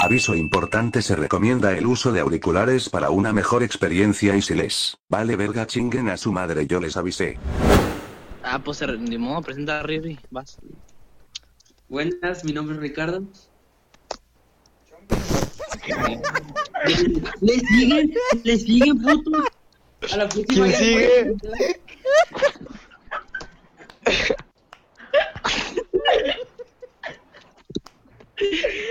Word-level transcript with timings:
Aviso 0.00 0.34
importante 0.36 1.02
se 1.02 1.16
recomienda 1.16 1.76
el 1.76 1.86
uso 1.86 2.12
de 2.12 2.20
auriculares 2.20 2.88
para 2.88 3.10
una 3.10 3.32
mejor 3.32 3.62
experiencia 3.64 4.36
y 4.36 4.42
si 4.42 4.54
les 4.54 4.96
vale 5.08 5.34
verga 5.34 5.66
chinguen 5.66 6.08
a 6.08 6.16
su 6.16 6.30
madre 6.32 6.66
yo 6.66 6.78
les 6.80 6.96
avisé. 6.96 7.36
Ah, 8.44 8.60
pues 8.60 8.78
se- 8.78 8.86
ni 8.86 9.18
modo, 9.18 9.42
presenta 9.42 9.80
a 9.80 9.82
Riri, 9.82 10.18
vas. 10.30 10.56
Buenas, 11.88 12.44
mi 12.44 12.52
nombre 12.52 12.76
es 12.76 12.80
Ricardo. 12.80 13.22
¿Le 17.40 17.58
siguen? 17.60 18.14
¿Le 18.44 18.56
siguen, 18.58 18.98
puto? 19.02 19.32
A 20.12 20.16
la 20.16 20.28
próxima 20.28 20.66
¿Quién 20.66 20.70
ya 20.70 20.78
sigue? 20.78 21.36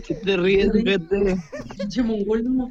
¿Qué 0.00 0.14
te 0.14 0.36
ríes, 0.38 0.72
gente? 0.72 1.36
Pinche 1.76 2.02
mongol, 2.02 2.44
no. 2.44 2.70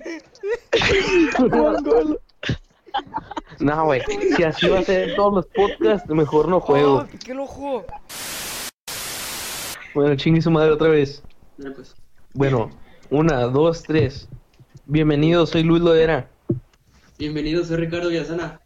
No, 3.60 3.86
güey. 3.86 4.02
Si 4.36 4.44
así 4.44 4.68
va 4.68 4.80
a 4.80 4.84
ser 4.84 5.10
en 5.10 5.16
todos 5.16 5.34
los 5.36 5.46
podcasts, 5.46 6.10
mejor 6.10 6.48
no 6.48 6.60
juego. 6.60 7.02
¡Oh, 7.04 7.06
piqué 7.06 7.34
el 7.34 7.40
ojo! 7.42 7.86
Bueno, 9.94 10.16
chingue 10.16 10.42
su 10.42 10.50
madre 10.50 10.72
otra 10.72 10.90
vez. 10.90 11.22
Pues. 11.58 11.96
Bueno, 12.34 12.72
una, 13.12 13.42
dos, 13.42 13.84
tres. 13.84 14.28
Bienvenido, 14.86 15.46
soy 15.46 15.62
Luis 15.62 15.84
Loera. 15.84 16.28
Bienvenido, 17.20 17.64
soy 17.64 17.78
Ricardo 17.78 18.10
Villasana. 18.10 18.60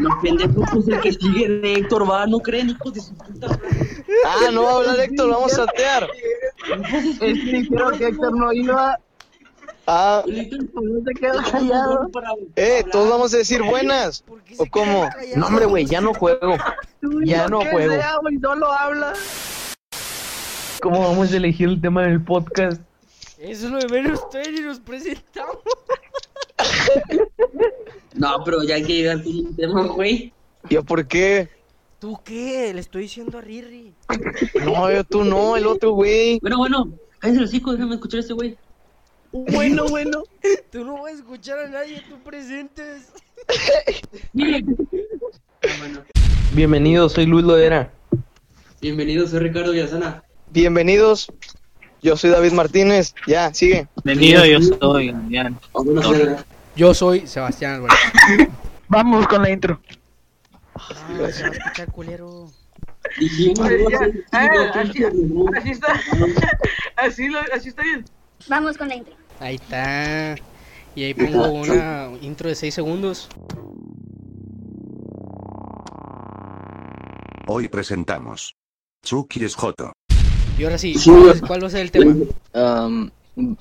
No, 0.00 0.20
pendejo, 0.22 0.64
pues 0.72 0.88
el 0.88 1.00
que 1.00 1.12
sigue 1.12 1.48
de 1.48 1.74
Héctor 1.74 2.08
va, 2.10 2.26
no 2.26 2.38
creen, 2.38 2.70
hijos 2.70 2.94
de 2.94 3.00
su 3.00 3.14
puta 3.14 3.48
madre. 3.48 4.04
Ah, 4.26 4.50
no 4.52 4.62
va 4.64 4.70
a 4.72 4.76
hablar 4.76 5.00
Héctor, 5.00 5.30
vamos 5.30 5.52
a 5.52 5.56
saltear. 5.56 6.08
Es 7.00 7.18
que 7.18 7.26
dijeron 7.32 7.98
que 7.98 8.06
Héctor 8.08 8.36
no 8.36 8.52
iba. 8.52 8.98
Ah, 9.86 10.22
No 10.24 11.42
callado. 11.50 12.10
eh, 12.56 12.84
todos 12.92 13.10
vamos 13.10 13.34
a 13.34 13.38
decir 13.38 13.62
buenas. 13.62 14.22
¿Por 14.22 14.40
qué 14.42 14.54
se 14.54 14.62
¿O 14.62 14.66
cómo? 14.66 15.08
No, 15.36 15.46
hombre, 15.48 15.66
güey, 15.66 15.86
ya 15.86 16.00
no 16.00 16.14
juego. 16.14 16.56
Ya 17.24 17.48
no 17.48 17.60
juego. 17.62 17.94
Sea, 17.94 18.16
güey, 18.22 18.38
solo 18.38 18.70
habla. 18.70 19.12
¿Cómo 20.80 21.00
vamos 21.00 21.32
a 21.32 21.36
elegir 21.36 21.68
el 21.68 21.80
tema 21.80 22.02
del 22.02 22.22
podcast? 22.22 22.80
Eso 23.38 23.66
es 23.66 23.72
lo 23.72 23.78
de 23.78 23.88
menos, 23.88 24.20
ustedes 24.22 24.60
y 24.60 24.62
nos 24.62 24.78
presentamos. 24.78 25.58
No, 28.14 28.42
pero 28.44 28.62
ya 28.62 28.76
hay 28.76 28.82
que 28.82 28.94
llegar 28.94 29.22
con 29.22 29.34
un 29.34 29.56
tema, 29.56 29.86
güey. 29.86 30.32
¿Yo 30.68 30.84
por 30.84 31.06
qué? 31.06 31.48
¿Tú 31.98 32.18
qué? 32.24 32.72
Le 32.74 32.80
estoy 32.80 33.02
diciendo 33.02 33.38
a 33.38 33.40
Riri. 33.40 33.94
No, 34.64 34.92
yo 34.92 35.04
tú 35.04 35.24
no, 35.24 35.56
el 35.56 35.66
otro 35.66 35.92
güey. 35.92 36.38
Bueno, 36.40 36.58
bueno, 36.58 36.92
cállense 37.18 37.40
los 37.40 37.54
hijos, 37.54 37.74
déjame 37.74 37.94
escuchar 37.94 38.18
a 38.18 38.20
este 38.20 38.34
güey. 38.34 38.56
Bueno, 39.32 39.86
bueno. 39.88 40.24
Tú 40.70 40.84
no 40.84 41.02
vas 41.02 41.12
a 41.12 41.16
escuchar 41.16 41.58
a 41.58 41.68
nadie, 41.68 42.02
tú 42.08 42.18
presentes. 42.22 43.12
Ah, 45.64 45.68
bueno. 45.78 46.02
Bienvenido, 46.54 47.08
soy 47.08 47.26
Luis 47.26 47.44
Loera. 47.44 47.92
Bienvenido, 48.80 49.26
soy 49.26 49.38
Ricardo 49.38 49.72
Villasana. 49.72 50.22
Bienvenidos. 50.50 51.32
Yo 52.02 52.16
soy 52.16 52.30
David 52.30 52.52
Martínez. 52.52 53.14
Ya, 53.26 53.54
sigue. 53.54 53.86
Bienvenido, 54.04 54.44
yo 54.44 54.60
soy 54.60 55.12
Damián. 55.12 55.58
Yo 56.76 56.94
soy 56.94 57.26
Sebastián 57.26 57.74
Álvarez. 57.74 57.98
Vamos 58.88 59.26
con 59.26 59.42
la 59.42 59.50
intro. 59.50 59.80
Ah, 60.74 61.28
se 61.30 61.42
va 61.42 61.48
a 61.48 61.52
escuchar 61.52 61.92
culero. 61.92 62.50
Así, 63.16 63.52
está, 65.70 65.92
así, 66.96 67.28
lo, 67.28 67.38
así 67.54 67.68
está 67.68 67.82
bien. 67.82 68.04
Vamos 68.48 68.76
con 68.78 68.88
la 68.88 68.96
intro. 68.96 69.14
Ahí 69.40 69.56
está. 69.56 70.36
Y 70.94 71.04
ahí 71.04 71.14
pongo 71.14 71.50
una 71.52 72.10
intro 72.20 72.48
de 72.48 72.54
6 72.54 72.74
segundos. 72.74 73.28
Hoy 77.46 77.68
presentamos. 77.68 78.54
Chucky 79.04 79.44
es 79.44 79.54
Joto. 79.54 79.92
Y 80.58 80.64
ahora 80.64 80.78
sí. 80.78 80.94
¿cuál 81.04 81.28
va- 81.28 81.46
¿cuál 81.46 81.62
va 81.62 81.66
a 81.66 81.70
ser 81.70 81.80
el 81.80 81.90
tema? 81.90 82.14
Um, 82.54 83.08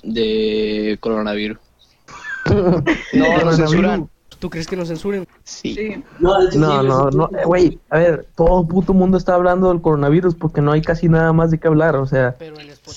de 0.04 0.98
coronavirus. 1.00 1.58
No, 3.14 3.38
nos 3.44 3.58
censuran. 3.58 4.10
¿Tú 4.40 4.50
crees 4.50 4.66
que 4.66 4.76
nos 4.76 4.88
censuren? 4.88 5.28
Sí. 5.44 5.76
Sí. 5.76 6.04
No, 6.20 6.34
No, 6.56 6.82
no, 6.82 7.10
no, 7.12 7.30
eh, 7.38 7.46
güey, 7.46 7.80
a 7.92 8.00
ver, 8.00 8.26
todo 8.36 8.66
puto 8.68 8.92
mundo 8.94 9.18
está 9.18 9.36
hablando 9.36 9.70
del 9.70 9.82
coronavirus 9.82 10.34
porque 10.34 10.62
no 10.62 10.72
hay 10.72 10.82
casi 10.82 11.08
nada 11.10 11.32
más 11.32 11.52
de 11.52 11.60
qué 11.60 11.68
hablar, 11.68 11.96
o 11.96 12.08
sea, 12.08 12.36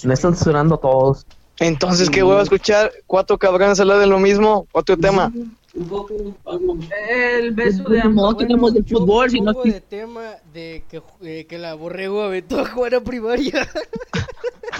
no 0.04 0.12
están 0.12 0.34
censurando 0.34 0.76
a 0.76 0.80
todos. 0.80 1.26
Entonces, 1.60 2.08
¿qué 2.08 2.22
voy 2.22 2.38
a 2.38 2.42
escuchar? 2.42 2.90
Cuatro 3.06 3.36
cabrones 3.38 3.78
hablar 3.78 3.98
de 3.98 4.06
lo 4.06 4.18
mismo. 4.18 4.66
Otro 4.72 4.96
tema. 4.96 5.30
Un 5.74 5.88
poco, 5.88 6.14
algo. 6.46 6.78
El 7.10 7.52
beso 7.52 7.84
de 7.90 7.98
No, 7.98 8.04
amor. 8.06 8.36
tenemos 8.38 8.72
de 8.74 8.82
Yo 8.82 8.98
fútbol, 8.98 9.30
si 9.30 9.40
no 9.40 9.52
pongo 9.52 9.64
de 9.64 9.80
tema 9.80 10.22
de 10.52 10.84
que, 10.88 11.02
eh, 11.22 11.46
que 11.46 11.58
la 11.58 11.74
borrego 11.74 12.22
aventó 12.22 12.60
a 12.60 12.66
jugar 12.68 12.94
a 12.94 13.00
primaria. 13.02 13.68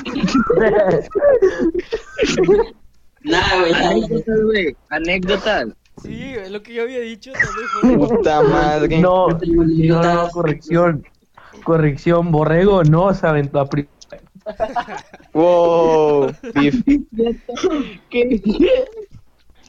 Nada, 3.25 3.61
güey. 3.61 3.73
Anécdotas, 3.75 4.43
güey. 4.43 4.77
Anécdotas. 4.91 5.67
Sí, 6.03 6.35
es 6.35 6.51
lo 6.51 6.63
que 6.63 6.75
yo 6.75 6.83
había 6.83 6.99
dicho 7.01 7.33
Puta 7.81 8.43
madre. 8.43 8.99
No, 8.99 9.29
no, 9.29 10.03
no, 10.03 10.29
corrección. 10.31 11.05
Corrección, 11.65 12.31
Borrego 12.33 12.83
no 12.85 13.15
se 13.15 13.27
aventó 13.27 13.61
a 13.61 13.69
pri- 13.69 13.89
Wow. 15.33 16.35
¿Qué? 18.11 18.43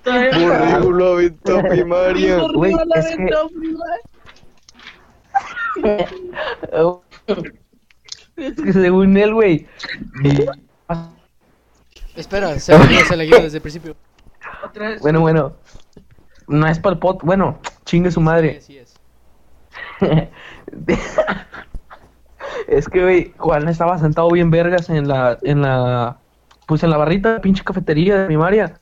Borrego 0.03 0.91
lo 0.91 1.13
aventó 1.13 1.59
a 1.59 1.63
primaria. 1.63 2.39
Güey, 2.53 2.73
es 2.95 3.15
que... 3.15 3.29
Es 8.37 8.55
que 8.55 8.73
según 8.73 9.15
él, 9.17 9.33
güey. 9.33 9.65
Espera, 12.15 12.59
se 12.59 12.73
la 13.15 13.23
guió 13.23 13.39
desde 13.41 13.57
el 13.57 13.61
principio. 13.61 13.95
Otra 14.63 14.89
vez. 14.89 15.01
Bueno, 15.01 15.21
bueno. 15.21 15.53
No 16.47 16.67
es 16.67 16.79
para 16.79 16.93
el 16.93 16.99
pot. 16.99 17.23
Bueno, 17.23 17.59
chingue 17.85 18.11
su 18.11 18.21
madre. 18.21 18.61
Sí, 18.61 18.77
es. 18.77 18.95
Es 22.67 22.87
que, 22.87 23.01
güey, 23.01 23.33
Juan 23.37 23.67
estaba 23.67 23.97
sentado 23.99 24.29
bien 24.29 24.49
vergas 24.49 24.89
en 24.89 25.07
la, 25.07 25.37
en 25.43 25.61
la, 25.61 26.17
pues 26.65 26.83
en 26.83 26.89
la 26.89 26.97
barrita 26.97 27.33
de 27.33 27.39
pinche 27.39 27.63
cafetería 27.63 28.17
de 28.17 28.25
primaria. 28.25 28.79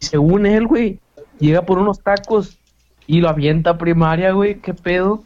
Y 0.00 0.06
según 0.06 0.46
él, 0.46 0.66
güey, 0.66 1.00
llega 1.38 1.62
por 1.62 1.78
unos 1.78 2.00
tacos 2.00 2.58
y 3.06 3.20
lo 3.20 3.28
avienta 3.28 3.70
a 3.70 3.78
primaria, 3.78 4.32
güey, 4.32 4.60
qué 4.60 4.74
pedo. 4.74 5.22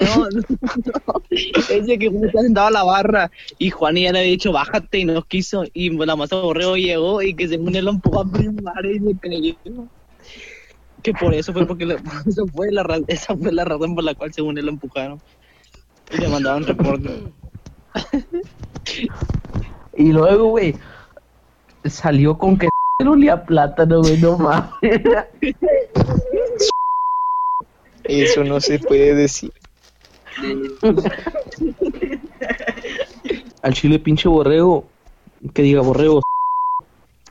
No, 0.00 0.16
no, 0.30 0.40
no. 1.06 1.22
Ese 1.30 1.98
que 1.98 2.08
Juan 2.08 2.24
está 2.26 2.42
sentado 2.42 2.66
a 2.68 2.70
la 2.70 2.84
barra 2.84 3.30
y 3.58 3.70
Juan 3.70 3.96
ya 3.96 4.12
le 4.12 4.20
había 4.20 4.30
dicho 4.30 4.52
bájate 4.52 4.98
y 4.98 5.04
no 5.04 5.22
quiso 5.24 5.64
y 5.72 5.90
la 5.90 6.16
masa 6.16 6.36
borrego 6.36 6.76
llegó 6.76 7.22
y 7.22 7.34
que 7.34 7.48
según 7.48 7.74
él 7.74 7.84
lo 7.86 7.90
empujó 7.92 8.20
a 8.20 8.30
primaria 8.30 8.92
y 8.92 8.98
se 9.00 9.18
creyó 9.18 9.54
que 11.02 11.12
por 11.12 11.34
eso 11.34 11.52
fue 11.52 11.66
porque 11.66 11.86
le- 11.86 11.96
eso 12.26 12.46
fue 12.48 12.70
la, 12.72 12.82
ra- 12.82 12.98
esa 13.08 13.36
fue 13.36 13.52
la 13.52 13.64
razón 13.64 13.94
por 13.94 14.04
la 14.04 14.14
cual 14.14 14.32
según 14.32 14.58
él 14.58 14.66
lo 14.66 14.72
empujaron 14.72 15.20
y 16.12 16.16
le 16.18 16.28
mandaron 16.28 16.64
reporte 16.64 17.10
Y 19.96 20.12
luego, 20.12 20.50
güey, 20.50 20.76
salió 21.84 22.38
con 22.38 22.56
que 22.56 22.68
no 23.04 23.12
olía 23.12 23.44
plátano, 23.44 24.00
güey, 24.00 24.16
no 24.18 24.38
mames. 24.38 24.70
Eso 28.08 28.42
no 28.42 28.60
se 28.60 28.78
puede 28.78 29.14
decir. 29.14 29.52
Al 33.62 33.74
chile 33.74 33.98
pinche 33.98 34.28
borrego, 34.28 34.86
que 35.52 35.62
diga 35.62 35.82
borrego, 35.82 36.22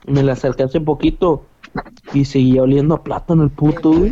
me 0.05 0.23
la 0.23 0.33
acerqué 0.33 0.63
hace 0.63 0.79
poquito 0.79 1.43
y 2.13 2.25
seguía 2.25 2.63
oliendo 2.63 2.95
a 2.95 3.03
plátano 3.03 3.43
el 3.43 3.49
puto, 3.49 3.91
güey. 3.91 4.11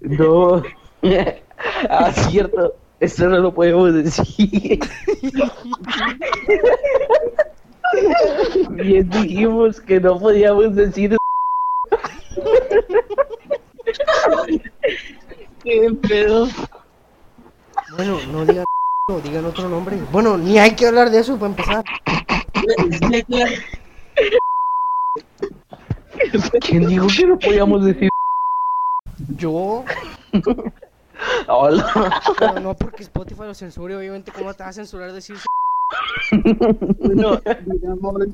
No. 0.00 0.62
ah, 1.88 2.12
cierto. 2.12 2.74
Eso 3.00 3.28
no 3.28 3.38
lo 3.38 3.54
podemos 3.54 3.92
decir. 3.92 4.80
Bien 8.70 9.08
dijimos 9.10 9.80
que 9.80 10.00
no 10.00 10.18
podíamos 10.18 10.74
decir. 10.74 11.16
qué 15.62 15.90
pedo 16.08 16.48
Bueno, 17.96 18.18
no 18.32 18.44
digan 18.44 18.64
no, 19.06 19.20
digan 19.20 19.44
otro 19.44 19.68
nombre. 19.68 19.98
Bueno, 20.10 20.38
ni 20.38 20.58
hay 20.58 20.74
que 20.74 20.86
hablar 20.86 21.10
de 21.10 21.18
eso 21.18 21.38
para 21.38 21.50
empezar. 21.50 21.84
¿Quién 26.62 26.88
dijo 26.88 27.06
que 27.14 27.26
no 27.26 27.38
podíamos 27.38 27.84
decir? 27.84 28.08
Yo. 29.36 29.84
Hola. 31.48 32.22
No 32.62 32.74
porque 32.74 33.02
Spotify 33.02 33.42
lo 33.42 33.54
censure, 33.54 33.94
obviamente, 33.94 34.32
¿cómo 34.32 34.54
te 34.54 34.62
va 34.62 34.70
a 34.70 34.72
censurar 34.72 35.12
decir 35.12 35.36
Bueno, 36.98 37.40
digamos. 37.66 38.24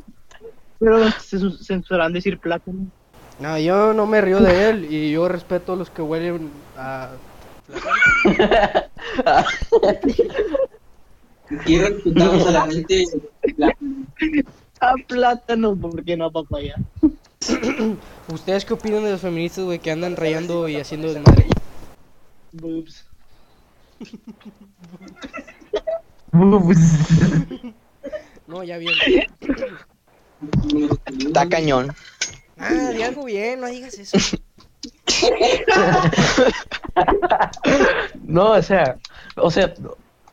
Pero 0.79 0.99
decir 2.12 2.38
plátano. 2.38 2.87
No, 3.38 3.58
yo 3.58 3.93
no 3.93 4.06
me 4.06 4.20
río 4.20 4.41
de 4.41 4.70
él 4.70 4.87
y 4.91 5.12
yo 5.12 5.29
respeto 5.29 5.75
a 5.75 5.76
los 5.76 5.91
que 5.91 6.02
huelen 6.02 6.50
a... 6.76 7.11
Aquí 11.50 11.79
respetamos 11.79 12.47
a 12.47 12.50
la 12.50 12.67
A 14.81 14.94
plátano, 15.06 15.76
porque 15.76 16.17
no 16.17 16.26
a 16.26 16.31
papaya. 16.31 16.76
¿Ustedes 18.32 18.64
qué 18.64 18.73
opinan 18.73 19.05
de 19.05 19.12
los 19.12 19.20
feministas, 19.20 19.64
güey, 19.64 19.79
que 19.79 19.91
andan 19.91 20.17
rayando 20.17 20.69
y 20.69 20.76
haciendo 20.76 21.12
desmadre? 21.12 21.47
Boobs. 22.52 23.05
No, 28.47 28.62
ya 28.65 28.79
bien. 28.79 28.94
Está 31.19 31.49
cañón. 31.49 31.94
Ah, 32.59 32.91
di 32.94 33.03
algo 33.03 33.25
bien, 33.25 33.61
no 33.61 33.69
digas 33.69 33.94
eso. 33.99 34.17
No, 38.25 38.53
o 38.53 38.62
sea, 38.62 38.97
o 39.37 39.50
sea, 39.50 39.75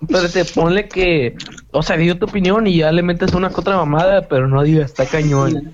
pero 0.07 0.29
te 0.29 0.45
ponle 0.45 0.87
que, 0.87 1.35
o 1.71 1.81
sea, 1.81 1.97
dio 1.97 2.17
tu 2.17 2.25
opinión 2.25 2.67
y 2.67 2.77
ya 2.77 2.91
le 2.91 3.01
metes 3.01 3.33
una 3.33 3.47
otra 3.47 3.75
mamada, 3.77 4.27
pero 4.27 4.47
no 4.47 4.63
digas, 4.63 4.91
está 4.91 5.05
cañón. 5.05 5.73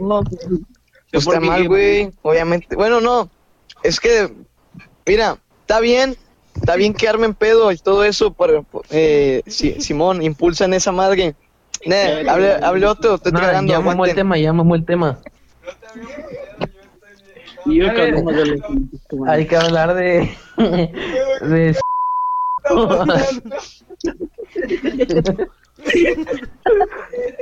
No, 0.00 0.22
Pues 1.12 1.26
está 1.26 1.40
mal, 1.40 1.68
güey. 1.68 2.10
Obviamente. 2.22 2.74
Bueno, 2.76 3.00
no. 3.00 3.30
Es 3.82 4.00
que, 4.00 4.32
mira, 5.06 5.38
está 5.60 5.80
bien. 5.80 6.16
Está 6.60 6.76
bien 6.76 6.94
que 6.94 7.08
armen 7.08 7.34
pedo 7.34 7.72
y 7.72 7.78
todo 7.78 8.04
eso. 8.04 8.32
Por, 8.32 8.64
eh, 8.90 9.42
Si- 9.46 9.80
Simón, 9.80 10.22
impulsan 10.22 10.74
esa 10.74 10.92
madre. 10.92 11.34
Ne, 11.86 12.28
hable, 12.28 12.52
hable 12.62 12.86
otro. 12.86 13.14
Estoy 13.14 13.32
No, 13.32 13.40
tragando. 13.40 13.72
ya 13.72 13.80
mamó 13.80 14.04
el 14.04 14.14
tema, 14.14 14.36
ya 14.38 14.52
mamó 14.52 14.74
el 14.74 14.84
tema. 14.84 15.18
Yo 17.66 17.86
Hay 19.26 19.46
que 19.46 19.56
hablar 19.56 19.94
de... 19.94 20.30
de... 21.42 21.76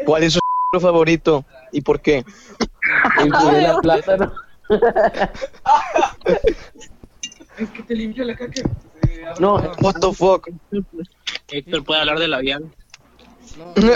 ¿Cuál 0.04 0.22
es 0.24 0.34
su 0.34 0.40
favorito? 0.80 1.44
¿Y 1.72 1.80
por 1.80 2.00
qué? 2.00 2.24
El 3.18 3.30
de 3.30 3.74
plátano. 3.82 4.32
Es 7.58 7.70
que 7.70 7.82
te 7.82 7.94
limpio 7.94 8.24
la 8.24 8.36
caca. 8.36 8.62
No, 9.40 9.56
What 9.80 9.94
the 10.00 10.12
fuck? 10.12 10.48
Héctor 11.48 11.84
puede 11.84 12.00
hablar 12.00 12.18
de 12.18 12.28
labial. 12.28 12.64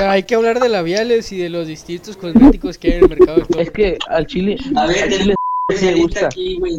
Hay 0.08 0.22
que 0.24 0.34
hablar 0.34 0.60
de 0.60 0.68
labiales 0.68 1.32
y 1.32 1.38
de 1.38 1.48
los 1.50 1.66
distintos 1.66 2.16
cosméticos 2.16 2.78
que 2.78 2.88
hay 2.88 2.94
en 2.98 3.04
el 3.04 3.08
mercado 3.10 3.42
actual. 3.42 3.62
es 3.62 3.70
que 3.70 3.98
al 4.08 4.26
chile, 4.26 4.56
A 4.76 4.86
ver, 4.86 5.02
al 5.04 5.10
chile 5.10 5.34
sí 5.76 5.84
me 5.86 5.94
gusta, 5.96 6.26
aquí, 6.26 6.58
güey. 6.58 6.78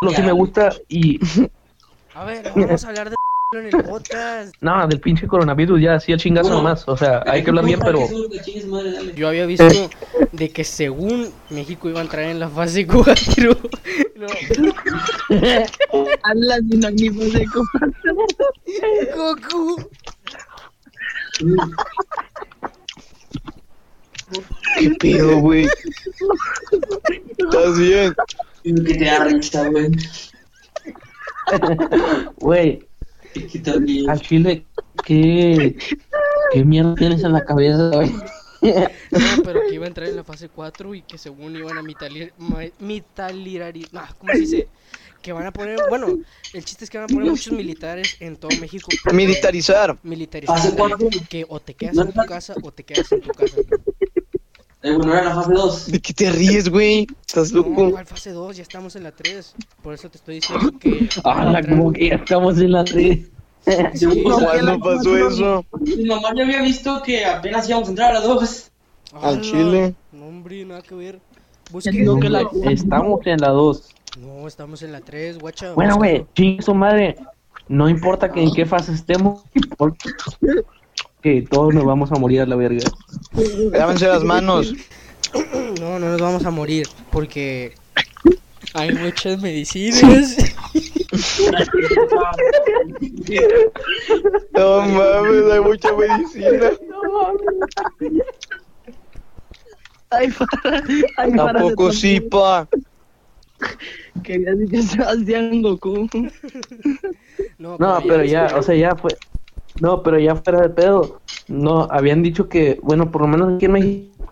no- 0.00 0.10
sí 0.10 0.22
me 0.22 0.32
gusta 0.32 0.74
y 0.88 1.18
A 2.14 2.24
ver, 2.24 2.50
vamos 2.54 2.84
a 2.84 2.88
hablar 2.88 3.10
de 3.10 3.16
en 3.52 3.66
el 3.66 3.70
podcast. 3.84 4.54
no, 4.60 4.88
del 4.88 5.00
pinche 5.00 5.28
coronavirus 5.28 5.80
ya 5.80 5.94
así 5.94 6.10
el 6.10 6.18
chingazo 6.18 6.48
Bueno, 6.48 6.64
nomás, 6.64 6.82
o 6.88 6.96
sea, 6.96 7.22
hay 7.26 7.44
que 7.44 7.50
hablar 7.50 7.64
bien, 7.64 7.78
pero. 7.78 8.00
Yo 9.14 9.28
había 9.28 9.46
visto 9.46 9.68
de 10.32 10.50
que 10.50 10.64
según 10.64 11.30
México 11.50 11.88
iba 11.88 12.00
a 12.00 12.02
entrar 12.02 12.24
en 12.24 12.40
la 12.40 12.48
fase 12.48 12.86
4. 12.86 13.56
No, 14.16 14.26
Habla 16.22 16.56
de 16.62 17.46
copa. 17.52 17.80
Goku. 19.14 19.90
¿Qué 24.78 24.90
pedo, 24.98 25.38
güey? 25.40 25.68
¿Estás 27.36 27.78
bien? 27.78 28.14
Que 28.62 28.94
te 28.94 29.04
da 29.04 29.24
risa, 29.24 29.68
güey. 29.68 29.90
güey. 32.38 32.85
Al 34.08 34.20
chile, 34.20 34.66
¿qué, 35.04 35.76
qué 36.52 36.64
mierda 36.64 36.94
tienes 36.94 37.22
en 37.24 37.32
la 37.32 37.44
cabeza, 37.44 37.90
güey? 37.92 38.12
No, 38.62 39.42
pero 39.44 39.60
que 39.68 39.74
iba 39.74 39.84
a 39.84 39.88
entrar 39.88 40.08
en 40.08 40.16
la 40.16 40.24
fase 40.24 40.48
4 40.48 40.94
y 40.94 41.02
que 41.02 41.18
según 41.18 41.56
iban 41.56 41.78
a 41.78 41.82
mitalir, 41.82 42.32
mitalirar, 42.80 43.74
¿cómo 44.18 44.32
se 44.32 44.38
dice? 44.38 44.68
Que 45.22 45.32
van 45.32 45.46
a 45.46 45.52
poner, 45.52 45.78
bueno, 45.88 46.18
el 46.52 46.64
chiste 46.64 46.84
es 46.84 46.90
que 46.90 46.98
van 46.98 47.04
a 47.04 47.08
poner 47.08 47.30
muchos 47.30 47.52
militares 47.52 48.16
en 48.20 48.36
todo 48.36 48.50
México. 48.60 48.88
Militarizar. 49.12 49.98
Militarizar. 50.02 50.56
Que 51.28 51.44
o 51.48 51.60
te 51.60 51.74
quedas 51.74 51.96
en 51.98 52.12
tu 52.12 52.24
casa 52.24 52.54
o 52.62 52.72
te 52.72 52.84
quedas 52.84 53.10
en 53.12 53.20
tu 53.20 53.30
casa. 53.30 53.56
Eh, 54.86 54.94
bueno, 54.96 55.12
era 55.14 55.24
la 55.24 55.34
fase 55.34 55.52
2. 55.52 55.90
¿De 55.90 56.00
qué 56.00 56.12
te 56.14 56.30
ríes, 56.30 56.68
güey? 56.68 57.06
¿Estás 57.26 57.50
No, 57.52 57.58
loco? 57.62 57.88
igual 57.88 58.06
fase 58.06 58.30
2, 58.30 58.56
ya 58.56 58.62
estamos 58.62 58.94
en 58.94 59.02
la 59.02 59.10
3. 59.12 59.54
Por 59.82 59.94
eso 59.94 60.08
te 60.08 60.18
estoy 60.18 60.36
diciendo 60.36 60.70
que. 60.78 61.08
Ah, 61.24 61.60
como 61.68 61.92
que 61.92 62.08
ya 62.10 62.14
estamos 62.16 62.58
en 62.58 62.70
la 62.72 62.84
red. 62.84 63.18
Sí, 63.94 64.22
¿Cuándo 64.22 64.78
pasó 64.78 65.16
eso? 65.28 65.64
Mi 65.80 66.04
mamá 66.04 66.28
ya 66.36 66.44
había 66.44 66.62
visto 66.62 67.02
que 67.02 67.24
apenas 67.24 67.68
íbamos 67.68 67.88
a 67.88 67.90
entrar 67.90 68.10
a 68.10 68.14
las 68.14 68.22
2. 68.24 68.70
Al 69.14 69.24
ala, 69.24 69.40
chile. 69.40 69.94
No, 70.12 70.26
hombre, 70.26 70.64
nada 70.64 70.82
que 70.82 70.94
ver. 70.94 71.14
Ya 71.16 71.72
Busque. 71.72 71.90
digo 71.90 72.20
que 72.20 72.28
la- 72.28 72.48
Estamos 72.70 73.26
en 73.26 73.38
la 73.40 73.48
2. 73.48 73.88
No, 74.20 74.46
estamos 74.46 74.82
en 74.82 74.92
la 74.92 75.00
3, 75.00 75.38
guacha. 75.40 75.72
Bueno, 75.74 75.96
güey, 75.96 76.24
chingue 76.34 76.62
su 76.62 76.74
madre. 76.74 77.16
No 77.68 77.88
importa 77.88 78.30
que 78.30 78.40
en 78.40 78.52
qué 78.52 78.64
fase 78.64 78.92
estemos, 78.92 79.42
importa 79.52 80.06
que 81.26 81.42
todos 81.42 81.74
nos 81.74 81.84
vamos 81.84 82.12
a 82.12 82.14
morir 82.14 82.42
a 82.42 82.46
la 82.46 82.54
verga. 82.54 82.88
Lávense 83.72 84.06
las 84.06 84.22
manos. 84.22 84.72
No, 85.80 85.98
no 85.98 86.10
nos 86.10 86.20
vamos 86.20 86.46
a 86.46 86.52
morir 86.52 86.86
porque 87.10 87.74
hay 88.74 88.94
muchas 88.94 89.42
medicinas. 89.42 90.36
No 94.52 94.82
mames, 94.82 95.52
hay 95.52 95.60
mucha 95.60 95.92
medicina. 95.96 96.70
Ay, 100.10 100.28
para. 100.30 100.82
Ay, 101.16 101.32
para. 101.32 101.52
Tampoco 101.60 101.92
sí, 101.92 102.20
pa. 102.20 102.68
Quería 104.22 104.54
decir 104.54 104.70
que 104.70 104.82
Sebastián 104.82 105.62
Goku. 105.62 106.08
No, 107.58 107.76
No, 107.78 108.00
pero 108.06 108.24
ya, 108.24 108.54
o 108.56 108.62
sea, 108.62 108.74
ya 108.74 108.94
fue. 108.94 109.16
No, 109.80 110.02
pero 110.02 110.18
ya 110.18 110.36
fuera 110.36 110.62
de 110.62 110.70
pedo. 110.70 111.20
No, 111.48 111.88
habían 111.90 112.22
dicho 112.22 112.48
que, 112.48 112.78
bueno, 112.82 113.10
por 113.10 113.22
lo 113.22 113.28
menos 113.28 113.54
aquí 113.54 113.66
en 113.66 113.72
México, 113.72 114.24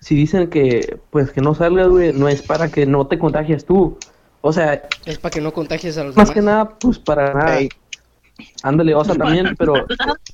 si 0.00 0.14
dicen 0.14 0.48
que, 0.48 0.98
pues 1.10 1.30
que 1.30 1.40
no 1.40 1.54
salgas, 1.54 1.88
güey, 1.88 2.12
no 2.12 2.28
es 2.28 2.42
para 2.42 2.70
que 2.70 2.86
no 2.86 3.06
te 3.06 3.18
contagies 3.18 3.64
tú. 3.64 3.98
O 4.40 4.52
sea, 4.52 4.88
es 5.04 5.18
para 5.18 5.32
que 5.32 5.40
no 5.40 5.52
contagies 5.52 5.96
a 5.98 6.04
los 6.04 6.16
más 6.16 6.28
demás. 6.28 6.34
que 6.34 6.42
nada, 6.42 6.68
pues 6.78 6.98
para 6.98 7.32
nada. 7.32 7.58
Ey, 7.58 7.68
Ándale, 8.62 8.94
o 8.94 9.04
sea, 9.04 9.14
también, 9.14 9.54
pero 9.56 9.74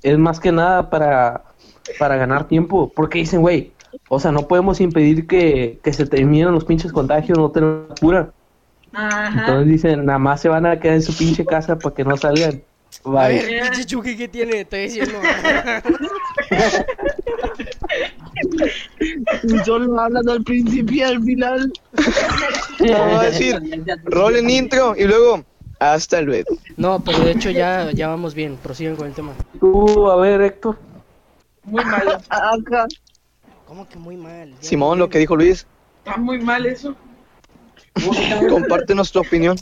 es 0.02 0.18
más 0.18 0.40
que 0.40 0.52
nada 0.52 0.88
para, 0.90 1.44
para 1.98 2.16
ganar 2.16 2.46
tiempo. 2.46 2.90
Porque 2.94 3.18
dicen, 3.18 3.40
güey, 3.40 3.72
o 4.08 4.20
sea, 4.20 4.32
no 4.32 4.46
podemos 4.48 4.80
impedir 4.80 5.26
que, 5.26 5.78
que 5.82 5.92
se 5.92 6.06
terminen 6.06 6.52
los 6.52 6.64
pinches 6.64 6.92
contagios, 6.92 7.38
no 7.38 7.50
tenemos 7.50 7.98
cura. 8.00 8.30
Ajá. 8.92 9.40
Entonces 9.40 9.66
dicen, 9.66 10.06
nada 10.06 10.18
más 10.18 10.40
se 10.40 10.48
van 10.48 10.66
a 10.66 10.78
quedar 10.80 10.96
en 10.96 11.02
su 11.02 11.16
pinche 11.16 11.44
casa 11.44 11.78
para 11.78 11.94
que 11.94 12.04
no 12.04 12.16
salgan. 12.16 12.62
A 13.08 13.28
Bye. 13.28 13.42
ver, 13.42 13.62
pinche 13.62 13.84
Chucky, 13.86 14.16
¿qué 14.16 14.28
tiene? 14.28 14.60
Estoy 14.60 14.80
diciendo. 14.82 15.18
Solo 19.64 20.00
hablas 20.00 20.26
al 20.26 20.42
principio 20.44 20.96
y 20.96 21.02
al 21.02 21.22
final. 21.22 21.72
vamos 22.80 23.20
a 23.20 23.22
decir, 23.24 23.60
rolen 24.04 24.50
intro 24.50 24.94
y 24.96 25.04
luego, 25.04 25.44
hasta 25.78 26.20
luego. 26.20 26.56
No, 26.76 27.00
pero 27.00 27.20
de 27.20 27.32
hecho 27.32 27.50
ya, 27.50 27.90
ya 27.92 28.08
vamos 28.08 28.34
bien. 28.34 28.56
Prosigan 28.62 28.96
con 28.96 29.06
el 29.08 29.14
tema. 29.14 29.32
Tú, 29.58 30.10
a 30.10 30.16
ver, 30.16 30.40
Héctor. 30.42 30.78
Muy 31.64 31.84
mal. 31.84 32.18
Acá. 32.28 32.86
¿Cómo 33.66 33.88
que 33.88 33.98
muy 33.98 34.16
mal? 34.16 34.50
Ya 34.50 34.56
Simón, 34.60 34.98
lo 34.98 35.08
que 35.08 35.18
dijo 35.18 35.36
Luis, 35.36 35.66
Está 36.04 36.16
muy 36.16 36.40
mal 36.40 36.64
eso. 36.66 36.94
compártenos 38.48 39.12
tu 39.12 39.20
opinión. 39.20 39.56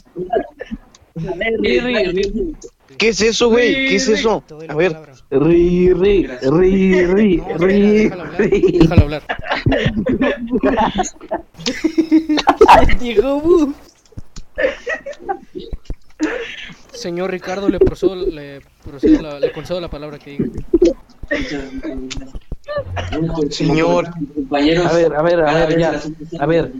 Ri, 1.15 1.79
ri, 1.79 2.03
ri. 2.05 2.55
¿Qué 2.97 3.09
es 3.09 3.21
eso, 3.21 3.49
güey? 3.49 3.73
¿Qué 3.73 3.95
es 3.95 4.07
eso? 4.07 4.43
A 4.69 4.75
ver. 4.75 4.95
Ri, 5.29 5.93
ri, 5.93 6.25
ri, 6.25 7.05
ri, 7.05 7.41
ri, 7.57 8.09
déjalo 8.79 9.01
hablar. 9.03 9.23
"Bu". 13.21 13.73
Señor 16.91 17.31
Ricardo, 17.31 17.69
le 17.69 17.79
procedo, 17.79 18.15
le, 18.15 18.61
procedo 18.83 19.21
la, 19.21 19.39
le 19.39 19.51
concedo 19.51 19.79
la 19.79 19.89
palabra 19.89 20.17
que 20.17 20.31
diga. 20.31 20.45
Señor. 23.51 24.07
A 24.07 24.93
ver, 24.93 25.13
a 25.13 25.21
ver, 25.21 25.41
a 25.41 25.65
ver, 25.65 25.79
ya. 25.79 26.01
A 26.39 26.45
ver. 26.45 26.73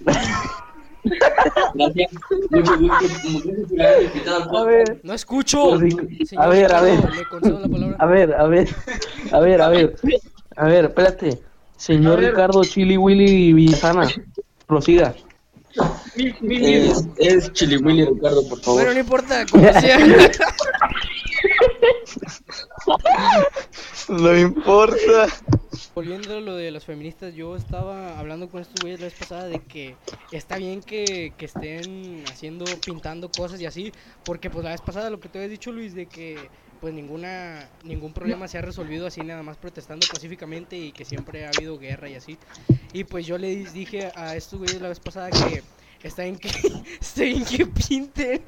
Gracias. 1.74 2.12
Mucho 2.50 2.78
gusto. 2.78 3.28
Muchas 3.30 3.48
gracias 3.52 3.68
por 3.68 3.80
haberme 3.80 4.04
invitado 4.04 4.36
al 4.36 4.42
A 4.42 4.46
podcast. 4.46 4.66
ver, 4.66 5.00
No 5.02 5.14
escucho. 5.14 5.78
Señor 5.78 6.08
a 6.36 6.46
ver, 6.48 6.74
a 6.74 6.80
ver. 6.80 6.98
Le 7.12 7.96
a 7.98 8.06
ver, 8.06 8.34
a 8.34 8.46
ver, 8.46 8.74
a 9.32 9.38
ver, 9.40 9.60
a 9.62 9.68
ver, 9.68 9.96
a 10.56 10.64
ver, 10.66 10.84
espérate. 10.84 11.42
Señor 11.76 12.20
ver. 12.20 12.30
Ricardo 12.30 12.62
Chili 12.64 12.96
Willy 12.96 13.52
Villasana, 13.52 14.08
prosiga. 14.66 15.14
Mi, 16.16 16.26
mi, 16.42 16.58
mi. 16.60 16.74
Es, 16.74 17.08
es 17.16 17.52
Chili 17.52 17.78
Willy 17.78 18.04
Ricardo, 18.04 18.46
por 18.48 18.60
favor. 18.60 18.80
Bueno, 18.82 18.94
no 18.94 19.00
importa, 19.00 19.44
como 19.50 19.64
sea. 19.72 19.98
No 24.08 24.36
importa. 24.36 25.26
Volviendo 25.94 26.38
a 26.38 26.40
lo 26.40 26.56
de 26.56 26.70
las 26.70 26.86
feministas, 26.86 27.34
yo 27.34 27.54
estaba 27.54 28.18
hablando 28.18 28.48
con 28.50 28.62
estos 28.62 28.78
güeyes 28.78 28.98
la 28.98 29.04
vez 29.06 29.14
pasada 29.14 29.46
de 29.46 29.66
que 29.66 29.98
está 30.30 30.56
bien 30.56 30.82
que, 30.82 31.34
que 31.36 31.44
estén 31.44 32.24
haciendo, 32.30 32.82
pintando 32.82 33.34
cosas 33.34 33.60
y 33.60 33.66
así, 33.66 33.94
porque 34.24 34.48
pues 34.48 34.64
la 34.64 34.70
vez 34.70 34.80
pasada 34.80 35.10
lo 35.10 35.20
que 35.20 35.28
te 35.28 35.36
habías 35.38 35.50
dicho 35.50 35.70
Luis, 35.70 35.92
de 35.94 36.08
que 36.08 36.50
pues 36.78 36.94
ninguna, 36.94 37.76
ningún 37.82 38.14
problema 38.14 38.48
se 38.48 38.56
ha 38.56 38.62
resolvido 38.62 39.06
así 39.06 39.22
nada 39.22 39.42
más 39.42 39.58
protestando 39.58 40.08
pacíficamente 40.08 40.78
y 40.78 40.94
que 40.94 41.04
siempre 41.04 41.44
ha 41.44 41.50
habido 41.50 41.76
guerra 41.76 42.08
y 42.08 42.14
así. 42.14 42.40
Y 42.90 43.04
pues 43.04 43.26
yo 43.26 43.36
les 43.36 43.72
dije 43.74 44.12
a 44.14 44.34
estos 44.36 44.58
güeyes 44.58 44.80
la 44.80 44.88
vez 44.88 45.00
pasada 45.00 45.36
que 45.36 45.72
está 46.08 46.22
bien 46.22 46.36
que, 46.36 46.48
está 47.00 47.22
bien 47.22 47.44
que 47.44 47.66
pinten. 47.66 48.42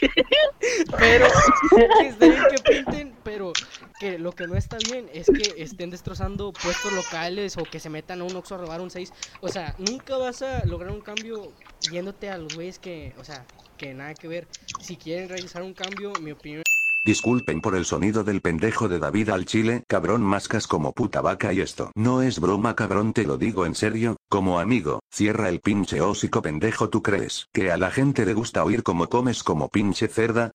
pero 0.98 1.26
está 1.26 2.26
bien 2.26 2.42
que 2.50 2.62
pinten, 2.62 3.16
pero 3.24 3.52
que 3.98 4.18
lo 4.18 4.32
que 4.32 4.46
no 4.46 4.56
está 4.56 4.78
bien 4.90 5.08
es 5.12 5.26
que 5.26 5.62
estén 5.62 5.90
destrozando 5.90 6.52
puestos 6.52 6.92
locales 6.92 7.56
o 7.56 7.64
que 7.64 7.80
se 7.80 7.90
metan 7.90 8.20
a 8.20 8.24
un 8.24 8.36
Oxxo 8.36 8.54
a 8.54 8.58
robar 8.58 8.80
un 8.80 8.90
6. 8.90 9.12
O 9.40 9.48
sea, 9.48 9.74
nunca 9.78 10.16
vas 10.16 10.42
a 10.42 10.64
lograr 10.64 10.92
un 10.92 11.00
cambio 11.00 11.52
yéndote 11.90 12.30
a 12.30 12.38
los 12.38 12.54
güeyes 12.54 12.78
que, 12.78 13.14
o 13.18 13.24
sea, 13.24 13.44
que 13.76 13.94
nada 13.94 14.14
que 14.14 14.28
ver. 14.28 14.48
Si 14.80 14.96
quieren 14.96 15.28
realizar 15.28 15.62
un 15.62 15.74
cambio, 15.74 16.12
mi 16.20 16.32
opinión 16.32 16.62
Disculpen 17.04 17.60
por 17.60 17.74
el 17.74 17.84
sonido 17.84 18.24
del 18.24 18.40
pendejo 18.40 18.88
de 18.88 18.98
David 18.98 19.30
al 19.30 19.46
chile, 19.46 19.84
cabrón 19.88 20.22
mascas 20.22 20.66
como 20.66 20.92
puta 20.92 21.20
vaca 21.20 21.52
y 21.52 21.60
esto. 21.60 21.90
No 21.94 22.22
es 22.22 22.40
broma 22.40 22.76
cabrón 22.76 23.12
te 23.12 23.24
lo 23.24 23.38
digo 23.38 23.64
en 23.66 23.74
serio, 23.74 24.16
como 24.28 24.60
amigo, 24.60 25.00
cierra 25.10 25.48
el 25.48 25.60
pinche 25.60 26.00
hocico 26.00 26.42
pendejo 26.42 26.90
tú 26.90 27.02
crees 27.02 27.46
que 27.52 27.70
a 27.70 27.76
la 27.76 27.90
gente 27.90 28.26
le 28.26 28.34
gusta 28.34 28.64
oír 28.64 28.82
como 28.82 29.08
comes 29.08 29.42
como 29.42 29.68
pinche 29.68 30.08
cerda? 30.08 30.50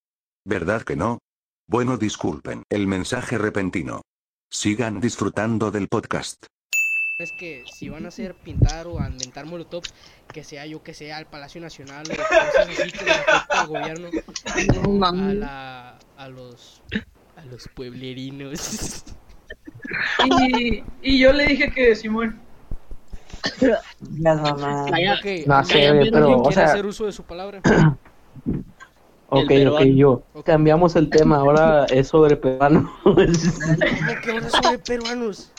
¿Verdad 0.45 0.83
que 0.83 0.95
no? 0.95 1.19
Bueno 1.67 1.97
disculpen, 1.97 2.63
el 2.69 2.87
mensaje 2.87 3.37
repentino. 3.37 4.01
Sigan 4.49 4.99
disfrutando 4.99 5.71
del 5.71 5.87
podcast. 5.87 6.45
Es 7.19 7.31
que 7.31 7.63
si 7.71 7.89
van 7.89 8.05
a 8.05 8.07
hacer 8.07 8.33
pintar 8.33 8.87
o 8.87 8.99
a 8.99 9.07
inventar 9.07 9.45
molotov, 9.45 9.83
que 10.33 10.43
sea 10.43 10.65
yo 10.65 10.81
que 10.81 10.95
sea 10.95 11.17
al 11.17 11.27
Palacio 11.27 11.61
Nacional 11.61 12.03
o 12.09 12.61
así 12.61 12.91
que 12.91 13.11
al 13.49 13.67
gobierno, 13.67 14.09
No 14.89 15.05
a, 15.05 15.11
la, 15.11 15.99
a 16.17 16.27
los 16.29 16.81
a 17.35 17.45
los 17.45 17.67
pueblerinos. 17.67 19.03
Y, 20.49 20.83
y 21.03 21.19
yo 21.19 21.33
le 21.33 21.45
dije 21.45 21.69
que 21.71 21.95
Simón. 21.95 22.39
Ok, 25.19 25.45
No 25.45 25.63
sé, 25.65 26.09
pero, 26.11 26.25
¿quién 26.25 26.39
o 26.39 26.43
quiere 26.43 26.55
sea, 26.55 26.65
hacer 26.65 26.85
uso 26.85 27.05
de 27.05 27.11
su 27.11 27.23
palabra? 27.23 27.61
ok, 29.33 29.51
ok, 29.71 29.81
yo. 29.95 30.23
Cambiamos 30.45 30.95
el 30.95 31.09
tema, 31.09 31.37
ahora 31.37 31.85
es 31.85 32.07
sobre 32.07 32.35
peruano. 32.37 32.91
¿Cómo 33.03 33.15
que 33.15 34.31
ahora 34.31 34.49
sobre 34.49 34.77
peruanos? 34.79 35.51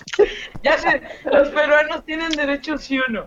Ya 0.62 0.78
sé, 0.78 1.02
los 1.31 1.49
peruanos 1.49 2.04
tienen 2.04 2.31
derecho 2.33 2.78
sí 2.78 2.99
o 2.99 3.11
no. 3.11 3.26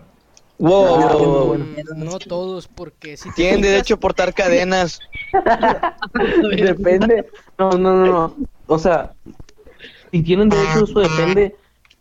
Wow. 0.58 1.54
Mm, 1.56 1.76
No 2.04 2.18
todos, 2.18 2.66
porque 2.66 3.16
si 3.16 3.30
Tienen 3.32 3.60
fijas- 3.60 3.70
derecho 3.70 3.94
a 3.94 3.96
portar 3.98 4.34
cadenas. 4.34 4.98
depende. 6.56 7.26
No, 7.58 7.70
no, 7.72 7.94
no, 7.94 8.06
no. 8.06 8.36
O 8.66 8.78
sea, 8.78 9.12
si 10.10 10.22
tienen 10.22 10.48
derecho, 10.48 10.84
eso 10.84 11.00
depende. 11.00 11.54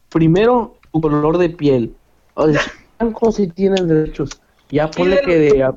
Primero, 0.10 0.77
tu 0.92 1.01
color 1.01 1.38
de 1.38 1.50
piel. 1.50 1.94
O 2.34 2.48
sea, 2.50 2.62
si 2.62 2.70
blancos 3.00 3.36
sí 3.36 3.48
tienen 3.48 3.88
derechos. 3.88 4.30
Ya 4.70 4.89
ponle 4.89 5.22
que 5.22 5.38
de. 5.38 5.72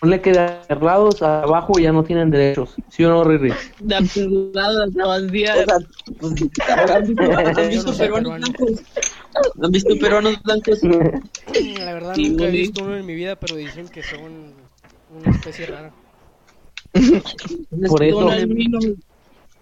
Ponle 0.00 0.20
que 0.20 0.30
de 0.30 0.76
lados 0.80 1.22
abajo 1.22 1.78
ya 1.78 1.90
no 1.90 2.04
tienen 2.04 2.30
derechos. 2.30 2.74
¿Sí 2.90 3.02
o 3.04 3.08
no, 3.08 3.24
Riri? 3.24 3.50
de 3.80 4.50
lado, 4.52 4.90
Sebastián. 4.90 5.86
¿Han 6.20 7.68
visto 7.70 7.96
peruanos 7.96 7.98
peruano. 7.98 8.36
blancos? 8.36 8.82
¿Han 9.62 9.70
visto 9.70 9.98
peruanos 9.98 10.42
blancos? 10.42 10.82
La 10.82 11.94
verdad 11.94 12.14
Sí, 12.14 12.28
nunca 12.28 12.44
he 12.44 12.50
visto 12.50 12.84
uno 12.84 12.96
en 12.96 13.06
mi 13.06 13.14
vida, 13.14 13.36
pero 13.36 13.56
dicen 13.56 13.88
que 13.88 14.02
son 14.02 14.52
una 15.16 15.30
especie 15.30 15.66
rara. 15.66 15.92
Por 17.88 18.02
eso, 18.02 18.30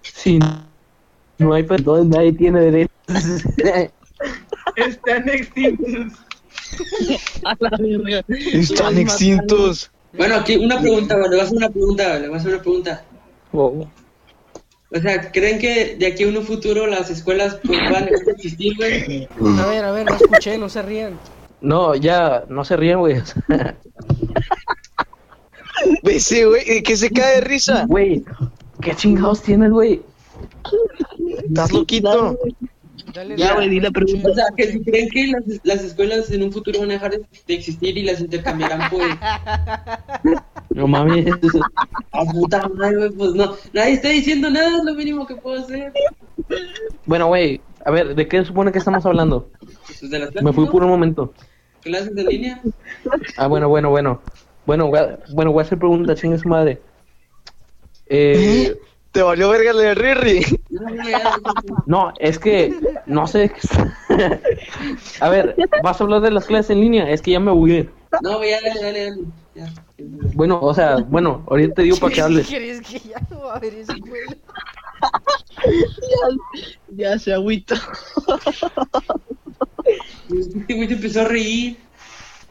si 0.02 0.38
no 1.38 1.54
hay 1.54 1.62
perdón, 1.62 2.10
nadie 2.10 2.32
tiene 2.32 2.60
derechos. 2.60 2.94
Están 4.76 5.28
extintos. 5.28 6.12
A 7.44 7.56
la 7.60 7.70
verga. 7.78 8.24
Están 8.28 8.98
extintos. 8.98 9.93
Bueno, 10.16 10.36
aquí 10.36 10.56
una 10.56 10.80
pregunta, 10.80 11.16
le 11.16 11.28
voy 11.28 11.40
a 11.40 11.42
hacer 11.42 11.56
una 11.56 11.70
pregunta, 11.70 12.18
le 12.18 12.28
voy 12.28 12.36
a 12.36 12.40
hacer 12.40 12.54
una 12.54 12.62
pregunta. 12.62 13.04
Wow. 13.52 13.88
O 14.90 15.00
sea, 15.00 15.32
¿creen 15.32 15.58
que 15.58 15.96
de 15.96 16.06
aquí 16.06 16.22
a 16.22 16.28
un 16.28 16.44
futuro 16.44 16.86
las 16.86 17.10
escuelas 17.10 17.58
pues, 17.64 17.80
van 17.90 18.04
a 18.04 18.30
existir, 18.30 18.76
güey? 18.76 19.28
A 19.58 19.66
ver, 19.66 19.84
a 19.84 19.90
ver, 19.90 20.06
no 20.06 20.14
escuché, 20.14 20.56
no 20.56 20.68
se 20.68 20.82
rían. 20.82 21.18
No, 21.60 21.96
ya, 21.96 22.44
no 22.48 22.64
se 22.64 22.76
ríen, 22.76 23.00
güey. 23.00 23.20
Ese 26.04 26.44
güey, 26.44 26.82
que 26.82 26.96
se 26.96 27.10
cae 27.10 27.36
de 27.36 27.40
risa. 27.40 27.86
Güey, 27.88 28.24
¿qué 28.80 28.94
chingados 28.94 29.42
tienes, 29.42 29.72
güey? 29.72 30.02
Estás 31.44 31.72
loquito. 31.72 32.38
Dale, 33.14 33.36
Ya, 33.36 33.54
güey, 33.54 33.68
di 33.68 33.80
la 33.80 33.90
pregunta. 33.90 34.28
O 34.30 34.34
sea, 34.34 34.46
que 34.56 34.72
si 34.72 34.82
creen 34.82 35.08
que 35.08 35.28
las, 35.28 35.44
las 35.62 35.84
escuelas 35.84 36.30
en 36.30 36.42
un 36.42 36.52
futuro 36.52 36.80
van 36.80 36.90
a 36.90 36.94
dejar 36.94 37.12
de 37.12 37.24
de 37.46 37.54
existir 37.54 37.96
y 37.96 38.02
las 38.02 38.20
intercambiarán 38.20 38.90
por... 38.90 39.00
No 40.70 40.88
mames. 40.88 41.26
A 42.10 42.24
puta 42.24 42.68
madre, 42.68 42.96
güey, 42.96 43.10
pues 43.10 43.34
no. 43.34 43.54
Nadie 43.72 43.92
está 43.92 44.08
diciendo 44.08 44.50
nada, 44.50 44.76
es 44.78 44.84
lo 44.84 44.94
mínimo 44.94 45.26
que 45.26 45.36
puedo 45.36 45.62
hacer. 45.62 45.92
Bueno, 47.06 47.28
güey, 47.28 47.60
a 47.84 47.90
ver, 47.92 48.14
¿de 48.16 48.26
qué 48.26 48.44
supone 48.44 48.72
que 48.72 48.78
estamos 48.78 49.06
hablando? 49.06 49.50
Pues 49.86 50.10
de 50.10 50.18
las 50.18 50.30
clases, 50.30 50.44
Me 50.44 50.52
fui 50.52 50.64
¿no? 50.64 50.70
por 50.72 50.82
un 50.82 50.90
momento. 50.90 51.32
Clases 51.82 52.16
en 52.16 52.26
línea. 52.26 52.60
Ah, 53.36 53.46
bueno, 53.46 53.68
bueno, 53.68 53.90
bueno. 53.90 54.20
Bueno, 54.66 54.88
voy 54.88 54.98
a, 54.98 55.18
bueno, 55.32 55.52
voy 55.52 55.60
a 55.60 55.66
hacer 55.66 55.78
preguntas, 55.78 56.18
chingue 56.18 56.38
su 56.38 56.48
madre. 56.48 56.80
Eh, 58.06 58.74
Te 59.14 59.22
valió 59.22 59.48
verga 59.48 59.70
el 59.70 59.76
de 59.76 59.94
Riri. 59.94 60.44
No, 61.86 62.12
ya, 62.12 62.14
es 62.18 62.36
que 62.40 62.74
no 63.06 63.28
sé. 63.28 63.52
A 65.20 65.28
ver, 65.28 65.54
¿vas 65.84 66.00
a 66.00 66.04
hablar 66.04 66.20
de 66.20 66.32
las 66.32 66.46
clases 66.46 66.70
en 66.70 66.80
línea? 66.80 67.08
Es 67.08 67.22
que 67.22 67.30
ya 67.30 67.38
me 67.38 67.52
bugué. 67.52 67.88
no, 68.22 68.42
ya, 68.42 68.60
dale, 68.60 68.82
dale, 68.82 69.10
dale. 69.10 69.22
Ya. 69.54 69.72
Bueno, 70.34 70.58
o 70.60 70.74
sea, 70.74 70.96
bueno, 70.96 71.44
ahorita 71.46 71.74
te 71.74 71.82
digo 71.82 71.96
para 71.98 72.12
que 72.12 72.22
hables. 72.22 72.48
¿Crees 72.48 72.80
que 72.80 72.98
ya 72.98 73.22
no 73.30 73.42
va 73.42 73.52
a 73.52 73.56
haber 73.56 73.74
escuela? 73.74 74.36
Ya 76.88 77.16
se 77.16 77.32
agüita. 77.32 77.76
Este 80.28 80.74
güey 80.74 80.92
empezó 80.92 81.20
a 81.20 81.24
reír. 81.26 81.76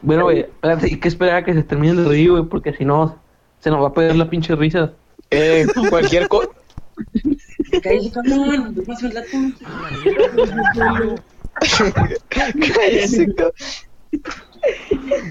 Bueno, 0.01 0.23
güey, 0.23 0.45
hay 0.61 0.97
que 0.97 1.07
esperar 1.09 1.37
a 1.37 1.43
que 1.43 1.53
se 1.53 1.63
termine 1.63 2.01
de 2.01 2.07
reír, 2.07 2.31
güey, 2.31 2.43
porque 2.43 2.71
si 2.73 2.85
no, 2.85 3.17
se 3.59 3.69
nos 3.69 3.83
va 3.83 3.87
a 3.89 3.93
pegar 3.93 4.15
la 4.15 4.29
pinche 4.29 4.55
risa. 4.55 4.93
Eh, 5.35 5.65
cualquier 5.89 6.27
cosa. 6.27 6.49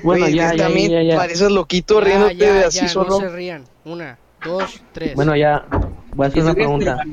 Bueno, 0.03 0.25
Güey, 0.25 0.35
ya, 0.35 0.55
ya, 0.55 0.65
también 0.65 0.91
ya, 0.91 1.03
ya. 1.03 1.17
Pareces 1.17 1.51
loquito 1.51 2.01
Ya, 2.01 2.05
riéndote 2.07 2.53
de 2.53 2.65
así 2.65 2.81
ya, 2.81 2.89
solo. 2.89 3.11
no 3.11 3.21
se 3.21 3.29
rían. 3.31 3.65
Una, 3.85 4.19
dos, 4.45 4.83
tres. 4.93 5.15
Bueno, 5.15 5.35
ya, 5.37 5.65
voy 6.15 6.27
a 6.27 6.29
hacer 6.29 6.43
una 6.43 6.55
pregunta. 6.55 6.99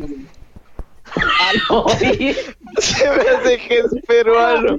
Se 2.79 3.10
me 3.10 3.22
hace 3.22 3.58
que 3.67 3.79
es 3.79 3.88
peruano. 4.08 4.77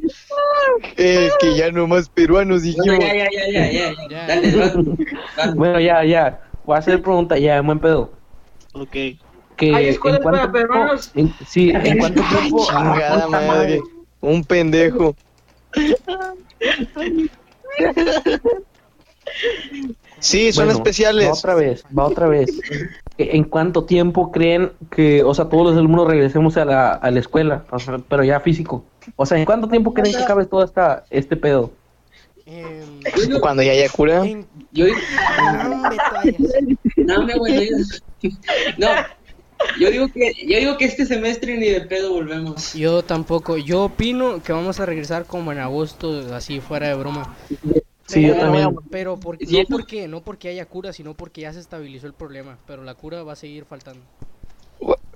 Eh, 0.96 1.28
que 1.40 1.56
ya 1.56 1.72
no 1.72 1.88
más 1.88 2.08
peruanos 2.08 2.62
Bueno, 2.62 2.94
dijimos. 2.94 2.98
ya, 3.00 3.14
ya, 3.14 3.28
ya, 3.52 3.70
ya, 3.72 3.92
ya. 4.08 4.26
Dale, 4.28 4.56
vas. 4.56 5.54
Bueno, 5.56 5.80
ya, 5.80 6.04
ya. 6.04 6.40
Voy 6.64 6.76
a 6.76 6.78
hacer 6.78 7.02
pregunta, 7.02 7.38
ya, 7.38 7.60
buen 7.60 7.78
pedo. 7.80 8.10
Ok. 8.74 8.92
Que 9.56 9.74
¿Hay 9.74 9.88
escuelas 9.88 10.18
en 10.18 10.22
cuánto 10.22 10.40
para 10.40 10.52
peruanos? 10.52 11.12
tiempo- 11.12 11.34
en- 11.40 11.46
sí, 11.46 11.70
¿en 11.74 11.98
cuánto 11.98 12.22
tiempo? 12.22 12.66
Chingada 12.66 13.24
Ah, 13.24 13.28
madre. 13.28 13.82
Un 14.20 14.44
pendejo. 14.44 15.14
Sí, 20.18 20.52
son 20.52 20.66
Bueno, 20.66 20.78
especiales. 20.78 21.28
Va 21.28 21.32
otra 21.32 21.54
vez, 21.54 21.84
va 21.96 22.04
otra 22.04 22.26
vez. 22.28 22.60
¿En 23.16 23.44
cuánto 23.44 23.84
tiempo 23.84 24.30
creen 24.32 24.72
que, 24.90 25.22
o 25.22 25.34
sea, 25.34 25.46
todos 25.48 25.66
los 25.68 25.76
alumnos 25.76 26.06
regresemos 26.08 26.56
a 26.56 26.64
la, 26.64 26.92
a 26.92 27.10
la 27.10 27.20
escuela? 27.20 27.64
O 27.70 27.78
sea, 27.78 27.98
pero 28.08 28.24
ya 28.24 28.40
físico. 28.40 28.84
O 29.16 29.26
sea, 29.26 29.38
¿en 29.38 29.44
cuánto 29.44 29.68
tiempo 29.68 29.92
creen 29.92 30.14
que 30.14 30.24
cabe 30.24 30.46
todo 30.46 30.62
esta, 30.64 31.04
este 31.10 31.36
pedo? 31.36 31.70
Yo 32.50 33.22
digo, 33.26 33.40
Cuando 33.40 33.62
ya 33.62 33.72
haya 33.72 33.88
cura. 33.88 34.24
en- 34.26 34.46
yo 34.72 34.86
digo- 34.86 34.98
no 36.96 37.24
me 37.26 37.34
yo 39.78 39.90
digo 39.90 40.08
que, 40.12 40.32
yo 40.46 40.58
digo 40.58 40.76
que 40.78 40.84
este 40.86 41.06
semestre 41.06 41.56
ni 41.58 41.66
de 41.68 41.82
pedo 41.82 42.12
volvemos. 42.12 42.72
Yo 42.74 43.02
tampoco. 43.02 43.56
Yo 43.56 43.84
opino 43.84 44.42
que 44.42 44.52
vamos 44.52 44.80
a 44.80 44.86
regresar 44.86 45.26
como 45.26 45.52
en 45.52 45.58
agosto, 45.58 46.34
así 46.34 46.60
fuera 46.60 46.88
de 46.88 46.94
broma. 46.94 47.36
Sí, 48.06 48.22
yo 48.22 48.32
Pero- 48.32 48.40
también. 48.40 48.76
Pero 48.90 49.16
por- 49.20 49.38
¿Sí, 49.38 49.58
no 49.60 49.64
porque 49.68 50.08
no 50.08 50.22
porque 50.22 50.48
haya 50.48 50.66
cura, 50.66 50.92
sino 50.92 51.14
porque 51.14 51.42
ya 51.42 51.52
se 51.52 51.60
estabilizó 51.60 52.06
el 52.06 52.14
problema. 52.14 52.58
Pero 52.66 52.82
la 52.84 52.94
cura 52.94 53.22
va 53.22 53.34
a 53.34 53.36
seguir 53.36 53.64
faltando. 53.64 54.00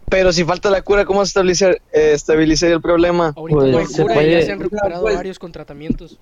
Pero 0.08 0.32
si 0.32 0.44
falta 0.44 0.70
la 0.70 0.82
cura, 0.82 1.04
¿cómo 1.04 1.24
se 1.24 1.30
estabiliza, 1.30 1.70
eh, 1.70 2.12
estabiliza 2.12 2.68
el 2.68 2.80
problema? 2.80 3.32
Ahorita 3.34 3.60
Pues, 3.60 3.72
no 3.72 3.78
hay 3.78 3.86
se 3.86 4.02
cura 4.02 4.22
y 4.22 4.30
ya 4.30 4.42
se 4.42 4.52
han 4.52 4.60
recuperado 4.60 5.02
Pues- 5.02 5.16
varios 5.16 5.38
con 5.38 5.50
tratamientos. 5.50 6.18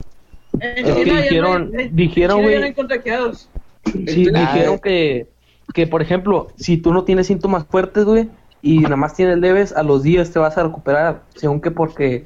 En 0.60 0.78
Es 0.86 0.94
que 0.94 1.04
China 1.04 1.14
ya 1.16 1.22
dijeron- 1.22 1.70
no 1.72 1.78
hay- 1.78 1.84
en 1.86 1.96
dijeron, 1.96 2.36
China 2.38 2.42
ya 2.42 2.48
güey. 2.48 2.58
no 2.60 2.64
hay 2.66 2.74
contagiados. 2.74 3.48
Sí, 3.84 4.26
dijeron 4.30 4.78
que, 4.78 5.26
que, 5.74 5.86
por 5.86 6.02
ejemplo, 6.02 6.48
si 6.56 6.76
tú 6.76 6.92
no 6.92 7.04
tienes 7.04 7.26
síntomas 7.26 7.64
fuertes, 7.66 8.04
güey, 8.04 8.28
y 8.60 8.78
nada 8.78 8.96
más 8.96 9.14
tienes 9.14 9.38
leves, 9.38 9.72
a 9.72 9.82
los 9.82 10.02
días 10.02 10.30
te 10.30 10.38
vas 10.38 10.56
a 10.56 10.62
recuperar. 10.62 11.22
Según 11.34 11.60
que 11.60 11.70
porque, 11.70 12.24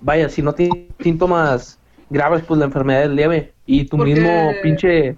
vaya, 0.00 0.28
si 0.28 0.42
no 0.42 0.52
tienes 0.52 0.78
síntomas 1.00 1.78
graves, 2.10 2.42
pues 2.46 2.58
la 2.58 2.66
enfermedad 2.66 3.04
es 3.04 3.10
leve. 3.10 3.52
Y 3.66 3.84
tu 3.84 3.96
Porque- 3.96 4.14
mismo 4.14 4.30
pinche... 4.62 5.16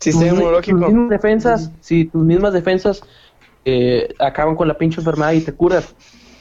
Sistema 0.00 0.28
tus, 0.30 0.38
inmunológico. 0.38 0.78
tus 0.78 0.86
mismas 0.88 1.08
defensas, 1.10 1.72
si 1.80 2.04
tus 2.04 2.24
mismas 2.24 2.52
defensas 2.52 3.02
eh, 3.64 4.14
acaban 4.20 4.54
con 4.54 4.68
la 4.68 4.78
pinche 4.78 5.00
enfermedad 5.00 5.32
y 5.32 5.40
te 5.40 5.52
curas. 5.52 5.92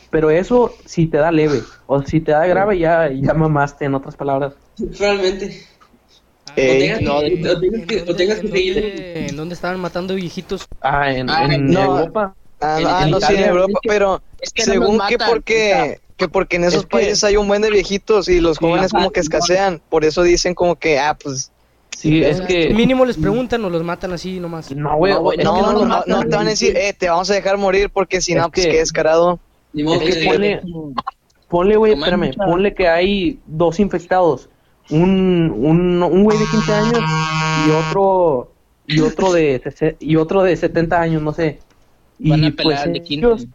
Pero 0.10 0.30
eso 0.30 0.74
si 0.86 1.08
te 1.08 1.18
da 1.18 1.32
leve. 1.32 1.62
O 1.88 2.02
si 2.04 2.20
te 2.22 2.32
da 2.32 2.46
grave, 2.46 2.78
ya, 2.80 3.10
ya 3.12 3.34
mamaste, 3.34 3.86
en 3.86 3.96
otras 3.96 4.16
palabras. 4.16 4.54
Realmente. 5.00 5.66
Eh, 6.56 6.76
o 6.76 6.80
tengas, 6.80 7.02
no, 7.02 7.18
o 7.18 7.22
tengas 7.60 7.82
¿En 7.82 7.88
que, 7.88 7.96
o 8.02 8.06
dónde- 8.06 8.14
tengas 8.16 8.40
que 8.40 8.48
en 8.48 8.52
seguir. 8.54 8.74
dónde- 8.76 9.28
en 9.30 9.36
dónde 9.38 9.56
estaban 9.56 9.80
matando 9.80 10.16
viejitos? 10.16 10.66
Ah, 10.82 11.12
en, 11.12 11.30
Ah, 11.30 11.54
en 11.54 11.68
no. 11.68 12.00
Europa. 12.00 12.34
Ah, 12.60 12.78
En- 12.80 12.88
ah, 12.88 13.04
en 13.04 13.12
no, 13.12 13.20
sí, 13.20 13.26
en 13.26 13.32
Italia, 13.34 13.48
Europa, 13.48 13.80
pero 13.88 14.22
es 14.40 14.52
que 14.52 14.66
no 14.66 14.74
nos 14.74 14.84
según 14.84 15.02
que 15.08 15.18
porque, 15.20 16.00
que 16.18 16.28
porque 16.28 16.56
en 16.56 16.64
esos 16.64 16.82
Es 16.82 16.86
que- 16.88 16.98
países 16.98 17.24
hay 17.24 17.38
un 17.38 17.48
buen 17.48 17.62
de 17.62 17.70
viejitos 17.70 18.28
y 18.30 18.40
los 18.42 18.58
Sí, 18.58 18.66
jóvenes 18.66 18.92
como 18.92 19.12
que 19.12 19.20
escasean, 19.20 19.82
por 19.90 20.04
eso 20.06 20.24
dicen 20.24 20.56
como 20.56 20.76
que, 20.78 21.00
ah, 21.00 21.16
pues, 21.22 21.52
Sí, 21.96 22.24
es 22.24 22.42
que... 22.42 22.70
Mínimo 22.76 23.06
les 23.06 23.18
preguntan 23.18 23.66
o 23.66 23.72
los 23.72 23.84
matan 23.84 24.14
así 24.14 24.40
nomás. 24.40 24.70
No, 24.76 24.98
güey, 24.98 25.14
No, 25.44 25.74
no, 25.84 26.04
no, 26.06 26.20
te 26.22 26.36
van 26.36 26.46
a 26.46 26.50
decir, 26.52 26.78
eh, 26.78 26.94
te 26.94 27.10
vamos 27.10 27.30
a 27.32 27.34
dejar 27.34 27.58
morir 27.58 27.90
porque 27.92 28.22
si 28.22 28.36
no, 28.36 28.52
pues 28.52 28.66
que- 28.66 28.72
qué 28.74 28.78
descarado. 28.80 29.40
Ni 29.78 29.84
modo 29.84 30.00
que 30.00 30.26
ponle, 30.26 30.62
ponle, 31.48 31.76
güey, 31.78 31.94
espérame, 31.94 32.28
mucha- 32.28 32.46
ponle 32.46 32.74
que 32.74 32.88
hay 32.88 33.40
dos 33.46 33.80
infectados. 33.80 34.50
Un, 34.90 35.54
un, 35.56 36.02
un 36.02 36.24
güey 36.24 36.38
de 36.38 36.46
15 36.46 36.74
años 36.74 37.00
y 37.68 37.72
otro, 37.72 38.52
y 38.88 39.00
otro 39.02 39.34
de, 39.34 39.96
y 40.00 40.16
otro 40.16 40.44
de 40.44 40.56
70 40.56 41.00
años, 41.00 41.22
no 41.22 41.34
sé. 41.34 41.60
Y 42.20 42.30
Van 42.32 42.44
a 42.46 42.52
pues 42.64 42.84
de 42.86 43.02
15. 43.02 43.14
ellos 43.14 43.48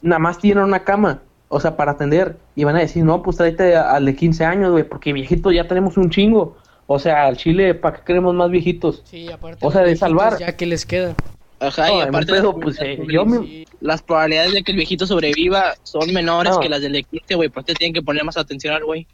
nada 0.00 0.18
más 0.20 0.38
tienen 0.38 0.64
una 0.64 0.84
cama, 0.84 1.20
o 1.48 1.60
sea, 1.60 1.76
para 1.76 1.92
atender. 1.92 2.36
Y 2.56 2.64
van 2.64 2.76
a 2.76 2.80
decir, 2.80 3.04
no, 3.04 3.22
pues 3.22 3.36
tráete 3.36 3.76
al 3.76 4.04
de 4.06 4.14
15 4.16 4.44
años, 4.44 4.70
güey, 4.70 4.84
porque 4.84 5.12
viejito 5.12 5.50
ya 5.52 5.66
tenemos 5.68 5.96
un 5.96 6.10
chingo. 6.10 6.56
O 6.86 6.98
sea, 6.98 7.26
al 7.26 7.36
Chile, 7.36 7.74
¿para 7.74 7.98
qué 7.98 8.02
queremos 8.06 8.34
más 8.34 8.50
viejitos? 8.50 9.02
Sí, 9.04 9.30
aparte. 9.30 9.66
O 9.66 9.70
sea, 9.70 9.82
de 9.82 9.94
salvar. 9.94 10.38
Ya 10.38 10.56
que 10.56 10.64
les 10.64 10.86
queda. 10.86 11.14
Ajá, 11.60 11.88
No, 11.88 11.98
y 11.98 12.00
aparte 12.02 12.32
pedo, 12.32 12.52
las, 12.52 12.62
pues, 12.62 12.78
eh, 12.80 12.98
yo 13.10 13.24
me- 13.26 13.64
las 13.80 14.02
probabilidades 14.02 14.52
de 14.52 14.62
que 14.62 14.70
el 14.72 14.76
viejito 14.76 15.06
sobreviva 15.06 15.74
son 15.82 16.12
menores 16.12 16.52
No. 16.54 16.60
que 16.60 16.68
las 16.68 16.80
del 16.82 16.92
de 16.92 17.02
15, 17.02 17.34
güey. 17.34 17.48
Por 17.48 17.64
eso 17.64 17.74
tienen 17.74 17.94
que 17.94 18.02
poner 18.02 18.24
más 18.24 18.36
atención 18.36 18.74
al 18.74 18.84
güey. 18.84 19.06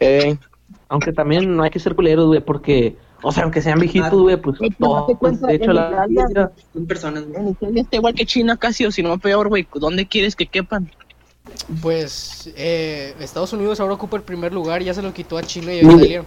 Eh, 0.00 0.36
Aunque 0.88 1.12
también 1.12 1.56
no 1.56 1.62
hay 1.62 1.70
que 1.70 1.78
ser 1.78 1.94
culeros, 1.94 2.26
güey, 2.26 2.40
porque, 2.40 2.96
o 3.22 3.30
sea, 3.32 3.44
aunque 3.44 3.60
sean 3.62 3.78
viejitos, 3.78 4.12
güey, 4.12 4.36
pues, 4.36 4.58
Güey, 4.58 4.70
todo, 4.70 5.00
date 5.02 5.16
cuenta, 5.16 5.46
de 5.46 5.54
hecho, 5.54 5.72
la 5.72 6.06
Italia- 6.10 6.50
Son 6.72 6.86
personas, 6.86 7.24
güey. 7.26 7.40
En 7.42 7.48
Italia 7.50 7.82
está 7.82 7.96
igual 7.96 8.14
que 8.14 8.26
China 8.26 8.56
casi, 8.56 8.84
o 8.86 8.90
si 8.92 9.02
no 9.02 9.16
peor, 9.18 9.48
güey. 9.48 9.66
¿Dónde 9.74 10.06
quieres 10.06 10.34
que 10.36 10.46
quepan? 10.46 10.90
Pues 11.82 12.52
eh, 12.56 13.14
Estados 13.20 13.52
Unidos 13.52 13.80
ahora 13.80 13.94
ocupa 13.94 14.16
el 14.16 14.22
primer 14.22 14.52
lugar, 14.52 14.82
ya 14.82 14.94
se 14.94 15.02
lo 15.02 15.12
quitó 15.12 15.38
a 15.38 15.42
China 15.42 15.72
y 15.72 15.78
a. 15.80 15.82
Italia. 15.82 16.24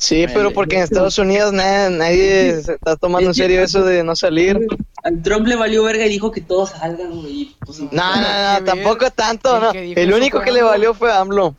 Sí, 0.00 0.26
pero 0.32 0.50
porque 0.52 0.76
en 0.76 0.82
Estados 0.82 1.18
Unidos 1.18 1.52
na- 1.52 1.90
nadie 1.90 2.60
se 2.62 2.72
está 2.74 2.96
tomando 2.96 3.28
en 3.28 3.34
serio 3.34 3.60
eso 3.62 3.84
de 3.84 4.02
no 4.02 4.16
salir. 4.16 4.58
Al 5.04 5.22
Trump 5.22 5.46
le 5.46 5.56
valió 5.56 5.84
verga 5.84 6.06
y 6.06 6.08
dijo 6.08 6.30
que 6.30 6.40
todos 6.40 6.70
salgan, 6.70 7.20
güey. 7.20 7.54
Pues, 7.64 7.80
No, 7.80 7.86
no, 7.90 7.96
Nada 7.96 8.58
no, 8.60 8.64
tampoco 8.64 9.04
ver. 9.04 9.10
tanto, 9.12 9.72
El 9.72 9.94
no. 9.94 10.00
El 10.00 10.12
único 10.14 10.40
que 10.40 10.50
le 10.52 10.62
valió 10.62 10.94
fue 10.94 11.12
AMLO. 11.12 11.54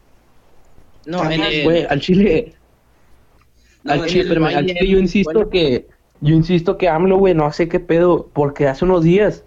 No, 1.05 1.23
Güey, 1.23 1.85
al 1.89 1.99
Chile, 2.01 2.53
No, 3.83 3.93
al 3.93 4.05
Chile, 4.05 4.21
espérame, 4.23 4.45
al 4.55 4.65
Chile 4.67 4.87
yo 4.87 4.97
insisto 4.99 5.33
bueno. 5.33 5.49
que, 5.49 5.87
yo 6.21 6.35
insisto 6.35 6.77
que 6.77 6.89
AMLO, 6.89 7.17
güey, 7.17 7.33
no 7.33 7.51
sé 7.51 7.67
qué 7.67 7.79
pedo, 7.79 8.29
porque 8.33 8.67
hace 8.67 8.85
unos 8.85 9.03
días 9.03 9.43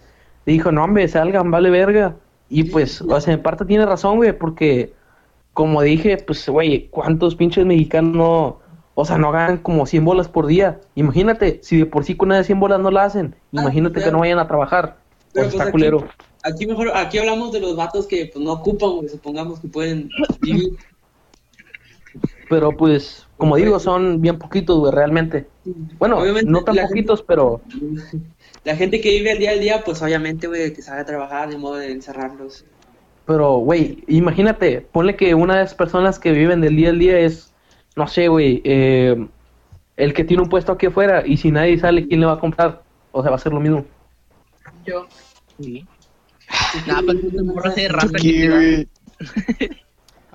dijo, 0.46 0.72
no, 0.72 0.82
hombre, 0.84 1.06
salgan, 1.08 1.50
vale 1.50 1.70
verga. 1.70 2.16
Y 2.48 2.64
pues, 2.64 3.00
o 3.00 3.20
sea, 3.20 3.34
en 3.34 3.42
parte 3.42 3.64
tiene 3.64 3.86
razón, 3.86 4.16
güey, 4.16 4.36
porque, 4.36 4.92
como 5.52 5.80
dije, 5.82 6.16
pues, 6.18 6.48
güey, 6.48 6.88
¿cuántos 6.88 7.36
pinches 7.36 7.64
mexicanos 7.64 8.14
no, 8.16 8.60
o 8.94 9.04
sea, 9.04 9.18
no 9.18 9.32
ganan 9.32 9.58
como 9.58 9.86
100 9.86 10.04
bolas 10.04 10.28
por 10.28 10.46
día? 10.46 10.80
Imagínate, 10.94 11.60
si 11.62 11.78
de 11.78 11.86
por 11.86 12.04
sí 12.04 12.16
con 12.16 12.28
una 12.28 12.38
de 12.38 12.44
100 12.44 12.60
bolas 12.60 12.80
no 12.80 12.90
la 12.90 13.04
hacen, 13.04 13.34
Ah, 13.56 13.62
imagínate 13.62 14.02
que 14.02 14.10
no 14.10 14.20
vayan 14.20 14.38
a 14.38 14.46
trabajar. 14.48 14.96
Pero, 15.32 15.46
Pues 15.46 15.46
pues, 15.46 15.54
está 15.54 15.62
aquí- 15.64 15.72
culero. 15.72 16.08
Aquí 16.44 16.66
mejor, 16.66 16.90
aquí 16.94 17.18
hablamos 17.18 17.52
de 17.52 17.60
los 17.60 17.74
vatos 17.74 18.06
que 18.06 18.30
pues 18.32 18.44
no 18.44 18.52
ocupan, 18.52 18.90
güey, 18.96 19.08
supongamos 19.08 19.60
que 19.60 19.68
pueden 19.68 20.10
vivir. 20.42 20.76
Pero 22.48 22.72
pues, 22.76 23.26
como 23.38 23.56
digo, 23.56 23.80
son 23.80 24.20
bien 24.20 24.38
poquitos, 24.38 24.78
güey, 24.78 24.92
realmente. 24.92 25.46
Bueno, 25.98 26.18
Obviamente, 26.18 26.50
no 26.50 26.62
tan 26.62 26.74
gente- 26.74 26.88
poquitos, 26.88 27.22
pero 27.22 27.60
La 28.64 28.76
gente 28.76 29.00
que 29.00 29.10
vive 29.10 29.32
al 29.32 29.38
día 29.38 29.50
al 29.50 29.60
día, 29.60 29.82
pues 29.84 30.00
obviamente, 30.02 30.46
güey, 30.46 30.72
que 30.72 30.80
sabe 30.82 31.04
trabajar, 31.04 31.50
de 31.50 31.58
modo 31.58 31.76
de 31.76 31.92
encerrarlos. 31.92 32.64
Pero, 33.26 33.56
güey, 33.58 34.04
imagínate, 34.06 34.82
ponle 34.92 35.16
que 35.16 35.34
una 35.34 35.54
de 35.54 35.60
las 35.60 35.74
personas 35.74 36.18
que 36.18 36.32
viven 36.32 36.60
del 36.60 36.76
día 36.76 36.90
al 36.90 36.98
día 36.98 37.18
es, 37.18 37.53
no 37.96 38.06
sé, 38.08 38.28
güey, 38.28 38.60
eh, 38.64 39.26
el 39.96 40.12
que 40.14 40.24
tiene 40.24 40.42
un 40.42 40.48
puesto 40.48 40.72
aquí 40.72 40.86
afuera 40.86 41.22
y 41.26 41.36
si 41.36 41.50
nadie 41.50 41.78
sale, 41.78 42.06
¿quién 42.06 42.20
le 42.20 42.26
va 42.26 42.32
a 42.34 42.40
comprar? 42.40 42.82
O 43.12 43.22
sea, 43.22 43.30
va 43.30 43.36
a 43.36 43.40
ser 43.40 43.52
lo 43.52 43.60
mismo. 43.60 43.84
Yo. 44.84 45.06
Sí. 45.60 45.86
Nada, 46.86 47.02
pero 47.06 47.18
es 47.20 47.24
una 47.34 47.52
morra 47.52 47.70
de 47.70 47.88
raza 47.88 48.08
Aquí, 48.08 48.32
que 48.32 48.48
güey. 48.50 48.88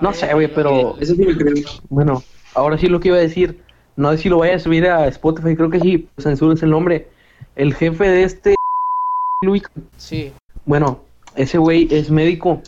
No 0.01 0.13
sé, 0.13 0.33
güey, 0.33 0.47
pero 0.53 0.95
Eso 0.99 1.13
sí 1.15 1.23
lo 1.23 1.37
creo. 1.37 1.53
bueno, 1.89 2.23
ahora 2.55 2.77
sí 2.77 2.87
lo 2.87 2.99
que 2.99 3.09
iba 3.09 3.17
a 3.17 3.21
decir, 3.21 3.61
no 3.97 4.11
sé 4.11 4.17
si 4.19 4.29
lo 4.29 4.37
vaya 4.37 4.55
a 4.55 4.59
subir 4.59 4.85
a 4.87 5.07
Spotify, 5.07 5.55
creo 5.55 5.69
que 5.69 5.79
sí, 5.81 6.07
censúrense 6.17 6.65
el 6.65 6.71
nombre. 6.71 7.09
El 7.55 7.73
jefe 7.73 8.07
de 8.07 8.23
este 8.23 8.55
Luis, 9.45 9.63
Sí. 9.97 10.31
bueno, 10.65 11.01
ese 11.35 11.57
güey 11.57 11.87
es 11.91 12.09
médico. 12.09 12.61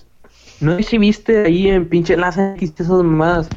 No 0.59 0.75
sé 0.77 0.83
si 0.83 0.97
viste 0.97 1.45
ahí 1.45 1.69
en 1.69 1.87
pinche 1.87 2.13
enlace 2.13 2.53
que 2.57 2.65
hiciste 2.65 2.83
esas 2.83 2.97
mamadas. 3.03 3.49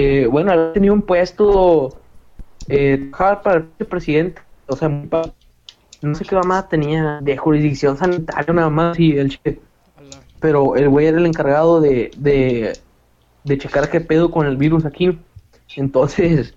Eh, 0.00 0.28
bueno, 0.30 0.52
había 0.52 0.72
tenido 0.72 0.94
un 0.94 1.02
puesto 1.02 2.00
eh, 2.68 3.10
para 3.18 3.66
el 3.80 3.86
presidente, 3.88 4.40
o 4.68 4.76
sea, 4.76 4.88
no 4.88 6.14
sé 6.14 6.24
qué 6.24 6.36
mamada 6.36 6.68
tenía 6.68 7.18
de 7.20 7.36
jurisdicción 7.36 7.96
sanitaria, 7.96 8.54
nada 8.54 8.70
más, 8.70 9.00
y 9.00 9.18
el 9.18 9.30
che- 9.30 9.58
pero 10.38 10.76
el 10.76 10.88
güey 10.88 11.06
era 11.06 11.18
el 11.18 11.26
encargado 11.26 11.80
de, 11.80 12.12
de, 12.16 12.78
de 13.42 13.58
checar 13.58 13.90
qué 13.90 14.00
pedo 14.00 14.30
con 14.30 14.46
el 14.46 14.56
virus 14.56 14.84
aquí. 14.84 15.18
Entonces, 15.74 16.54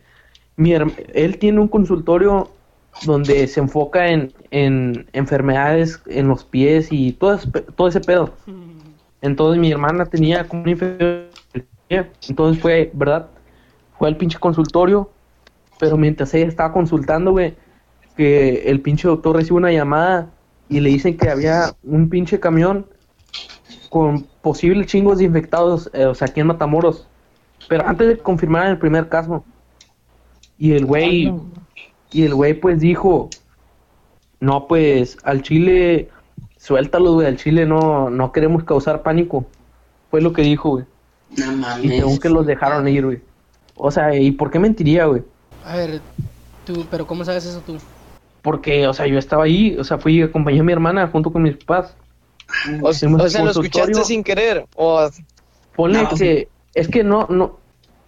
mi 0.56 0.73
él 0.73 1.39
tiene 1.39 1.60
un 1.62 1.67
consultorio 1.67 2.51
donde 3.01 3.47
se 3.47 3.60
enfoca 3.60 4.08
en, 4.12 4.32
en 4.51 5.08
enfermedades 5.13 5.99
en 6.06 6.27
los 6.27 6.43
pies 6.45 6.89
y 6.91 7.13
todo, 7.13 7.39
todo 7.75 7.88
ese 7.88 8.01
pedo. 8.01 8.36
Entonces 9.21 9.60
mi 9.60 9.71
hermana 9.71 10.06
tenía 10.06 10.47
como 10.47 10.62
una 10.62 10.71
infección. 10.73 11.30
Entonces 12.27 12.62
fue, 12.62 12.91
¿verdad? 12.93 13.27
Fue 13.97 14.08
al 14.08 14.17
pinche 14.17 14.39
consultorio. 14.39 15.10
Pero 15.80 15.97
mientras 15.97 16.34
ella 16.34 16.47
estaba 16.47 16.73
consultando, 16.73 17.32
güey, 17.32 17.56
que 18.15 18.69
el 18.69 18.82
pinche 18.82 19.08
doctor 19.08 19.36
recibe 19.36 19.58
una 19.58 19.71
llamada 19.71 20.30
y 20.69 20.80
le 20.80 20.89
dicen 20.89 21.17
que 21.17 21.30
había 21.30 21.75
un 21.84 22.08
pinche 22.10 22.39
camión 22.39 22.86
con 23.89 24.25
posibles 24.41 24.88
chingos 24.88 25.17
de 25.17 25.25
infectados, 25.25 25.89
eh, 25.93 26.06
o 26.06 26.15
sea, 26.15 26.27
aquí 26.27 26.39
en 26.39 26.47
Matamoros. 26.47 27.08
Pero 27.67 27.86
antes 27.86 28.08
de 28.08 28.17
confirmar 28.17 28.67
el 28.67 28.77
primer 28.77 29.10
caso. 29.10 29.43
Y 30.58 30.73
el 30.73 30.86
güey, 30.86 31.34
y 32.12 32.23
el 32.23 32.36
güey 32.36 32.54
pues 32.54 32.80
dijo, 32.80 33.30
no, 34.39 34.67
pues 34.67 35.17
al 35.23 35.41
Chile, 35.41 36.10
suéltalo, 36.58 37.13
güey, 37.13 37.27
al 37.27 37.38
Chile 37.38 37.65
no, 37.65 38.10
no 38.10 38.32
queremos 38.32 38.63
causar 38.63 39.01
pánico. 39.01 39.45
Fue 40.10 40.21
lo 40.21 40.32
que 40.32 40.43
dijo, 40.43 40.69
güey. 40.69 40.86
No 41.37 41.83
Y 41.83 41.89
según 41.89 42.17
que 42.17 42.29
los 42.29 42.45
dejaron 42.45 42.87
ir, 42.87 43.05
güey. 43.05 43.21
O 43.75 43.89
sea, 43.91 44.15
¿y 44.15 44.31
por 44.31 44.51
qué 44.51 44.59
mentiría, 44.59 45.05
güey? 45.05 45.23
A 45.65 45.75
ver, 45.77 46.01
tú, 46.65 46.85
pero 46.91 47.07
¿cómo 47.07 47.23
sabes 47.23 47.45
eso 47.45 47.61
tú? 47.65 47.77
Porque, 48.41 48.87
o 48.87 48.93
sea, 48.93 49.07
yo 49.07 49.17
estaba 49.17 49.43
ahí, 49.43 49.77
o 49.77 49.83
sea, 49.83 49.97
fui 49.97 50.19
y 50.19 50.21
acompañé 50.23 50.59
a 50.59 50.63
mi 50.63 50.73
hermana 50.73 51.07
junto 51.07 51.31
con 51.31 51.43
mis 51.43 51.55
papás. 51.57 51.95
O, 52.81 52.91
Hicimos 52.91 53.21
o 53.21 53.29
sea, 53.29 53.43
lo 53.43 53.51
escuchaste 53.51 54.03
sin 54.03 54.23
querer. 54.23 54.65
O 54.75 55.09
Ponle 55.75 56.03
No. 56.03 56.09
que, 56.09 56.49
es 56.73 56.87
que 56.89 57.03
no, 57.03 57.27
no, 57.29 57.59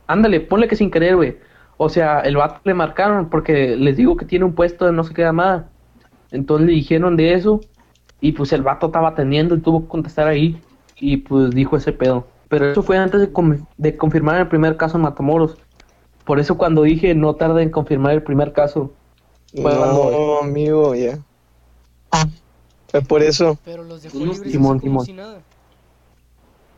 ándale, 0.07 0.41
ponle 0.41 0.67
que 0.67 0.75
sin 0.75 0.91
querer, 0.91 1.15
güey. 1.15 1.37
O 1.77 1.89
sea, 1.89 2.19
el 2.19 2.35
vato 2.35 2.61
le 2.65 2.73
marcaron 2.73 3.29
porque 3.29 3.75
les 3.77 3.97
digo 3.97 4.17
que 4.17 4.25
tiene 4.25 4.45
un 4.45 4.53
puesto 4.53 4.85
de 4.85 4.91
no 4.91 5.03
sé 5.03 5.13
qué 5.13 5.21
llamada. 5.21 5.69
Entonces 6.31 6.67
le 6.67 6.73
dijeron 6.73 7.15
de 7.15 7.33
eso 7.33 7.61
y 8.19 8.33
pues 8.33 8.53
el 8.53 8.63
vato 8.63 8.87
estaba 8.87 9.09
atendiendo 9.09 9.55
y 9.55 9.61
tuvo 9.61 9.83
que 9.83 9.87
contestar 9.87 10.27
ahí 10.27 10.61
y 10.97 11.17
pues 11.17 11.51
dijo 11.51 11.77
ese 11.77 11.93
pedo. 11.93 12.27
Pero 12.59 12.71
eso 12.71 12.83
fue 12.83 12.97
antes 12.97 13.19
de, 13.21 13.31
com- 13.31 13.65
de 13.77 13.97
confirmar 13.97 14.37
el 14.39 14.47
primer 14.47 14.77
caso 14.77 14.97
en 14.97 15.03
Matamoros. 15.03 15.57
Por 16.25 16.39
eso 16.39 16.57
cuando 16.57 16.83
dije 16.83 17.15
no 17.15 17.35
tarde 17.35 17.63
en 17.63 17.69
confirmar 17.69 18.13
el 18.13 18.23
primer 18.23 18.53
caso. 18.53 18.91
No, 19.53 20.39
amigo, 20.39 20.95
ya. 20.95 21.19
Fue 22.89 23.01
por 23.01 23.21
eso. 23.23 23.57
Pero 23.65 23.83
los 23.83 24.03
dejó 24.03 24.17
libres 24.19 24.55
así 24.55 24.79
como 24.79 25.03
si 25.03 25.13
nada. 25.13 25.39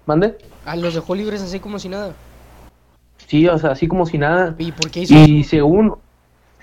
¿Mande? 0.06 0.38
Ah, 0.66 0.76
los 0.76 0.94
dejó 0.94 1.16
libres 1.16 1.42
así 1.42 1.60
como 1.60 1.78
si 1.80 1.90
nada. 1.90 2.14
Sí, 3.28 3.48
o 3.48 3.58
sea, 3.58 3.72
así 3.72 3.88
como 3.88 4.06
si 4.06 4.18
nada. 4.18 4.56
¿Y 4.58 4.72
por 4.72 4.90
qué 4.92 5.02
hizo 5.02 5.14
Y 5.14 5.42
eso? 5.42 5.50
según, 5.50 5.96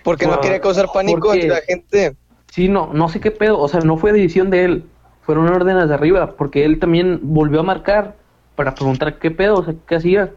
Porque 0.04 0.26
no 0.26 0.34
Ah, 0.34 0.40
quería 0.40 0.60
causar 0.60 0.88
pánico 0.92 1.20
porque- 1.20 1.42
entre 1.42 1.48
la 1.50 1.60
gente. 1.60 2.16
sí, 2.50 2.68
no, 2.68 2.92
no 2.92 3.08
sé 3.08 3.20
qué 3.20 3.30
pedo, 3.30 3.58
o 3.60 3.68
sea, 3.68 3.80
no 3.80 3.96
fue 3.96 4.12
decisión 4.12 4.50
de 4.50 4.64
él, 4.64 4.84
fueron 5.22 5.48
órdenes 5.48 5.88
de 5.88 5.94
arriba, 5.94 6.34
porque 6.36 6.64
él 6.64 6.80
también 6.80 7.20
volvió 7.22 7.60
a 7.60 7.62
marcar 7.62 8.16
para 8.54 8.74
preguntar 8.74 9.18
qué 9.18 9.30
pedo, 9.30 9.56
o 9.56 9.64
sea, 9.64 9.74
qué 9.86 9.94
hacía, 9.96 10.30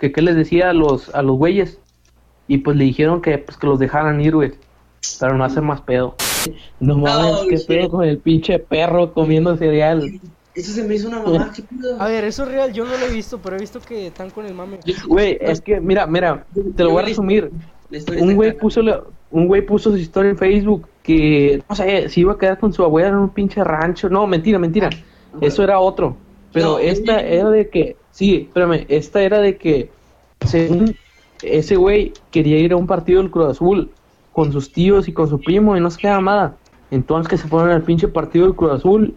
que 0.00 0.12
qué 0.12 0.22
les 0.22 0.36
decía 0.36 0.70
a 0.70 0.72
los, 0.72 1.14
a 1.14 1.22
los 1.22 1.36
güeyes, 1.36 1.78
y 2.48 2.58
pues 2.58 2.76
le 2.76 2.84
dijeron 2.84 3.20
que, 3.20 3.38
pues, 3.38 3.56
que 3.56 3.66
los 3.66 3.78
dejaran 3.78 4.20
ir, 4.20 4.34
güey, 4.34 4.52
para 5.18 5.34
no 5.36 5.44
hacer 5.44 5.62
más 5.62 5.80
pedo. 5.80 6.14
No 6.78 6.96
mames, 6.98 7.40
qué 7.48 7.56
shit. 7.56 7.66
pedo 7.66 7.88
con 7.90 8.04
el 8.04 8.18
pinche 8.18 8.58
perro 8.58 9.12
comiendo 9.12 9.56
cereal. 9.56 10.20
Eso 10.54 10.72
se 10.72 10.84
me 10.84 10.94
hizo 10.94 11.08
una 11.08 11.22
mamá, 11.22 11.52
¿qué 11.54 11.62
pedo? 11.62 12.00
A 12.00 12.08
ver, 12.08 12.24
eso 12.24 12.44
es 12.44 12.48
real, 12.50 12.72
yo 12.72 12.84
no 12.84 12.96
lo 12.96 13.06
he 13.06 13.12
visto, 13.12 13.38
pero 13.42 13.56
he 13.56 13.58
visto 13.60 13.80
que 13.80 14.06
están 14.06 14.30
con 14.30 14.46
el 14.46 14.54
mame. 14.54 14.78
Güey, 15.06 15.36
es 15.40 15.60
que, 15.60 15.80
mira, 15.80 16.06
mira, 16.06 16.46
te 16.76 16.84
lo 16.84 16.90
voy 16.92 17.02
a 17.02 17.06
resumir. 17.06 17.50
Un 18.18 18.34
güey 18.34 18.56
puso 18.56 18.80
la- 18.82 19.02
un 19.30 19.48
güey 19.48 19.60
puso 19.64 19.90
su 19.90 19.96
historia 19.96 20.30
en 20.30 20.38
Facebook 20.38 20.88
que 21.02 21.62
no 21.68 21.74
sé 21.76 22.08
si 22.08 22.20
iba 22.20 22.32
a 22.32 22.38
quedar 22.38 22.58
con 22.58 22.72
su 22.72 22.82
abuela 22.82 23.08
en 23.08 23.16
un 23.16 23.28
pinche 23.28 23.62
rancho 23.62 24.08
no 24.08 24.26
mentira 24.26 24.58
mentira 24.58 24.88
eso 25.40 25.62
era 25.62 25.78
otro 25.80 26.16
pero 26.56 26.72
No, 26.72 26.78
esta 26.78 27.20
es- 27.20 27.32
era 27.38 27.50
de 27.50 27.68
que 27.68 27.96
sí 28.12 28.46
espérame 28.48 28.86
esta 28.88 29.22
era 29.22 29.40
de 29.40 29.58
que 29.58 29.90
según 30.46 30.96
ese 31.42 31.76
güey 31.76 32.14
quería 32.30 32.58
ir 32.58 32.72
a 32.72 32.76
un 32.76 32.86
partido 32.86 33.20
del 33.20 33.30
Cruz 33.30 33.50
Azul 33.50 33.90
con 34.32 34.52
sus 34.52 34.72
tíos 34.72 35.06
y 35.06 35.12
con 35.12 35.28
su 35.28 35.38
primo 35.38 35.76
y 35.76 35.80
no 35.80 35.90
sé 35.90 35.98
qué 36.00 36.08
mamada 36.08 36.56
entonces 36.90 37.28
que 37.28 37.36
se 37.36 37.46
fueron 37.46 37.70
al 37.70 37.82
pinche 37.82 38.08
partido 38.08 38.46
del 38.46 38.54
Cruz 38.54 38.72
Azul 38.72 39.14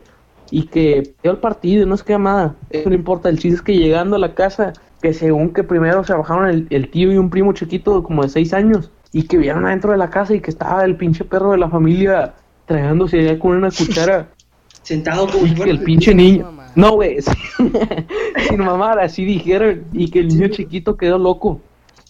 y 0.52 0.64
que 0.64 1.14
dio 1.24 1.32
el 1.32 1.38
partido 1.38 1.84
y 1.84 1.86
no 1.86 1.96
sé 1.96 2.04
qué 2.06 2.14
mamada 2.18 2.56
eso 2.70 2.90
no 2.90 2.96
importa 2.96 3.30
el 3.30 3.40
chiste 3.40 3.56
es 3.56 3.62
que 3.62 3.78
llegando 3.78 4.18
a 4.18 4.20
la 4.20 4.36
casa 4.36 4.74
que 5.02 5.14
según 5.14 5.54
que 5.54 5.64
primero 5.64 6.04
se 6.04 6.14
bajaron 6.14 6.50
el, 6.50 6.68
el 6.72 6.90
tío 6.92 7.10
y 7.14 7.18
un 7.18 7.30
primo 7.30 7.54
chiquito 7.54 8.04
como 8.04 8.24
de 8.24 8.28
seis 8.30 8.54
años 8.54 8.92
y 9.14 9.24
que 9.24 9.38
vieron 9.38 9.66
adentro 9.66 9.94
de 9.94 9.98
la 9.98 10.10
casa 10.10 10.36
y 10.36 10.42
que 10.42 10.52
estaba 10.52 10.84
el 10.84 10.98
pinche 10.98 11.24
perro 11.24 11.52
de 11.54 11.58
la 11.58 11.70
familia 11.70 12.34
tragando 12.66 13.08
cereal 13.08 13.40
con 13.40 13.56
una 13.56 13.72
cuchara 13.72 14.28
Sentado 14.84 15.28
como 15.28 15.46
y 15.46 15.54
que 15.54 15.70
el 15.70 15.84
pinche 15.84 16.16
niño. 16.16 16.52
No 16.76 16.92
güey 16.94 17.18
sin 18.48 18.58
mamar 18.60 19.00
así 19.00 19.26
dijeron 19.26 19.86
y 19.94 20.10
que 20.10 20.20
el 20.20 20.28
niño 20.30 20.48
chiquito 20.50 20.96
quedó 20.98 21.18
loco 21.18 21.60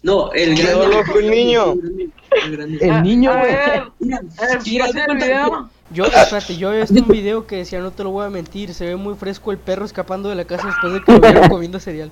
No, 0.04 0.32
el 0.34 0.56
Quedó 0.56 0.80
grande. 0.80 0.96
loco 0.98 1.20
el 1.20 1.30
niño. 1.32 1.74
El 2.46 2.58
grande. 2.58 2.78
el 2.82 3.04
niño 3.04 3.32
güey 3.38 3.56
Mira, 4.66 4.88
mira. 5.14 5.70
Yo, 5.92 6.06
espérate, 6.06 6.56
yo 6.56 6.72
he 6.72 6.82
visto 6.82 7.02
un 7.02 7.08
video 7.08 7.48
que 7.48 7.58
decía, 7.58 7.80
no 7.80 7.90
te 7.92 8.04
lo 8.04 8.12
voy 8.12 8.26
a 8.26 8.30
mentir, 8.30 8.74
se 8.76 8.86
ve 8.86 8.96
muy 8.96 9.16
fresco 9.16 9.52
el 9.52 9.58
perro 9.58 9.86
escapando 9.86 10.30
de 10.30 10.36
la 10.36 10.46
casa 10.46 10.68
después 10.68 10.94
de 10.94 11.02
que 11.02 11.12
lo 11.14 11.20
vieron 11.20 11.50
comiendo 11.50 11.80
cereal. 11.80 12.12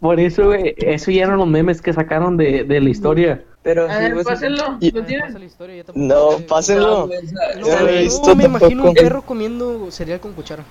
por 0.00 0.20
eso 0.20 0.44
güey 0.46 0.74
eso 0.76 1.10
ya 1.10 1.22
eran 1.24 1.38
los 1.38 1.48
memes 1.48 1.80
que 1.80 1.92
sacaron 1.94 2.36
de, 2.36 2.64
de 2.64 2.80
la 2.82 2.90
historia 2.90 3.42
Pero 3.62 3.90
A 3.90 3.98
ver, 3.98 4.12
pues, 4.12 4.26
pásenlo. 4.26 4.76
Y- 4.80 4.90
¿Lo 4.90 5.00
Ah, 5.02 5.92
No, 5.94 6.28
pásenlo. 6.46 6.90
no, 7.00 7.06
pues, 7.06 7.32
No, 7.32 7.40
no, 7.60 7.66
yo 7.88 7.98
visto 8.02 8.36
me 8.36 8.44
imagino 8.44 8.84
un 8.84 8.94
perro 8.94 9.22
comiendo 9.22 9.90
cereal 9.90 10.20
con 10.20 10.32
cuchara. 10.34 10.64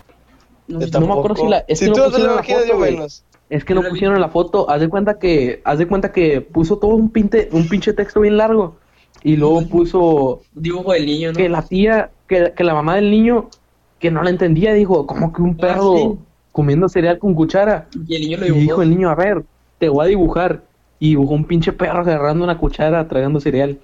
No, 0.67 0.79
no 0.79 0.79
me 0.79 0.85
acuerdo 0.87 1.35
tampoco. 1.35 1.35
si 1.37 1.47
la- 1.47 1.65
es 1.67 1.79
si 1.79 1.85
que 1.85 1.91
no 1.91 1.95
tú 1.97 2.03
pusieron 2.03 2.27
lo 2.27 2.27
la 2.27 2.33
imaginas, 2.41 2.65
foto, 2.65 2.77
menos. 2.79 3.23
Es 3.49 3.65
que 3.65 3.73
no 3.75 3.81
pusieron 3.83 4.21
la 4.21 4.29
foto, 4.29 4.69
haz 4.69 4.79
de 4.79 4.87
cuenta 4.87 5.19
que, 5.19 5.61
haz 5.65 5.77
de 5.77 5.87
cuenta 5.87 6.11
que 6.13 6.39
puso 6.41 6.77
todo 6.77 6.91
un 6.95 7.09
pinte, 7.09 7.49
un 7.51 7.67
pinche 7.67 7.91
texto 7.93 8.21
bien 8.21 8.37
largo 8.37 8.77
y 9.23 9.35
luego 9.35 9.67
puso 9.67 10.41
dibujo 10.53 10.93
del 10.93 11.05
niño, 11.05 11.31
¿no? 11.33 11.37
que 11.37 11.49
la 11.49 11.61
tía, 11.61 12.11
que, 12.27 12.53
que 12.55 12.63
la 12.63 12.73
mamá 12.73 12.95
del 12.95 13.11
niño, 13.11 13.49
que 13.99 14.09
no 14.09 14.23
la 14.23 14.29
entendía, 14.29 14.73
dijo, 14.73 15.05
como 15.05 15.33
que 15.33 15.41
un 15.41 15.51
Ah, 15.59 15.61
perro 15.61 15.95
sí. 15.97 16.19
comiendo 16.53 16.87
cereal 16.87 17.19
con 17.19 17.35
cuchara. 17.35 17.87
Y 18.07 18.15
el 18.15 18.21
niño 18.21 18.37
lo 18.37 18.45
Y 18.45 18.49
dijo 18.51 18.59
dibujó. 18.61 18.81
el 18.83 18.89
niño, 18.89 19.09
a 19.09 19.15
ver, 19.15 19.43
te 19.79 19.89
voy 19.89 20.05
a 20.05 20.07
dibujar. 20.07 20.63
Y 20.97 21.09
dibujó 21.09 21.33
un 21.33 21.45
pinche 21.45 21.73
perro 21.73 21.99
agarrando 21.99 22.43
una 22.45 22.57
cuchara, 22.57 23.07
tragando 23.07 23.39
cereal. 23.41 23.79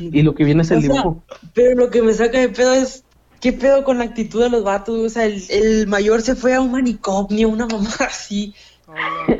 Y 0.00 0.22
lo 0.22 0.34
que 0.34 0.44
viene 0.44 0.62
es 0.62 0.70
el 0.72 0.78
O 0.78 0.80
sea, 0.80 0.90
dibujo. 0.90 1.22
Pero 1.54 1.76
lo 1.76 1.88
que 1.90 2.02
me 2.02 2.12
saca 2.14 2.40
de 2.40 2.48
pedo 2.48 2.74
es. 2.74 3.04
¿Qué 3.40 3.52
pedo 3.52 3.84
con 3.84 3.98
la 3.98 4.04
actitud 4.04 4.42
de 4.42 4.50
los 4.50 4.64
vatos? 4.64 4.98
O 4.98 5.08
sea, 5.08 5.24
el, 5.26 5.42
el 5.50 5.86
mayor 5.86 6.22
se 6.22 6.34
fue 6.34 6.54
a 6.54 6.60
un 6.60 6.72
manicomio, 6.72 7.48
una 7.48 7.66
mamá 7.66 7.90
así. 8.00 8.54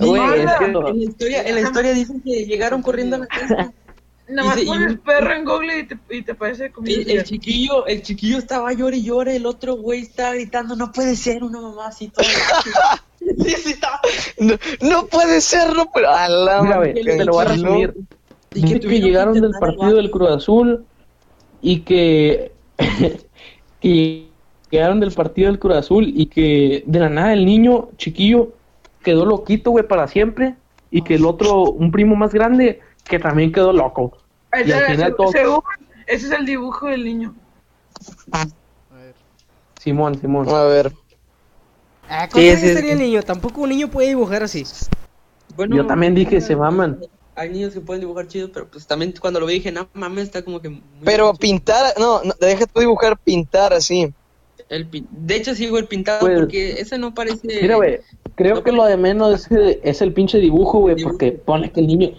Güey, 0.00 0.22
en, 0.22 0.32
es 0.40 0.44
la, 0.46 0.58
que- 0.58 0.64
en 0.64 0.98
la 0.98 1.04
historia, 1.04 1.42
en 1.42 1.54
la 1.54 1.60
historia 1.60 1.92
dicen 1.92 2.22
que 2.22 2.46
llegaron 2.46 2.80
corriendo 2.80 3.16
a 3.16 3.18
la 3.20 3.26
casa. 3.26 3.72
Nada 4.26 4.48
más 4.48 4.60
pones 4.64 4.98
perro 5.00 5.34
en 5.34 5.44
Google 5.44 5.78
y 5.80 5.86
te, 5.86 5.98
y 6.08 6.22
te 6.22 6.34
parece 6.34 6.72
comiendo 6.72 7.10
El, 7.12 7.24
chiquillo, 7.24 7.86
el 7.86 8.00
chiquillo 8.00 8.38
estaba 8.38 8.72
llore 8.72 8.96
y 8.96 9.02
llore, 9.04 9.36
el 9.36 9.44
otro 9.44 9.74
güey 9.76 10.00
estaba 10.00 10.32
gritando, 10.32 10.76
no 10.76 10.90
puede 10.92 11.14
ser 11.14 11.44
una 11.44 11.60
mamá 11.60 11.88
así 11.88 12.08
toda. 12.08 12.26
sí, 13.18 13.50
sí, 13.50 13.70
estaba. 13.72 14.00
No, 14.38 14.54
no 14.80 15.06
puede 15.08 15.42
serlo, 15.42 15.90
pero 15.92 16.08
a 16.10 16.26
la 16.30 16.62
Mira, 16.62 16.94
te 16.94 17.24
lo 17.26 17.32
voy 17.32 17.44
a 17.44 17.48
resumir. 17.48 17.94
Y 18.54 18.62
que 18.64 18.78
llegaron 19.00 19.38
del 19.38 19.50
partido 19.60 19.96
del. 19.96 20.10
Cruz 20.10 20.30
Azul 20.30 20.86
y 21.60 21.80
que, 21.80 22.53
que 23.80 24.28
llegaron 24.70 25.00
del 25.00 25.12
partido 25.12 25.48
del 25.48 25.58
Cruz 25.58 25.76
Azul 25.76 26.12
y 26.14 26.26
que 26.26 26.84
de 26.86 27.00
la 27.00 27.08
nada 27.08 27.32
el 27.32 27.44
niño 27.44 27.88
chiquillo 27.96 28.52
quedó 29.02 29.24
loquito, 29.24 29.70
güey, 29.70 29.86
para 29.86 30.08
siempre 30.08 30.54
y 30.90 31.02
que 31.02 31.16
el 31.16 31.26
otro, 31.26 31.62
un 31.62 31.90
primo 31.90 32.14
más 32.14 32.32
grande, 32.32 32.80
que 33.04 33.18
también 33.18 33.52
quedó 33.52 33.72
loco. 33.72 34.16
Y 34.64 34.70
al 34.70 34.84
final 34.84 35.14
según, 35.32 35.62
ese 36.06 36.26
es 36.26 36.32
el 36.32 36.46
dibujo 36.46 36.86
del 36.86 37.04
niño. 37.04 37.34
A 38.30 38.46
ver. 38.94 39.14
Simón, 39.80 40.20
Simón. 40.20 40.48
A 40.48 40.62
ver, 40.62 40.92
Ah, 42.08 42.26
Sí, 42.26 42.32
¿cuántos 42.32 42.38
años 42.38 42.60
sí, 42.60 42.74
tenía 42.74 42.92
el 42.92 42.98
niño? 42.98 43.22
Tampoco 43.22 43.62
un 43.62 43.70
niño 43.70 43.88
puede 43.88 44.08
dibujar 44.08 44.42
así. 44.42 44.64
Bueno, 45.56 45.76
Yo 45.76 45.86
también 45.86 46.14
dije, 46.14 46.40
se 46.40 46.54
maman. 46.54 47.00
Hay 47.36 47.50
niños 47.50 47.74
que 47.74 47.80
pueden 47.80 48.00
dibujar 48.00 48.28
chido, 48.28 48.50
pero 48.52 48.68
pues 48.68 48.86
también 48.86 49.12
cuando 49.20 49.40
lo 49.40 49.46
vi 49.46 49.54
dije, 49.54 49.72
no 49.72 49.88
mames, 49.92 50.24
está 50.24 50.42
como 50.44 50.60
que. 50.60 50.68
muy 50.68 50.80
pero 51.04 51.30
chido". 51.32 51.38
pintar, 51.38 51.94
no, 51.98 52.22
no, 52.22 52.32
deja 52.40 52.66
tú 52.66 52.80
dibujar, 52.80 53.18
pintar 53.18 53.72
así. 53.72 54.12
El 54.68 54.88
pin- 54.90 55.06
De 55.10 55.36
hecho, 55.36 55.54
sigo 55.54 55.78
el 55.78 55.86
pintado 55.86 56.20
Pues, 56.20 56.38
porque 56.40 56.80
ese 56.80 56.96
no 56.98 57.12
parece. 57.12 57.60
Mira, 57.60 57.76
güey, 57.76 58.00
creo 58.34 58.56
no 58.56 58.62
que 58.64 58.72
lo 58.72 58.84
de 58.84 58.96
menos 58.96 59.46
es, 59.46 59.50
el- 59.50 59.80
es 59.82 60.00
el 60.00 60.12
pinche 60.12 60.38
dibujo, 60.38 60.78
güey, 60.80 60.96
porque 61.02 61.32
ponle 61.32 61.70
que 61.70 61.80
el 61.80 61.86
niño, 61.86 62.10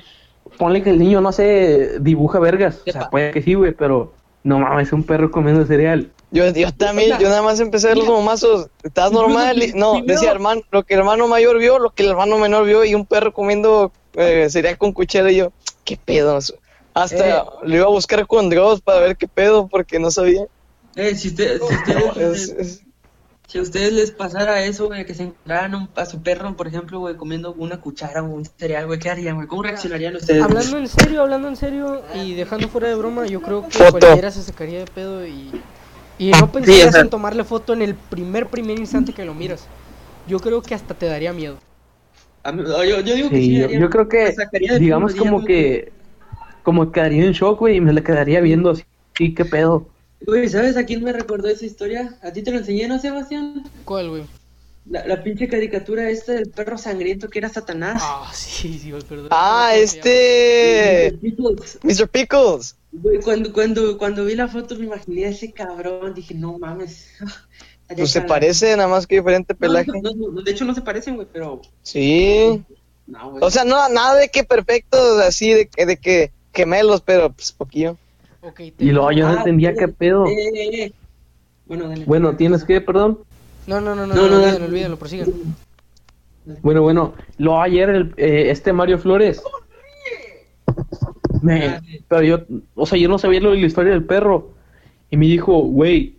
ponle 0.57 0.83
que 0.83 0.89
el 0.91 0.99
niño 0.99 1.21
no 1.21 1.31
sé, 1.31 1.99
dibuja 1.99 2.39
vergas. 2.39 2.81
O 2.87 2.91
sea, 2.91 3.09
puede 3.09 3.31
que 3.31 3.41
sí, 3.41 3.53
güey, 3.53 3.71
pero 3.73 4.13
no 4.43 4.59
mames, 4.59 4.87
es 4.87 4.93
un 4.93 5.03
perro 5.03 5.31
comiendo 5.31 5.65
cereal. 5.65 6.11
Yo, 6.31 6.47
yo 6.51 6.71
también, 6.73 7.13
O 7.13 7.15
sea, 7.15 7.23
yo 7.23 7.29
nada 7.29 7.41
más 7.41 7.59
empecé 7.59 7.87
a 7.87 7.89
ver 7.91 7.97
los 7.97 8.07
mira, 8.07 8.17
momazos. 8.17 8.67
Estás 8.83 9.11
normal. 9.11 9.57
no, 9.75 10.01
decía 10.05 10.31
hermano, 10.31 10.61
lo 10.71 10.83
que 10.83 10.93
el 10.95 10.99
hermano 10.99 11.27
mayor 11.27 11.57
vio, 11.57 11.79
lo 11.79 11.91
que 11.91 12.03
el 12.03 12.09
hermano 12.09 12.37
menor 12.37 12.65
vio, 12.65 12.83
y 12.83 12.93
un 12.93 13.05
perro 13.05 13.31
comiendo 13.33 13.91
eh, 14.17 14.47
cereal 14.49 14.77
con 14.77 14.91
cuchara. 14.91 15.31
Y 15.31 15.37
yo, 15.37 15.51
¿qué 15.83 15.97
pedo? 16.03 16.39
Hasta 16.93 17.39
Eh. 17.39 17.43
lo 17.63 17.75
iba 17.75 17.85
a 17.85 17.89
buscar 17.89 18.25
con 18.27 18.49
Dross 18.49 18.81
para 18.81 18.99
ver 19.01 19.17
qué 19.17 19.27
pedo, 19.27 19.67
porque 19.67 19.99
no 19.99 20.11
sabía. 20.11 20.45
Eh, 20.95 21.13
si, 21.15 21.27
usted- 21.29 21.59
si 21.59 21.73
ustedes, 21.75 22.15
Es- 22.17 22.49
es- 22.57 22.81
si 23.47 23.59
a 23.59 23.61
ustedes 23.61 23.93
les 23.93 24.09
pasara 24.11 24.63
eso, 24.63 24.87
güey, 24.87 25.05
que 25.05 25.13
se 25.13 25.23
encontraran 25.23 25.75
un- 25.75 25.89
a 25.95 26.05
su 26.07 26.21
perro, 26.23 26.55
por 26.57 26.67
ejemplo, 26.67 26.99
güey, 26.99 27.15
comiendo 27.15 27.53
una 27.53 27.79
cuchara 27.79 28.23
o 28.23 28.25
un 28.25 28.43
cereal, 28.45 28.87
güey, 28.87 28.97
¿qué 28.97 29.09
harían, 29.11 29.35
güey? 29.35 29.47
¿Cómo 29.47 29.61
reaccionarían 29.61 30.15
ustedes? 30.15 30.41
Hablando 30.41 30.77
en 30.77 30.87
serio, 30.87 31.21
hablando 31.21 31.47
en 31.49 31.55
serio 31.55 32.01
y 32.15 32.33
dejando 32.33 32.69
fuera 32.69 32.87
de 32.87 32.95
broma, 32.95 33.27
yo 33.27 33.41
creo 33.41 33.67
que 33.67 33.77
Foto. 33.77 33.99
cualquiera 33.99 34.31
se 34.31 34.41
sacaría 34.41 34.79
de 34.79 34.85
pedo 34.85 35.27
y, 35.27 35.51
y 36.17 36.31
no 36.31 36.51
pensarías 36.51 36.95
en 36.95 37.09
tomarle 37.09 37.43
foto 37.43 37.73
en 37.73 37.81
el 37.83 37.93
primer, 37.93 38.47
primer 38.47 38.79
instante 38.79 39.13
que 39.13 39.25
lo 39.25 39.35
miras. 39.35 39.65
Yo 40.27 40.39
creo 40.39 40.61
que 40.63 40.73
hasta 40.73 40.93
te 40.95 41.05
daría 41.05 41.31
miedo. 41.33 41.57
A 42.45 42.51
mí- 42.51 42.63
yo, 42.63 42.99
yo 43.01 43.15
digo 43.15 43.29
que 43.31 43.37
Sí, 43.37 43.45
sí. 43.67 43.79
yo, 43.79 43.89
creo 43.89 44.07
que, 44.07 44.35
digamos 44.79 45.15
como 45.15 45.43
que, 45.43 45.91
como 46.61 46.91
quedaría 46.91 47.25
en 47.25 47.31
shock, 47.31 47.59
güey, 47.59 47.77
y 47.77 47.81
me 47.81 47.91
la 47.91 48.03
quedaría 48.03 48.39
viendo 48.39 48.69
así, 48.69 48.83
sí, 49.17 49.33
qué 49.33 49.45
pedo. 49.45 49.87
Güey, 50.27 50.47
¿sabes 50.47 50.77
a 50.77 50.85
quién 50.85 51.03
me 51.03 51.11
recordó 51.11 51.47
esa 51.47 51.65
historia? 51.65 52.19
¿A 52.21 52.31
ti 52.31 52.43
te 52.43 52.51
lo 52.51 52.59
enseñé, 52.59 52.87
no, 52.87 52.99
Sebastián? 52.99 53.63
¿Cuál, 53.83 54.09
güey? 54.09 54.23
La, 54.87 55.07
la 55.07 55.23
pinche 55.23 55.47
caricatura 55.47 56.07
esta 56.11 56.33
del 56.33 56.51
perro 56.51 56.77
sangriento 56.77 57.29
que 57.29 57.39
era 57.39 57.49
Satanás. 57.49 58.03
Ah, 58.05 58.31
sí, 58.31 58.77
sí, 58.77 58.91
me 58.91 58.99
acuerdo. 58.99 59.27
Ah, 59.31 59.71
¿Cómo 59.71 59.87
se 59.87 59.99
este. 59.99 61.17
Mr. 61.81 62.07
Pickles. 62.07 62.75
Güey, 62.91 63.21
cuando, 63.21 63.51
cuando, 63.51 63.97
cuando 63.97 64.23
vi 64.23 64.35
la 64.35 64.47
foto 64.47 64.75
me 64.75 64.85
imaginé 64.85 65.25
a 65.25 65.29
ese 65.29 65.51
cabrón, 65.51 66.13
dije, 66.13 66.35
no 66.35 66.59
mames. 66.59 67.09
Pues 67.87 68.09
se 68.11 68.21
parece, 68.21 68.75
nada 68.75 68.89
más 68.89 69.05
que 69.05 69.15
diferente 69.17 69.53
pelaje. 69.53 69.91
no, 70.01 70.11
no, 70.15 70.31
no, 70.31 70.41
de 70.41 70.51
hecho 70.51 70.65
no 70.65 70.73
se 70.73 70.81
parecen, 70.81 71.15
güey, 71.15 71.27
pero 71.31 71.61
Sí. 71.83 72.63
No, 73.07 73.31
güey. 73.31 73.43
O 73.43 73.51
sea, 73.51 73.63
no, 73.63 73.87
nada 73.89 74.15
de 74.15 74.29
que 74.29 74.43
perfectos, 74.43 75.19
así, 75.21 75.51
de, 75.53 75.67
que- 75.67 75.85
de 75.85 75.97
que 75.97 76.31
gemelos, 76.53 77.01
pero 77.01 77.31
pues 77.31 77.51
poquillo. 77.51 77.97
Te- 78.55 78.73
Y 78.79 78.91
luego 78.91 79.11
yo 79.11 79.25
no 79.27 79.33
Ah, 79.33 79.37
entendía 79.37 79.73
qué 79.75 79.87
pedo. 79.87 80.25
Eh, 80.25 80.31
eh, 80.33 80.83
eh. 80.85 80.91
Bueno, 81.67 81.87
dale. 81.89 82.05
Bueno, 82.05 82.35
¿tienes 82.35 82.63
que, 82.63 82.79
perdón? 82.81 83.19
No, 83.67 83.81
no, 83.81 83.95
no, 83.95 84.05
no, 84.07 84.13
No, 84.15 84.21
no, 84.23 84.29
no, 84.29 84.35
olvídalo, 84.37 84.59
no. 84.59 84.65
olvídalo, 84.65 84.97
prosigan. 84.99 85.33
Bueno, 86.61 86.81
bueno, 86.83 87.13
luego 87.39 87.61
ayer 87.61 87.89
el, 87.89 88.13
eh, 88.17 88.51
este 88.51 88.71
Mario 88.73 88.99
Flores. 88.99 89.41
Me, 91.41 91.79
pero 92.07 92.21
yo, 92.23 92.39
o 92.75 92.85
sea, 92.85 92.97
yo 92.97 93.07
no 93.09 93.17
sabía 93.17 93.39
lo 93.39 93.51
de 93.51 93.57
la 93.57 93.67
historia 93.67 93.91
del 93.93 94.03
perro. 94.05 94.51
Y 95.09 95.17
me 95.17 95.25
dijo, 95.27 95.59
güey, 95.59 96.15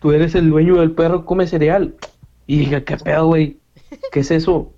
tú 0.00 0.10
eres 0.12 0.34
el 0.34 0.50
dueño 0.50 0.76
del 0.80 0.92
perro, 0.92 1.24
come 1.24 1.46
cereal. 1.46 1.94
Y 2.46 2.58
dije, 2.58 2.82
¿qué 2.84 2.96
pedo, 2.96 3.26
güey? 3.28 3.58
¿Qué 4.12 4.20
es 4.20 4.30
eso? 4.32 4.72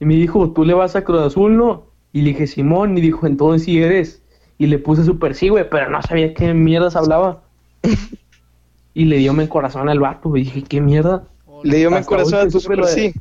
Y 0.00 0.04
me 0.06 0.14
dijo, 0.14 0.50
¿tú 0.52 0.64
le 0.64 0.72
vas 0.74 0.96
a 0.96 1.04
Cruz 1.04 1.20
Azul, 1.20 1.56
no? 1.56 1.86
Y 2.12 2.22
le 2.22 2.30
dije, 2.30 2.46
Simón. 2.46 2.96
Y 2.96 3.00
dijo, 3.02 3.26
entonces 3.26 3.64
sí 3.64 3.82
eres. 3.82 4.22
Y 4.58 4.66
le 4.66 4.78
puse 4.78 5.04
super 5.04 5.34
sí, 5.34 5.48
güey, 5.48 5.68
pero 5.68 5.90
no 5.90 6.00
sabía 6.02 6.32
qué 6.34 6.54
mierdas 6.54 6.96
hablaba. 6.96 7.42
y 8.94 9.04
le 9.04 9.18
dio 9.18 9.32
mi 9.32 9.46
corazón 9.48 9.88
al 9.88 10.00
vato. 10.00 10.36
Y 10.36 10.44
dije, 10.44 10.62
¿qué 10.62 10.80
mierda? 10.80 11.24
Le 11.64 11.76
dio 11.78 11.90
mi 11.90 12.02
corazón 12.04 12.34
hoy 12.34 12.40
a 12.40 12.44
que 12.44 12.50
tu 12.50 12.60
supe 12.60 12.74
super 12.74 12.78
lo 12.78 12.86
de- 12.86 12.92
sí. 12.92 13.14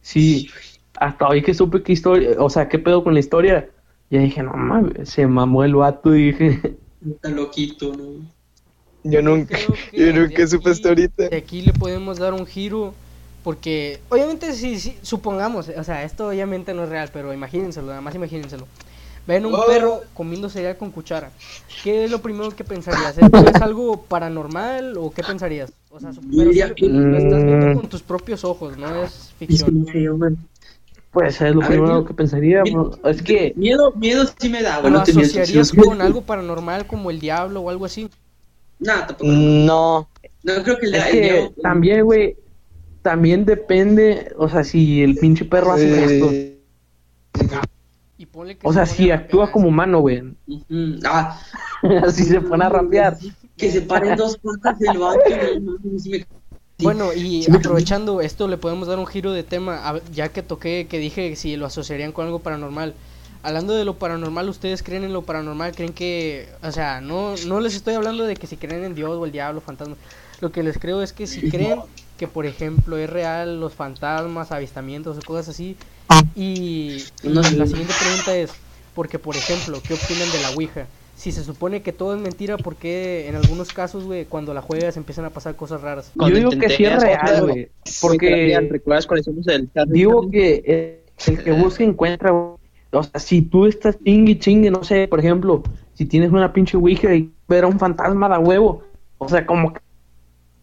Sí, 0.00 0.50
hasta 0.98 1.28
hoy 1.28 1.42
que 1.42 1.54
supe 1.54 1.82
qué 1.82 1.92
historia, 1.92 2.30
o 2.38 2.48
sea, 2.50 2.68
qué 2.68 2.78
pedo 2.78 3.04
con 3.04 3.14
la 3.14 3.20
historia. 3.20 3.68
Ya 4.10 4.20
dije, 4.20 4.42
no 4.42 4.52
mames, 4.54 5.08
se 5.10 5.26
mamó 5.26 5.64
el 5.64 5.74
vato 5.74 6.14
y 6.14 6.32
dije, 6.32 6.76
Está 7.08 7.28
loquito, 7.28 7.92
¿no? 7.96 8.04
Yo 9.10 9.22
nunca, 9.22 9.56
yo 9.92 10.12
nunca 10.12 10.46
supe 10.46 10.70
hasta 10.70 10.90
aquí- 10.90 11.02
ahorita. 11.02 11.28
De 11.28 11.36
aquí 11.36 11.62
le 11.62 11.72
podemos 11.72 12.18
dar 12.18 12.32
un 12.34 12.46
giro 12.46 12.94
porque 13.44 14.00
obviamente 14.08 14.52
si, 14.52 14.78
si 14.78 14.98
supongamos, 15.02 15.68
o 15.68 15.84
sea, 15.84 16.02
esto 16.04 16.28
obviamente 16.28 16.74
no 16.74 16.84
es 16.84 16.88
real, 16.90 17.10
pero 17.12 17.32
imagínenselo, 17.32 17.86
nada 17.88 18.00
más 18.00 18.14
imagínenselo. 18.14 18.66
Ven 19.26 19.44
un 19.44 19.54
Oh. 19.54 19.66
perro 19.66 20.00
comiendo 20.14 20.48
cereal 20.48 20.76
con 20.78 20.90
cuchara. 20.90 21.30
¿Qué 21.84 22.04
es 22.04 22.10
lo 22.10 22.20
primero 22.22 22.50
que 22.50 22.64
pensarías? 22.64 23.18
¿Es, 23.18 23.24
es 23.54 23.60
algo 23.60 24.02
paranormal 24.02 24.96
o 24.96 25.10
qué 25.10 25.22
pensarías? 25.22 25.70
O 25.90 26.00
sea, 26.00 26.10
pero 26.34 26.50
que- 26.74 26.86
lo 26.88 27.16
estás 27.18 27.44
viendo 27.44 27.66
Mm. 27.66 27.74
con 27.74 27.88
tus 27.88 28.02
propios 28.02 28.42
ojos, 28.44 28.78
no 28.78 29.02
es 29.02 29.32
ficción. 29.38 29.86
pues 31.10 31.40
es 31.40 31.54
lo 31.54 31.62
A 31.62 31.66
primero 31.68 32.04
que 32.04 32.14
pensaría, 32.14 32.62
es 33.04 33.22
que, 33.22 33.52
Miedo, 33.56 33.92
miedo 33.96 34.24
sí 34.38 34.48
me 34.48 34.62
da, 34.62 34.76
¿Lo 34.76 34.82
güey. 34.82 34.92
No 34.94 35.02
te 35.02 35.12
miento, 35.14 35.38
asociarías 35.40 35.72
con 35.72 36.00
algo 36.02 36.20
paranormal 36.22 36.86
como 36.86 37.10
el 37.10 37.18
diablo 37.20 37.60
o 37.60 37.70
algo 37.70 37.84
así? 37.86 38.08
No, 38.80 38.92
tampoco. 39.06 39.24
No, 39.26 40.08
No 40.42 40.62
creo 40.62 40.78
que 40.78 40.86
el 40.86 40.94
es 40.94 41.04
el 41.06 41.10
que 41.12 41.20
diablo- 41.20 41.54
también, 41.62 42.04
güey, 42.04 42.36
también 43.02 43.44
depende, 43.44 44.32
o 44.36 44.48
sea, 44.48 44.64
si 44.64 45.02
el 45.02 45.16
pinche 45.16 45.44
perro 45.44 45.72
hace 45.72 46.04
esto. 46.04 46.30
eh, 46.32 46.58
Y 48.18 48.26
ponle 48.26 48.56
que 48.56 48.66
O 48.66 48.72
se 48.72 48.76
sea, 48.76 48.86
si 48.86 49.10
actúa 49.10 49.46
rapear, 49.46 49.52
como 49.52 49.68
humano, 49.68 50.00
güey. 50.00 50.22
Ah, 51.04 51.40
Así 52.04 52.24
se 52.24 52.40
pone 52.40 52.64
a 52.64 52.68
rapear. 52.68 53.16
que 53.56 53.70
se 53.70 53.82
paren 53.82 54.16
dos 54.16 54.38
patas 54.38 54.78
del 54.78 54.98
vato. 54.98 55.20
Bueno, 56.80 57.12
y 57.12 57.44
aprovechando 57.52 58.20
esto, 58.20 58.46
le 58.46 58.56
podemos 58.56 58.86
dar 58.86 59.00
un 59.00 59.06
giro 59.08 59.32
de 59.32 59.42
tema, 59.42 59.88
a- 59.88 60.00
ya 60.12 60.28
que 60.28 60.44
toqué, 60.44 60.86
que 60.88 61.00
dije 61.00 61.34
si 61.34 61.56
lo 61.56 61.66
asociarían 61.66 62.12
con 62.12 62.26
algo 62.26 62.38
paranormal. 62.38 62.94
Hablando 63.42 63.74
de 63.74 63.84
lo 63.84 63.94
paranormal, 63.94 64.48
¿ustedes 64.48 64.82
creen 64.82 65.04
en 65.04 65.12
lo 65.12 65.22
paranormal? 65.22 65.74
¿Creen 65.74 65.92
que, 65.92 66.48
o 66.62 66.72
sea, 66.72 67.00
no, 67.00 67.34
no 67.46 67.60
les 67.60 67.74
estoy 67.76 67.94
hablando 67.94 68.24
de 68.24 68.36
que 68.36 68.46
si 68.46 68.56
creen 68.56 68.84
en 68.84 68.94
Dios 68.94 69.10
o 69.10 69.24
el 69.24 69.32
diablo, 69.32 69.60
fantasma. 69.60 69.96
Lo 70.40 70.50
que 70.50 70.62
les 70.62 70.78
creo 70.78 71.02
es 71.02 71.12
que 71.12 71.26
si 71.26 71.48
creen 71.50 71.80
que, 72.18 72.26
por 72.26 72.46
ejemplo, 72.46 72.96
es 72.96 73.08
real 73.08 73.60
los 73.60 73.74
fantasmas, 73.74 74.50
avistamientos 74.50 75.18
o 75.18 75.20
cosas 75.22 75.48
así. 75.50 75.76
Y, 76.34 77.04
la 77.22 77.42
siguiente 77.42 77.94
pregunta 77.98 78.36
es, 78.36 78.50
porque, 78.94 79.18
por 79.18 79.36
ejemplo, 79.36 79.80
¿qué 79.86 79.94
opinan 79.94 80.30
de 80.32 80.40
la 80.40 80.50
Ouija? 80.50 80.86
Si 81.16 81.32
se 81.32 81.42
supone 81.42 81.82
que 81.82 81.92
todo 81.92 82.14
es 82.14 82.20
mentira, 82.20 82.56
¿por 82.58 82.76
qué 82.76 83.28
en 83.28 83.36
algunos 83.36 83.72
casos, 83.72 84.04
güey, 84.04 84.24
cuando 84.24 84.54
la 84.54 84.62
juegas 84.62 84.96
empiezan 84.96 85.24
a 85.24 85.30
pasar 85.30 85.56
cosas 85.56 85.80
raras? 85.80 86.12
Yo 86.14 86.26
digo 86.26 86.50
que 86.50 86.70
sí 86.70 86.84
es 86.84 87.00
real, 87.00 87.42
güey. 87.42 87.68
Porque 88.00 88.68
¿Recuerdas 88.70 89.06
cuando 89.06 89.20
hicimos 89.22 89.46
el 89.48 89.72
chat? 89.72 89.88
digo 89.88 90.28
que 90.30 91.02
el 91.26 91.42
que 91.42 91.52
busca 91.52 91.84
encuentra. 91.84 92.32
O 92.90 93.02
sea, 93.02 93.20
si 93.20 93.42
tú 93.42 93.66
estás 93.66 93.98
chingue 94.02 94.38
chingue, 94.38 94.70
no 94.70 94.82
sé, 94.82 95.08
por 95.08 95.20
ejemplo, 95.20 95.62
si 95.94 96.06
tienes 96.06 96.30
una 96.30 96.52
pinche 96.52 96.76
ouija 96.76 97.14
y 97.14 97.30
ver 97.46 97.64
a 97.64 97.66
un 97.66 97.78
fantasma 97.78 98.28
da 98.28 98.38
huevo. 98.38 98.82
O 99.18 99.28
sea, 99.28 99.44
como 99.46 99.72
que 99.72 99.80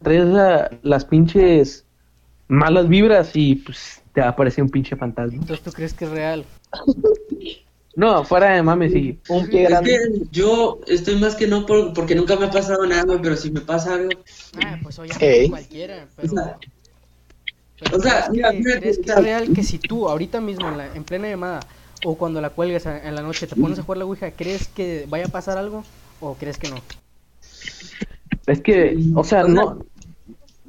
traes 0.01 0.25
la- 0.25 0.71
las 0.81 1.05
pinches 1.05 1.85
malas 2.47 2.87
vibras 2.87 3.31
y 3.35 3.55
pues 3.55 4.01
te 4.13 4.21
aparece 4.21 4.61
un 4.61 4.69
pinche 4.69 4.95
fantasma. 4.95 5.33
Entonces, 5.39 5.61
¿tú 5.63 5.71
crees 5.71 5.93
que 5.93 6.05
es 6.05 6.11
real? 6.11 6.45
No, 7.97 8.25
fuera 8.25 8.53
de 8.53 8.61
mames, 8.61 8.91
sí. 8.91 9.17
un 9.29 9.47
pie 9.47 9.63
Es 9.63 9.79
que 9.79 9.97
yo 10.29 10.81
estoy 10.85 11.15
más 11.17 11.33
que 11.35 11.47
no 11.47 11.65
por, 11.65 11.93
porque 11.93 12.13
nunca 12.13 12.35
me 12.35 12.47
ha 12.47 12.51
pasado 12.51 12.85
nada, 12.85 13.21
pero 13.21 13.37
si 13.37 13.51
me 13.51 13.61
pasa 13.61 13.93
algo, 13.95 14.11
Ah, 14.57 14.77
pues 14.83 14.99
obviamente 14.99 15.49
cualquiera, 15.49 16.05
pero... 16.17 16.33
O 16.33 16.35
sea, 16.35 16.57
pero 17.79 17.97
o 17.97 18.01
sea, 18.01 18.27
¿crees, 18.27 18.31
mira, 18.31 18.51
que, 18.51 18.57
mira, 18.57 18.79
crees 18.79 18.97
que 18.97 19.03
o 19.03 19.05
sea- 19.05 19.15
es 19.15 19.23
real 19.23 19.53
que 19.53 19.63
si 19.63 19.77
tú 19.77 20.09
ahorita 20.09 20.41
mismo 20.41 20.67
en, 20.67 20.77
la, 20.77 20.93
en 20.93 21.03
plena 21.05 21.29
llamada 21.29 21.65
o 22.05 22.15
cuando 22.15 22.39
la 22.39 22.51
cuelgas 22.51 22.85
a- 22.85 23.07
en 23.07 23.15
la 23.15 23.21
noche 23.23 23.47
te 23.47 23.55
pones 23.55 23.79
a 23.79 23.83
jugar 23.83 23.97
la 23.97 24.05
Ouija, 24.05 24.31
¿crees 24.31 24.67
que 24.67 25.05
vaya 25.09 25.25
a 25.25 25.29
pasar 25.29 25.57
algo 25.57 25.83
o 26.21 26.35
crees 26.35 26.57
que 26.57 26.69
no? 26.69 26.75
Es 28.45 28.61
que, 28.61 28.95
o 29.15 29.23
sea, 29.23 29.43
no. 29.43 29.83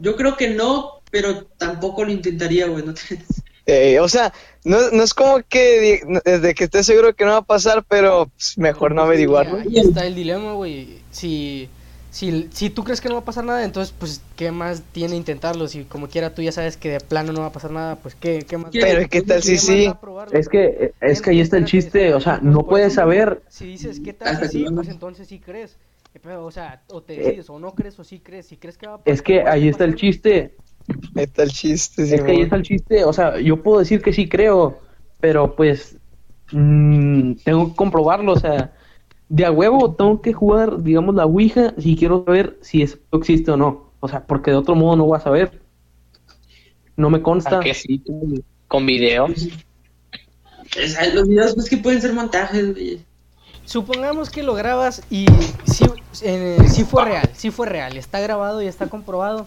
yo 0.01 0.17
creo 0.17 0.37
que 0.37 0.51
no, 0.51 1.03
pero 1.11 1.45
tampoco 1.59 2.05
lo 2.05 2.11
intentaría, 2.11 2.67
güey, 2.67 2.85
no 2.85 2.95
Eh, 3.69 3.99
o 3.99 4.09
sea, 4.09 4.33
no, 4.63 4.93
no 4.93 5.03
es 5.03 5.13
como 5.13 5.43
que 5.43 6.01
desde 6.25 6.55
que 6.55 6.65
estés 6.65 6.87
seguro 6.87 7.15
que 7.17 7.25
no 7.25 7.33
va 7.33 7.39
a 7.39 7.43
pasar, 7.43 7.85
pero 7.89 8.31
pues, 8.37 8.57
mejor 8.57 8.95
no 8.95 9.03
averiguarlo. 9.03 9.59
Ahí 9.59 9.81
está 9.81 10.07
el 10.07 10.15
dilema, 10.15 10.53
güey. 10.53 11.01
Si, 11.11 11.69
si, 12.17 12.49
si 12.53 12.71
tú 12.71 12.85
crees 12.85 13.01
que 13.01 13.09
no 13.09 13.15
va 13.17 13.21
a 13.21 13.25
pasar 13.25 13.45
nada, 13.45 13.65
entonces, 13.65 13.95
pues, 13.99 14.23
¿qué 14.37 14.51
más 14.51 14.83
tiene 14.93 15.17
intentarlo? 15.17 15.69
Si 15.69 15.85
como 15.85 16.09
quiera 16.09 16.35
tú 16.35 16.43
ya 16.43 16.53
sabes 16.53 16.77
que 16.77 16.91
de 16.91 17.01
plano 17.01 17.33
no 17.33 17.41
va 17.41 17.47
a 17.47 17.53
pasar 17.53 17.71
nada, 17.71 17.97
pues, 17.97 18.15
¿qué, 18.15 18.45
qué 18.49 18.57
más? 18.57 18.73
Pero, 18.73 19.09
¿qué 19.09 19.23
tal 19.23 19.43
si 19.43 19.57
sí? 19.59 19.85
da 19.85 19.91
a 19.93 20.01
probarlo? 20.01 20.39
Es 20.39 20.49
que, 20.49 20.93
es 21.01 21.21
que 21.23 21.31
ahí 21.31 21.41
está 21.41 21.57
el 21.59 21.65
chiste, 21.67 22.15
o 22.15 22.21
sea, 22.21 22.39
no 22.43 22.67
puedes 22.67 22.95
saber. 22.95 23.43
Si 23.49 23.67
dices, 23.67 24.01
¿qué 24.01 24.13
tal 24.13 24.37
si 24.37 24.43
que 24.43 24.49
sí? 24.49 24.65
no- 24.65 24.77
Pues 24.77 24.89
entonces 24.89 25.29
sí 25.29 25.41
crees. 25.41 25.79
Eh, 26.15 26.21
Pero, 26.23 26.45
o 26.45 26.51
sea, 26.51 26.85
o 26.89 27.03
te 27.03 27.15
Eh, 27.15 27.19
decides, 27.19 27.49
o 27.51 27.59
no 27.59 27.75
crees, 27.75 27.99
o 27.99 28.05
sí 28.05 28.21
crees. 28.21 28.47
Si 28.47 28.57
crees 28.57 28.77
que 28.79 28.87
va 28.87 28.95
a 28.95 28.99
pasar, 28.99 29.15
Es 29.15 29.23
que 29.23 29.41
puede 29.41 29.51
ahí 29.51 29.69
está 29.69 29.85
el 29.85 29.95
chiste. 29.95 30.55
Está 31.17 31.43
el 31.43 31.51
chiste, 31.51 32.03
Es 32.15 32.23
que 32.23 32.33
ahí 32.33 32.41
está 32.43 32.57
el 32.57 32.63
chiste, 32.63 33.05
o 33.05 33.13
sea, 33.13 33.41
yo 33.41 33.63
puedo 33.63 33.81
decir 33.81 34.01
que 34.03 34.13
sí 34.13 34.29
creo, 34.29 34.81
pero 35.21 35.57
pues 35.57 35.99
mm, 36.53 37.35
tengo 37.45 37.71
que 37.71 37.77
comprobarlo, 37.77 38.33
o 38.33 38.39
sea, 38.39 38.76
de 39.29 39.45
a 39.45 39.51
huevo 39.51 39.95
tengo 39.95 40.21
que 40.23 40.33
jugar, 40.33 40.83
digamos, 40.83 41.15
la 41.15 41.27
Ouija 41.27 41.75
si 41.79 41.97
quiero 41.97 42.25
saber 42.25 42.59
si 42.63 42.83
eso 42.83 42.99
existe 43.13 43.51
o 43.51 43.57
no, 43.57 43.91
o 44.01 44.09
sea, 44.09 44.25
porque 44.25 44.51
de 44.53 44.57
otro 44.57 44.75
modo 44.75 44.97
no 44.97 45.05
voy 45.05 45.17
a 45.17 45.21
saber. 45.21 45.61
No 46.97 47.11
me 47.11 47.21
consta. 47.21 47.59
¿A 47.59 47.61
que 47.61 47.75
sí? 47.75 47.99
Con- 47.99 48.43
Con 48.69 48.87
video. 48.87 49.27
O 49.27 50.89
sea, 50.89 51.13
los 51.15 51.29
videos, 51.29 51.55
pues 51.55 51.69
que 51.69 51.77
pueden 51.77 52.01
ser 52.01 52.13
montajes, 52.13 52.73
güey. 52.73 53.01
Supongamos 53.65 54.31
que 54.31 54.43
lo 54.43 54.55
grabas 54.55 55.03
y 55.11 55.27
sí, 55.65 55.85
eh, 56.23 56.57
sí 56.69 56.85
fue 56.85 57.05
real, 57.05 57.29
sí 57.35 57.51
fue 57.51 57.67
real, 57.67 57.97
está 57.97 58.21
grabado 58.21 58.63
y 58.63 58.67
está 58.67 58.87
comprobado. 58.89 59.47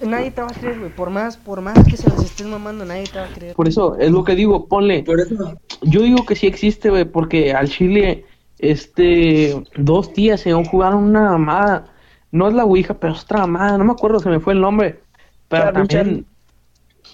Nadie 0.00 0.30
te 0.30 0.40
va 0.42 0.48
a 0.48 0.52
creer, 0.54 0.78
güey. 0.78 0.90
Por 0.90 1.10
más, 1.10 1.36
por 1.36 1.60
más 1.60 1.78
que 1.86 1.96
se 1.96 2.08
las 2.08 2.22
estés 2.22 2.46
mamando, 2.46 2.84
nadie 2.84 3.04
te 3.04 3.18
va 3.18 3.26
a 3.26 3.28
creer. 3.32 3.54
Por 3.54 3.68
eso 3.68 3.96
es 3.98 4.10
lo 4.10 4.24
que 4.24 4.34
digo, 4.34 4.66
ponle. 4.66 5.02
Por 5.02 5.20
eso, 5.20 5.58
Yo 5.82 6.00
digo 6.02 6.24
que 6.26 6.34
sí 6.36 6.46
existe, 6.46 6.90
güey, 6.90 7.04
porque 7.04 7.52
al 7.52 7.68
Chile, 7.68 8.24
este, 8.58 9.62
dos 9.76 10.12
tías 10.12 10.40
se 10.40 10.52
jugaron 10.52 11.04
una 11.04 11.30
mamada. 11.32 11.86
No 12.32 12.48
es 12.48 12.54
la 12.54 12.64
Ouija, 12.64 12.94
pero 12.94 13.12
es 13.14 13.22
otra 13.22 13.40
mamada, 13.40 13.78
no 13.78 13.84
me 13.84 13.92
acuerdo, 13.92 14.20
se 14.20 14.28
me 14.28 14.40
fue 14.40 14.52
el 14.54 14.60
nombre. 14.60 15.00
Pero 15.48 15.64
Charlie, 15.86 15.86
también, 15.86 16.26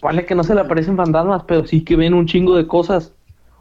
vale 0.00 0.24
que 0.26 0.34
no 0.34 0.42
se 0.42 0.54
le 0.54 0.62
aparecen 0.62 0.96
fantasmas, 0.96 1.42
pero 1.46 1.66
sí 1.66 1.82
que 1.84 1.96
ven 1.96 2.14
un 2.14 2.26
chingo 2.26 2.56
de 2.56 2.66
cosas. 2.66 3.12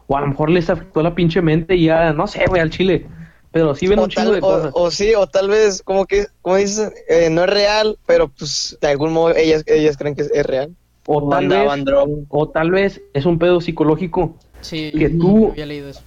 O 0.08 0.16
a 0.16 0.20
lo 0.20 0.26
mejor 0.28 0.50
les 0.50 0.68
afectó 0.68 1.02
la 1.02 1.14
pinche 1.14 1.40
mente 1.40 1.76
y 1.76 1.84
ya, 1.86 2.12
no 2.12 2.26
sé, 2.26 2.46
güey, 2.46 2.60
al 2.60 2.70
Chile. 2.70 3.06
Pero 3.52 3.74
sí 3.74 3.86
ven 3.86 3.98
O, 3.98 4.04
un 4.04 4.08
chingo 4.08 4.32
de 4.32 4.38
o- 4.38 4.40
cosas. 4.40 4.72
o 4.74 4.90
sí, 4.90 5.14
o 5.14 5.26
tal 5.26 5.48
vez, 5.48 5.82
como 5.82 6.06
que, 6.06 6.26
como 6.40 6.56
dices, 6.56 6.92
eh, 7.08 7.28
no 7.30 7.44
es 7.44 7.50
real, 7.50 7.98
pero 8.06 8.28
pues 8.28 8.76
de 8.80 8.88
algún 8.88 9.12
modo 9.12 9.34
ellas, 9.36 9.62
ellas 9.66 9.96
creen 9.96 10.14
que 10.14 10.22
es, 10.22 10.30
es 10.32 10.46
real. 10.46 10.74
O 11.06 11.18
O 11.18 11.28
tal 11.28 11.48
vez, 11.48 11.84
o 12.28 12.48
tal 12.48 12.70
vez 12.70 13.02
es 13.12 13.26
un 13.26 13.38
pedo 13.38 13.60
psicológico. 13.60 14.36
Sí, 14.62 14.90
que 14.96 15.10
tú- 15.10 15.50
había 15.52 15.66
leído 15.66 15.88
eso. 15.90 16.00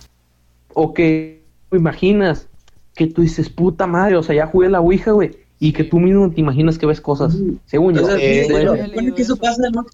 O 0.74 0.94
que 0.94 1.45
imaginas 1.76 2.48
que 2.96 3.08
tú 3.08 3.22
dices, 3.22 3.50
puta 3.50 3.88
madre, 3.88 4.16
o 4.16 4.24
sea, 4.24 4.36
ya 4.36 4.48
jugué 4.48 4.70
la 4.70 4.80
Ouija, 4.82 5.12
güey. 5.12 5.32
Y 5.58 5.72
que 5.72 5.86
tú 5.86 6.00
mismo 6.00 6.30
te 6.32 6.42
imaginas 6.42 6.78
que 6.78 6.86
ves 6.86 7.00
cosas. 7.00 7.38
Según 7.66 7.98
o 7.98 8.02
yo. 8.02 8.08
sea, 8.08 8.18
eh, 8.18 9.14
que 9.16 9.22
eso 9.22 9.38
pasa, 9.38 9.64
¿no? 9.72 9.86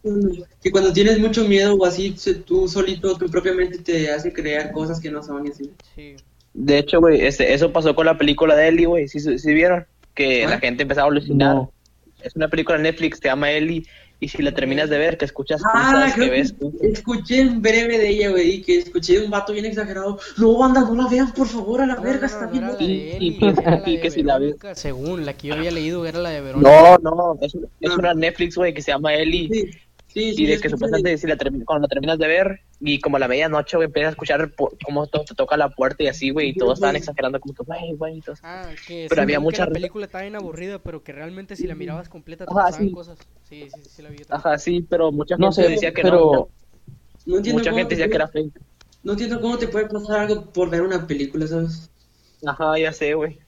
Que 0.62 0.72
cuando 0.72 0.91
tienes 0.91 1.20
mucho 1.20 1.48
miedo 1.48 1.76
o 1.76 1.86
así, 1.86 2.13
se- 2.17 2.34
tú 2.36 2.67
solito, 2.67 3.15
tu 3.15 3.30
propia 3.30 3.54
mente 3.54 3.78
te 3.78 4.10
hace 4.12 4.34
crear 4.34 4.72
cosas 4.72 5.00
que 5.00 5.12
no 5.12 5.22
son 5.22 5.46
y 5.46 5.52
así. 5.52 5.70
Sí. 5.96 6.15
De 6.54 6.80
hecho, 6.80 7.00
güey, 7.00 7.22
este, 7.22 7.54
eso 7.54 7.72
pasó 7.72 7.94
con 7.96 8.08
la 8.08 8.17
película 8.17 8.56
de 8.56 8.67
Ellie, 8.70 8.86
güey. 8.88 9.08
¿Sí, 9.08 9.20
sí 9.20 9.54
vieron? 9.54 9.86
Que 10.15 10.46
¿Ah? 10.46 10.50
la 10.50 10.60
gente 10.60 10.82
empezaba 10.82 11.08
a 11.08 11.12
alucinar. 11.12 11.56
No. 11.56 11.72
Es 12.24 12.36
una 12.36 12.48
película 12.50 12.78
de 12.78 12.84
Netflix, 12.84 13.20
se 13.20 13.28
llama 13.30 13.52
Ellie. 13.52 13.86
Y 14.24 14.28
si 14.28 14.44
la 14.44 14.52
terminas 14.54 14.88
de 14.88 15.00
ver, 15.00 15.18
que 15.18 15.26
escuchas 15.26 15.62
Ah, 15.74 15.94
cosas, 15.94 16.14
que 16.14 16.30
ves 16.30 16.54
que 16.80 16.88
escuché 16.90 17.42
en 17.42 17.60
breve 17.60 17.98
de 17.98 18.08
ella, 18.08 18.30
güey, 18.30 18.52
y 18.52 18.62
que 18.62 18.78
escuché 18.78 19.18
de 19.20 19.26
un 19.26 19.32
vato 19.32 19.52
bien 19.52 19.66
exagerado. 19.66 20.20
No, 20.38 20.58
banda, 20.60 20.82
no 20.82 20.94
la 20.96 21.08
vean, 21.10 21.34
por 21.34 21.48
favor, 21.48 21.82
a 21.82 21.88
la 21.88 21.96
No, 21.96 22.04
verga, 22.04 22.20
no, 22.20 22.26
está 22.28 22.46
no, 22.46 22.52
bien. 22.52 22.64
era 22.64 22.68
la 22.68 22.74
loca". 22.74 22.86
de 22.86 22.92
Y- 22.94 23.12
Eli, 23.16 23.28
y 23.28 23.38
que- 23.40 23.92
de 23.92 24.00
que 24.00 24.12
si 24.12 24.22
la 24.22 24.38
ves- 24.38 24.56
según 24.76 25.26
la 25.26 25.34
que 25.34 25.48
yo 25.48 25.56
había 25.56 25.72
leído 25.72 26.06
era 26.06 26.20
la 26.20 26.30
de 26.30 26.42
Verónica. 26.42 26.98
No, 27.02 27.16
no, 27.16 27.38
es, 27.42 27.58
es 27.80 27.98
una 27.98 28.14
Netflix, 28.14 28.56
güey, 28.56 28.76
que 28.76 28.84
se 28.84 28.92
llama 28.92 29.16
Ellie. 29.16 29.50
Sí, 29.52 29.72
sí, 30.13 30.34
sí. 30.34 30.43
Y 30.43 30.45
de 30.47 30.60
que 30.60 30.69
supuestamente 30.69 31.17
si 31.17 31.28
la 31.28 31.38
termi- 31.38 31.63
cuando 31.65 31.84
la 31.84 31.88
terminas 31.89 32.17
de 32.17 32.28
ver, 32.28 32.60
y 32.80 33.00
como 33.00 33.17
a 33.17 33.19
la 33.19 33.28
medianoche, 33.28 33.78
güey, 33.78 33.88
empiezas 33.88 34.10
a 34.10 34.12
escuchar 34.12 34.54
cómo 34.86 35.08
to- 35.08 35.24
te 35.26 35.36
toca 35.36 35.58
la 35.58 35.69
puerta 35.69 36.04
y 36.04 36.08
así, 36.08 36.30
güey, 36.32 36.50
y 36.50 36.58
todos 36.58 36.76
estaban 36.76 36.95
exagerando 36.95 37.39
como 37.39 37.54
que, 37.54 37.63
güey, 37.63 37.93
güey. 37.95 38.21
Ah, 38.43 38.74
que 38.86 39.08
Pero 39.10 39.21
había 39.21 39.38
según 39.38 39.45
que 39.45 39.45
mucha 39.45 39.65
la 39.65 39.71
película 39.71 40.06
estaba 40.06 40.24
bien 40.24 40.36
aburrida, 40.36 40.80
pero 40.80 41.04
que 41.04 41.12
realmente 41.12 41.56
si 41.56 41.67
la 41.67 41.76
mirabas 41.76 42.10
completa 42.10 42.45
te 42.45 42.56
Ajá, 42.56 42.67
pasaban 42.67 42.88
sí. 42.88 42.93
cosas. 42.93 43.19
Sí, 43.43 43.69
sí, 43.69 43.84
sí, 43.88 44.02
la 44.02 44.10
vi 44.10 44.19
yo 44.19 44.26
también. 44.26 44.47
Ajá, 44.47 44.58
sí, 44.58 44.82
pero 44.89 45.12
mucha 45.12 45.38
No 45.38 45.47
gente 45.47 45.62
sé, 45.62 45.69
decía 45.69 45.93
que 45.93 46.02
pero 46.04 46.50
No 47.26 47.38
entiendo 47.38 47.60
no. 47.60 47.60
Mucha 47.60 47.71
cómo 47.71 47.80
gente 47.80 47.95
te 47.95 47.95
decía 48.02 48.10
que 48.10 48.15
era 48.15 48.28
fake. 48.28 48.62
No 49.04 49.12
entiendo 49.13 49.41
cómo 49.41 49.58
te 49.58 49.67
puede 49.67 49.88
pasar 49.88 50.19
algo 50.21 50.52
por 50.52 50.69
ver 50.69 50.82
una 50.82 51.06
película, 51.08 51.47
¿sabes? 51.47 51.89
Ajá, 52.45 52.78
ya 52.78 52.91
sé, 52.93 53.13
güey. 53.15 53.39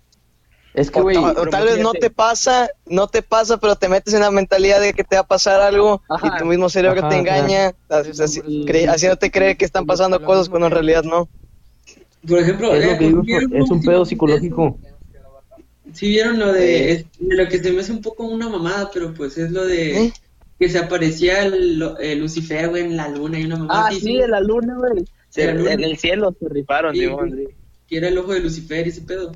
Es 0.73 0.89
que, 0.91 0.99
O, 0.99 1.03
güey, 1.03 1.17
o- 1.17 1.21
o 1.29 1.33
pero 1.35 1.49
tal 1.51 1.65
vez 1.65 1.79
no 1.79 1.93
te 1.93 2.09
pasa, 2.09 2.69
no 2.85 3.07
te 3.07 3.21
pasa, 3.21 3.57
pero 3.57 3.75
te 3.75 3.87
metes 3.89 4.13
en 4.13 4.21
la 4.21 4.31
mentalidad 4.31 4.81
de 4.81 4.93
que 4.93 5.03
te 5.03 5.15
va 5.15 5.21
a 5.21 5.27
pasar 5.27 5.61
algo 5.61 6.01
Ajá. 6.09 6.33
y 6.35 6.39
tu 6.39 6.45
mismo 6.45 6.69
cerebro 6.69 6.99
Ajá, 7.01 7.09
te 7.09 7.17
engaña, 7.17 7.73
así- 7.89 8.41
cre- 8.65 8.89
haciéndote 8.89 9.29
creer 9.31 9.55
que 9.57 9.65
están 9.65 9.85
pasando 9.85 10.23
cosas 10.23 10.49
cuando 10.49 10.67
en 10.67 10.73
realidad 10.73 11.03
no. 11.03 11.29
Por 12.27 12.39
ejemplo, 12.39 12.73
es 12.73 12.83
eh, 12.85 12.91
lo 12.93 12.97
que 12.97 13.05
digo, 13.07 13.21
¿vieron 13.21 13.55
es 13.55 13.69
un 13.69 13.81
pedo 13.83 14.05
psicológico. 14.05 14.79
Sí, 15.93 16.07
vieron 16.07 16.39
lo 16.39 16.51
de, 16.51 16.91
es- 16.91 17.05
de 17.19 17.35
lo 17.35 17.47
que 17.47 17.59
se 17.61 17.71
me 17.71 17.81
hace 17.81 17.91
un 17.91 18.01
poco 18.01 18.23
una 18.25 18.49
mamada, 18.49 18.89
pero 18.91 19.13
pues 19.13 19.37
es 19.37 19.51
lo 19.51 19.65
de 19.65 20.05
¿Eh? 20.05 20.13
que 20.59 20.69
se 20.69 20.79
aparecía 20.79 21.43
el, 21.43 21.77
lo- 21.77 21.97
el 21.99 22.19
Lucifer, 22.19 22.69
güey, 22.69 22.83
en 22.83 22.97
la 22.97 23.09
luna 23.09 23.39
y 23.39 23.45
una 23.45 23.57
mamada 23.57 23.87
Ah, 23.87 23.91
sí, 23.91 24.17
en 24.17 24.31
la 24.31 24.39
luna, 24.39 24.75
güey. 24.77 25.05
De 25.35 25.45
la 25.45 25.53
luna. 25.53 25.73
En 25.73 25.83
el 25.83 25.97
cielo 25.97 26.35
se 26.39 26.47
rifaron, 26.49 26.95
Sí, 26.95 27.01
sí. 27.05 27.47
que 27.87 27.97
era 27.97 28.07
el 28.07 28.17
ojo 28.17 28.33
de 28.33 28.39
Lucifer 28.39 28.85
y 28.87 28.89
ese 28.89 29.01
pedo. 29.01 29.33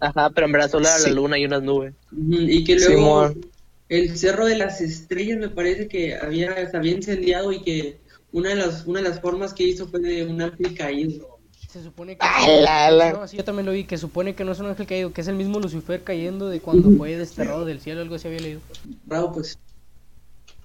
Ajá, 0.00 0.30
pero 0.30 0.46
en 0.46 0.52
verdad 0.52 0.70
solo 0.70 0.86
era 0.86 0.98
Sí. 0.98 1.08
la 1.10 1.14
luna 1.16 1.38
y 1.38 1.44
unas 1.46 1.62
nubes. 1.62 1.94
Y 2.12 2.64
que 2.64 2.76
luego 2.76 3.28
Simón. 3.28 3.46
el 3.88 4.16
Cerro 4.18 4.44
de 4.46 4.56
las 4.56 4.80
Estrellas 4.80 5.38
me 5.38 5.48
parece 5.48 5.88
que 5.88 6.14
había, 6.16 6.68
se 6.70 6.76
había 6.76 6.92
incendiado 6.92 7.52
y 7.52 7.62
que 7.62 7.98
una 8.32 8.50
de 8.50 8.56
las, 8.56 8.86
una 8.86 9.00
de 9.00 9.08
las 9.08 9.20
formas 9.20 9.54
que 9.54 9.64
hizo 9.64 9.86
fue 9.88 10.00
de 10.00 10.24
un 10.26 10.40
ángel 10.42 10.74
caído. 10.74 11.38
Se 11.70 11.82
supone 11.82 12.12
que. 12.14 12.18
Ah, 12.22 12.46
la, 12.62 12.90
la. 12.90 13.12
No, 13.12 13.28
sí, 13.28 13.36
yo 13.36 13.44
también 13.44 13.66
lo 13.66 13.72
vi, 13.72 13.84
que 13.84 13.98
supone 13.98 14.34
que 14.34 14.44
no 14.44 14.52
es 14.52 14.60
un 14.60 14.66
ángel 14.66 14.86
caído, 14.86 15.12
que 15.12 15.20
es 15.20 15.28
el 15.28 15.36
mismo 15.36 15.60
Lucifer 15.60 16.02
cayendo 16.02 16.48
de 16.48 16.60
cuando 16.60 16.90
fue 16.90 17.16
desterrado 17.16 17.64
del 17.64 17.80
cielo, 17.80 18.00
algo 18.02 18.14
así 18.14 18.28
había 18.28 18.40
leído. 18.40 18.60
Bravo, 19.04 19.32
pues. 19.32 19.58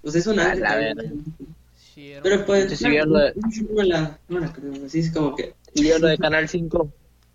Pues 0.02 0.16
es 0.16 0.26
un 0.28 0.40
A 0.40 0.52
ángel. 0.52 1.24
Sí, 1.94 2.14
Pero 2.24 2.38
un- 2.40 2.46
pues, 2.46 2.78
Sí, 2.78 2.86
no 2.86 3.84
la, 3.84 4.18
no 4.30 4.52
así 4.86 5.00
es 5.00 5.12
como 5.12 5.36
que. 5.36 5.54
Y 5.74 5.88
yo 5.90 6.00
lo 6.00 6.08
de 6.08 6.18
Canal 6.18 6.48
5. 6.48 6.90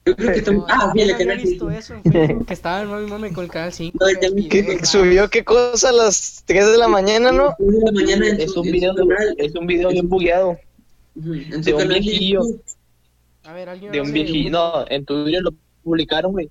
Yo 0.06 0.14
creo 0.14 0.32
que 0.32 0.40
Ah, 0.68 0.92
la 0.94 1.12
no 1.12 1.18
que 1.18 1.36
visto 1.36 1.70
eso 1.70 1.94
en 1.94 2.12
Facebook, 2.12 2.46
que 2.46 2.54
estaba 2.54 2.80
el 2.80 2.88
mami 2.88 3.06
mami 3.10 3.32
con 3.32 3.44
el 3.44 3.50
canal 3.50 3.72
5. 3.72 3.98
No, 4.00 4.20
ya 4.20 4.30
vi 4.30 4.48
¿Qué, 4.48 4.64
qué- 4.64 4.86
subió 4.86 5.28
qué 5.28 5.44
cosa 5.44 5.88
a 5.88 5.92
las 5.92 6.44
3 6.46 6.70
de 6.70 6.78
la 6.78 6.86
mañana, 6.86 7.32
¿no? 7.32 7.54
de 7.58 7.80
la 7.84 7.92
mañana 7.92 8.28
en 8.28 8.40
Es 8.40 8.52
su, 8.52 8.60
un 8.60 8.66
en 8.68 8.72
video, 8.72 8.94
su 8.96 9.06
canal. 9.08 9.34
es 9.38 9.54
un 9.56 9.66
video 9.66 9.88
bien 9.90 10.08
bugueado. 10.08 10.56
En 11.16 11.60
de 11.62 11.74
un 11.74 11.88
viejillo. 11.88 12.40
A 13.44 13.52
ver, 13.52 13.68
alguien 13.68 13.90
De 13.90 14.00
un 14.00 14.12
viejillo. 14.12 14.50
No, 14.50 14.84
en 14.88 15.04
Twitter 15.04 15.42
lo 15.42 15.50
publicaron, 15.82 16.32
güey. 16.32 16.50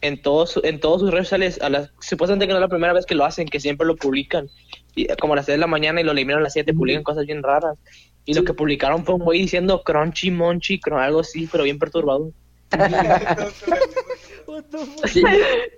En 0.00 0.22
todos, 0.22 0.58
en 0.62 0.78
todos 0.80 1.00
sus 1.00 1.10
redes 1.10 1.26
sociales, 1.26 1.58
a 1.60 1.68
las, 1.68 1.90
supuestamente 2.00 2.46
que 2.46 2.52
no 2.52 2.58
es 2.58 2.62
la 2.62 2.68
primera 2.68 2.92
vez 2.92 3.04
que 3.04 3.16
lo 3.16 3.24
hacen, 3.24 3.48
que 3.48 3.60
siempre 3.60 3.86
lo 3.86 3.96
publican. 3.96 4.48
Y, 4.94 5.08
como 5.20 5.32
a 5.32 5.36
las 5.36 5.46
6 5.46 5.54
de 5.56 5.60
la 5.60 5.66
mañana 5.66 6.00
y 6.00 6.04
lo 6.04 6.12
eliminan 6.12 6.38
a 6.40 6.44
las 6.44 6.52
7, 6.54 6.72
publican 6.72 7.02
cosas 7.02 7.26
bien 7.26 7.42
raras. 7.42 7.76
Y 8.24 8.34
lo 8.34 8.44
que 8.44 8.54
publicaron 8.54 9.04
fue 9.04 9.14
un 9.16 9.22
güey 9.24 9.40
diciendo 9.40 9.82
crunchy, 9.82 10.30
monchi, 10.30 10.80
algo 10.92 11.20
así, 11.20 11.48
pero 11.50 11.64
bien 11.64 11.78
perturbado. 11.78 12.30
Sí, 15.06 15.22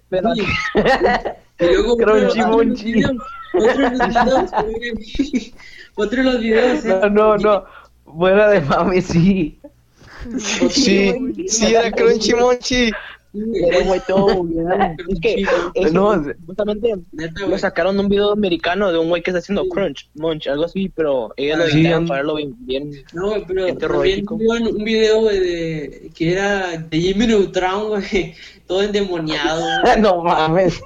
Pero. 0.08 0.30
Y 0.34 1.64
luego 1.66 1.96
Crunchy 1.96 2.40
otro- 2.40 2.52
los 2.62 2.74
videos- 2.84 3.52
videos. 6.40 6.84
No, 6.84 7.04
eh. 7.06 7.10
no, 7.10 7.36
no. 7.36 7.64
Fuera 8.16 8.48
de 8.48 8.60
mami, 8.62 9.00
sí. 9.02 9.58
Sí, 10.70 11.14
sí, 11.48 11.74
era 11.74 11.90
Crunchy 11.92 12.34
Monchi. 12.34 12.90
Era 13.32 13.78
un 13.78 13.86
güey 13.86 14.00
todo. 14.06 14.26
Es 15.08 15.20
que, 15.20 15.44
eso, 15.74 15.92
No, 15.92 16.22
justamente, 16.46 16.94
Neta, 17.12 17.40
lo 17.42 17.46
güey. 17.48 17.58
sacaron 17.58 17.96
de 17.96 18.02
un 18.02 18.08
video 18.08 18.32
americano 18.32 18.90
de 18.90 18.98
un 18.98 19.08
güey 19.08 19.22
que 19.22 19.30
está 19.30 19.38
haciendo 19.38 19.68
crunch, 19.68 20.08
munch, 20.14 20.46
algo 20.48 20.64
así, 20.64 20.88
pero 20.88 21.32
ellos 21.36 21.58
lo 21.58 21.66
Sí, 21.66 21.78
editaron 21.78 22.02
an- 22.02 22.08
para 22.08 22.18
verlo 22.20 22.34
bien, 22.36 22.54
bien 22.60 22.90
No, 23.12 23.32
pero 23.46 23.74
también 23.76 24.24
un 24.28 24.84
video, 24.84 25.20
güey, 25.20 25.38
de, 25.38 26.10
que 26.14 26.32
era 26.32 26.76
de 26.78 27.00
Jimmy 27.00 27.26
Neutron, 27.28 27.88
güey, 27.88 28.34
todo 28.66 28.82
endemoniado. 28.82 29.62
no 29.98 30.22
mames. 30.22 30.80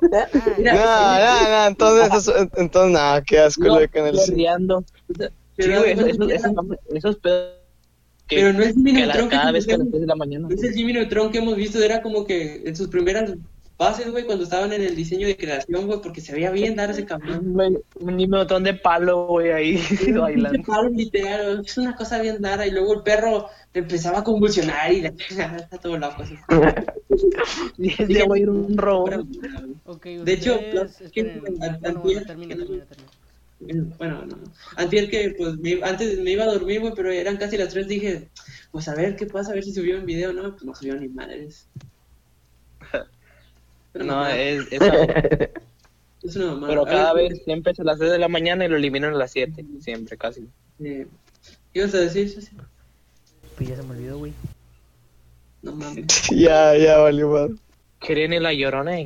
Mira, 0.59 0.75
No, 0.75 1.45
no, 1.45 1.49
no, 1.51 1.67
entonces, 1.67 2.15
eso- 2.29 2.49
entonces, 2.57 2.93
nada, 2.93 3.23
qué 3.23 3.39
asco 3.41 3.65
lo 3.65 3.79
5. 3.81 3.91
guerreando. 3.93 4.85
Sí, 5.09 5.25
pero, 5.57 5.85
esos, 5.85 6.07
esos, 6.09 6.31
esos, 6.31 6.53
esos 6.93 7.17
pedos 7.17 7.51
que, 8.27 8.37
pero 8.37 8.53
no 8.53 8.63
es 8.63 8.75
Jimmy 8.75 8.93
Neutron 8.93 9.29
que 9.29 9.37
cada 9.37 9.53
vez 9.53 9.67
que 9.67 9.75
a 9.75 9.79
las 9.79 9.87
conocemos. 9.87 9.91
3 9.93 10.01
de 10.01 10.07
la 10.07 10.17
mañana. 10.17 10.49
Es 10.51 10.63
el 10.63 10.75
Jimmy 10.75 10.93
Neutron 10.95 11.31
que 11.31 11.39
hemos 11.39 11.57
visto, 11.57 11.83
era 11.83 12.01
como 12.03 12.25
que 12.27 12.63
en 12.65 12.75
sus 12.77 12.89
primeras 12.89 13.35
fases, 13.77 14.09
güey, 14.13 14.25
cuando 14.25 14.45
estaban 14.45 14.73
en 14.73 14.83
el 14.83 14.95
diseño 14.95 15.27
de 15.27 15.37
creación, 15.37 15.87
güey, 15.89 16.01
porque 16.01 16.21
se 16.21 16.33
veía 16.33 16.51
bien 16.53 16.77
dar 16.77 16.91
ese 16.91 17.05
cabrón. 17.05 17.57
Un, 17.57 17.83
un 18.19 18.31
montón 18.31 18.63
de 18.63 18.75
palo, 18.75 19.27
güey, 19.27 19.51
ahí 19.51 19.83
bailando. 20.17 20.63
Palo, 20.63 20.91
literal, 20.91 21.63
es 21.67 21.77
una 21.77 21.97
cosa 21.97 22.21
bien 22.23 22.41
rara, 22.43 22.67
y 22.67 22.71
luego 22.71 22.95
el 22.95 23.03
perro 23.03 23.49
empezaba 23.75 24.21
a 24.21 24.25
convulsionar 24.25 24.93
y 24.93 25.01
la 25.03 25.09
está 25.09 25.79
todo 25.79 25.99
loco. 25.99 26.23
así. 26.23 26.37
Y 27.79 27.91
ese 27.91 28.23
güey 28.25 28.43
era 28.43 28.51
un 28.51 28.77
robo. 28.77 29.09
Ok, 29.85 30.05
De 30.05 30.33
hecho, 30.33 30.59
esperen. 30.59 30.91
que- 31.13 31.41
bueno, 31.41 31.79
termina, 31.81 32.25
termina, 32.25 32.57
termina. 32.57 32.85
Bueno, 33.61 34.27
no. 34.27 34.37
Antes 34.77 35.09
que, 35.09 35.35
pues, 35.39 35.57
me, 35.59 35.81
antes 35.83 36.19
me 36.21 36.33
iba 36.33 36.45
a 36.45 36.53
dormir, 36.53 36.81
güey, 36.81 36.93
pero 36.95 37.11
eran 37.11 37.37
casi 37.39 37.57
las 37.57 37.69
3, 37.71 37.89
dije, 37.89 38.29
pues 38.73 38.89
a 38.89 38.95
ver 38.95 39.17
qué 39.17 39.27
pasa, 39.27 39.53
a 39.53 39.55
ver 39.55 39.65
si 39.65 39.73
subió 39.73 39.99
un 39.99 40.05
video, 40.07 40.33
¿no? 40.33 40.51
Pues 40.53 40.65
no 40.65 40.75
subió 40.75 40.97
ni 40.97 41.09
madres. 41.09 41.67
Pero 43.93 44.05
No, 44.07 44.27
es, 44.27 44.67
es- 44.73 44.81
es 46.23 46.37
una 46.37 46.47
mamada. 46.55 46.67
pero 46.69 46.85
cada 46.85 47.13
ver, 47.15 47.31
vez 47.33 47.43
siempre 47.45 47.73
es 47.73 47.81
a 47.81 47.85
las 47.85 47.99
3 47.99 48.11
de 48.11 48.19
la 48.19 48.29
mañana 48.29 48.65
y 48.65 48.69
lo 48.69 48.77
eliminan 48.77 49.15
a 49.15 49.17
las 49.17 49.31
7, 49.33 49.65
siempre, 49.81 50.17
casi. 50.17 50.49
eh, 50.81 51.07
¿Qué 51.73 51.79
ibas 51.81 51.95
a 51.95 51.99
decir? 52.01 52.37
Pues 53.57 53.69
ya 53.69 53.77
se 53.77 53.83
me 53.85 53.91
olvidó, 53.93 54.19
güey. 54.19 54.33
No 55.63 55.73
mames. 55.77 56.07
Ya, 56.35 56.77
ya, 56.77 56.99
valió 56.99 57.29
madre. 57.31 57.55
Creen 58.01 58.33
en 58.33 58.43
la 58.43 58.53
llorona 58.53 58.93
de. 58.93 59.05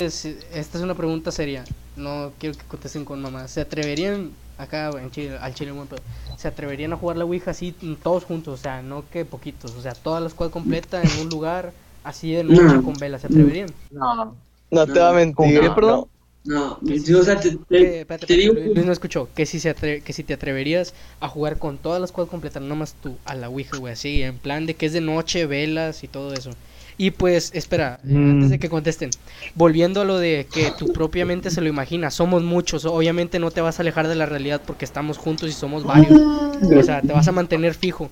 Es- 0.00 0.24
esta 0.24 0.78
es 0.78 0.84
una 0.84 0.94
pregunta 0.94 1.30
seria. 1.30 1.64
No 1.96 2.32
quiero 2.38 2.56
que 2.58 2.66
contesten 2.66 3.04
con 3.04 3.20
mamá. 3.22 3.48
¿Se 3.48 3.60
atreverían 3.60 4.32
acá 4.56 4.90
en 5.00 5.10
Chile, 5.10 5.36
al 5.38 5.54
Chile, 5.54 5.72
buen 5.72 5.88
pedo, 5.88 6.02
¿Se 6.36 6.48
atreverían 6.48 6.92
a 6.92 6.96
jugar 6.96 7.16
la 7.16 7.24
Ouija 7.24 7.52
así 7.52 7.76
mm, 7.80 7.94
todos 7.96 8.24
juntos? 8.24 8.54
O 8.54 8.62
sea, 8.62 8.82
no 8.82 9.08
que 9.08 9.24
poquitos. 9.24 9.74
O 9.76 9.80
sea, 9.82 9.94
toda 9.94 10.20
la 10.20 10.28
squad 10.30 10.50
completa 10.50 11.02
en 11.06 11.16
un 11.16 11.28
lugar 11.28 11.72
así 12.02 12.32
de 12.32 12.44
noche 12.44 12.62
No. 12.64 12.82
con 12.82 12.98
velas. 12.98 13.20
¿Se 13.22 13.28
atreverían? 13.28 13.74
No. 13.90 14.36
No 14.70 14.86
te 14.86 14.98
va 15.00 15.10
a 15.10 15.12
mentir. 15.12 15.34
¿Con 15.34 15.48
qué, 15.60 15.68
no. 15.68 15.74
perdón? 15.74 16.04
No, 16.44 16.78
o 16.82 17.22
sea, 17.24 17.40
te, 17.40 17.48
Eh, 17.48 17.58
te, 17.68 18.00
espérate, 18.00 18.26
te 18.26 18.36
espérate, 18.36 18.36
digo 18.36 18.54
Luis, 18.54 18.84
no 18.84 18.92
escuchó. 18.92 19.32
Que 19.34 19.46
si, 19.46 19.60
se 19.60 19.74
atre- 19.74 20.02
que 20.02 20.12
si 20.12 20.24
te 20.24 20.34
atreverías 20.34 20.94
a 21.20 21.28
jugar 21.28 21.58
con 21.58 21.78
toda 21.78 21.98
la 21.98 22.06
squad 22.06 22.28
completa, 22.28 22.60
no 22.60 22.76
más 22.76 22.94
tú, 23.00 23.18
a 23.24 23.34
la 23.34 23.48
Ouija, 23.48 23.76
güey. 23.76 23.94
Así, 23.94 24.22
en 24.22 24.38
plan 24.38 24.66
de 24.66 24.76
que 24.76 24.86
es 24.86 24.92
de 24.92 25.00
noche, 25.00 25.46
velas 25.46 26.04
y 26.04 26.08
todo 26.08 26.34
eso. 26.34 26.56
Y 26.96 27.10
pues, 27.10 27.50
espera, 27.54 27.98
Mm. 28.04 28.30
antes 28.30 28.50
de 28.50 28.58
que 28.58 28.68
contesten, 28.68 29.10
volviendo 29.54 30.00
a 30.00 30.04
lo 30.04 30.18
de 30.18 30.46
que 30.52 30.72
tú 30.78 30.92
propiamente 30.92 31.50
se 31.50 31.60
lo 31.60 31.68
imaginas, 31.68 32.14
somos 32.14 32.42
muchos, 32.42 32.84
obviamente 32.84 33.38
no 33.38 33.50
te 33.50 33.60
vas 33.60 33.78
a 33.78 33.82
alejar 33.82 34.06
de 34.08 34.14
la 34.14 34.26
realidad 34.26 34.60
porque 34.64 34.84
estamos 34.84 35.18
juntos 35.18 35.48
y 35.48 35.52
somos 35.52 35.84
varios. 35.84 36.20
O 36.20 36.82
sea, 36.82 37.02
te 37.02 37.12
vas 37.12 37.26
a 37.26 37.32
mantener 37.32 37.74
fijo. 37.74 38.10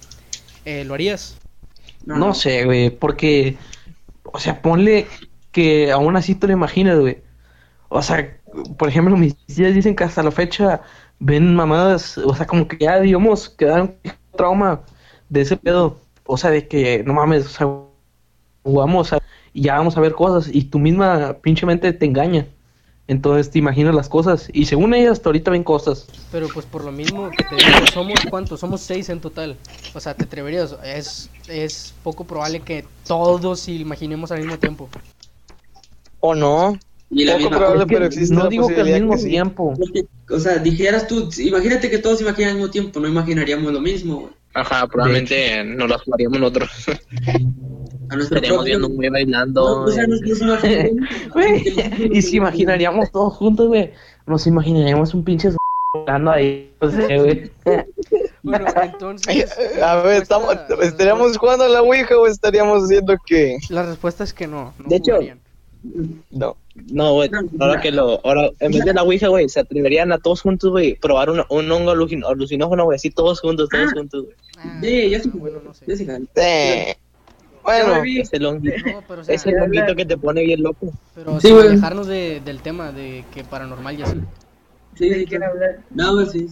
Eh, 0.65 0.85
¿Lo 0.85 0.95
harías? 0.95 1.37
No 2.05 2.35
sé, 2.35 2.65
güey, 2.65 2.91
porque, 2.91 3.57
o 4.25 4.39
sea, 4.41 4.61
ponle 4.63 5.07
que 5.53 5.93
aún 5.93 6.17
así 6.17 6.35
te 6.35 6.47
lo 6.49 6.53
imaginas, 6.53 6.99
güey. 6.99 7.19
O 7.89 8.03
sea, 8.03 8.37
por 8.79 8.89
ejemplo, 8.89 9.17
mis 9.17 9.37
tías 9.47 9.75
dicen 9.75 9.95
que 9.95 10.05
hasta 10.05 10.23
la 10.23 10.31
fecha 10.33 10.83
ven 11.21 11.55
mamadas, 11.55 12.19
o 12.19 12.35
sea, 12.35 12.47
como 12.47 12.67
que 12.67 12.79
ya, 12.79 12.99
digamos, 13.01 13.49
quedaron 13.51 13.95
trauma 14.37 14.81
de 15.29 15.43
ese 15.43 15.57
pedo. 15.57 16.01
O 16.25 16.37
sea, 16.37 16.51
de 16.51 16.67
que, 16.67 17.05
no 17.05 17.15
mames, 17.15 17.47
o 17.47 17.49
sea, 17.49 17.67
jugamos 18.63 19.13
a- 19.13 19.23
y 19.55 19.63
ya 19.63 19.77
vamos 19.77 19.97
a 19.97 20.01
ver 20.01 20.13
cosas 20.13 20.51
y 20.53 20.65
tu 20.65 20.79
misma 20.79 21.37
pinche 21.43 21.67
mente 21.67 21.93
te 21.93 22.07
engaña. 22.07 22.47
Entonces 23.09 23.51
te 23.51 23.59
imaginas 23.59 23.95
las 23.95 24.09
cosas 24.09 24.49
y 24.53 24.65
según 24.67 24.95
ellas 24.95 25.13
hasta 25.13 25.29
ahorita 25.29 25.51
ven 25.51 25.65
cosas. 25.65 26.07
Pero 26.31 26.49
pues 26.49 26.65
por 26.65 26.85
lo 26.85 26.93
mismo 26.93 27.31
que 27.31 27.45
te 27.45 27.57
digo, 27.57 27.87
somos 27.93 28.21
cuántos, 28.31 28.61
somos 28.61 28.81
seis 28.81 29.09
en 29.09 29.21
total. 29.21 29.57
O 29.93 30.01
sea, 30.01 30.15
te 30.15 30.25
atreverías, 30.25 30.77
es, 30.85 31.29
es 31.49 31.93
poco 32.03 32.25
probable 32.25 32.61
que 32.61 32.85
todos 33.07 33.69
imaginemos 33.69 34.31
al 34.31 34.39
mismo 34.39 34.57
tiempo. 34.59 34.89
¿O 36.21 36.35
no? 36.35 36.79
Y 37.11 37.25
la 37.25 37.33
Poco 37.33 37.43
misma 37.43 37.59
probable, 37.59 37.87
pero 37.87 38.05
existe 38.07 38.35
no 38.35 38.45
la 38.45 38.49
digo 38.49 38.69
que 38.69 38.81
al 38.81 38.87
mismo 38.91 39.13
que 39.17 39.19
sí. 39.19 39.29
tiempo. 39.29 39.75
O 40.31 40.39
sea, 40.39 40.57
dijeras 40.59 41.07
tú, 41.09 41.29
imagínate 41.39 41.91
que 41.91 41.99
todos 41.99 42.23
imaginan 42.23 42.51
al 42.53 42.57
mismo 42.57 42.71
tiempo, 42.71 43.01
no 43.01 43.09
imaginaríamos 43.09 43.71
lo 43.71 43.81
mismo, 43.81 44.21
güey. 44.21 44.33
Ajá, 44.55 44.87
probablemente 44.87 45.65
no 45.65 45.87
lo 45.87 45.99
jugaríamos 45.99 46.39
nosotros. 46.41 46.71
A 48.13 48.29
propio- 48.29 48.63
viendo 48.65 48.89
un 48.89 48.97
güey 48.97 49.09
bailando. 49.11 49.87
y 52.11 52.23
si 52.23 52.37
imaginaríamos 52.37 53.11
todos 53.11 53.35
juntos, 53.35 53.69
güey, 53.69 53.91
nos 54.27 54.47
imaginaríamos 54.47 55.15
un 55.15 55.25
pinche 55.25 55.51
hablando 55.95 56.31
ahí, 56.31 56.71
no 56.81 56.91
sé, 56.91 57.19
güey. 57.19 57.51
Bueno, 58.45 58.67
entonces. 58.83 59.57
A 59.81 59.97
ver, 60.03 60.23
estamos, 60.23 60.57
la 60.69 60.85
¿estaríamos 60.85 61.37
jugando 61.39 61.65
a 61.65 61.69
la 61.69 61.81
Ouija 61.81 62.19
o 62.19 62.27
estaríamos 62.27 62.89
diciendo 62.89 63.15
que 63.25 63.57
La 63.69 63.85
respuesta 63.85 64.25
es 64.25 64.33
que 64.33 64.49
no. 64.49 64.75
no 64.79 64.89
De 64.89 64.97
hecho, 64.97 65.13
jugarían. 65.13 65.39
no? 66.33 66.57
No, 66.91 67.13
güey, 67.15 67.31
ahora 67.61 67.81
que 67.81 67.93
lo, 67.93 68.21
ahora, 68.27 68.51
en 68.59 68.73
vez 68.73 68.85
de 68.85 68.95
la 68.95 69.05
Ouija, 69.05 69.29
güey, 69.29 69.49
se 69.49 69.61
atreverían 69.61 70.11
a 70.11 70.19
todos 70.19 70.41
juntos, 70.41 70.71
güey, 70.73 70.97
probar 70.97 71.31
un, 71.31 71.43
un 71.51 71.71
hongo 71.71 71.93
alucin- 71.93 72.25
alucinógeno, 72.27 72.85
güey, 72.85 72.97
así 72.97 73.11
todos 73.11 73.41
juntos, 73.41 73.69
todos 73.71 73.93
juntos, 73.93 74.25
güey. 74.25 74.35
Ah, 74.59 74.79
Sí, 74.83 75.11
yo 75.11 75.21
sí. 75.21 75.31
Bueno, 75.35 75.59
no 75.65 75.73
sé. 75.75 75.97
Sí 75.97 76.05
bueno, 77.63 78.03
Es 78.05 78.33
el 78.33 78.47
honguito, 78.47 78.77
No, 78.93 79.03
pero 79.07 79.21
o 79.21 79.25
sea, 79.25 79.35
es 79.35 79.47
el 79.47 79.55
honguito 79.61 79.95
que 79.97 80.05
te 80.05 80.17
pone 80.17 80.43
bien 80.43 80.63
loco. 80.63 80.93
pero 81.15 81.41
Sí, 81.41 81.49
sin 81.49 81.57
güey. 81.57 81.69
alejarnos 81.69 82.07
de, 82.07 82.41
del 82.45 82.61
tema 82.63 82.93
de 82.93 83.25
que 83.33 83.45
paranormal 83.45 83.97
ya 83.97 84.07
sí. 84.07 84.21
Sí, 84.97 85.13
sí, 85.15 85.25
quiero 85.27 85.47
hablar. 85.47 85.81
No, 85.91 86.13
pues 86.15 86.31
sí. 86.33 86.47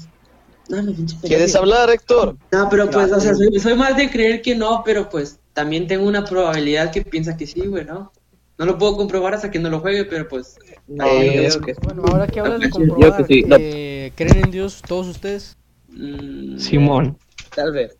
No, 0.68 0.82
no, 0.82 0.92
pinche 0.92 1.16
¿quieres 1.22 1.54
hablar, 1.56 1.90
Héctor? 1.90 2.36
No, 2.52 2.68
pero 2.70 2.88
pues, 2.90 3.12
o 3.12 3.20
sea, 3.20 3.34
soy, 3.34 3.58
soy 3.58 3.74
más 3.74 3.96
de 3.96 4.10
creer 4.10 4.40
que 4.40 4.54
no, 4.54 4.82
pero 4.84 5.08
pues 5.08 5.38
también 5.52 5.86
tengo 5.86 6.06
una 6.06 6.24
probabilidad 6.24 6.92
que 6.92 7.02
piensa 7.02 7.36
que 7.36 7.46
sí, 7.46 7.66
güey, 7.66 7.84
¿no? 7.84 8.12
No 8.56 8.66
lo 8.66 8.78
puedo 8.78 8.96
comprobar 8.96 9.34
hasta 9.34 9.50
que 9.50 9.58
no 9.58 9.70
lo 9.70 9.80
juegue, 9.80 10.04
pero 10.04 10.28
pues. 10.28 10.56
No, 10.86 11.06
Eh, 11.06 11.48
yo 11.52 11.60
que 11.60 11.74
Bueno, 11.82 12.02
ahora 12.10 12.26
que 12.28 12.40
hablas 12.40 12.60
de 12.60 12.70
comprobar, 12.70 13.16
que 13.26 13.34
sí, 13.34 13.42
no. 13.48 13.56
eh, 13.58 14.12
¿creen 14.16 14.36
en 14.38 14.50
Dios 14.50 14.82
todos 14.86 15.06
ustedes? 15.08 15.56
mm, 15.88 16.58
Simón. 16.58 17.18
tal 17.54 17.72
vez. 17.72 17.99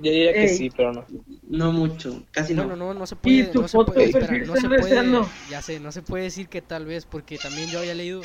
Yo 0.00 0.12
diría 0.12 0.32
que 0.32 0.44
Ey. 0.44 0.56
sí, 0.56 0.70
pero 0.70 0.92
no. 0.92 1.04
No 1.48 1.72
mucho, 1.72 2.22
casi 2.30 2.54
no. 2.54 2.66
Bueno, 2.66 2.76
no, 2.76 2.94
no 2.94 3.06
se 3.06 3.16
Y 3.24 3.42
puede, 3.42 3.54
no 3.54 3.68
se 3.68 3.78
puede, 3.78 3.98
de 3.98 4.04
espera, 4.06 4.38
no 4.38 4.56
se 4.56 4.68
puede, 4.68 5.22
ya 5.50 5.62
sé, 5.62 5.80
no 5.80 5.90
se 5.92 6.02
puede 6.02 6.24
decir 6.24 6.48
que 6.48 6.62
tal 6.62 6.86
vez, 6.86 7.04
porque 7.04 7.36
también 7.36 7.68
yo 7.68 7.80
había 7.80 7.94
leído 7.94 8.20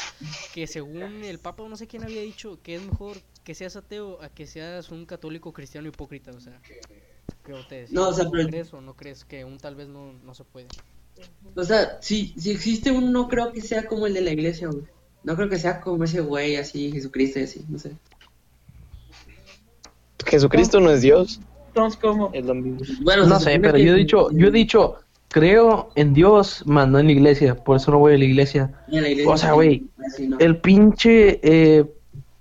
que 0.53 0.67
según 0.67 1.23
el 1.23 1.39
Papa, 1.39 1.67
no 1.67 1.75
sé 1.75 1.87
quién 1.87 2.03
había 2.03 2.21
dicho, 2.21 2.59
que 2.61 2.75
es 2.75 2.81
mejor 2.85 3.17
que 3.43 3.55
seas 3.55 3.75
ateo 3.75 4.21
a 4.21 4.29
que 4.29 4.45
seas 4.45 4.91
un 4.91 5.05
católico 5.05 5.51
cristiano 5.51 5.87
hipócrita, 5.87 6.31
o 6.31 6.39
sea, 6.39 6.61
¿qué 7.43 7.53
ustedes? 7.53 7.91
No, 7.91 8.09
o 8.09 8.13
sea, 8.13 8.29
pero- 8.29 8.47
¿Crees 8.47 8.71
o 8.73 8.81
no 8.81 8.95
crees 8.95 9.25
que 9.25 9.43
un 9.43 9.57
tal 9.57 9.75
vez 9.75 9.87
no, 9.87 10.13
no 10.13 10.35
se 10.35 10.43
puede? 10.43 10.67
O 11.55 11.63
sea, 11.63 11.97
si, 12.01 12.33
si 12.37 12.51
existe 12.51 12.91
uno, 12.91 13.09
no 13.09 13.27
creo 13.27 13.51
que 13.51 13.61
sea 13.61 13.85
como 13.87 14.05
el 14.05 14.13
de 14.13 14.21
la 14.21 14.31
iglesia, 14.31 14.67
güey. 14.67 14.83
No 15.23 15.35
creo 15.35 15.47
que 15.49 15.57
sea 15.57 15.79
como 15.79 16.03
ese 16.03 16.21
güey 16.21 16.55
así, 16.57 16.91
Jesucristo 16.91 17.39
y 17.39 17.43
así, 17.43 17.65
no 17.69 17.79
sé. 17.79 17.95
Jesucristo 20.25 20.79
no 20.79 20.91
es 20.91 21.01
Dios. 21.01 21.39
Entonces, 21.75 21.99
¿cómo? 22.01 22.29
Es 22.33 22.45
lo 22.45 22.53
mismo. 22.53 22.79
Bueno, 23.01 23.25
No 23.25 23.39
sé, 23.39 23.59
pero 23.59 23.73
que- 23.73 23.83
yo 23.85 23.93
he 23.93 23.95
dicho, 23.97 24.29
yo 24.31 24.47
he 24.47 24.51
dicho, 24.51 24.95
creo 25.29 25.89
en 25.95 26.13
Dios, 26.13 26.63
más 26.67 26.87
no 26.87 26.99
en 26.99 27.07
la 27.07 27.11
iglesia, 27.13 27.55
por 27.55 27.77
eso 27.77 27.89
no 27.91 27.97
voy 27.99 28.13
a 28.13 28.17
la 28.17 28.25
iglesia. 28.25 28.71
En 28.91 29.01
la 29.01 29.09
iglesia 29.09 29.31
O 29.33 29.37
sea, 29.37 29.53
güey, 29.53 29.83
así 30.05 30.27
no. 30.27 30.37
El 30.39 30.57
pinche 30.57 31.39
eh, 31.41 31.85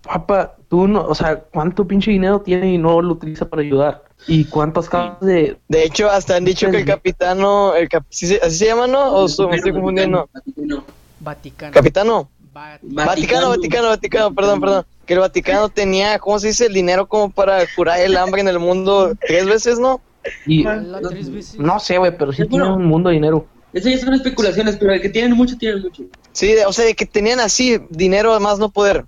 papa, 0.03 0.57
tú 0.69 0.87
no, 0.87 1.03
o 1.07 1.15
sea, 1.15 1.41
¿cuánto 1.41 1.87
pinche 1.87 2.11
dinero 2.11 2.41
tiene 2.43 2.75
y 2.75 2.79
no 2.79 3.01
lo 3.01 3.15
utiliza 3.15 3.49
para 3.49 3.63
ayudar? 3.63 4.05
¿Y 4.29 4.45
cuántas 4.45 4.89
causas 4.89 5.21
de... 5.21 5.57
De 5.69 5.83
hecho, 5.85 6.09
hasta 6.11 6.37
han 6.37 6.45
dicho 6.45 6.71
que 6.71 6.79
el 6.79 6.85
capitano, 6.85 7.75
el 7.75 7.89
cap- 7.89 8.05
¿sí 8.11 8.27
se- 8.27 8.41
¿así 8.43 8.57
se 8.59 8.67
llama, 8.67 8.87
no? 8.87 9.15
¿O 9.15 9.29
so- 9.29 9.49
me 9.49 9.57
estoy 9.57 9.73
confundiendo? 9.73 10.29
Vaticano. 10.33 10.85
Vaticano. 11.21 11.73
¿Capitano? 11.73 12.31
Va- 12.55 12.79
Vaticano, 12.83 13.49
Vaticano, 13.51 13.89
Vaticano, 13.89 14.35
perdón, 14.35 14.61
perdón. 14.61 14.85
Que 15.07 15.15
el 15.15 15.21
Vaticano 15.21 15.69
tenía, 15.69 16.19
¿cómo 16.19 16.39
se 16.39 16.49
dice? 16.49 16.67
El 16.67 16.75
dinero 16.75 17.07
como 17.07 17.31
para 17.31 17.61
curar 17.75 18.01
el 18.01 18.17
hambre 18.17 18.41
en 18.43 18.49
el 18.49 18.59
mundo 18.59 19.15
tres 19.27 19.47
veces, 19.47 19.79
¿no? 19.79 20.01
Y 20.47 20.63
la 20.63 21.01
tres 21.09 21.31
veces. 21.33 21.59
no 21.59 21.81
sé, 21.81 21.99
güey, 21.99 22.17
pero 22.17 22.33
sí 22.33 22.47
tiene 22.47 22.71
un 22.71 22.85
mundo 22.85 23.09
de 23.09 23.15
dinero. 23.15 23.47
Eso 23.73 23.89
ya 23.89 23.99
son 23.99 24.13
especulaciones, 24.15 24.77
pero 24.77 24.93
el 24.93 25.01
que 25.01 25.09
tienen 25.09 25.33
mucho, 25.35 25.57
tienen 25.57 25.81
mucho. 25.83 26.05
Sí, 26.33 26.55
o 26.67 26.73
sea, 26.73 26.85
de 26.85 26.95
que 26.95 27.07
tenían 27.07 27.41
así 27.41 27.81
dinero 27.89 28.39
más 28.39 28.59
no 28.59 28.69
poder. 28.69 29.07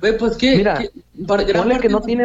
Güey, 0.00 0.16
pues 0.18 0.36
qué. 0.36 0.56
Mira, 0.56 0.82
para- 1.26 1.44
gran 1.44 1.68
parte 1.68 1.82
que 1.82 1.88
no 1.88 2.00
tiene- 2.00 2.24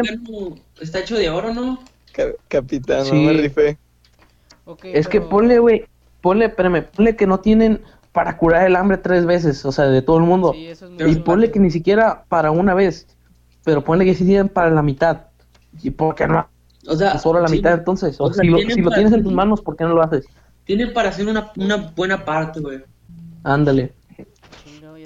Está 0.80 1.00
hecho 1.00 1.16
de 1.16 1.28
oro, 1.30 1.52
¿no? 1.54 1.82
Ca- 2.12 2.32
capitano, 2.48 3.04
Sí. 3.04 3.12
me 3.14 3.32
rifé. 3.34 3.78
Es 4.84 5.06
que 5.06 5.20
ponle, 5.20 5.58
güey, 5.58 5.84
ponle, 6.20 6.46
espérame, 6.46 6.82
ponle 6.84 7.14
que 7.14 7.26
no 7.26 7.40
tienen 7.40 7.82
para 8.12 8.36
curar 8.36 8.66
el 8.66 8.76
hambre 8.76 8.98
tres 8.98 9.24
veces, 9.24 9.64
o 9.64 9.72
sea, 9.72 9.86
de 9.86 10.02
todo 10.02 10.18
el 10.18 10.24
mundo. 10.24 10.52
Sí, 10.52 10.66
eso 10.66 10.84
es 10.84 10.90
muy 10.90 10.98
Pero 10.98 11.10
y 11.10 11.16
ponle 11.16 11.50
que 11.50 11.58
ni 11.58 11.70
siquiera 11.70 12.24
para 12.28 12.50
una 12.50 12.74
vez, 12.74 13.06
pero 13.64 13.82
ponle 13.82 14.04
que 14.04 14.14
sí 14.14 14.24
tienen 14.24 14.48
para 14.48 14.70
la 14.70 14.82
mitad. 14.82 15.22
¿Y 15.82 15.90
por 15.90 16.14
qué 16.14 16.26
no 16.26 16.46
O 16.86 16.96
sea, 16.96 17.18
solo 17.18 17.40
la 17.40 17.48
sí, 17.48 17.56
mitad 17.56 17.72
entonces? 17.72 18.20
O 18.20 18.24
o 18.24 18.32
sea, 18.32 18.42
si 18.42 18.48
lo, 18.48 18.90
tienes 18.90 19.12
en 19.12 19.22
tus 19.22 19.32
manos, 19.32 19.62
¿por 19.62 19.76
qué 19.76 19.84
no 19.84 19.94
lo 19.94 20.02
haces? 20.02 20.26
Tienen 20.64 20.92
para 20.92 21.08
hacer 21.08 21.26
una, 21.26 21.50
una 21.56 21.76
buena 21.96 22.24
parte, 22.24 22.60
güey. 22.60 22.82
Ándale. 23.42 23.92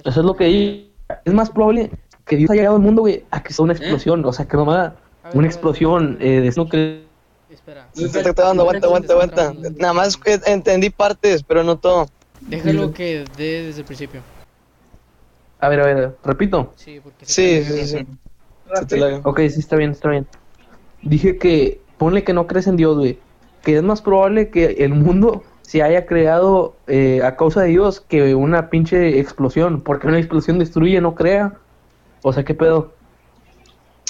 Eso 0.05 0.21
es 0.21 0.27
lo 0.27 0.37
que 0.37 0.45
digo. 0.45 0.87
Es 1.25 1.33
más 1.33 1.51
probable 1.51 1.91
que 2.27 2.37
Dios 2.37 2.51
haya 2.51 2.63
llegado 2.63 2.77
al 2.77 2.83
mundo, 2.83 3.03
güey, 3.03 3.25
a 3.31 3.43
que 3.43 3.53
sea 3.53 3.63
una 3.63 3.73
explosión. 3.73 4.25
O 4.25 4.33
sea, 4.33 4.47
que 4.47 4.57
nomás 4.57 4.93
una 5.33 5.43
ver, 5.43 5.47
explosión 5.47 6.19
eh, 6.21 6.41
de 6.41 6.53
núcleo. 6.57 7.07
Espera. 7.49 7.89
Se 7.93 8.05
está 8.05 8.23
tratando, 8.23 8.63
aguanta, 8.63 8.87
aguanta, 8.87 9.13
aguanta. 9.13 9.55
Nada 9.79 9.93
más 9.93 10.17
que 10.17 10.41
entendí 10.47 10.91
partes, 10.91 11.43
pero 11.45 11.63
no 11.63 11.77
todo. 11.77 12.09
Déjalo 12.49 12.93
que 12.93 13.27
dé 13.37 13.63
desde 13.65 13.81
el 13.81 13.87
principio. 13.87 14.23
A 15.59 15.69
ver, 15.69 15.81
a 15.81 15.85
ver, 15.87 16.17
repito. 16.23 16.75
Sí, 16.77 17.01
porque 17.03 17.27
Sí, 17.27 17.63
sí, 17.65 17.87
sí. 17.87 18.07
La- 18.99 19.21
Ok, 19.25 19.39
sí, 19.49 19.61
está 19.61 19.77
bien, 19.77 19.91
está 19.93 20.11
bien. 20.11 20.27
Dije 21.03 21.39
que 21.39 21.81
ponle 21.99 22.25
que 22.25 22.33
no 22.33 22.47
crees 22.47 22.67
en 22.67 22.77
Dios, 22.77 22.97
güey. 22.97 23.21
Que 23.63 23.77
es 23.77 23.83
más 23.83 24.03
probable 24.03 24.51
que 24.51 24.65
el 24.85 24.91
mundo 24.91 25.45
se 25.63 25.83
haya 25.83 26.07
creado 26.07 26.77
eh, 26.87 27.23
a 27.25 27.37
causa 27.37 27.63
de 27.63 27.69
Dios 27.69 28.01
que 28.01 28.35
una 28.35 28.71
pinche 28.71 29.19
explosión. 29.19 29.83
Porque 29.83 30.07
una 30.07 30.19
explosión 30.19 30.59
destruye, 30.59 31.01
no 31.01 31.15
crea. 31.15 31.55
O 32.23 32.33
sea, 32.33 32.45
¿qué 32.45 32.55
pedo? 32.55 32.95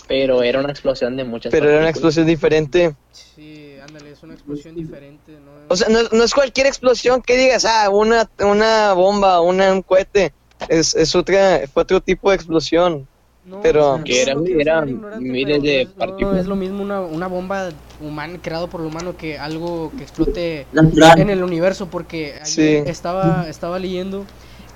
Pero 0.09 0.43
era 0.43 0.61
una 0.61 0.71
explosión 0.71 1.17
de 1.17 1.25
muchas 1.25 1.53
Pero 1.53 1.69
era 1.69 1.79
una 1.79 1.91
explosión 1.91 2.27
diferente. 2.27 2.95
Sí, 3.13 3.76
ándale, 3.97 4.13
es 4.13 4.23
una 4.23 4.35
explosión 4.35 4.75
diferente, 4.75 5.33
¿no? 5.33 5.51
O 5.69 5.77
sea, 5.77 5.89
no, 5.89 6.01
no 6.13 6.25
es 6.25 6.35
cualquier 6.35 6.67
explosión 6.67 7.23
que 7.23 7.37
digas, 7.37 7.65
ah, 7.65 7.89
una, 7.91 8.29
una 8.41 8.93
bomba, 8.93 9.41
una, 9.41 9.73
un 9.73 9.83
cohete. 9.83 10.33
Es, 10.69 10.95
es 10.95 11.15
otra, 11.15 11.61
fue 11.73 11.83
otro 11.83 12.01
tipo 12.01 12.31
de 12.31 12.37
explosión. 12.37 13.07
No, 13.45 13.61
pero- 13.63 13.93
o 13.93 13.95
sea, 13.97 14.05
Que 14.05 14.23
era- 14.23 14.33
eran 14.33 14.43
ser 14.45 14.51
ignorante, 14.89 15.21
miles 15.25 15.63
de 15.63 15.85
no 15.85 15.91
es- 15.91 15.97
no, 15.97 16.07
partículas. 16.07 16.41
es 16.41 16.47
lo 16.47 16.57
mismo 16.57 16.83
una, 16.83 17.01
una 17.01 17.27
bomba 17.29 17.71
humana 18.01 18.39
creado 18.43 18.69
por 18.69 18.81
el 18.81 18.89
humano 18.89 19.17
que 19.17 19.39
algo 19.39 19.93
que 19.97 20.03
explote 20.03 20.67
Natural. 20.73 21.21
en 21.21 21.31
el 21.31 21.43
universo 21.45 21.87
porque 21.87 22.35
Sí. 22.43 22.83
estaba 22.87 23.49
estaba 23.49 23.79
leyendo 23.79 24.25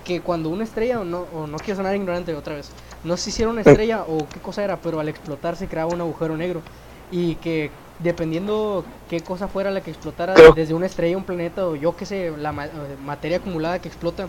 que 0.04 0.20
cuando 0.20 0.48
una 0.50 0.64
estrella 0.64 1.00
o 1.00 1.04
no 1.04 1.26
o 1.34 1.46
no 1.46 1.58
quiero 1.58 1.76
sonar 1.78 1.94
ignorante 1.96 2.32
otra 2.34 2.54
vez 2.54 2.70
no 3.04 3.16
sé 3.16 3.24
si 3.24 3.30
hiciera 3.30 3.50
una 3.50 3.60
estrella 3.86 4.04
o 4.08 4.18
qué 4.32 4.38
cosa 4.40 4.62
era 4.64 4.76
pero 4.76 5.00
al 5.00 5.08
explotar 5.08 5.56
se 5.56 5.66
creaba 5.66 5.92
un 5.92 6.00
agujero 6.00 6.36
negro 6.36 6.62
y 7.10 7.34
que 7.36 7.70
dependiendo 8.02 8.84
qué 9.08 9.20
cosa 9.20 9.48
fuera 9.48 9.70
la 9.70 9.82
que 9.82 9.90
explotara 9.90 10.34
desde 10.54 10.74
una 10.74 10.86
estrella 10.86 11.16
un 11.16 11.24
planeta 11.24 11.66
o 11.66 11.76
yo 11.76 11.96
qué 11.96 12.06
sé 12.06 12.32
la 12.36 12.52
ma- 12.52 12.66
eh, 12.66 12.96
materia 13.04 13.38
acumulada 13.38 13.78
que 13.80 13.88
explota 13.88 14.28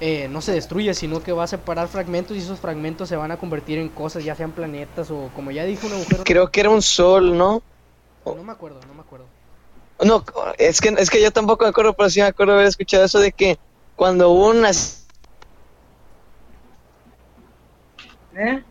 eh, 0.00 0.28
no 0.30 0.40
se 0.40 0.52
destruye, 0.52 0.94
sino 0.94 1.22
que 1.22 1.30
va 1.30 1.44
a 1.44 1.46
separar 1.46 1.86
fragmentos 1.88 2.36
y 2.36 2.40
esos 2.40 2.58
fragmentos 2.58 3.08
se 3.08 3.14
van 3.16 3.30
a 3.30 3.36
convertir 3.36 3.78
en 3.78 3.88
cosas, 3.88 4.24
ya 4.24 4.34
sean 4.34 4.50
planetas 4.50 5.10
o 5.12 5.30
como 5.34 5.52
ya 5.52 5.64
dije, 5.64 5.86
un 5.86 5.92
agujero. 5.92 6.24
Creo 6.24 6.50
que 6.50 6.60
era 6.60 6.70
un 6.70 6.82
sol, 6.82 7.38
¿no? 7.38 7.62
No 8.26 8.42
me 8.42 8.50
acuerdo, 8.52 8.80
no 8.88 8.94
me 8.94 9.00
acuerdo. 9.02 9.26
No, 10.04 10.24
es 10.58 10.80
que, 10.80 10.88
es 10.88 11.08
que 11.08 11.22
yo 11.22 11.30
tampoco 11.30 11.64
me 11.64 11.70
acuerdo, 11.70 11.92
pero 11.92 12.10
sí 12.10 12.20
me 12.20 12.26
acuerdo 12.26 12.54
haber 12.54 12.66
escuchado 12.66 13.04
eso 13.04 13.20
de 13.20 13.30
que 13.30 13.58
cuando 13.94 14.30
hubo 14.30 14.48
una... 14.48 14.70
¿Eh? 18.34 18.64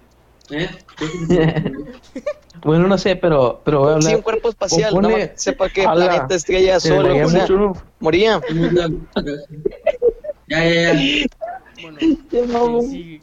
¿Eh? 0.52 0.70
bueno, 2.66 2.88
no 2.88 2.98
sé, 2.98 3.16
pero, 3.16 3.62
pero 3.64 3.80
voy 3.80 3.94
a 3.94 4.02
Sí, 4.02 4.08
un 4.08 4.12
hablar. 4.12 4.24
cuerpo 4.24 4.50
espacial, 4.50 4.94
O 4.96 5.02
no 5.02 5.10
sepa 5.36 5.70
qué 5.70 5.86
ala, 5.86 6.08
planeta, 6.08 6.36
estrella, 6.36 6.80
sol, 6.80 7.06
o 7.10 7.30
sea, 7.30 7.48
moría. 8.00 8.42
Ya, 10.48 10.64
ya, 10.64 10.94
ya. 10.94 11.26
Bueno, 11.82 12.00
sí, 12.82 12.82
sí, 12.90 13.22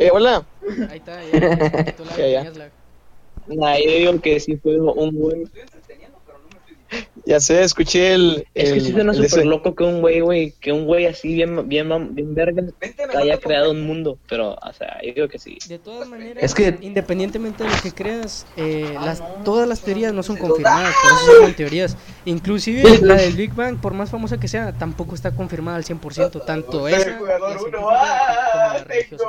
Eh, 0.00 0.10
hola. 0.12 0.44
ahí 0.88 0.98
está, 0.98 1.22
ya, 1.24 1.40
ya, 2.18 2.42
Ya, 2.42 2.72
Nah, 3.46 3.76
yo 3.78 3.90
digo 3.90 4.20
que 4.20 4.38
sí 4.38 4.56
fue 4.56 4.78
un 4.78 5.10
güey. 5.12 5.44
Ya 7.24 7.38
sé, 7.38 7.62
escuché 7.62 8.14
el. 8.14 8.46
Es 8.54 8.72
que 8.72 8.80
sí 8.80 8.92
suena 8.92 9.12
súper 9.12 9.26
ese- 9.26 9.44
loco 9.44 9.74
que 9.74 9.84
un 9.84 10.00
güey, 10.00 10.20
güey, 10.20 10.52
que 10.60 10.72
un 10.72 10.86
güey 10.86 11.06
así 11.06 11.34
bien, 11.34 11.68
bien, 11.68 12.14
bien 12.14 12.34
verga 12.34 12.62
haya 13.16 13.38
creado 13.38 13.70
un 13.70 13.82
mundo, 13.86 14.18
pero, 14.28 14.54
o 14.54 14.72
sea, 14.72 14.98
yo 15.02 15.12
digo 15.14 15.28
que 15.28 15.38
sí. 15.38 15.58
De 15.68 15.78
todas 15.78 16.08
maneras, 16.08 16.42
Es 16.42 16.54
que- 16.54 16.76
independientemente 16.80 17.62
de 17.64 17.70
lo 17.70 17.76
que 17.82 17.92
creas, 17.92 18.46
eh, 18.56 18.94
las, 18.94 19.22
todas 19.44 19.68
las 19.68 19.80
teorías 19.80 20.12
no 20.12 20.22
son 20.22 20.36
confirmadas, 20.36 20.94
por 21.02 21.12
eso 21.12 21.38
llaman 21.40 21.54
teorías. 21.54 21.96
Inclusive 22.24 22.98
la 23.02 23.14
del 23.16 23.34
Big 23.34 23.54
Bang, 23.54 23.80
por 23.80 23.94
más 23.94 24.10
famosa 24.10 24.40
que 24.40 24.48
sea, 24.48 24.72
tampoco 24.72 25.14
está 25.14 25.32
confirmada 25.34 25.76
al 25.76 25.84
100%, 25.84 26.40
tanto 26.44 26.88
esa, 26.88 26.98
la 26.98 27.04
científica, 27.38 27.78
como 27.78 27.90
la 27.92 28.84
religiosa. 28.84 29.24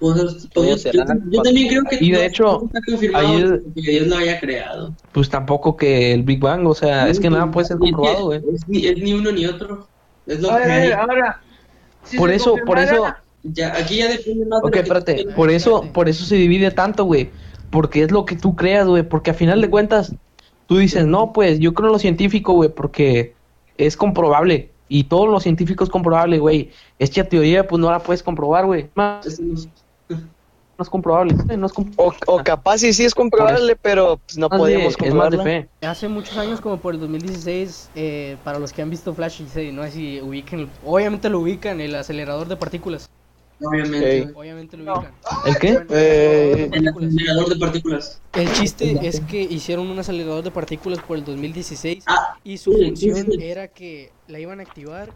Pues, 0.00 0.14
pues, 0.22 0.48
¿Cómo 0.54 0.68
yo, 0.68 0.78
será? 0.78 1.04
yo- 1.06 1.20
yo 1.30 1.42
también 1.42 1.68
creo 1.68 1.82
que 1.84 1.98
Y 2.00 2.10
de 2.12 2.18
no- 2.18 2.22
hecho, 2.24 2.44
no 2.44 2.66
está 2.66 2.80
confirmado 2.86 3.26
ayer- 3.28 3.62
que 3.74 3.90
Dios 3.90 4.06
lo 4.06 4.16
haya 4.16 4.38
creado. 4.40 4.94
Pues 5.12 5.28
tampoco 5.28 5.76
que 5.76 6.12
el 6.12 6.22
Big 6.22 6.38
Bang, 6.40 6.66
o 6.66 6.74
sea, 6.74 7.08
es 7.08 7.18
que 7.18 7.28
nada 7.30 7.50
puede 7.50 7.66
ser 7.66 7.74
es 7.76 7.80
comprobado, 7.80 8.26
güey. 8.26 8.40
Es, 8.54 8.68
ni- 8.68 8.86
es 8.86 8.96
ni 8.98 9.12
uno 9.14 9.32
ni 9.32 9.46
otro. 9.46 9.88
Es 10.26 10.40
lo 10.40 10.50
A 10.52 10.58
que 10.60 10.68
ver, 10.68 10.70
hay. 10.70 10.92
ahora. 10.92 11.40
si 12.04 12.16
Por 12.16 12.30
eso, 12.30 12.54
por 12.64 12.78
eso, 12.78 13.06
Ya, 13.42 13.74
aquí 13.76 13.98
ya 13.98 14.08
depende 14.08 14.46
más 14.46 14.60
de 14.62 14.62
ok, 14.62 14.64
lo 14.66 14.70
que 14.70 14.78
espérate, 14.80 15.24
por 15.36 15.50
eso, 15.50 15.84
por 15.92 16.08
eso 16.08 16.24
se 16.24 16.34
divide 16.36 16.70
tanto, 16.70 17.04
güey, 17.04 17.30
porque 17.70 18.02
es 18.02 18.10
lo 18.10 18.24
que 18.24 18.34
tú 18.36 18.56
creas, 18.56 18.86
güey, 18.86 19.02
porque 19.04 19.30
a 19.30 19.34
final 19.34 19.60
de 19.60 19.70
cuentas, 19.70 20.14
tú 20.66 20.76
dices, 20.78 21.06
no, 21.06 21.32
pues, 21.32 21.58
yo 21.60 21.72
creo 21.72 21.86
en 21.88 21.92
lo 21.92 21.98
científico, 21.98 22.52
güey, 22.54 22.68
porque 22.68 23.34
es 23.76 23.96
comprobable, 23.96 24.70
y 24.88 25.04
todo 25.04 25.26
lo 25.28 25.38
científico 25.40 25.84
es 25.84 25.90
comprobable, 25.90 26.38
güey, 26.38 26.70
esta 26.98 27.24
teoría, 27.24 27.66
pues, 27.68 27.80
no 27.80 27.90
la 27.90 28.00
puedes 28.00 28.22
comprobar, 28.22 28.66
güey, 28.66 28.88
Eso 29.24 29.42
no- 30.08 30.38
es 30.80 30.88
comprobable, 30.90 31.34
no 31.56 31.66
es 31.66 31.72
compro- 31.72 31.94
O, 31.96 32.14
o 32.26 32.44
capaz 32.44 32.82
y 32.84 32.92
sí 32.92 33.04
es 33.04 33.14
comprobable, 33.14 33.74
pero 33.82 34.20
pues, 34.24 34.38
no 34.38 34.48
de- 34.48 34.56
podemos 34.56 34.96
comprobarla. 34.96 35.42
fe. 35.42 35.68
Hace 35.82 36.06
muchos 36.08 36.36
años, 36.36 36.60
como 36.60 36.76
por 36.78 36.94
el 36.94 37.00
2016, 37.00 37.90
eh, 37.96 38.36
para 38.44 38.58
los 38.60 38.72
que 38.72 38.82
han 38.82 38.90
visto 38.90 39.12
Flash, 39.12 39.40
y 39.56 39.72
no 39.72 39.82
sé 39.82 39.90
si 39.90 40.20
ubican, 40.20 40.68
obviamente 40.84 41.28
lo 41.30 41.40
ubican, 41.40 41.80
el 41.80 41.94
acelerador 41.96 42.46
de 42.46 42.56
partículas. 42.56 43.06
Obviamente. 43.60 44.30
Obviamente 44.36 44.76
lo 44.76 44.84
ubican. 44.94 45.12
¿El 45.46 45.58
qué? 45.58 45.72
Bueno, 45.72 45.86
Eh, 45.90 46.62
El 46.72 46.84
partículas. 46.84 47.08
acelerador 47.14 47.48
de 47.48 47.56
partículas. 47.56 48.20
El 48.34 48.52
chiste 48.52 48.98
es 49.08 49.20
que 49.22 49.40
hicieron 49.42 49.88
un 49.88 49.98
acelerador 49.98 50.44
de 50.44 50.52
partículas 50.52 51.00
por 51.00 51.16
el 51.18 51.24
2016 51.24 52.04
Ah, 52.06 52.36
y 52.44 52.56
su 52.58 52.72
sí, 52.72 52.84
función 52.84 53.16
sí, 53.16 53.32
sí. 53.32 53.42
era 53.44 53.66
que 53.66 54.12
la 54.28 54.38
iban 54.38 54.60
a 54.60 54.62
activar 54.62 55.10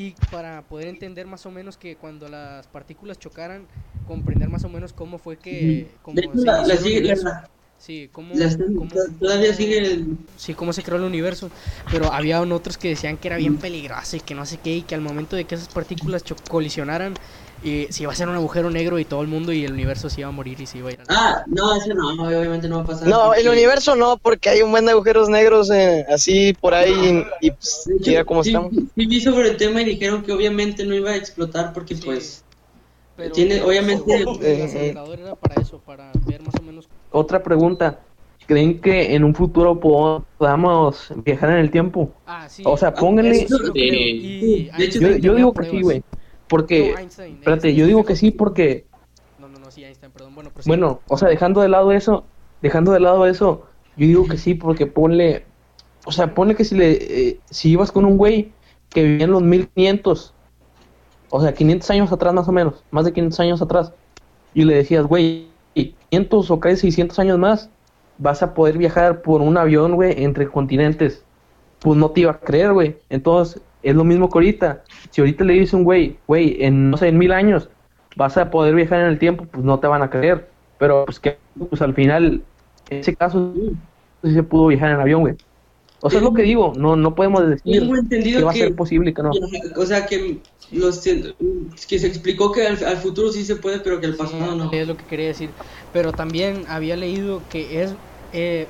y 0.00 0.14
para 0.30 0.62
poder 0.62 0.88
entender 0.88 1.26
más 1.26 1.44
o 1.44 1.50
menos 1.50 1.76
que 1.76 1.96
cuando 1.96 2.28
las 2.28 2.66
partículas 2.66 3.18
chocaran, 3.18 3.68
comprender 4.06 4.48
más 4.48 4.64
o 4.64 4.68
menos 4.68 4.92
cómo 4.92 5.18
fue 5.18 5.36
que... 5.38 5.98
Cómo 6.02 6.18
hecho, 6.18 6.34
la, 6.44 6.62
la 6.66 6.76
sigue, 6.76 7.02
la- 7.02 7.46
Sí, 7.76 8.10
cómo, 8.12 8.34
todavía 9.20 9.54
sigue 9.54 9.78
el- 9.78 10.16
sí, 10.36 10.54
cómo 10.54 10.72
se 10.72 10.82
creó 10.82 10.98
el 10.98 11.04
universo, 11.04 11.50
pero 11.90 12.12
había 12.12 12.40
otros 12.42 12.76
que 12.76 12.88
decían 12.88 13.16
que 13.16 13.28
era 13.28 13.36
bien 13.38 13.56
peligroso 13.56 14.16
y 14.16 14.20
que 14.20 14.34
no 14.34 14.44
sé 14.46 14.58
qué, 14.58 14.76
y 14.76 14.82
que 14.82 14.94
al 14.94 15.00
momento 15.00 15.36
de 15.36 15.44
que 15.44 15.54
esas 15.54 15.68
partículas 15.68 16.22
colisionaran, 16.48 17.14
eh, 17.62 17.88
se 17.90 18.02
iba 18.04 18.10
a 18.10 18.14
hacer 18.14 18.28
un 18.28 18.34
agujero 18.36 18.70
negro 18.70 18.98
y 18.98 19.04
todo 19.04 19.20
el 19.22 19.28
mundo 19.28 19.52
y 19.52 19.64
el 19.64 19.72
universo 19.72 20.08
se 20.08 20.20
iba 20.22 20.28
a 20.28 20.32
morir 20.32 20.60
y 20.60 20.66
se 20.66 20.78
iba 20.78 20.88
a 20.88 20.92
ir 20.92 21.00
a 21.00 21.04
Ah, 21.08 21.44
no, 21.46 21.74
eso 21.76 21.92
no, 21.94 22.10
obviamente 22.26 22.68
no 22.68 22.76
va 22.76 22.82
a 22.82 22.86
pasar. 22.86 23.06
No, 23.08 23.34
el 23.34 23.42
porque- 23.44 23.50
universo 23.50 23.94
no, 23.96 24.16
porque 24.16 24.48
hay 24.48 24.62
un 24.62 24.70
buen 24.70 24.84
de 24.86 24.92
agujeros 24.92 25.28
negros 25.28 25.70
eh, 25.70 26.04
así 26.08 26.54
por 26.60 26.72
ahí 26.74 27.24
y, 27.40 27.46
y, 27.46 27.50
pues, 27.50 27.86
hecho, 28.00 28.10
mira 28.10 28.24
cómo 28.24 28.42
sí, 28.44 28.50
estamos. 28.50 28.72
sí 28.72 29.06
vi 29.06 29.20
sobre 29.20 29.50
el 29.50 29.56
tema 29.56 29.82
y 29.82 29.84
dijeron 29.84 30.22
que 30.22 30.32
obviamente 30.32 30.84
no 30.86 30.94
iba 30.94 31.10
a 31.10 31.16
explotar 31.16 31.72
porque 31.72 31.94
Sí. 31.96 32.02
pues 32.04 32.44
Pero 33.16 33.32
tiene- 33.32 33.60
obviamente- 33.62 34.14
el 34.16 34.28
Eh, 34.42 34.64
acelerador 34.64 35.20
era 35.20 35.34
para 35.34 35.60
eso, 35.60 35.78
para 35.84 36.10
ver 36.26 36.40
más 36.42 36.54
o 36.58 36.62
menos 36.62 36.88
Otra 37.10 37.42
pregunta, 37.42 37.98
¿creen 38.46 38.80
que 38.80 39.14
en 39.14 39.22
un 39.24 39.34
futuro 39.34 39.78
po- 39.78 40.24
podamos 40.38 41.08
viajar 41.24 41.50
en 41.50 41.56
el 41.58 41.70
tiempo? 41.70 42.10
Ah, 42.26 42.48
sí. 42.48 42.62
O 42.64 42.76
sea, 42.76 42.94
pónganle- 42.94 43.42
Eso 43.44 43.58
sí. 43.58 43.70
Y 43.74 44.64
Yo, 44.66 44.72
yo 44.78 45.00
tenía 45.10 45.34
digo 45.34 45.52
que 45.52 45.70
sí, 45.70 45.82
güey, 45.82 46.02
porque, 46.50 46.92
No, 46.92 46.98
Einstein, 46.98 47.34
espérate, 47.34 47.68
Einstein 47.68 47.76
yo 47.76 47.86
digo 47.86 48.04
que 48.04 48.16
sí 48.16 48.32
porque, 48.32 48.84
No, 49.38 49.48
no, 49.48 49.60
no, 49.60 49.70
sí, 49.70 49.84
Einstein, 49.84 50.10
perdón. 50.12 50.34
Bueno, 50.34 50.50
pero 50.52 50.64
bueno, 50.66 51.00
o 51.06 51.16
sea, 51.16 51.28
dejando 51.28 51.60
de 51.60 51.68
lado 51.68 51.92
eso, 51.92 52.24
dejando 52.60 52.90
de 52.92 52.98
lado 52.98 53.24
eso, 53.26 53.66
yo 53.96 54.06
digo 54.06 54.26
que 54.26 54.36
sí 54.36 54.54
porque 54.54 54.86
ponle, 54.86 55.46
o 56.04 56.12
sea, 56.12 56.34
ponle 56.34 56.56
que 56.56 56.64
si 56.64 56.74
le, 56.74 56.90
eh, 56.90 57.40
si 57.48 57.70
ibas 57.70 57.92
con 57.92 58.04
un 58.04 58.16
güey 58.16 58.52
que 58.88 59.04
vivía 59.04 59.26
en 59.26 59.30
los 59.30 59.42
1500, 59.42 60.34
o 61.30 61.40
sea, 61.40 61.54
500 61.54 61.88
años 61.90 62.12
atrás 62.12 62.34
más 62.34 62.48
o 62.48 62.52
menos, 62.52 62.82
más 62.90 63.04
de 63.04 63.12
500 63.12 63.40
años 63.40 63.62
atrás, 63.62 63.92
y 64.52 64.64
le 64.64 64.74
decías, 64.74 65.06
güey, 65.06 65.46
500 65.74 66.50
o 66.50 66.58
casi 66.58 66.76
600 66.76 67.18
años 67.20 67.38
más, 67.38 67.70
vas 68.18 68.42
a 68.42 68.54
poder 68.54 68.76
viajar 68.76 69.22
por 69.22 69.40
un 69.40 69.56
avión, 69.56 69.94
güey, 69.94 70.24
entre 70.24 70.48
continentes. 70.48 71.24
Pues 71.78 71.96
no 71.96 72.10
te 72.10 72.22
iba 72.22 72.32
a 72.32 72.40
creer, 72.40 72.72
güey. 72.72 72.98
Entonces, 73.08 73.62
es 73.82 73.94
lo 73.94 74.04
mismo 74.04 74.28
que 74.28 74.38
ahorita. 74.38 74.84
Si 75.10 75.20
ahorita 75.20 75.44
le 75.44 75.54
dices 75.54 75.74
a 75.74 75.76
un 75.78 75.84
güey, 75.84 76.18
güey, 76.26 76.56
en, 76.60 76.90
no 76.90 76.96
sé, 76.96 77.08
en 77.08 77.18
mil 77.18 77.32
años 77.32 77.68
vas 78.16 78.36
a 78.36 78.50
poder 78.50 78.74
viajar 78.74 79.00
en 79.00 79.06
el 79.06 79.18
tiempo, 79.18 79.44
pues 79.50 79.64
no 79.64 79.78
te 79.78 79.86
van 79.86 80.02
a 80.02 80.10
creer. 80.10 80.48
Pero, 80.78 81.04
pues 81.04 81.20
que, 81.20 81.38
pues 81.68 81.80
al 81.82 81.94
final, 81.94 82.42
en 82.88 82.98
ese 82.98 83.14
caso, 83.14 83.54
sí 84.24 84.32
se 84.32 84.42
pudo 84.42 84.68
viajar 84.68 84.90
en 84.90 85.00
avión, 85.00 85.20
güey. 85.20 85.34
O 86.02 86.08
sea, 86.08 86.18
es 86.18 86.24
lo 86.24 86.32
que 86.32 86.42
digo, 86.42 86.72
no, 86.76 86.96
no 86.96 87.14
podemos 87.14 87.46
decir 87.46 87.86
que 88.08 88.42
va 88.42 88.50
a 88.50 88.54
que, 88.54 88.60
ser 88.60 88.74
posible 88.74 89.12
que 89.12 89.22
no. 89.22 89.32
o 89.76 89.86
sea 89.86 90.06
que 90.06 90.38
los 90.72 91.00
que 91.00 91.98
se 91.98 92.06
explicó 92.06 92.52
que 92.52 92.66
al, 92.66 92.82
al 92.84 92.96
futuro 92.96 93.30
sí 93.30 93.44
se 93.44 93.56
puede, 93.56 93.80
pero 93.80 94.00
que 94.00 94.06
el 94.06 94.16
pasado 94.16 94.56
no. 94.56 94.72
Es 94.72 94.88
lo 94.88 94.96
que 94.96 95.04
quería 95.04 95.26
decir. 95.26 95.50
Pero 95.92 96.12
también 96.12 96.64
había 96.68 96.96
leído 96.96 97.42
que 97.50 97.82
es, 97.82 97.92
eh, 98.32 98.66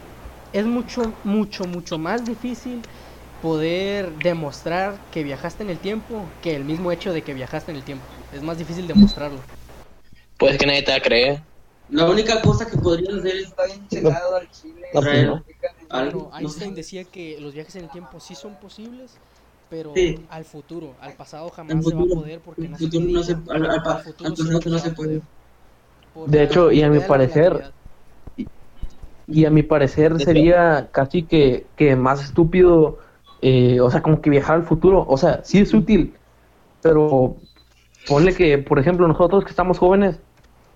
es 0.52 0.66
mucho, 0.66 1.12
mucho, 1.22 1.66
mucho 1.66 1.98
más 1.98 2.24
difícil 2.24 2.80
poder 3.42 4.12
demostrar 4.22 4.98
que 5.12 5.22
viajaste 5.22 5.62
en 5.62 5.70
el 5.70 5.78
tiempo 5.78 6.24
que 6.42 6.56
el 6.56 6.64
mismo 6.64 6.92
hecho 6.92 7.12
de 7.12 7.22
que 7.22 7.34
viajaste 7.34 7.70
en 7.70 7.76
el 7.78 7.84
tiempo. 7.84 8.04
Es 8.34 8.42
más 8.42 8.58
difícil 8.58 8.86
demostrarlo. 8.86 9.38
Pues 10.38 10.58
que 10.58 10.66
nadie 10.66 10.82
te 10.82 10.90
va 10.90 10.96
a 10.96 11.02
creer. 11.02 11.42
La 11.88 12.08
única 12.08 12.40
cosa 12.40 12.66
que 12.66 12.76
podrían 12.78 13.18
hacer 13.18 13.36
es 13.36 13.52
No, 13.52 14.10
pues, 14.92 15.02
traer 15.02 15.26
no. 15.26 15.44
Bueno, 15.90 16.30
no 16.30 16.38
Einstein 16.38 16.74
decía 16.74 17.04
que 17.04 17.40
los 17.40 17.54
viajes 17.54 17.74
en 17.76 17.84
el 17.84 17.90
tiempo 17.90 18.20
sí 18.20 18.34
son 18.34 18.54
posibles, 18.56 19.12
pero 19.68 19.94
Sí. 19.94 20.26
al 20.30 20.44
futuro, 20.44 20.94
al 21.00 21.14
pasado 21.14 21.48
Al 21.48 21.56
jamás 21.56 21.84
se 21.84 21.94
va 21.94 22.02
a 22.02 22.06
poder 22.06 22.40
porque 22.40 22.62
al 22.64 22.70
no 22.70 22.78
se 22.78 22.84
futuro 22.84 23.06
no 23.06 23.22
se, 23.22 23.36
puede. 23.36 23.56
al, 23.56 23.66
al 23.70 23.82
Al 23.84 24.02
futuro 24.04 24.30
al 24.30 24.70
no 24.70 24.78
se 24.78 24.90
puede. 24.92 25.22
De 26.26 26.42
hecho, 26.42 26.70
y 26.72 26.82
a 26.82 26.88
mi 26.90 27.00
parecer, 27.00 27.52
relatividad. 27.52 27.72
Y 29.26 29.44
a 29.44 29.50
mi 29.50 29.62
parecer 29.62 30.18
sería 30.20 30.90
casi 30.92 31.26
que, 31.26 31.68
que 31.76 31.94
más 31.96 32.22
estúpido, 32.24 32.98
eh, 33.42 33.80
o 33.80 33.90
sea, 33.90 34.02
como 34.02 34.20
que 34.20 34.30
viajar 34.30 34.56
al 34.56 34.64
futuro. 34.64 35.04
O 35.08 35.16
sea, 35.16 35.40
sí 35.44 35.58
es 35.58 35.72
útil, 35.72 36.14
pero 36.82 37.36
ponle 38.06 38.34
que, 38.34 38.58
por 38.58 38.78
ejemplo, 38.78 39.06
nosotros 39.08 39.44
que 39.44 39.50
estamos 39.50 39.78
jóvenes, 39.78 40.18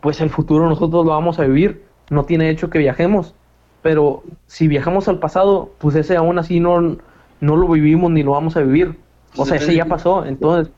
pues 0.00 0.20
el 0.20 0.30
futuro 0.30 0.68
nosotros 0.68 1.04
lo 1.04 1.12
vamos 1.12 1.38
a 1.38 1.44
vivir. 1.44 1.82
No 2.10 2.24
tiene 2.24 2.50
hecho 2.50 2.70
que 2.70 2.78
viajemos. 2.78 3.34
Pero 3.82 4.22
si 4.46 4.66
viajamos 4.66 5.08
al 5.08 5.18
pasado, 5.18 5.70
pues 5.78 5.94
ese 5.94 6.16
aún 6.16 6.38
así 6.38 6.58
no, 6.58 6.96
no 7.40 7.56
lo 7.56 7.68
vivimos 7.68 8.10
ni 8.10 8.22
lo 8.22 8.32
vamos 8.32 8.56
a 8.56 8.60
vivir. 8.60 8.96
O 9.36 9.44
sea, 9.44 9.56
ese 9.56 9.74
ya 9.74 9.84
pasó. 9.84 10.24
Entonces, 10.24 10.72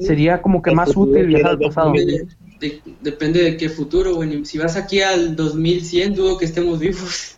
sería 0.00 0.40
como 0.40 0.62
que 0.62 0.70
más 0.70 0.96
útil 0.96 1.26
viajar 1.26 1.52
al 1.52 1.58
pasado. 1.58 1.92
Depende 1.92 2.28
de, 2.60 2.80
depende 3.00 3.42
de 3.42 3.56
qué 3.56 3.68
futuro, 3.68 4.14
güey. 4.14 4.44
Si 4.44 4.58
vas 4.58 4.76
aquí 4.76 5.00
al 5.00 5.34
2100, 5.36 6.14
dudo 6.14 6.38
que 6.38 6.44
estemos 6.44 6.78
vivos. 6.78 7.36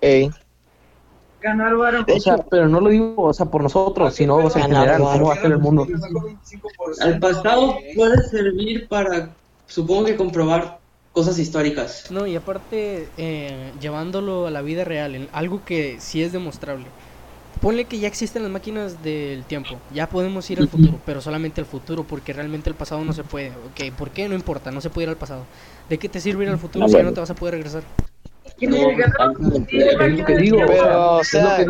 Ey. 0.00 0.30
Ganar 1.40 1.76
varo. 1.76 2.04
O 2.12 2.20
sea, 2.20 2.38
pero 2.38 2.68
no 2.68 2.80
lo 2.80 2.90
digo, 2.90 3.14
o 3.16 3.32
sea, 3.32 3.46
por 3.46 3.62
nosotros, 3.62 4.14
sino, 4.14 4.36
o 4.36 4.50
sea, 4.50 4.64
en 4.64 4.72
general, 4.72 5.00
cómo 5.00 5.26
va 5.28 5.34
a 5.34 5.40
ser 5.40 5.52
el 5.52 5.58
mundo. 5.58 5.86
Al 7.00 7.18
pasado 7.18 7.76
puede 7.94 8.22
servir 8.24 8.88
para, 8.88 9.30
supongo 9.66 10.06
que 10.06 10.16
comprobar 10.16 10.78
cosas 11.12 11.38
históricas. 11.38 12.10
No, 12.10 12.26
y 12.26 12.36
aparte, 12.36 13.08
eh, 13.16 13.72
llevándolo 13.80 14.46
a 14.46 14.50
la 14.50 14.62
vida 14.62 14.84
real, 14.84 15.14
en 15.14 15.28
algo 15.32 15.62
que 15.64 15.96
sí 16.00 16.22
es 16.22 16.32
demostrable. 16.32 16.86
Ponle 17.60 17.86
que 17.86 17.98
ya 17.98 18.06
existen 18.06 18.42
las 18.42 18.52
máquinas 18.52 19.02
del 19.02 19.42
tiempo, 19.44 19.76
ya 19.92 20.08
podemos 20.08 20.48
ir 20.48 20.60
al 20.60 20.68
futuro, 20.68 21.00
pero 21.04 21.20
solamente 21.20 21.60
al 21.60 21.66
futuro, 21.66 22.04
porque 22.04 22.32
realmente 22.32 22.70
el 22.70 22.76
pasado 22.76 23.04
no 23.04 23.12
se 23.12 23.24
puede. 23.24 23.48
Ok, 23.48 23.92
¿por 23.96 24.10
qué? 24.10 24.28
No 24.28 24.36
importa, 24.36 24.70
no 24.70 24.80
se 24.80 24.90
puede 24.90 25.06
ir 25.06 25.10
al 25.10 25.16
pasado. 25.16 25.42
¿De 25.88 25.98
qué 25.98 26.08
te 26.08 26.20
sirve 26.20 26.44
ir 26.44 26.50
al 26.50 26.58
futuro 26.58 26.86
si 26.86 26.94
ya 26.94 27.02
no 27.02 27.12
te 27.12 27.20
vas 27.20 27.30
a 27.30 27.34
poder 27.34 27.54
regresar? 27.54 27.82
Lo 28.60 30.24
que 30.24 30.36
digo, 30.36 30.58
Pero, 30.66 31.16
o 31.16 31.20
es 31.20 31.34
lo 31.34 31.40
sea, 31.40 31.56
que- 31.58 31.66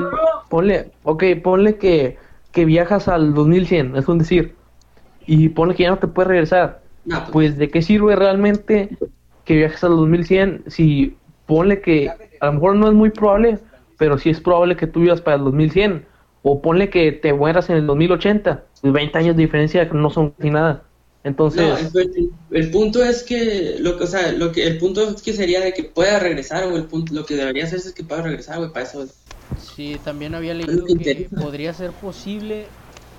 ponle, 0.48 0.90
ok, 1.02 1.24
ponle 1.42 1.76
que, 1.76 2.16
que 2.52 2.64
viajas 2.64 3.08
al 3.08 3.34
2100, 3.34 3.96
es 3.96 4.08
un 4.08 4.18
decir, 4.18 4.54
y 5.26 5.50
ponle 5.50 5.74
que 5.74 5.82
ya 5.84 5.90
no 5.90 5.98
te 5.98 6.06
puedes 6.06 6.28
regresar. 6.28 6.82
No, 7.04 7.18
pues, 7.18 7.30
Pues, 7.32 7.58
¿de 7.58 7.70
qué 7.70 7.82
sirve 7.82 8.16
realmente 8.16 8.96
que 9.44 9.56
viajes 9.56 9.82
al 9.84 9.96
2100 9.96 10.64
si 10.66 11.16
ponle 11.46 11.80
que 11.80 12.10
a 12.40 12.46
lo 12.46 12.52
mejor 12.54 12.76
no 12.76 12.88
es 12.88 12.94
muy 12.94 13.10
probable, 13.10 13.58
pero 13.98 14.18
sí 14.18 14.30
es 14.30 14.40
probable 14.40 14.76
que 14.76 14.86
tú 14.86 15.00
vivas 15.00 15.20
para 15.20 15.36
el 15.36 15.44
2100? 15.44 16.06
O 16.42 16.62
ponle 16.62 16.88
que 16.88 17.12
te 17.12 17.32
mueras 17.32 17.68
en 17.68 17.76
el 17.76 17.86
2080, 17.86 18.64
pues 18.80 18.92
20 18.92 19.18
años 19.18 19.36
de 19.36 19.42
diferencia 19.42 19.84
no 19.92 20.08
son 20.10 20.30
casi 20.30 20.50
nada. 20.50 20.82
Entonces, 21.28 21.60
no, 21.60 22.00
el, 22.00 22.30
el 22.50 22.70
punto 22.70 23.04
es 23.04 23.22
que, 23.22 23.76
lo 23.78 23.98
que, 23.98 24.04
o 24.04 24.06
sea, 24.06 24.32
lo 24.32 24.50
que, 24.50 24.66
el 24.66 24.78
punto 24.78 25.06
es 25.08 25.20
que 25.20 25.34
sería 25.34 25.60
de 25.60 25.74
que 25.74 25.84
pueda 25.84 26.18
regresar, 26.18 26.64
o 26.64 26.76
el 26.76 26.84
punto, 26.84 27.12
lo 27.12 27.26
que 27.26 27.36
debería 27.36 27.64
hacerse 27.64 27.88
es 27.88 27.94
que 27.94 28.02
pueda 28.02 28.22
regresar, 28.22 28.56
güey, 28.58 28.72
para 28.72 28.86
eso. 28.86 29.06
Sí, 29.76 29.98
también 30.02 30.34
había 30.34 30.54
leído 30.54 30.86
que 30.86 30.92
interesa. 30.92 31.36
podría 31.36 31.74
ser 31.74 31.90
posible 31.92 32.66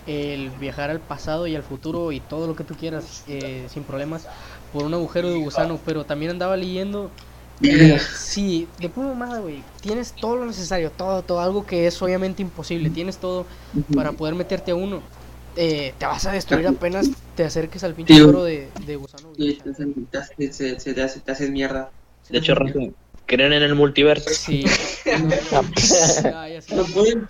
el 0.08 0.50
viajar 0.60 0.90
al 0.90 1.00
pasado 1.00 1.46
y 1.46 1.56
al 1.56 1.62
futuro 1.62 2.12
y 2.12 2.20
todo 2.20 2.48
lo 2.48 2.56
que 2.56 2.64
tú 2.64 2.74
quieras 2.74 3.24
eh, 3.28 3.68
sin 3.72 3.84
problemas 3.84 4.28
por 4.74 4.84
un 4.84 4.94
agujero 4.96 5.30
de 5.30 5.38
gusano, 5.38 5.80
pero 5.86 6.04
también 6.04 6.32
andaba 6.32 6.58
leyendo 6.58 7.12
si 8.18 8.68
de 8.80 8.90
pura 8.90 9.10
mamada, 9.10 9.40
güey, 9.40 9.62
tienes 9.82 10.14
todo 10.14 10.38
lo 10.38 10.46
necesario, 10.46 10.90
todo, 10.90 11.22
todo, 11.22 11.42
algo 11.42 11.64
que 11.64 11.86
es 11.86 12.02
obviamente 12.02 12.42
imposible, 12.42 12.90
tienes 12.90 13.18
todo 13.18 13.46
para 13.94 14.14
poder 14.14 14.34
meterte 14.34 14.72
a 14.72 14.76
uno, 14.76 15.02
eh, 15.56 15.94
te 15.98 16.06
vas 16.06 16.26
a 16.26 16.32
destruir 16.32 16.68
apenas 16.68 17.10
te 17.36 17.44
acerques 17.44 17.84
al 17.84 17.94
pinche 17.94 18.14
Sí, 18.14 18.20
agujero 18.22 18.44
de, 18.44 18.68
de 18.86 18.96
gusano. 18.96 19.30
Y 19.38 19.54
te, 19.56 20.18
hace, 20.18 21.22
haces 21.28 21.52
mierda. 21.52 21.92
De 22.30 22.38
hecho, 22.40 22.56
¿creen 23.26 23.54
en 23.54 23.64
el 23.64 23.76
multiverso? 23.76 24.30
Sí. 24.30 24.66
No 26.76 26.84
pueden. 26.94 27.28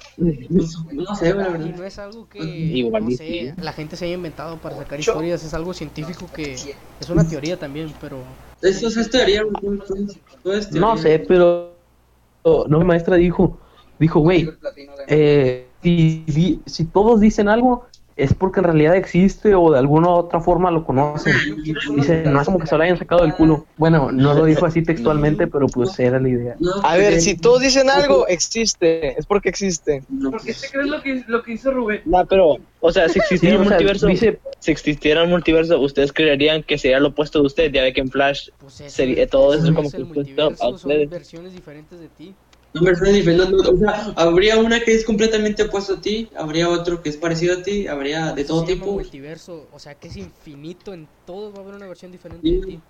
No 0.91 1.15
sé, 1.15 1.33
güey, 1.33 1.45
la 1.45 1.49
Y 1.49 1.51
verdad. 1.53 1.75
no 1.77 1.83
es 1.83 1.99
algo 1.99 2.27
que 2.29 2.39
Igual 2.39 3.03
no 3.05 3.11
sé, 3.11 3.17
sí. 3.17 3.51
la 3.61 3.73
gente 3.73 3.95
se 3.95 4.05
haya 4.05 4.15
inventado 4.15 4.57
para 4.57 4.75
sacar 4.77 4.99
historias, 4.99 5.43
es 5.43 5.53
algo 5.53 5.73
científico 5.73 6.29
que 6.33 6.53
es 6.53 7.09
una 7.09 7.27
teoría 7.27 7.57
también, 7.57 7.93
pero 8.01 8.17
Eso 8.61 8.87
es 8.87 9.09
teoría, 9.09 9.43
güey, 9.43 9.53
todo- 9.79 10.05
todo 10.43 10.53
es 10.53 10.69
teoría. 10.69 10.81
No 10.81 10.97
sé, 10.97 11.19
pero 11.19 11.75
no, 12.67 12.79
mi 12.79 12.85
maestra 12.85 13.15
dijo, 13.15 13.59
dijo, 13.99 14.19
güey, 14.19 14.49
eh, 15.07 15.67
si, 15.81 16.61
si 16.65 16.85
todos 16.85 17.19
dicen 17.19 17.47
algo 17.49 17.85
es 18.19 18.33
porque 18.33 18.59
en 18.59 18.65
realidad 18.65 18.95
existe 18.95 19.55
o 19.55 19.71
de 19.71 19.79
alguna 19.79 20.09
otra 20.09 20.39
forma 20.41 20.69
lo 20.71 20.83
conocen. 20.85 21.33
Dice, 21.95 22.23
no 22.25 22.39
es 22.41 22.45
como 22.45 22.59
que 22.59 22.67
se 22.67 22.75
lo 22.77 22.83
hayan 22.83 22.97
sacado 22.97 23.21
del 23.21 23.33
culo. 23.33 23.65
Bueno, 23.77 24.11
no 24.11 24.33
lo 24.33 24.45
dijo 24.45 24.65
así 24.65 24.83
textualmente, 24.83 25.47
pero 25.47 25.67
pues 25.67 25.97
era 25.99 26.19
la 26.19 26.27
idea. 26.29 26.55
A 26.83 26.95
ver, 26.97 27.05
porque- 27.13 27.21
si 27.21 27.37
todos 27.37 27.61
dicen 27.61 27.89
algo, 27.89 28.27
existe. 28.27 29.17
Es 29.19 29.25
porque 29.25 29.49
existe. 29.49 30.03
No, 30.09 30.31
¿Por 30.31 30.41
qué 30.41 30.47
pues, 30.47 30.61
te 30.61 30.69
crees 30.69 30.87
lo 30.87 31.01
que, 31.01 31.23
lo 31.27 31.43
que 31.43 31.53
hizo 31.53 31.71
Rubén? 31.71 32.01
No, 32.05 32.25
pero, 32.25 32.57
o 32.81 32.91
sea, 32.91 33.07
si 33.07 33.13
Sí, 33.13 33.19
existiera 33.19 33.55
o 33.55 33.59
un 33.59 33.65
sea, 33.67 33.75
multiverso, 33.77 34.07
dice, 34.07 34.39
si 34.59 34.71
existiera 34.71 35.23
un 35.23 35.29
multiverso, 35.29 35.79
¿ustedes 35.79 36.11
creerían 36.13 36.63
que 36.63 36.77
sería 36.77 36.99
lo 36.99 37.09
opuesto 37.09 37.39
de 37.39 37.45
usted? 37.47 37.71
Ya 37.71 37.83
ve 37.83 37.93
que 37.93 38.01
en 38.01 38.09
Flash 38.09 38.49
pues 38.59 38.81
eso, 38.81 38.95
Sería- 38.95 39.27
todo 39.27 39.53
eso 39.53 39.67
es 39.67 39.71
como 39.73 39.89
que 39.89 39.99
multiverso, 39.99 40.45
opuesto 40.47 40.63
a 40.63 40.67
son 40.67 40.73
ustedes. 40.75 41.09
versiones 41.09 41.53
diferentes 41.53 41.99
de 41.99 42.07
ti. 42.09 42.35
No, 42.73 42.81
personas 42.81 43.13
diferentes, 43.15 43.49
no, 43.51 43.57
no, 43.63 43.69
o 43.69 43.77
sea, 43.77 44.13
habría 44.15 44.57
una 44.59 44.79
que 44.81 44.93
es 44.93 45.05
completamente 45.05 45.63
opuesto 45.63 45.93
a 45.95 46.01
ti, 46.01 46.29
habría 46.35 46.69
otro 46.69 47.01
que 47.01 47.09
es 47.09 47.17
parecido 47.17 47.57
a 47.59 47.63
ti, 47.63 47.87
habría 47.87 48.31
de 48.33 48.43
todo 48.45 48.63
tipo. 48.65 48.91
multiverso, 48.93 49.67
o 49.71 49.79
sea 49.79 49.95
que 49.95 50.07
es 50.07 50.17
infinito, 50.17 50.93
en 50.93 51.07
todos 51.25 51.53
va 51.53 51.59
a 51.59 51.61
haber 51.61 51.75
una 51.75 51.87
versión 51.87 52.11
diferente 52.11 52.51
de 52.51 52.59
ti. 52.59 52.81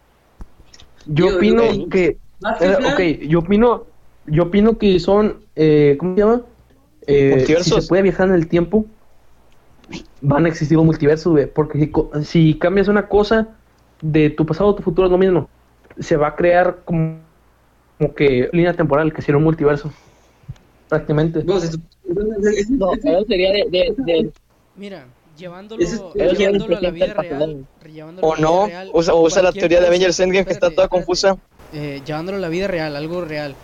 yo 1.05 1.27
opino 1.37 1.63
que, 1.89 2.19
eh, 2.61 2.77
ok, 2.83 2.99
yo 3.27 3.39
opino, 3.39 3.87
yo 4.25 4.43
opino 4.43 4.77
que 4.77 4.99
son, 4.99 5.45
eh, 5.55 5.95
¿cómo 5.99 6.15
se 6.15 6.21
llama? 6.21 6.45
Eh, 7.07 7.53
si 7.55 7.71
se 7.71 7.81
puede 7.81 8.03
viajar 8.03 8.27
en 8.29 8.35
el 8.35 8.47
tiempo, 8.47 8.85
van 10.21 10.45
a 10.45 10.49
existir 10.49 10.77
los 10.77 10.85
multiversos, 10.85 11.31
güey, 11.33 11.51
porque 11.51 11.79
si, 11.79 11.91
co- 11.91 12.11
si 12.23 12.57
cambias 12.59 12.87
una 12.87 13.07
cosa 13.07 13.59
de 14.01 14.29
tu 14.29 14.45
pasado 14.45 14.71
a 14.71 14.75
tu 14.75 14.83
futuro 14.83 15.07
es 15.07 15.11
lo 15.11 15.17
mismo. 15.17 15.49
Se 15.99 16.17
va 16.17 16.29
a 16.29 16.35
crear 16.35 16.83
como, 16.85 17.28
como 17.99 18.15
que 18.15 18.49
línea 18.53 18.73
temporal, 18.73 19.13
que 19.13 19.21
sería 19.21 19.37
un 19.37 19.43
multiverso. 19.43 19.91
Prácticamente. 20.87 21.43
No, 21.43 21.57
eso 21.57 21.77
sería 23.27 23.51
de, 23.51 23.65
de, 23.69 23.95
de- 23.97 24.33
Mira, 24.75 25.05
llevándolo, 25.37 25.83
es- 25.83 26.01
a 26.75 26.81
la 26.81 26.91
vida 26.91 27.13
real, 27.13 27.67
llevándolo 27.85 28.27
O 28.29 28.35
no, 28.37 28.65
real, 28.65 28.89
usa, 28.93 29.41
la 29.41 29.51
teoría 29.51 29.79
de 29.81 29.87
Avengers 29.87 30.19
Endgame 30.19 30.45
que 30.45 30.53
está 30.53 30.69
toda 30.69 30.87
espérate. 30.87 30.89
confusa. 30.89 31.37
eh, 31.71 32.01
llevándolo 32.05 32.37
a 32.37 32.41
la 32.41 32.49
vida 32.49 32.67
real, 32.67 32.95
algo 32.95 33.21
real. 33.21 33.55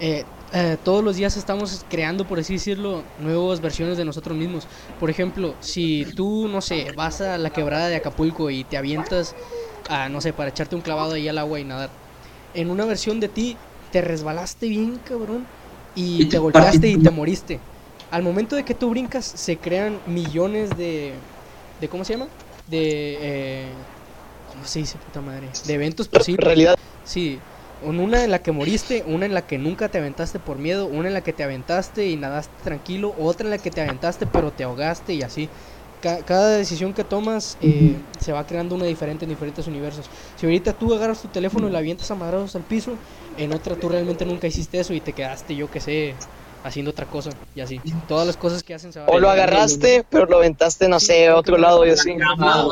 Eh, 0.00 0.24
eh, 0.52 0.76
todos 0.82 1.04
los 1.04 1.16
días 1.16 1.36
estamos 1.36 1.84
creando, 1.88 2.24
por 2.24 2.38
así 2.38 2.54
decirlo, 2.54 3.04
nuevas 3.18 3.60
versiones 3.60 3.96
de 3.96 4.04
nosotros 4.04 4.36
mismos. 4.36 4.66
Por 4.98 5.10
ejemplo, 5.10 5.54
si 5.60 6.06
tú, 6.16 6.48
no 6.48 6.60
sé, 6.60 6.92
vas 6.96 7.20
a 7.20 7.38
la 7.38 7.50
quebrada 7.50 7.88
de 7.88 7.96
Acapulco 7.96 8.50
y 8.50 8.64
te 8.64 8.76
avientas, 8.76 9.34
a, 9.88 10.08
no 10.08 10.20
sé, 10.20 10.32
para 10.32 10.50
echarte 10.50 10.74
un 10.76 10.82
clavado 10.82 11.12
ahí 11.14 11.28
al 11.28 11.38
agua 11.38 11.60
y 11.60 11.64
nadar. 11.64 11.90
En 12.52 12.70
una 12.70 12.84
versión 12.84 13.20
de 13.20 13.28
ti, 13.28 13.58
te 13.94 14.00
resbalaste 14.02 14.68
bien, 14.68 14.98
cabrón, 14.98 15.48
y, 15.94 16.24
Y 16.24 16.26
te 16.26 16.36
te 16.36 16.38
golpeaste 16.38 16.88
y 16.88 16.98
te 16.98 17.10
moriste. 17.10 17.62
Al 18.10 18.22
momento 18.22 18.56
de 18.56 18.64
que 18.64 18.74
tú 18.74 18.90
brincas, 18.90 19.24
se 19.26 19.60
crean 19.60 20.02
millones 20.06 20.76
de... 20.76 21.22
de 21.78 21.88
¿Cómo 21.88 22.04
se 22.04 22.14
llama? 22.14 22.30
De... 22.66 23.18
eh, 23.20 23.86
¿Cómo 24.46 24.66
se 24.66 24.80
dice, 24.80 24.98
puta 24.98 25.20
madre? 25.20 25.58
De 25.62 25.74
eventos 25.74 26.08
posibles. 26.08 26.44
Realidad. 26.46 26.74
Sí, 27.02 27.44
una 27.80 28.24
en 28.24 28.30
la 28.30 28.42
que 28.42 28.52
moriste, 28.52 29.02
una 29.06 29.26
en 29.26 29.34
la 29.34 29.46
que 29.46 29.58
nunca 29.58 29.90
te 29.90 29.98
aventaste 29.98 30.40
por 30.40 30.58
miedo, 30.58 30.86
una 30.86 31.08
en 31.08 31.14
la 31.14 31.22
que 31.22 31.32
te 31.32 31.42
aventaste 31.44 32.08
y 32.08 32.16
nadaste 32.16 32.62
tranquilo, 32.62 33.14
otra 33.16 33.46
en 33.46 33.50
la 33.50 33.58
que 33.58 33.70
te 33.70 33.80
aventaste 33.82 34.26
pero 34.26 34.52
te 34.54 34.64
ahogaste 34.64 35.14
y 35.14 35.22
así. 35.22 35.52
Ca- 36.00 36.22
cada 36.24 36.56
decisión 36.56 36.92
que 36.94 37.04
tomas 37.04 37.56
eh, 37.60 38.04
se 38.20 38.32
va 38.32 38.46
creando 38.46 38.74
una 38.74 38.84
diferente 38.86 39.24
en 39.24 39.30
diferentes 39.30 39.66
universos. 39.66 40.10
Si 40.34 40.46
ahorita 40.46 40.74
tú 40.78 40.92
agarras 40.94 41.22
tu 41.22 41.28
teléfono 41.30 41.68
y 41.68 41.72
la 41.72 41.78
avientas 41.78 42.10
a 42.10 42.14
madrazos 42.14 42.54
al 42.56 42.64
piso, 42.64 43.00
en 43.36 43.52
otra 43.52 43.76
tú 43.76 43.88
realmente 43.88 44.24
nunca 44.24 44.46
hiciste 44.46 44.80
eso 44.80 44.92
y 44.94 45.00
te 45.00 45.12
quedaste, 45.12 45.54
yo 45.54 45.68
que 45.70 45.80
sé, 45.80 46.16
haciendo 46.62 46.90
otra 46.90 47.06
cosa 47.06 47.30
y 47.54 47.60
así. 47.60 47.80
Todas 48.06 48.26
las 48.26 48.36
cosas 48.36 48.62
que 48.62 48.74
hacen 48.74 48.92
se 48.92 48.98
van 49.00 49.08
O 49.10 49.18
lo 49.18 49.28
agarraste, 49.30 50.04
pero 50.08 50.26
lo 50.26 50.38
aventaste, 50.38 50.88
no 50.88 50.98
Sí, 51.00 51.06
sé, 51.06 51.26
a 51.26 51.32
lo 51.32 51.38
otro 51.38 51.54
que 51.56 51.60
me 51.60 51.66
lado 51.66 51.86
y 51.86 51.90
refiero- 51.90 52.22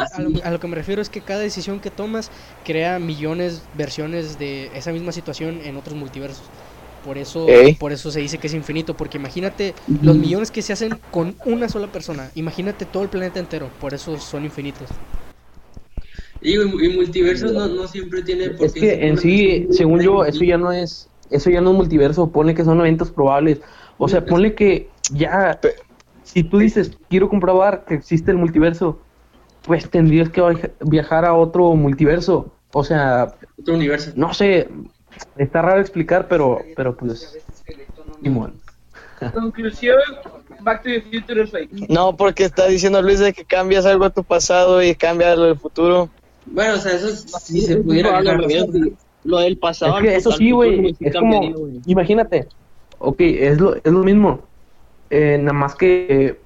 así. 0.00 0.14
A 0.14 0.20
lo, 0.22 0.44
a 0.44 0.50
lo 0.50 0.60
que 0.60 0.66
me 0.68 0.74
refiero 0.76 1.02
es 1.02 1.10
que 1.10 1.22
cada 1.22 1.40
decisión 1.40 1.80
que 1.80 1.90
tomas 1.90 2.30
crea 2.64 2.98
millones 2.98 3.64
versiones 3.72 4.38
de 4.38 4.70
esa 4.74 4.92
misma 4.92 5.12
situación 5.12 5.60
en 5.62 5.76
otros 5.76 5.96
multiversos. 5.96 6.50
Por 7.02 7.18
eso, 7.18 7.46
por 7.80 7.90
eso 7.92 8.12
se 8.12 8.20
dice 8.20 8.38
que 8.38 8.46
es 8.46 8.54
infinito, 8.54 8.96
porque 8.96 9.18
imagínate 9.18 9.74
los 9.88 10.16
millones 10.16 10.52
que 10.52 10.62
se 10.62 10.72
hacen 10.72 11.00
con 11.10 11.36
una 11.44 11.68
sola 11.68 11.88
persona. 11.88 12.30
Imagínate 12.36 12.86
todo 12.86 13.02
el 13.02 13.08
planeta 13.08 13.40
entero, 13.40 13.70
por 13.80 13.92
eso 13.92 14.18
son 14.20 14.44
infinitos. 14.44 14.88
Y, 16.42 16.54
y 16.60 16.88
multiversos 16.96 17.52
no, 17.52 17.68
no 17.68 17.86
siempre 17.86 18.22
tiene 18.22 18.50
por 18.50 18.66
Es 18.66 18.72
qué 18.72 18.80
que 18.80 19.06
en 19.06 19.16
sí, 19.18 19.68
según 19.70 20.00
yo, 20.00 20.24
eso 20.24 20.42
ya 20.44 20.58
no 20.58 20.72
es, 20.72 21.08
eso 21.30 21.50
ya 21.50 21.60
no 21.60 21.70
es 21.70 21.76
multiverso, 21.76 22.30
ponle 22.30 22.54
que 22.54 22.64
son 22.64 22.80
eventos 22.80 23.10
probables. 23.10 23.60
O 23.98 24.08
sea, 24.08 24.24
ponle 24.24 24.54
que 24.54 24.88
ya, 25.12 25.60
si 26.24 26.42
tú 26.42 26.58
dices, 26.58 26.98
quiero 27.08 27.28
comprobar 27.28 27.84
que 27.84 27.94
existe 27.94 28.30
el 28.32 28.38
multiverso, 28.38 29.00
pues 29.64 29.88
tendrías 29.88 30.28
que 30.30 30.40
viaj- 30.42 30.72
viajar 30.80 31.24
a 31.24 31.34
otro 31.34 31.74
multiverso. 31.74 32.50
O 32.72 32.82
sea, 32.82 33.34
Otro 33.60 33.74
universo. 33.74 34.10
no 34.16 34.34
sé, 34.34 34.68
está 35.36 35.62
raro 35.62 35.80
explicar, 35.80 36.26
pero, 36.26 36.60
pero 36.74 36.96
pues, 36.96 37.38
Simón. 38.22 38.54
Conclusión, 39.34 39.98
Back 40.60 40.82
to 40.82 40.88
the 40.88 41.00
Future 41.02 41.42
es 41.42 41.50
fake. 41.50 41.88
No, 41.88 42.16
porque 42.16 42.44
está 42.44 42.66
diciendo 42.66 43.00
Luis 43.02 43.20
de 43.20 43.32
que 43.32 43.44
cambias 43.44 43.86
algo 43.86 44.04
a 44.04 44.10
tu 44.10 44.24
pasado 44.24 44.82
y 44.82 44.94
cambias 44.96 45.36
lo 45.38 45.44
del 45.44 45.58
futuro. 45.58 46.08
Bueno, 46.46 46.74
o 46.74 46.76
sea, 46.78 46.92
eso 46.94 47.08
si 47.08 47.60
se 47.60 47.76
pudiera 47.78 48.12
No, 48.12 48.22
viajar. 48.22 48.40
lo, 49.24 49.38
del 49.38 49.58
pasado. 49.58 49.98
Es 49.98 50.02
que 50.04 50.16
eso 50.16 50.32
sí, 50.32 50.50
güey, 50.50 50.94
sí 50.94 51.04
es 51.06 51.14
como, 51.16 51.40
imagínate, 51.86 52.48
ok, 52.98 53.20
es 53.20 53.60
lo, 53.60 53.76
es 53.76 53.92
lo 53.92 54.00
mismo, 54.02 54.40
eh, 55.10 55.38
nada 55.38 55.52
más 55.52 55.74
que, 55.74 56.06
eh, 56.08 56.38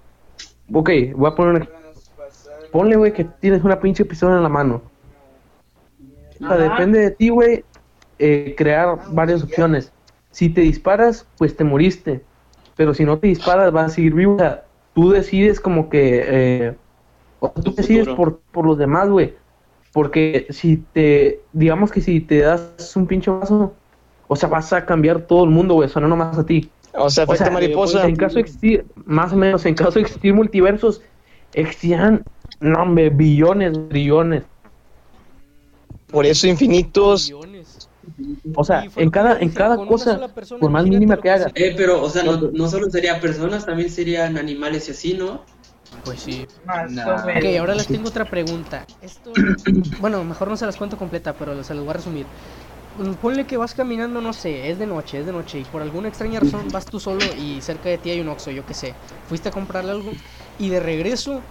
ok, 0.72 0.90
voy 1.14 1.30
a 1.30 1.34
poner 1.34 1.54
un 1.54 1.62
ej- 1.62 1.68
ponle, 2.70 2.96
güey, 2.96 3.12
que 3.12 3.24
tienes 3.24 3.64
una 3.64 3.80
pinche 3.80 4.04
pistola 4.04 4.36
en 4.36 4.42
la 4.42 4.48
mano, 4.48 4.82
o 6.40 6.46
sea, 6.48 6.56
depende 6.58 6.98
de 7.00 7.10
ti, 7.12 7.30
güey, 7.30 7.64
eh, 8.18 8.54
crear 8.56 8.98
varias 9.08 9.42
opciones, 9.42 9.92
si 10.30 10.50
te 10.50 10.60
disparas, 10.60 11.26
pues 11.38 11.56
te 11.56 11.64
moriste, 11.64 12.26
pero 12.76 12.92
si 12.92 13.04
no 13.04 13.18
te 13.18 13.28
disparas, 13.28 13.72
vas 13.72 13.86
a 13.92 13.94
seguir 13.94 14.14
vivo, 14.14 14.34
o 14.34 14.38
sea, 14.38 14.64
tú 14.92 15.10
decides 15.10 15.60
como 15.60 15.88
que, 15.88 16.24
eh, 16.26 16.76
o 17.40 17.48
tú 17.50 17.74
decides 17.74 18.08
por, 18.08 18.40
por 18.52 18.66
los 18.66 18.76
demás, 18.78 19.08
güey, 19.08 19.34
porque 19.92 20.46
si 20.50 20.76
te, 20.92 21.40
digamos 21.52 21.90
que 21.90 22.00
si 22.00 22.20
te 22.20 22.40
das 22.40 22.94
un 22.96 23.06
pinche 23.06 23.30
vaso, 23.30 23.74
o 24.28 24.36
sea, 24.36 24.48
vas 24.48 24.72
a 24.72 24.84
cambiar 24.84 25.22
todo 25.22 25.44
el 25.44 25.50
mundo, 25.50 25.74
güey, 25.74 25.88
o 25.88 25.92
sea, 25.92 26.02
no 26.02 26.08
nomás 26.08 26.38
a 26.38 26.44
ti. 26.44 26.70
O 26.92 27.10
sea, 27.10 27.24
O 27.24 27.32
efecto 27.32 27.44
sea, 27.44 27.52
mariposa. 27.52 28.06
En 28.06 28.16
caso 28.16 28.36
de 28.36 28.40
existir, 28.42 28.86
más 29.04 29.32
o 29.32 29.36
menos, 29.36 29.64
en 29.66 29.74
caso 29.74 29.92
de 29.92 30.02
existir 30.02 30.34
multiversos, 30.34 31.02
existirán, 31.52 32.24
no, 32.60 32.82
hombre, 32.82 33.10
billones, 33.10 33.78
trillones. 33.88 34.44
Por 36.08 36.26
eso 36.26 36.46
infinitos. 36.46 37.32
O 38.54 38.64
sea, 38.64 38.86
en 38.96 39.10
cada, 39.10 39.38
en 39.40 39.50
cada 39.50 39.76
cosa, 39.84 40.28
persona, 40.28 40.60
por 40.60 40.70
más 40.70 40.86
mínima 40.86 41.20
que 41.20 41.28
hagas, 41.28 41.52
Eh, 41.54 41.74
pero, 41.76 42.02
o 42.02 42.08
sea, 42.08 42.22
no, 42.22 42.36
no 42.52 42.68
solo 42.68 42.88
serían 42.88 43.20
personas, 43.20 43.66
también 43.66 43.90
serían 43.90 44.38
animales 44.38 44.88
y 44.88 44.92
así, 44.92 45.14
¿no? 45.14 45.42
Pues 46.06 46.20
sí. 46.20 46.46
Más 46.64 46.92
Nah. 46.94 47.04
o 47.06 47.26
menos. 47.26 47.38
Ok, 47.38 47.44
ahora 47.58 47.74
les 47.74 47.90
tengo 47.90 48.08
otra 48.08 48.30
pregunta. 48.30 48.86
Esto, 49.00 49.32
bueno, 49.98 50.24
mejor 50.24 50.48
no 50.48 50.56
se 50.56 50.64
las 50.66 50.76
cuento 50.76 50.96
completa, 50.96 51.36
pero 51.36 51.64
se 51.64 51.74
las 51.74 51.82
voy 51.82 51.90
a 51.90 51.94
resumir. 51.94 52.30
Mm, 52.94 53.14
Ponle 53.14 53.46
que 53.46 53.56
vas 53.56 53.74
caminando, 53.74 54.20
no 54.20 54.32
sé, 54.32 54.70
es 54.70 54.78
de 54.78 54.86
noche, 54.86 55.18
es 55.20 55.26
de 55.26 55.32
noche, 55.32 55.58
y 55.60 55.64
por 55.64 55.82
alguna 55.82 56.08
extraña 56.08 56.40
razón 56.40 56.70
vas 56.72 56.88
tú 56.88 57.00
solo 57.00 57.34
y 57.34 57.60
cerca 57.62 57.88
de 57.88 57.98
ti 57.98 58.10
hay 58.10 58.20
un 58.20 58.28
Oxxo, 58.28 58.52
yo 58.52 58.66
qué 58.66 58.74
sé. 58.74 58.98
Fuiste 59.24 59.48
a 59.50 59.52
comprarle 59.52 59.92
algo 59.92 60.18
y 60.58 60.70
de 60.70 60.80
regreso, 60.80 61.46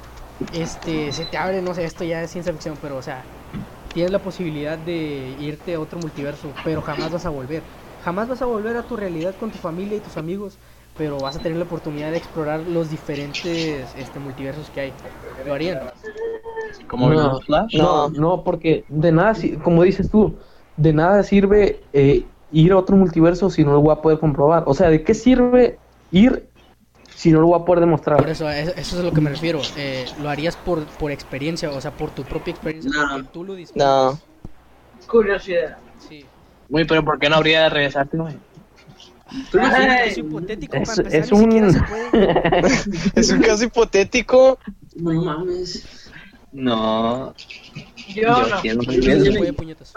este, 0.52 1.12
se 1.14 1.26
te 1.26 1.38
abre, 1.38 1.62
no 1.62 1.74
sé, 1.76 1.86
esto 1.86 2.04
ya 2.06 2.24
es 2.24 2.32
ciencia 2.32 2.54
ficción, 2.54 2.78
pero 2.80 2.98
o 2.98 3.02
sea, 3.02 3.30
tienes 3.92 4.12
la 4.12 4.22
posibilidad 4.22 4.78
de 4.78 5.36
irte 5.40 5.76
a 5.76 5.80
otro 5.80 6.00
multiverso, 6.00 6.58
pero 6.64 6.82
jamás 6.82 7.12
vas 7.12 7.26
a 7.26 7.30
volver. 7.30 7.68
Jamás 7.98 8.28
vas 8.28 8.42
a 8.42 8.46
volver 8.46 8.76
a 8.78 8.86
tu 8.88 8.96
realidad 8.98 9.36
con 9.36 9.52
tu 9.52 9.58
familia 9.58 9.98
y 9.98 10.02
tus 10.02 10.18
amigos, 10.18 10.60
pero 10.98 11.18
vas 11.20 11.36
a 11.36 11.40
tener 11.40 11.58
la 11.58 11.66
oportunidad 11.66 12.12
de 12.12 12.18
explorar 12.18 12.62
los 12.62 12.90
diferentes 12.90 13.86
este, 13.98 14.20
multiversos 14.20 14.70
que 14.70 14.82
hay. 14.82 14.94
¿Lo 15.46 15.54
harían? 15.54 15.80
Como 16.88 17.10
no, 17.10 17.16
los 17.34 17.46
Flash. 17.46 17.76
no, 17.76 18.10
no, 18.10 18.44
porque 18.44 18.86
de 18.88 19.12
nada, 19.12 19.34
como 19.64 19.84
dices 19.84 20.10
tú, 20.10 20.36
de 20.78 20.94
nada 20.94 21.24
sirve 21.24 21.82
eh, 21.94 22.24
ir 22.52 22.72
a 22.72 22.78
otro 22.78 22.96
multiverso 22.96 23.50
si 23.50 23.64
no 23.64 23.74
lo 23.74 23.82
voy 23.82 23.94
a 23.94 24.02
poder 24.02 24.20
comprobar. 24.20 24.64
O 24.68 24.74
sea, 24.74 24.90
¿de 24.90 25.04
qué 25.04 25.14
sirve 25.14 25.78
ir 26.12 26.48
si 27.14 27.32
no 27.32 27.42
lo 27.42 27.48
voy 27.48 27.56
a 27.62 27.66
poder 27.66 27.80
Por 27.80 27.80
demostrar? 27.82 28.30
eso, 28.30 28.50
eso 28.50 28.72
eso 28.72 28.96
es 28.96 29.02
a 29.02 29.04
lo 29.04 29.12
que 29.12 29.22
me 29.22 29.30
refiero. 29.30 29.60
Eh, 29.78 30.06
lo 30.22 30.30
harías 30.30 30.56
por, 30.58 30.86
por 30.86 31.12
experiencia, 31.12 31.70
o 31.72 31.82
sea, 31.82 31.92
por 31.92 32.12
tu 32.12 32.24
propia 32.24 32.52
experiencia, 32.52 32.92
No. 32.94 33.08
porque 33.14 33.30
tú 33.34 33.44
lo 33.44 33.56
disfrutas. 33.56 33.88
No. 33.88 34.20
Curiosidad. 35.08 35.78
Sí. 36.08 36.26
Güey, 36.70 36.86
pero 36.86 37.04
¿por 37.04 37.20
qué 37.20 37.30
no 37.30 37.36
habría 37.36 37.64
de 37.64 37.70
regresarte, 37.70 38.18
güey? 38.18 38.36
Es 39.32 39.52
sabes, 39.52 40.18
hipotético, 40.18 40.78
Es, 40.78 40.90
para 40.90 41.02
empezar, 41.02 41.20
es 41.20 41.32
ni 41.32 41.38
siquiera 41.40 41.68
un... 41.68 41.74
se 41.74 41.82
puede. 41.82 43.12
Es 43.16 43.32
un 43.32 43.42
caso 43.42 43.64
hipotético. 43.66 44.60
no 44.96 45.14
mames. 45.24 46.12
No. 46.52 47.34
Yo 48.14 48.32
muy 48.78 49.48
No 49.48 49.54
puñetas. 49.54 49.94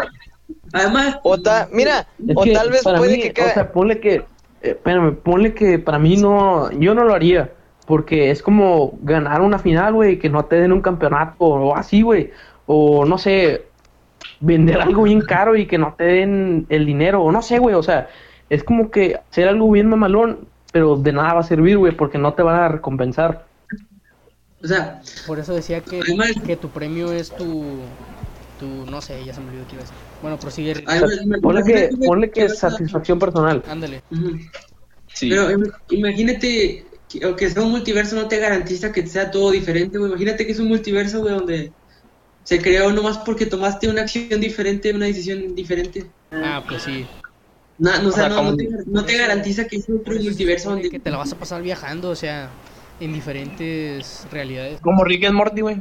Además, 0.72 1.18
O 1.22 1.39
ta- 1.41 1.68
mira, 1.72 2.07
o 2.35 2.43
que 2.43 2.53
tal 2.53 2.70
vez 2.70 2.83
para 2.83 2.99
puede 2.99 3.16
mí, 3.16 3.22
que 3.22 3.33
ca- 3.33 3.47
O 3.47 3.55
sea, 3.55 3.72
ponle 3.72 4.01
que... 4.01 4.14
eh, 4.14 4.24
espérame, 4.62 5.14
ponle 5.16 5.55
que 5.55 5.79
para 5.79 5.99
mí 5.99 6.16
no... 6.16 6.70
Yo 6.72 6.95
no 6.95 7.05
lo 7.05 7.14
haría. 7.14 7.53
Porque 7.87 8.31
es 8.31 8.43
como 8.43 8.99
ganar 9.03 9.41
una 9.41 9.59
final, 9.59 9.95
güey, 9.95 10.18
que 10.18 10.29
no 10.29 10.45
te 10.47 10.57
den 10.57 10.72
un 10.72 10.81
campeonato 10.83 11.37
o 11.45 11.74
así, 11.76 12.03
güey. 12.03 12.31
O 12.66 13.05
no 13.07 13.16
sé, 13.18 13.66
vender 14.41 14.81
algo 14.81 15.05
bien 15.05 15.20
caro 15.22 15.57
y 15.57 15.66
que 15.66 15.79
no 15.79 15.95
te 15.97 16.05
den 16.05 16.66
el 16.68 16.85
dinero. 16.87 17.22
O 17.22 17.33
no 17.33 17.41
sé, 17.41 17.59
güey. 17.59 17.74
O 17.74 17.83
sea, 17.83 18.09
es 18.51 18.64
como 18.64 18.90
que 18.90 19.16
hacer 19.30 19.49
algo 19.49 19.70
bien 19.70 19.88
mamalón, 19.88 20.49
pero 20.72 20.96
de 20.96 21.12
nada 21.12 21.34
va 21.34 21.40
a 21.40 21.44
servir, 21.44 21.78
güey, 21.78 21.96
porque 21.96 22.18
no 22.18 22.34
te 22.34 22.42
van 22.42 22.61
a 22.61 22.68
recompensar. 22.68 23.46
o 24.62 24.66
sea, 24.66 25.01
Por 25.26 25.38
eso 25.38 25.55
decía 25.55 25.80
que, 25.80 26.01
Además- 26.01 26.32
que 26.44 26.57
tu 26.57 26.68
premio 26.68 27.12
es 27.12 27.30
tu, 27.34 27.80
tu. 28.59 28.66
No 28.90 29.01
sé, 29.01 29.24
ya 29.24 29.32
se 29.34 29.40
me 29.40 29.49
olvidó 29.49 29.66
qué 29.68 29.74
iba 29.74 29.82
a 29.82 29.84
decir. 29.86 29.99
Bueno, 30.20 30.38
prosigue. 30.38 30.84
Además, 30.86 31.11
Ponle 31.40 31.62
que, 31.62 31.88
güey, 31.94 32.09
ponle 32.09 32.30
que 32.30 32.44
es 32.46 32.59
satisfacción 32.59 33.18
personal. 33.18 33.62
Ándale. 33.68 34.03
Sí. 35.14 35.30
Pero 35.30 35.51
im- 35.51 35.72
imagínate 35.90 36.84
que, 37.09 37.26
o 37.26 37.36
que 37.36 37.49
sea 37.51 37.62
un 37.62 37.70
multiverso 37.70 38.16
no 38.16 38.28
te 38.28 38.38
garantiza 38.38 38.92
que 38.92 39.07
sea 39.07 39.30
todo 39.30 39.51
diferente, 39.53 39.96
güey. 39.99 40.11
Imagínate 40.11 40.44
que 40.44 40.53
es 40.53 40.59
un 40.59 40.68
multiverso, 40.68 41.20
güey, 41.20 41.34
donde 41.34 41.72
se 42.44 42.61
creó 42.61 42.92
nomás 42.92 43.18
porque 43.18 43.46
tomaste 43.46 43.88
una 43.88 44.03
acción 44.03 44.40
diferente, 44.40 44.92
una 44.92 45.07
decisión 45.07 45.55
diferente. 45.55 46.07
Ah, 46.32 46.62
pues 46.68 46.82
sí. 46.82 47.07
Na- 47.79 48.03
no, 48.03 48.09
o 48.09 48.12
sea, 48.12 48.24
sea, 48.24 48.29
no, 48.31 48.37
como- 48.37 48.51
no 48.51 48.57
te, 48.57 48.68
no 48.87 49.05
te 49.05 49.18
garantiza 49.18 49.66
que 49.66 49.76
es 49.76 49.89
otro 49.89 50.14
multiverso 50.14 50.70
donde... 50.70 50.91
que 50.91 50.99
te 50.99 51.11
la 51.11 51.18
vas 51.18 51.33
a 51.33 51.37
pasar 51.39 51.62
viajando, 51.62 52.11
o 52.11 52.16
sea, 52.16 52.51
en 53.01 53.12
diferentes 53.12 54.26
realidades. 54.33 54.81
Como 54.81 55.05
Rick 55.05 55.26
and 55.26 55.37
Morty, 55.37 55.61
güey. 55.61 55.76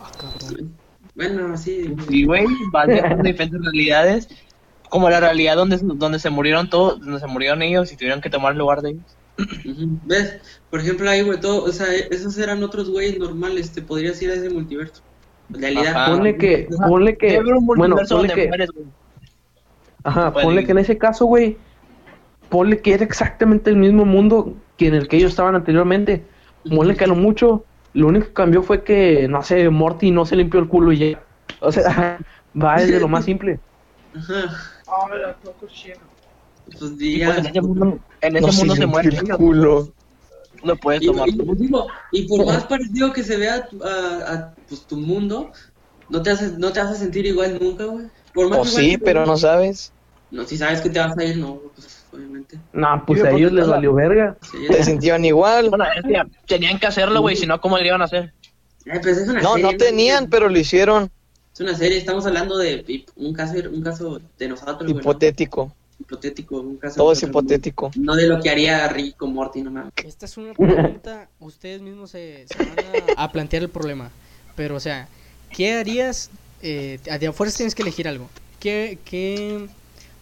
Ah, 0.00 0.10
cabrón. 0.18 0.72
Bueno, 1.14 1.56
sí. 1.58 1.94
Sí, 2.08 2.24
güey. 2.24 2.46
Vas 2.72 2.86
viajando 2.86 3.20
a 3.20 3.26
diferentes 3.26 3.60
realidades. 3.60 4.28
Como 4.88 5.08
la 5.10 5.20
realidad 5.20 5.56
donde, 5.56 5.78
donde 5.82 6.18
se 6.18 6.30
murieron 6.30 6.68
todos, 6.70 7.00
donde 7.00 7.20
se 7.20 7.26
murieron 7.26 7.62
ellos 7.62 7.92
y 7.92 7.96
tuvieron 7.96 8.20
que 8.20 8.30
tomar 8.30 8.52
el 8.52 8.58
lugar 8.58 8.82
de 8.82 8.90
ellos. 8.90 9.16
¿Ves? 10.04 10.38
Por 10.70 10.80
ejemplo, 10.80 11.08
ahí, 11.08 11.22
güey, 11.22 11.40
todo, 11.40 11.64
o 11.64 11.72
sea, 11.72 11.86
esos 12.10 12.36
eran 12.38 12.62
otros 12.62 12.90
güeyes 12.90 13.18
normales, 13.18 13.72
te 13.72 13.82
podrías 13.82 14.20
ir 14.22 14.30
a 14.30 14.34
ese 14.34 14.50
multiverso. 14.50 15.02
En 15.54 15.60
realidad. 15.60 15.96
Ajá. 15.96 16.12
Ponle 16.12 16.36
que, 16.36 16.68
ponle 16.88 17.16
que, 17.16 17.40
bueno, 17.60 17.96
ponle 18.08 18.34
que, 18.34 18.48
mueres. 18.48 18.70
Ajá, 20.04 20.32
ponle 20.32 20.60
ir. 20.62 20.66
que 20.66 20.72
en 20.72 20.78
ese 20.78 20.98
caso, 20.98 21.26
güey, 21.26 21.56
ponle 22.48 22.80
que 22.80 22.94
era 22.94 23.04
exactamente 23.04 23.70
el 23.70 23.76
mismo 23.76 24.04
mundo 24.04 24.54
que 24.76 24.88
en 24.88 24.94
el 24.94 25.08
que 25.08 25.16
ellos 25.16 25.30
estaban 25.30 25.54
anteriormente. 25.54 26.24
Ponle 26.74 26.96
que 26.96 27.04
a 27.04 27.08
lo 27.08 27.14
mucho, 27.14 27.64
lo 27.94 28.06
único 28.08 28.26
que 28.26 28.32
cambió 28.32 28.62
fue 28.62 28.82
que, 28.84 29.26
no 29.28 29.42
sé, 29.42 29.68
Morty 29.68 30.10
no 30.10 30.24
se 30.24 30.36
limpió 30.36 30.60
el 30.60 30.68
culo 30.68 30.92
y 30.92 30.98
ya. 31.12 31.22
O 31.60 31.70
sea, 31.72 32.18
va 32.60 32.76
desde 32.80 33.00
lo 33.00 33.08
más 33.08 33.24
simple. 33.24 33.58
Ajá. 34.16 34.44
Ah. 34.86 35.34
Pues 35.44 35.56
pues 36.78 37.00
en 37.00 37.46
ese 37.46 37.60
mundo, 37.60 37.98
en 38.20 38.36
ese 38.36 38.46
No 38.46 38.52
se 38.52 38.58
mundo 38.60 38.74
se 38.76 38.86
muere. 38.86 39.08
el 39.16 39.28
culo. 39.36 39.92
Lo 40.64 40.76
puedes 40.76 41.02
Y, 41.02 41.06
tomar. 41.06 41.28
y- 41.28 41.32
y 41.32 41.54
digo, 41.56 41.86
y 42.12 42.28
por 42.28 42.46
más 42.46 42.64
parecido 42.66 43.12
que 43.12 43.24
se 43.24 43.36
vea 43.36 43.66
tu- 43.66 43.82
a, 43.82 44.32
a, 44.32 44.54
pues, 44.68 44.82
tu 44.86 44.96
mundo, 44.96 45.50
no 46.08 46.22
te 46.22 46.30
hace, 46.30 46.52
no 46.56 46.72
te 46.72 46.78
hace 46.80 46.94
sentir 47.00 47.26
igual 47.26 47.58
nunca, 47.60 47.84
güey. 47.86 48.06
Por 48.34 48.48
más 48.48 48.58
O 48.58 48.62
igual 48.62 48.84
sí, 48.84 48.90
que- 48.92 48.98
pero 48.98 49.26
no 49.26 49.36
sabes. 49.36 49.92
No, 50.30 50.44
si 50.46 50.56
sabes 50.56 50.80
que 50.80 50.88
te 50.88 50.98
vas 50.98 51.16
a 51.16 51.24
ir, 51.24 51.36
no, 51.36 51.60
pues 51.74 52.06
obviamente. 52.10 52.58
No, 52.72 53.04
pues 53.06 53.20
Sí, 53.20 53.26
a 53.26 53.30
ellos 53.32 53.52
les 53.52 53.66
la- 53.66 53.74
valió 53.76 53.92
verga. 53.94 54.36
Sí, 54.50 54.66
Te 54.66 54.78
ya. 54.78 54.84
sentían 54.84 55.24
igual. 55.24 55.68
Bueno, 55.68 55.84
es 55.94 56.02
tenían 56.46 56.78
que 56.78 56.86
hacerlo, 56.86 57.20
güey, 57.20 57.36
si 57.36 57.46
no, 57.46 57.60
¿cómo 57.60 57.76
le 57.76 57.86
iban 57.86 58.00
a 58.00 58.06
hacer? 58.06 58.32
Eh, 58.86 58.98
pues 59.02 59.18
es 59.18 59.28
una 59.28 59.42
No, 59.42 59.54
serie, 59.54 59.62
no 59.72 59.76
tenían, 59.76 60.28
pero 60.30 60.48
lo 60.48 60.58
hicieron. 60.58 61.10
Es 61.54 61.60
una 61.60 61.74
serie, 61.76 61.98
estamos 61.98 62.24
hablando 62.24 62.56
de 62.56 63.04
un 63.16 63.34
caso, 63.34 63.54
un 63.70 63.82
caso 63.82 64.20
de 64.38 64.48
nosotros. 64.48 64.90
Hipotético. 64.90 65.74
Hipotético, 66.00 66.60
un 66.60 66.78
caso. 66.78 66.96
Todo 66.96 67.12
es 67.12 67.22
hipotético. 67.22 67.90
No 67.96 68.16
de 68.16 68.26
lo 68.26 68.40
que 68.40 68.48
haría 68.48 68.88
Rico 68.88 69.26
Morty, 69.26 69.60
no 69.62 69.70
mames. 69.70 69.92
Esta 70.02 70.24
es 70.24 70.36
una 70.38 70.54
pregunta, 70.54 71.28
ustedes 71.40 71.82
mismos 71.82 72.10
se, 72.10 72.46
se 72.48 72.56
van 72.58 72.78
a, 73.18 73.22
a 73.24 73.30
plantear 73.30 73.62
el 73.64 73.68
problema. 73.68 74.10
Pero, 74.56 74.76
o 74.76 74.80
sea, 74.80 75.08
¿qué 75.54 75.74
harías? 75.74 76.30
Eh, 76.62 77.00
a 77.10 77.32
fuerza 77.32 77.56
tienes 77.58 77.74
que 77.74 77.82
elegir 77.82 78.08
algo. 78.08 78.30
¿Qué, 78.60 79.00
qué, 79.04 79.68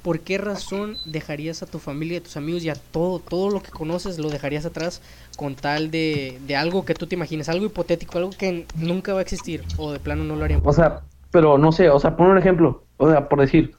¿Por 0.02 0.20
qué 0.22 0.38
razón 0.38 0.98
dejarías 1.04 1.62
a 1.62 1.66
tu 1.66 1.78
familia, 1.78 2.18
a 2.18 2.22
tus 2.22 2.36
amigos 2.36 2.64
y 2.64 2.70
a 2.70 2.76
todo, 2.76 3.20
todo 3.20 3.50
lo 3.50 3.62
que 3.62 3.70
conoces 3.72 4.18
lo 4.18 4.30
dejarías 4.30 4.64
atrás 4.66 5.02
con 5.36 5.56
tal 5.56 5.90
de, 5.90 6.38
de 6.46 6.56
algo 6.56 6.84
que 6.84 6.94
tú 6.96 7.06
te 7.06 7.14
imagines, 7.16 7.48
algo 7.50 7.66
hipotético, 7.66 8.18
algo 8.18 8.36
que 8.36 8.66
nunca 8.74 9.12
va 9.12 9.20
a 9.20 9.22
existir 9.22 9.64
o 9.76 9.92
de 9.92 10.00
plano 10.00 10.24
no 10.24 10.36
lo 10.36 10.44
harían? 10.44 10.62
O 10.62 10.72
sea, 10.72 11.02
pero 11.30 11.58
no 11.58 11.72
sé, 11.72 11.90
o 11.90 11.98
sea, 12.00 12.16
pon 12.16 12.28
un 12.28 12.38
ejemplo. 12.38 12.86
O 12.96 13.10
sea, 13.10 13.28
por 13.28 13.40
decir, 13.40 13.76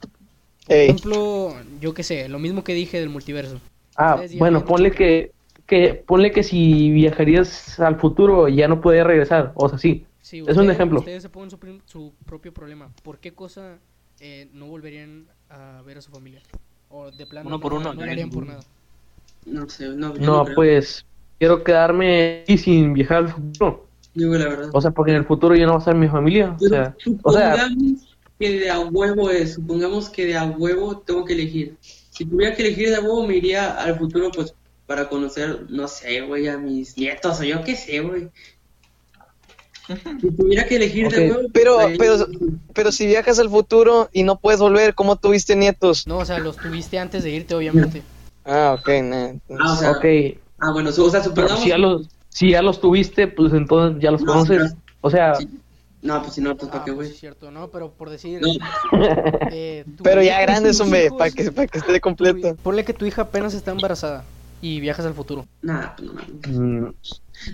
Por 0.67 0.77
Ey, 0.77 0.89
ejemplo, 0.89 1.53
yo 1.79 1.93
qué 1.93 2.03
sé, 2.03 2.27
lo 2.29 2.39
mismo 2.39 2.63
que 2.63 2.73
dije 2.73 2.99
del 2.99 3.09
multiverso. 3.09 3.61
ah, 3.95 4.27
bueno, 4.31 4.65
ponle 4.65 4.91
que, 4.91 5.31
que, 5.67 5.93
ponle 6.07 6.31
que 6.31 6.43
si 6.43 6.91
viajarías 6.91 7.79
al 7.79 7.99
futuro 7.99 8.47
ya 8.47 8.67
no 8.67 8.81
podías 8.81 9.05
regresar. 9.07 9.51
O 9.55 9.69
sea, 9.69 9.77
sí. 9.77 10.05
Sí, 10.21 10.37
Es 10.39 10.43
un 10.43 10.49
ustedes- 10.51 10.69
ejemplo. 10.71 10.99
Ustedes 10.99 11.23
se 11.23 11.29
ponen 11.29 11.49
su, 11.49 11.57
su 11.85 12.13
propio 12.25 12.53
problema. 12.53 12.89
¿Por 13.03 13.19
qué 13.19 13.33
cosa 13.33 13.79
eh, 14.19 14.47
no 14.53 14.67
volverían 14.67 15.25
a 15.49 15.81
ver 15.83 15.97
a 15.97 16.01
su 16.01 16.11
familia? 16.11 16.41
O 16.89 17.09
de 17.11 17.25
plano 17.25 17.47
Uno 17.47 17.59
por 17.59 17.73
no, 17.73 17.79
uno, 17.79 17.89
no 17.93 17.99
¿no? 17.99 18.05
lo 18.05 18.11
harían 18.11 18.29
por 18.29 18.45
nada. 18.45 18.61
No 19.45 19.67
sé, 19.69 19.87
no, 19.89 20.13
yo 20.15 20.21
No, 20.21 20.43
creo. 20.43 20.55
pues 20.55 21.05
quiero 21.39 21.63
quedarme 21.63 22.41
aquí 22.43 22.57
sin 22.57 22.93
viajar 22.93 23.17
al 23.17 23.29
futuro. 23.29 23.87
Digo 24.13 24.35
la 24.35 24.45
verdad. 24.45 24.69
O 24.73 24.81
sea, 24.81 24.91
porque 24.91 25.11
en 25.11 25.17
el 25.17 25.25
futuro 25.25 25.55
ya 25.55 25.65
no 25.65 25.71
va 25.71 25.77
a 25.77 25.79
estar 25.79 25.95
mi 25.95 26.07
familia. 26.07 26.55
O 26.59 26.67
sea, 26.67 26.95
o 27.23 27.31
sea, 27.33 27.55
supongamos 27.55 28.01
que 28.37 28.59
de 28.59 28.69
a 28.69 28.79
huevo 28.81 29.29
es, 29.31 29.53
supongamos 29.55 30.09
que 30.09 30.25
de 30.25 30.37
a 30.37 30.43
huevo 30.45 30.99
tengo 30.99 31.25
que 31.25 31.33
elegir. 31.33 31.77
Si 31.81 32.25
tuviera 32.25 32.53
que 32.55 32.61
elegir 32.67 32.89
de 32.89 32.97
a 32.97 32.99
huevo, 33.01 33.25
me 33.25 33.37
iría 33.37 33.71
al 33.81 33.97
futuro, 33.97 34.29
pues, 34.31 34.53
para 34.85 35.07
conocer, 35.07 35.65
no 35.69 35.87
sé, 35.87 36.21
güey, 36.21 36.47
a 36.49 36.57
mis 36.57 36.97
nietos, 36.97 37.39
o 37.39 37.43
yo 37.43 37.63
qué 37.63 37.75
sé, 37.75 38.01
güey. 38.01 38.29
Si 40.21 40.31
tuviera 40.31 40.65
que 40.65 40.75
elegir 40.75 41.07
Ok, 41.07 41.13
de 41.13 41.31
huevo... 41.31 41.49
pero, 41.53 41.77
pues, 41.77 41.97
pero, 41.97 42.27
pero 42.73 42.91
si 42.91 43.07
viajas 43.07 43.39
al 43.39 43.49
futuro 43.49 44.09
y 44.13 44.23
no 44.23 44.37
puedes 44.37 44.59
volver, 44.59 44.93
¿cómo 44.95 45.15
tuviste 45.15 45.55
nietos? 45.55 46.07
No, 46.07 46.19
o 46.19 46.25
sea, 46.25 46.39
los 46.39 46.57
tuviste 46.57 46.99
antes 46.99 47.23
de 47.23 47.31
irte, 47.31 47.55
obviamente. 47.55 48.03
Ah, 48.45 48.77
ok, 48.79 48.89
nah, 49.03 49.31
Ah, 49.59 49.73
o 49.73 49.75
sea, 49.75 49.91
ok. 49.91 50.05
ah, 50.59 50.71
bueno, 50.71 50.89
o 50.89 51.09
sea, 51.09 51.23
supongamos... 51.23 51.59
si 51.61 51.69
ya 51.69 51.77
los, 51.77 52.09
si 52.29 52.51
ya 52.51 52.61
los 52.61 52.79
tuviste, 52.81 53.27
pues 53.27 53.53
entonces 53.53 54.01
ya 54.01 54.11
los 54.11 54.21
No, 54.23 54.33
conoces. 54.33 54.75
O 55.01 55.09
sea, 55.09 55.37
sí. 55.37 55.47
No, 56.01 56.19
pues 56.21 56.33
si 56.33 56.41
no, 56.41 56.55
pues 56.57 56.67
Ah, 56.69 56.73
para 56.73 56.85
qué, 56.85 56.91
pues 56.91 56.97
güey. 56.97 57.07
sí 57.09 57.13
es 57.13 57.19
cierto, 57.19 57.51
no, 57.51 57.67
pero 57.69 57.91
por 57.91 58.09
decir... 58.09 58.41
No, 58.41 58.47
eh, 59.51 59.85
Pero 60.03 60.23
ya 60.23 60.41
grandes, 60.41 60.79
hombre, 60.79 61.11
para 61.15 61.29
que, 61.29 61.51
para 61.51 61.67
que 61.67 61.77
esté 61.77 61.93
tu- 61.93 62.01
completo. 62.01 62.55
Ponle 62.63 62.83
que 62.83 62.93
tu 62.93 63.05
hija 63.05 63.23
apenas 63.23 63.53
está 63.53 63.71
embarazada 63.71 64.23
y 64.61 64.79
viajas 64.79 65.05
al 65.05 65.13
futuro. 65.13 65.45
nada, 65.61 65.95
pues 65.97 66.07
no 66.07 66.13
mames. 66.13 66.47
mm, 66.47 66.85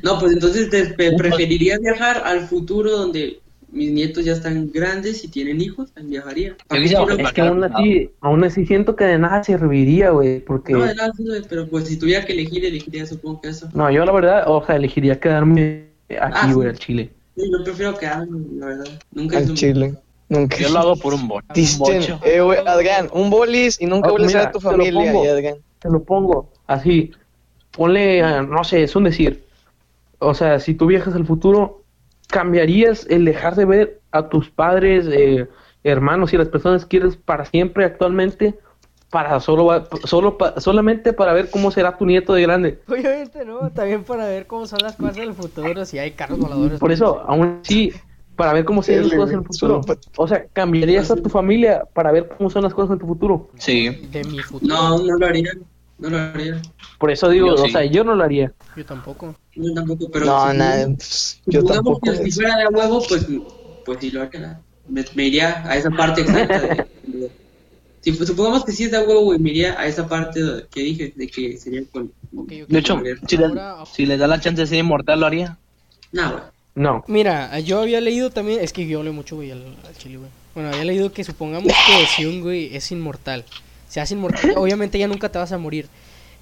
No, 0.03 0.19
pues 0.19 0.33
entonces 0.33 0.69
te, 0.69 0.85
pe- 0.93 1.13
preferiría 1.17 1.77
viajar 1.79 2.21
al 2.25 2.41
futuro 2.47 2.91
donde 2.91 3.39
mis 3.71 3.91
nietos 3.91 4.23
ya 4.25 4.33
están 4.33 4.71
grandes 4.71 5.23
y 5.23 5.27
tienen 5.27 5.61
hijos, 5.61 5.91
pues 5.93 6.07
viajaría. 6.07 6.55
Es 6.69 7.33
que 7.33 7.41
aún 7.41 7.63
así, 7.63 8.11
aún 8.21 8.43
así 8.43 8.65
siento 8.65 8.95
que 8.95 9.03
de 9.05 9.17
nada 9.19 9.43
serviría, 9.43 10.11
güey, 10.11 10.39
porque 10.39 10.73
No, 10.73 10.83
de 10.85 10.95
nada, 10.95 11.11
pero 11.49 11.67
pues 11.67 11.87
si 11.87 11.97
tuviera 11.97 12.25
que 12.25 12.33
elegir, 12.33 12.65
elegiría 12.65 13.05
supongo 13.05 13.41
que 13.41 13.49
eso. 13.49 13.69
no, 13.73 13.91
yo 13.91 14.05
la 14.05 14.11
verdad, 14.11 14.43
o 14.47 14.65
sea, 14.65 14.75
elegiría 14.77 15.19
quedarme 15.19 15.87
Ah, 16.09 16.27
aquí, 16.27 16.47
sí. 16.47 16.53
güey, 16.53 16.69
al 16.69 16.79
Chile. 16.79 17.09
Sí, 17.35 17.51
yo 17.51 17.63
prefiero 17.63 17.97
quedarme, 17.97 18.39
la 18.57 18.65
verdad. 18.67 18.85
Nunca 19.11 19.37
Al 19.37 19.53
Chile. 19.53 19.95
Nunca. 20.29 20.57
Yo 20.57 20.69
lo 20.69 20.79
hago 20.79 20.95
por 20.97 21.13
un 21.13 21.29
Disten, 21.53 22.01
eh, 22.25 22.41
güey, 22.41 22.59
Adrián, 22.65 23.09
un 23.13 23.29
bolis 23.29 23.79
y 23.79 23.85
nunca 23.85 24.09
Oh, 24.09 24.11
vuelves 24.11 24.35
a 24.35 24.39
ver 24.39 24.51
tu 24.51 24.59
te 24.59 24.65
lo 24.65 24.71
familia, 24.71 25.11
pongo. 25.11 25.25
y 25.25 25.27
Adrián. 25.27 25.55
Te 25.79 25.89
lo 25.89 26.03
pongo 26.03 26.49
así. 26.67 27.11
Ponle, 27.71 28.21
no 28.47 28.63
sé, 28.63 28.83
es 28.83 28.95
un 28.95 29.03
decir. 29.05 29.43
O 30.19 30.33
sea, 30.33 30.59
si 30.59 30.73
tú 30.73 30.87
viajas 30.87 31.15
al 31.15 31.25
futuro, 31.25 31.83
¿cambiarías 32.27 33.05
el 33.09 33.25
dejar 33.25 33.55
de 33.55 33.65
ver 33.65 34.01
a 34.11 34.29
tus 34.29 34.49
padres, 34.49 35.07
eh, 35.11 35.47
hermanos 35.83 36.33
y 36.33 36.37
las 36.37 36.49
personas 36.49 36.83
que 36.83 36.99
quieres 36.99 37.15
para 37.17 37.45
siempre 37.45 37.85
actualmente 37.85 38.55
para 39.09 39.39
solo, 39.39 39.65
va- 39.65 39.87
solo 40.03 40.37
pa- 40.37 40.59
solamente 40.59 41.13
para 41.13 41.31
ver 41.31 41.49
cómo 41.49 41.71
será 41.71 41.97
tu 41.97 42.05
nieto 42.05 42.33
de 42.33 42.41
grande. 42.41 42.79
Obviamente 42.89 43.45
no, 43.45 43.71
también 43.71 44.03
para 44.03 44.25
ver 44.25 44.47
cómo 44.47 44.65
son 44.65 44.79
las 44.83 44.97
cosas 44.97 45.15
del 45.15 45.33
futuro, 45.33 45.85
si 45.85 45.97
hay 45.97 46.11
carros 46.11 46.39
voladores. 46.39 46.77
Por 46.79 46.91
eso, 46.91 47.23
aún 47.25 47.59
así, 47.63 47.93
para 48.35 48.51
ver 48.51 48.65
cómo 48.65 48.83
serán 48.83 49.03
las 49.03 49.13
cosas 49.13 49.33
en 49.33 49.39
el 49.39 49.45
futuro. 49.45 49.81
O 50.17 50.27
sea, 50.27 50.45
cambiarías 50.47 51.09
a 51.09 51.15
tu 51.15 51.29
familia 51.29 51.83
para 51.93 52.11
ver 52.11 52.27
cómo 52.37 52.49
son 52.49 52.63
las 52.63 52.73
cosas 52.73 52.93
en 52.93 52.99
tu 52.99 53.07
futuro. 53.07 53.49
Sí. 53.57 53.87
De 54.11 54.23
mi 54.25 54.39
futuro. 54.43 54.73
No, 54.75 54.97
no 54.99 55.17
lo 55.17 55.25
haría. 55.25 55.51
No 55.99 56.09
lo 56.09 56.17
haría. 56.17 56.61
Por 56.99 57.11
eso 57.11 57.29
digo, 57.29 57.47
Yo 57.47 57.53
o 57.63 57.65
sí. 57.65 57.71
sea, 57.71 57.83
yo 57.85 58.03
no 58.03 58.15
lo 58.15 58.23
haría. 58.23 58.51
Yo 58.75 58.85
tampoco. 58.85 59.35
Yo 59.55 59.73
tampoco, 59.73 60.09
pero. 60.11 60.25
No, 60.25 60.51
si- 60.51 60.57
nada, 60.57 60.85
pues, 60.95 61.41
yo 61.47 61.61
supongamos 61.61 61.99
tampoco. 62.01 62.23
que 62.23 62.23
si 62.23 62.31
fuera 62.31 62.57
de 62.57 62.67
huevo, 62.67 63.03
pues, 63.07 63.25
pues 63.85 63.97
sí 63.99 64.11
lo 64.11 64.21
haría. 64.21 64.61
Me, 64.87 65.03
me 65.15 65.25
iría 65.25 65.67
a 65.67 65.75
esa 65.75 65.89
parte 65.89 66.21
exacta 66.21 66.59
de. 66.61 66.67
de- 67.03 67.31
si 68.01 68.11
pues, 68.13 68.29
supongamos 68.29 68.63
que 68.63 68.71
sí 68.71 68.85
es 68.85 68.91
de 68.91 68.99
huevo, 68.99 69.21
güey, 69.21 69.39
me 69.39 69.49
iría 69.49 69.79
a 69.79 69.85
esa 69.87 70.07
parte 70.07 70.41
de- 70.43 70.67
que 70.67 70.81
dije, 70.81 71.13
de 71.15 71.27
que 71.27 71.57
sería 71.57 71.81
con. 71.91 72.11
Ok, 72.35 72.51
ok. 72.63 72.67
De 72.69 72.79
hecho, 72.79 73.01
si 73.27 73.37
le, 73.37 73.45
Ahora- 73.45 73.85
si 73.91 74.05
le 74.05 74.17
da 74.17 74.27
la 74.27 74.39
chance 74.39 74.61
de 74.61 74.67
ser 74.67 74.77
inmortal, 74.79 75.19
lo 75.19 75.25
haría. 75.25 75.57
Nah, 76.11 76.31
güey. 76.31 76.43
No. 76.75 77.03
Mira, 77.07 77.59
yo 77.61 77.81
había 77.81 77.99
leído 78.01 78.29
también, 78.29 78.59
es 78.61 78.71
que 78.71 78.87
yo 78.87 79.01
leo 79.01 79.11
mucho, 79.11 79.35
güey, 79.35 79.49
al, 79.49 79.63
al 79.85 79.97
chile, 79.97 80.17
güey. 80.17 80.29
Bueno, 80.53 80.69
había 80.69 80.85
leído 80.85 81.11
que 81.11 81.23
supongamos 81.23 81.73
que 81.73 82.05
si 82.15 82.25
un 82.25 82.41
güey 82.41 82.75
es 82.75 82.91
inmortal, 82.91 83.43
se 83.89 83.99
hace 83.99 84.13
inmortal, 84.13 84.53
obviamente 84.57 84.97
ya 84.99 85.07
nunca 85.07 85.29
te 85.29 85.37
vas 85.37 85.51
a 85.51 85.57
morir. 85.57 85.87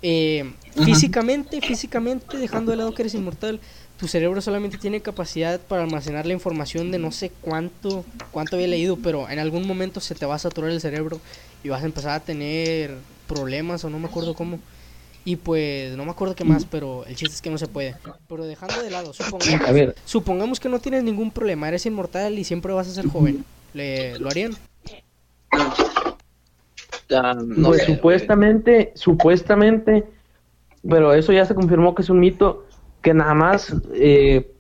Eh, 0.02 0.52
Físicamente, 0.84 1.62
físicamente, 1.62 2.38
dejando 2.38 2.72
de 2.72 2.78
lado 2.78 2.94
que 2.94 3.02
eres 3.04 3.14
inmortal, 3.14 3.60
tu 3.98 4.08
cerebro 4.10 4.42
solamente 4.42 4.78
tiene 4.78 5.00
capacidad 5.02 5.60
para 5.60 5.84
almacenar 5.84 6.26
la 6.26 6.34
información 6.34 6.92
de 6.92 7.00
no 7.00 7.12
sé 7.12 7.32
cuánto, 7.42 8.04
cuánto 8.32 8.58
había 8.58 8.68
leído, 8.68 8.98
pero 8.98 9.30
en 9.30 9.40
algún 9.40 9.66
momento 9.66 10.02
se 10.02 10.16
te 10.16 10.26
va 10.26 10.36
a 10.36 10.40
saturar 10.40 10.70
el 10.72 10.82
cerebro 10.82 11.22
y 11.64 11.70
vas 11.70 11.82
a 11.82 11.86
empezar 11.86 12.12
a 12.12 12.20
tener 12.20 12.98
problemas 13.28 13.86
o 13.86 13.90
no 13.90 13.98
me 13.98 14.08
acuerdo 14.08 14.34
cómo. 14.34 14.60
Y 15.24 15.38
pues, 15.38 15.96
no 15.96 16.06
me 16.06 16.12
acuerdo 16.12 16.36
qué 16.36 16.44
más, 16.44 16.66
pero 16.66 17.04
el 17.06 17.16
chiste 17.16 17.34
es 17.34 17.42
que 17.42 17.50
no 17.50 17.58
se 17.58 17.68
puede. 17.68 17.96
Pero 18.28 18.46
dejando 18.46 18.84
de 18.84 18.92
lado, 18.92 19.14
supongamos, 19.14 19.68
A 19.68 19.72
ver, 19.72 19.96
supongamos 20.06 20.60
que 20.60 20.70
no 20.70 20.80
tienes 20.80 21.04
ningún 21.04 21.32
problema, 21.32 21.68
eres 21.68 21.86
inmortal 21.86 22.38
y 22.38 22.44
siempre 22.44 22.74
vas 22.74 22.88
a 22.88 22.94
ser 22.94 23.08
joven. 23.08 23.44
¿Le, 23.74 24.20
¿Lo 24.20 24.30
harían? 24.30 24.56
No 27.10 27.70
pues 27.70 27.82
sé, 27.82 27.86
güey. 27.88 27.96
supuestamente, 27.98 28.92
supuestamente, 28.96 30.06
pero 30.88 31.14
eso 31.14 31.32
ya 31.34 31.46
se 31.46 31.56
confirmó 31.56 31.94
que 31.96 32.02
es 32.02 32.10
un 32.10 32.20
mito, 32.20 32.66
que 33.02 33.14
nada 33.14 33.34
más 33.34 33.76
eh, 33.94 34.52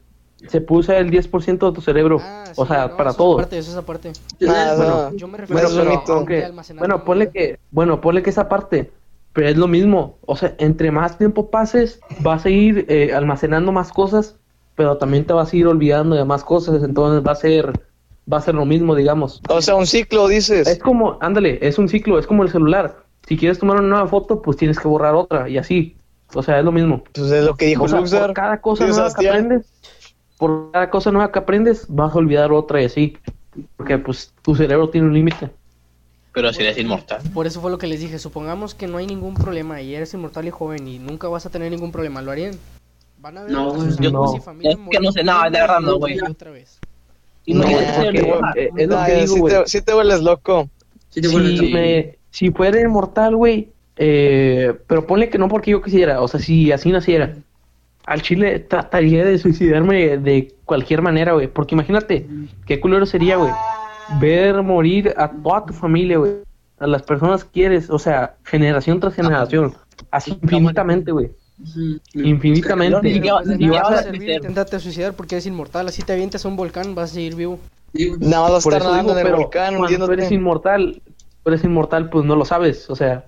se 0.47 0.61
puso 0.61 0.93
el 0.93 1.09
10% 1.09 1.67
de 1.67 1.75
tu 1.75 1.81
cerebro, 1.81 2.19
Ah, 2.21 2.51
o 2.55 2.65
sí, 2.65 2.71
sea, 2.71 2.87
no, 2.89 2.97
para 2.97 3.09
eso 3.09 3.11
es 3.11 3.17
todo. 3.17 3.33
aparte, 3.33 3.57
eso 3.57 3.71
es 3.71 3.77
aparte. 3.77 4.11
Nada, 4.39 5.11
Yo 5.15 5.27
me 5.27 5.37
Bueno, 5.47 5.69
refiero 5.69 5.69
pero- 5.83 5.91
a 6.13 6.17
aunque- 6.17 6.35
de 6.37 6.45
almacenar 6.45 6.79
bueno, 6.81 7.03
ponle 7.05 7.31
que, 7.31 7.59
bueno, 7.71 8.01
ponle 8.01 8.21
que 8.21 8.29
esa 8.29 8.47
parte, 8.49 8.91
pero 9.33 9.47
es 9.49 9.57
lo 9.57 9.67
mismo, 9.67 10.19
o 10.25 10.35
sea, 10.35 10.55
entre 10.59 10.91
más 10.91 11.17
tiempo 11.17 11.49
pases, 11.49 12.01
vas 12.19 12.45
a 12.45 12.49
ir 12.49 12.85
eh, 12.89 13.13
almacenando 13.13 13.71
más 13.71 13.91
cosas, 13.91 14.39
pero 14.75 14.97
también 14.97 15.25
te 15.25 15.33
vas 15.33 15.51
a 15.51 15.55
ir 15.55 15.67
olvidando 15.67 16.15
de 16.15 16.25
más 16.25 16.43
cosas, 16.43 16.83
entonces 16.83 17.25
va 17.25 17.31
a 17.31 17.35
ser, 17.35 17.71
va 18.31 18.37
a 18.37 18.41
ser 18.41 18.55
lo 18.55 18.65
mismo, 18.65 18.95
digamos. 18.95 19.41
O 19.49 19.61
sea, 19.61 19.75
un 19.75 19.85
ciclo, 19.87 20.27
dices. 20.27 20.67
Es 20.67 20.79
como, 20.79 21.17
ándale, 21.21 21.59
es 21.61 21.77
un 21.77 21.87
ciclo, 21.89 22.17
es 22.19 22.27
como 22.27 22.43
el 22.43 22.49
celular. 22.49 23.03
Si 23.27 23.37
quieres 23.37 23.59
tomar 23.59 23.77
una 23.79 23.87
nueva 23.87 24.07
foto, 24.07 24.41
pues 24.41 24.57
tienes 24.57 24.79
que 24.79 24.87
borrar 24.87 25.15
otra 25.15 25.49
y 25.49 25.57
así. 25.57 25.95
O 26.33 26.41
sea, 26.43 26.59
es 26.59 26.65
lo 26.65 26.71
mismo. 26.71 27.03
Pues 27.13 27.31
es 27.31 27.43
lo 27.45 27.55
que 27.55 27.67
dijo 27.67 27.83
O 27.83 27.87
sea, 27.87 27.99
Luxar. 27.99 28.21
por 28.27 28.33
cada 28.33 28.61
cosa 28.61 28.87
nueva 28.87 29.13
que 29.13 29.27
aprendes, 29.29 29.65
por 30.37 30.71
cada 30.71 30.89
cosa 30.89 31.11
nueva 31.11 31.31
que 31.31 31.39
aprendes, 31.39 31.85
vas 31.87 32.13
a 32.13 32.17
olvidar 32.17 32.51
otra 32.51 32.81
y 32.81 32.85
así. 32.85 33.17
Porque 33.77 33.97
pues 33.97 34.33
tu 34.41 34.55
cerebro 34.55 34.89
tiene 34.89 35.07
un 35.07 35.13
límite. 35.13 35.49
Pero 36.33 36.51
si 36.51 36.61
eres 36.63 36.77
inmortal. 36.77 37.21
Por 37.33 37.47
eso 37.47 37.61
fue 37.61 37.71
lo 37.71 37.77
que 37.77 37.87
les 37.87 38.01
dije. 38.01 38.19
Supongamos 38.19 38.75
que 38.75 38.87
no 38.87 38.97
hay 38.97 39.07
ningún 39.07 39.35
problema 39.35 39.81
y 39.81 39.95
eres 39.95 40.13
inmortal 40.13 40.45
y 40.45 40.51
joven 40.51 40.85
y 40.87 40.99
nunca 40.99 41.29
vas 41.29 41.45
a 41.45 41.49
tener 41.49 41.71
ningún 41.71 41.91
problema. 41.93 42.21
¿Lo 42.21 42.31
harían? 42.31 42.55
Van 43.21 43.37
a 43.37 43.43
ver 43.43 43.51
No, 43.51 43.71
a 43.73 43.79
sus 43.79 43.97
yo- 43.97 44.09
amigos 44.09 44.33
y 44.33 44.37
no. 44.37 44.41
familia 44.43 44.71
Es 44.71 44.77
que 44.91 44.99
no 44.99 45.11
sé, 45.13 45.23
no, 45.23 45.41
de 45.43 45.49
verdad 45.51 45.79
no, 45.79 45.97
güey. 45.97 46.19
otra 46.19 46.51
vez. 46.51 46.77
No, 47.47 47.69
inmortal. 47.69 48.57
eh, 48.57 48.71
es 48.77 48.87
lo 48.87 48.97
Ay, 48.97 49.13
que 49.13 49.19
digo, 49.21 49.33
sí, 49.35 49.39
güey. 49.39 49.53
te, 49.53 49.67
sí 49.67 49.81
te 49.81 49.93
vuelves 49.93 50.21
loco. 50.21 50.69
Sí 51.09 51.21
te 51.21 51.27
vuelves 51.27 51.59
Si, 51.59 51.73
me- 51.73 52.17
si 52.31 52.51
fuera 52.51 52.79
inmortal, 52.81 53.35
güey, 53.35 53.69
eh, 53.97 54.73
pero 54.87 55.05
ponle 55.07 55.29
que 55.29 55.37
no 55.37 55.47
porque 55.47 55.71
yo 55.71 55.81
quisiera, 55.81 56.21
o 56.21 56.27
sea, 56.27 56.39
si 56.39 56.71
así 56.71 56.91
naciera, 56.91 57.35
al 58.05 58.21
chile 58.21 58.59
trataría 58.59 59.23
de 59.23 59.37
suicidarme 59.37 60.17
de 60.17 60.53
cualquier 60.65 61.01
manera, 61.01 61.33
güey, 61.33 61.47
porque 61.47 61.75
imagínate, 61.75 62.27
qué 62.65 62.79
culero 62.79 63.05
sería, 63.05 63.37
güey, 63.37 63.51
ver 64.19 64.61
morir 64.63 65.13
a 65.17 65.31
toda 65.31 65.65
tu 65.65 65.73
familia, 65.73 66.17
güey, 66.17 66.31
a 66.79 66.87
las 66.87 67.03
personas 67.03 67.43
que 67.45 67.51
quieres, 67.51 67.89
o 67.89 67.97
sea, 67.97 68.35
generación 68.43 68.99
tras 68.99 69.15
generación, 69.15 69.73
así 70.11 70.37
infinitamente, 70.41 71.11
güey. 71.11 71.31
Infinitamente. 72.13 73.19
Nada 73.57 73.81
vas 73.81 73.91
va 73.91 73.97
a 73.97 73.99
a 73.99 74.03
servir 74.03 74.31
crecer. 74.31 74.35
intentarte 74.35 74.79
suicidar 74.79 75.15
porque 75.15 75.35
eres 75.35 75.45
inmortal. 75.45 75.87
Así 75.87 76.03
te 76.03 76.13
avientas 76.13 76.45
a 76.45 76.47
un 76.47 76.55
volcán, 76.55 76.95
vas 76.95 77.11
a 77.11 77.13
seguir 77.15 77.35
vivo. 77.35 77.59
Nada 78.19 78.43
más 78.43 78.51
vas 78.53 78.63
a 78.67 78.69
Por 78.69 78.73
estar 78.73 78.81
eso 78.81 78.89
nadando 78.91 79.13
digo, 79.13 79.13
en 79.13 79.17
el 79.19 79.23
pero 79.23 79.37
volcán, 79.37 79.77
cuando 79.77 80.05
tú 80.05 80.11
eres 80.11 80.31
inmortal, 80.31 81.01
eres 81.45 81.63
inmortal, 81.63 82.09
pues 82.09 82.25
no 82.25 82.35
lo 82.35 82.45
sabes, 82.45 82.89
o 82.89 82.95
sea, 82.95 83.25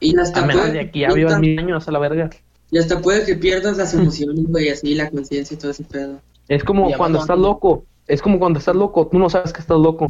Y 0.00 0.18
hasta 0.18 0.40
a 0.40 0.46
menos 0.46 0.72
de 0.72 0.90
que 0.90 1.00
ya 1.00 1.12
vivas 1.12 1.38
mil 1.38 1.58
años 1.58 1.88
a 1.88 1.92
la 1.92 1.98
verga. 1.98 2.30
y 2.70 2.78
hasta 2.78 3.00
puede 3.00 3.24
que 3.24 3.36
pierdas 3.36 3.76
las 3.76 3.94
emociones, 3.94 4.44
güey, 4.48 4.68
así 4.68 4.94
la 4.94 5.10
conciencia 5.10 5.54
y 5.54 5.58
todo 5.58 5.70
ese 5.70 5.84
pedo. 5.84 6.20
Es 6.48 6.64
como 6.64 6.90
Y 6.90 6.94
cuando 6.94 7.18
estás 7.20 7.38
loco. 7.38 7.84
Es 8.06 8.20
como 8.20 8.38
cuando 8.38 8.58
estás 8.58 8.74
loco, 8.74 9.06
tú 9.06 9.18
no 9.18 9.30
sabes 9.30 9.52
que 9.52 9.60
estás 9.60 9.78
loco. 9.78 10.08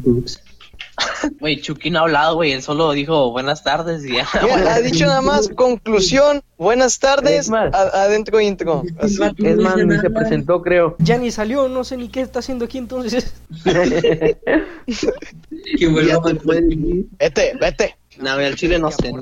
Güey, 1.39 1.61
Chucky 1.61 1.89
no 1.89 1.99
ha 1.99 2.01
hablado, 2.03 2.35
güey. 2.35 2.51
Él 2.51 2.61
solo 2.61 2.91
dijo 2.91 3.31
buenas 3.31 3.63
tardes 3.63 4.05
y 4.05 4.15
ya. 4.15 4.27
Ha 4.33 4.81
dicho 4.81 5.05
nada 5.05 5.21
más, 5.21 5.49
conclusión, 5.49 6.41
buenas 6.57 6.99
tardes, 6.99 7.49
más. 7.49 7.73
adentro 7.73 8.39
intro. 8.41 8.83
Así. 8.99 9.19
Es 9.37 9.57
más, 9.57 9.77
ni 9.77 9.99
se 9.99 10.09
presentó, 10.09 10.61
creo. 10.61 10.95
Ya 10.99 11.17
ni 11.17 11.31
salió, 11.31 11.67
no 11.69 11.83
sé 11.83 11.97
ni 11.97 12.09
qué 12.09 12.21
está 12.21 12.39
haciendo 12.39 12.65
aquí 12.65 12.77
entonces. 12.77 13.33
Que 15.77 15.87
vuelva. 15.87 16.21
Vete, 17.19 17.53
vete. 17.59 17.95
No, 18.19 18.31
al 18.31 18.55
chile 18.55 18.79
no 18.79 18.91
sé. 18.91 19.13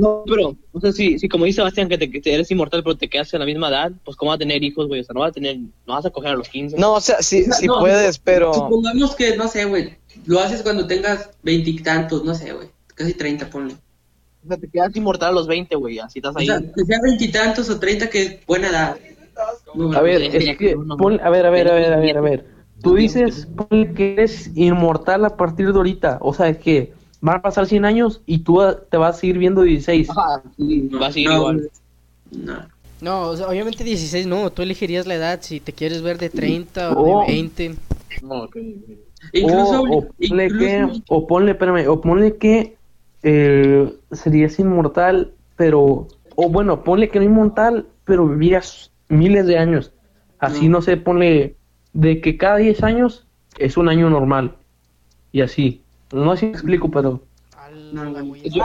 No, 0.00 0.24
pero, 0.26 0.56
o 0.72 0.80
sea, 0.80 0.92
si, 0.92 1.18
si 1.18 1.28
como 1.28 1.44
dice 1.44 1.56
Sebastián 1.56 1.88
que, 1.88 1.98
te, 1.98 2.10
que 2.10 2.20
te 2.20 2.32
eres 2.32 2.50
inmortal 2.50 2.82
pero 2.82 2.96
te 2.96 3.08
quedas 3.08 3.32
en 3.34 3.40
la 3.40 3.46
misma 3.46 3.68
edad, 3.68 3.92
pues 4.04 4.16
¿cómo 4.16 4.30
vas 4.30 4.36
a 4.36 4.38
tener 4.38 4.62
hijos, 4.62 4.88
güey? 4.88 5.00
O 5.00 5.04
sea, 5.04 5.12
no 5.12 5.20
vas 5.20 5.30
a 5.30 5.34
tener, 5.34 5.58
no 5.58 5.94
vas 5.94 6.06
a 6.06 6.10
coger 6.10 6.30
a 6.30 6.36
los 6.36 6.48
15. 6.48 6.78
No, 6.78 6.94
o 6.94 7.00
sea, 7.00 7.20
sí, 7.20 7.44
sí 7.52 7.66
No, 7.66 7.80
puedes, 7.80 8.18
pero... 8.18 8.54
Supongamos 8.54 9.14
que, 9.14 9.36
no 9.36 9.46
sé, 9.48 9.66
güey, 9.66 9.98
lo 10.26 10.40
haces 10.40 10.62
cuando 10.62 10.86
tengas 10.86 11.30
veintitantos, 11.42 12.24
no 12.24 12.34
sé, 12.34 12.52
güey, 12.52 12.68
casi 12.94 13.14
treinta, 13.14 13.48
ponle. 13.48 13.74
O 14.44 14.48
sea, 14.48 14.56
te 14.56 14.68
quedas 14.68 14.94
inmortal 14.96 15.30
a 15.30 15.32
los 15.32 15.46
20, 15.46 15.74
güey, 15.76 15.98
así 15.98 16.18
estás 16.18 16.34
O 16.34 16.38
ahí. 16.38 16.46
sea, 16.46 16.58
que 16.60 16.84
sea 16.84 16.98
veintitantos 17.02 17.68
o 17.70 17.78
treinta, 17.78 18.08
que 18.08 18.22
es 18.22 18.46
buena 18.46 18.68
edad. 18.68 18.96
A 19.94 20.00
ver, 20.02 20.22
es 20.22 20.56
que, 20.58 20.76
pon- 20.98 21.20
a 21.20 21.30
ver, 21.30 21.46
a 21.46 21.50
ver, 21.50 21.68
a 21.70 21.74
ver, 21.74 21.92
a 21.92 21.96
ver, 21.98 22.16
a 22.18 22.20
ver. 22.20 22.46
Tú 22.82 22.94
dices 22.94 23.46
ponle 23.54 23.92
que 23.92 24.14
eres 24.14 24.50
inmortal 24.54 25.24
a 25.26 25.36
partir 25.36 25.66
de 25.72 25.76
ahorita. 25.76 26.18
O 26.22 26.32
sea, 26.32 26.58
que 26.58 26.92
van 27.20 27.36
a 27.36 27.42
pasar 27.42 27.66
100 27.66 27.84
años 27.84 28.22
y 28.26 28.38
tú 28.38 28.58
te 28.90 28.96
vas 28.96 29.16
a 29.16 29.20
seguir 29.20 29.36
viendo 29.38 29.62
16. 29.62 30.08
Ajá, 30.10 30.42
sí, 30.56 30.88
No, 30.90 30.98
va 31.00 31.06
a 31.08 31.12
seguir 31.12 31.28
no, 31.28 31.36
igual. 31.36 31.70
No. 32.32 32.66
No, 33.02 33.22
o 33.28 33.36
sea, 33.36 33.48
obviamente 33.48 33.84
16 33.84 34.26
no, 34.26 34.50
tú 34.50 34.62
elegirías 34.62 35.06
la 35.06 35.14
edad 35.14 35.38
si 35.42 35.60
te 35.60 35.72
quieres 35.72 36.00
ver 36.02 36.18
de 36.18 36.28
30 36.30 36.92
o 36.92 37.18
Oh. 37.20 37.26
de 37.26 37.32
20. 37.32 37.74
No, 38.22 38.42
ok. 38.44 38.56
Incluso, 39.32 39.82
o, 39.82 39.98
o 39.98 40.08
ponle 40.28 40.44
incluso- 40.46 40.58
que, 40.58 41.02
o 41.08 41.26
ponle, 41.26 41.52
espérame, 41.52 41.88
o 41.88 42.00
ponle 42.00 42.36
que 42.36 42.76
eh, 43.22 43.92
serías 44.12 44.58
inmortal, 44.58 45.32
pero, 45.56 46.08
o 46.36 46.48
bueno, 46.48 46.82
ponle 46.84 47.08
que 47.08 47.18
no 47.18 47.24
inmortal, 47.26 47.86
pero 48.04 48.26
vivirías 48.26 48.90
miles 49.08 49.46
de 49.46 49.58
años. 49.58 49.92
Así, 50.38 50.66
No. 50.68 50.78
no 50.78 50.82
sé, 50.82 50.96
ponle 50.96 51.56
de 51.92 52.20
que 52.20 52.36
cada 52.36 52.56
10 52.56 52.82
años 52.82 53.26
es 53.58 53.76
un 53.76 53.88
año 53.88 54.08
normal. 54.08 54.54
Y 55.32 55.42
así. 55.42 55.82
No 56.12 56.32
sé 56.34 56.40
si 56.40 56.46
me 56.46 56.52
explico, 56.52 56.90
pero... 56.90 57.20
Yo-. 58.44 58.64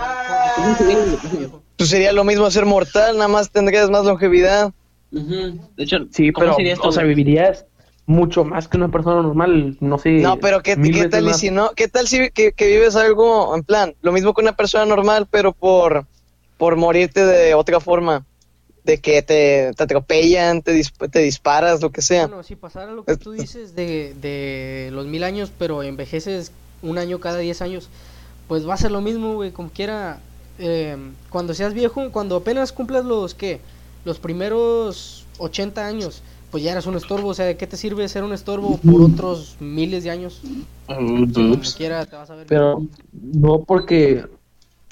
Pues 1.78 1.90
sería 1.90 2.14
lo 2.14 2.24
mismo 2.24 2.50
ser 2.50 2.66
mortal, 2.66 3.16
nada 3.18 3.28
más 3.28 3.52
tendrías 3.52 3.90
más 3.90 4.06
longevidad. 4.06 4.72
De 5.12 5.60
hecho, 5.78 5.98
Sí, 6.12 6.32
¿cómo 6.32 6.46
pero, 6.46 6.56
sería 6.56 6.74
esto, 6.74 6.88
o 6.88 6.92
sea, 6.92 7.04
vivirías 7.04 7.66
mucho 8.08 8.44
más 8.44 8.68
que 8.68 8.78
una 8.78 8.90
persona 8.90 9.22
normal, 9.22 9.78
no 9.80 9.98
sé. 9.98 10.12
No, 10.12 10.38
pero 10.40 10.62
¿qué, 10.62 10.76
qué 10.80 11.10
tal 11.10 11.24
y 11.24 11.28
más. 11.28 11.40
si 11.40 11.50
no? 11.52 11.72
¿Qué 11.76 11.88
tal 11.88 12.08
si 12.08 12.30
que, 12.30 12.52
que 12.52 12.68
vives 12.68 12.96
algo 12.96 13.56
en 13.56 13.64
plan, 13.64 13.96
lo 14.02 14.12
mismo 14.12 14.34
que 14.34 14.42
una 14.42 14.56
persona 14.56 14.86
normal, 14.86 15.28
pero 15.30 15.54
por, 15.54 16.06
por 16.58 16.76
morirte 16.76 17.26
de 17.26 17.54
otra 17.56 17.80
forma? 17.80 18.26
De 18.84 19.00
que 19.00 19.24
te, 19.24 19.72
te 19.76 19.84
atropellan, 19.84 20.62
te, 20.62 20.72
dis- 20.76 20.94
te 21.10 21.20
disparas, 21.20 21.82
lo 21.82 21.90
que 21.90 22.04
sea. 22.04 22.28
Bueno, 22.28 22.44
si 22.44 22.56
pasara 22.56 22.92
lo 22.92 23.04
que 23.04 23.18
tú 23.18 23.32
dices 23.32 23.76
de, 23.76 24.14
de 24.22 24.90
los 24.94 25.08
mil 25.08 25.24
años, 25.24 25.52
pero 25.58 25.82
envejeces 25.82 26.52
un 26.84 27.00
año 27.00 27.20
cada 27.20 27.40
10 27.40 27.64
años, 27.64 27.90
pues 28.48 28.70
va 28.70 28.76
a 28.76 28.78
ser 28.78 28.92
lo 28.92 29.02
mismo, 29.02 29.34
güey, 29.34 29.50
como 29.52 29.72
quiera. 29.72 30.20
eh, 30.60 30.96
cuando 31.32 31.56
seas 31.56 31.74
viejo, 31.74 32.12
cuando 32.12 32.36
apenas 32.36 32.72
cumplas 32.72 33.04
los, 33.06 33.34
¿qué? 33.34 33.60
Los 34.04 34.20
primeros 34.20 35.26
80 35.40 35.88
años, 35.88 36.22
pues 36.56 36.64
ya 36.64 36.72
eres 36.72 36.86
un 36.86 36.96
estorbo. 36.96 37.28
O 37.28 37.34
sea, 37.34 37.48
¿de 37.48 37.58
qué 37.58 37.68
te 37.68 37.76
sirve 37.76 38.08
ser 38.08 38.24
un 38.24 38.32
estorbo 38.32 38.78
por 38.78 39.02
otros 39.02 39.58
miles 39.60 40.06
de 40.06 40.10
años? 40.10 40.42
Quiera 41.76 42.06
te 42.06 42.16
vas 42.16 42.30
a 42.30 42.36
ver. 42.36 42.48
Pero 42.48 42.82
no 43.12 43.66
porque, 43.66 44.24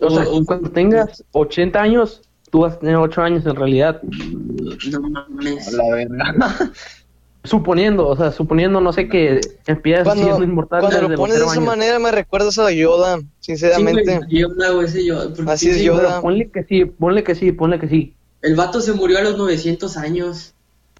O 0.02 0.10
sea, 0.10 0.26
cuando 0.46 0.70
tengas 0.72 1.24
80 1.32 1.82
años, 1.82 2.22
tú 2.52 2.60
vas 2.60 2.74
a 2.74 2.80
tener 2.80 2.98
8 2.98 3.22
años 3.22 3.46
en 3.46 3.56
realidad. 3.56 4.02
No 4.04 5.00
mames. 5.10 5.72
La 5.72 5.90
verga. 5.90 6.74
Suponiendo, 7.46 8.10
o 8.10 8.18
sea, 8.18 8.34
suponiendo, 8.34 8.82
no 8.82 8.92
sé, 8.92 9.08
que 9.08 9.40
empiezas 9.66 10.04
Cuando, 10.04 10.24
siendo 10.26 10.44
inmortal 10.44 10.82
cuando 10.82 10.98
desde 10.98 11.04
lo 11.04 11.10
los 11.12 11.18
pones 11.18 11.38
de 11.38 11.46
esa 11.46 11.54
años. 11.54 11.66
manera 11.66 12.00
me 12.00 12.12
recuerdas 12.12 12.60
a 12.60 12.72
Yoda, 12.74 13.22
sinceramente. 13.40 14.20
Sí, 14.30 14.40
Yoda, 14.40 14.72
güey, 14.72 14.88
ese 14.88 15.06
Yoda, 15.06 15.34
Así 15.48 15.70
es, 15.70 15.82
Yoda. 15.82 16.08
Pero 16.10 16.22
ponle 16.24 16.52
que 16.52 16.64
sí, 16.66 16.84
ponle 16.84 17.24
que 17.24 17.36
sí, 17.36 17.54
ponle 17.54 17.80
que 17.80 17.88
sí. 17.88 18.14
El 18.42 18.56
vato 18.56 18.82
se 18.82 18.92
murió 18.92 19.18
a 19.20 19.22
los 19.22 19.38
900 19.38 19.96
años. 19.96 20.54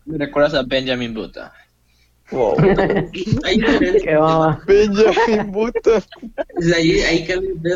Me 0.06 0.18
recuerdas 0.18 0.54
a 0.54 0.64
Benjamin 0.64 1.14
Button. 1.14 1.50
Wow. 2.32 2.56
Ahí. 3.44 3.60
Que 4.04 4.16
va. 4.16 4.62
Benjamin 4.66 5.52
Button. 5.52 6.02
Ahí, 6.76 7.00
ahí 7.02 7.28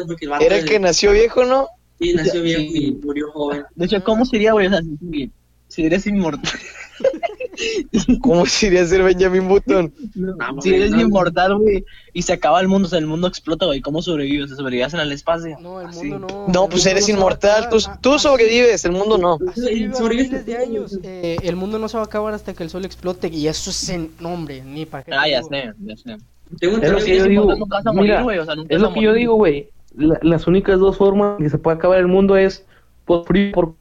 porque 0.07 0.27
Era 0.41 0.57
el 0.57 0.65
que 0.65 0.79
nació 0.79 1.11
viejo, 1.11 1.45
¿no? 1.45 1.67
sí, 1.99 2.13
nació 2.13 2.41
viejo 2.43 2.61
Sí. 2.71 2.85
y 2.87 2.91
murió 3.05 3.31
joven. 3.31 3.63
De 3.75 3.85
hecho, 3.85 4.03
¿cómo 4.03 4.25
sería, 4.25 4.53
güey? 4.53 4.67
O 4.67 4.69
sea, 4.69 4.81
si, 5.77 5.81
si 5.81 5.85
eres 5.85 6.07
inmortal. 6.07 6.51
¿Cómo 8.21 8.45
sería 8.45 8.85
ser 8.85 9.03
Benjamin 9.03 9.47
Button? 9.47 9.93
Ah, 10.39 10.51
Si 10.61 10.73
eres 10.73 10.91
no, 10.91 11.01
inmortal, 11.01 11.57
güey, 11.57 11.85
y 12.13 12.21
se 12.21 12.33
acaba 12.33 12.59
el 12.61 12.67
mundo, 12.67 12.87
o 12.87 12.89
sea, 12.89 12.99
el 12.99 13.07
mundo 13.07 13.27
explota, 13.27 13.65
güey, 13.65 13.81
¿cómo 13.81 14.01
sobrevives? 14.01 14.45
¿O 14.45 14.47
sea, 14.49 14.57
¿Sobrevives 14.57 14.93
en 14.93 14.99
el 14.99 15.11
espacio? 15.11 15.57
No, 15.59 15.81
el 15.81 15.87
Así. 15.87 16.05
mundo 16.09 16.27
no. 16.27 16.47
No, 16.53 16.69
pues 16.69 16.85
eres 16.85 17.07
a 17.07 17.11
inmortal. 17.11 17.69
Tú, 17.69 17.77
acabar. 17.77 18.01
tú 18.01 18.13
Ah, 18.13 18.19
sobrevives, 18.19 18.85
el 18.85 18.91
mundo 18.91 19.17
no. 19.17 19.37
Sobrevives 19.55 20.29
miles 20.29 20.45
de 20.45 20.57
años. 20.57 20.99
Eh, 21.03 21.37
el 21.43 21.55
mundo 21.55 21.79
no 21.79 21.87
se 21.87 21.97
va 21.97 22.03
a 22.03 22.05
acabar 22.07 22.33
hasta 22.33 22.53
que 22.53 22.63
el 22.63 22.69
sol 22.69 22.85
explote. 22.85 23.27
Y 23.27 23.47
eso 23.47 23.69
es 23.69 23.89
en 23.89 24.11
nombre, 24.19 24.61
ni 24.63 24.85
para 24.85 25.03
qué. 25.03 25.11
Ah, 25.13 25.27
ya 25.27 25.41
sé, 25.43 25.71
ya 25.79 25.95
sé. 25.97 26.17
Tengo 26.59 26.77
Es 26.77 26.91
lo 26.91 26.97
que 26.99 27.17
yo 27.17 27.23
digo. 27.25 27.51
a 27.51 27.91
morir, 27.93 28.13
o 28.13 28.45
sea, 28.45 28.55
es 28.69 28.79
lo 28.81 28.87
a 28.89 28.93
que 28.93 29.01
yo 29.01 29.13
digo, 29.13 29.35
güey. 29.35 29.69
La- 29.95 30.19
las 30.21 30.47
únicas 30.47 30.79
dos 30.79 30.97
formas 30.97 31.39
en 31.39 31.45
que 31.45 31.49
se 31.49 31.57
puede 31.57 31.77
acabar 31.77 31.99
el 31.99 32.07
mundo 32.07 32.37
es 32.37 32.63
por 33.05 33.25
frío, 33.25 33.51
por, 33.51 33.73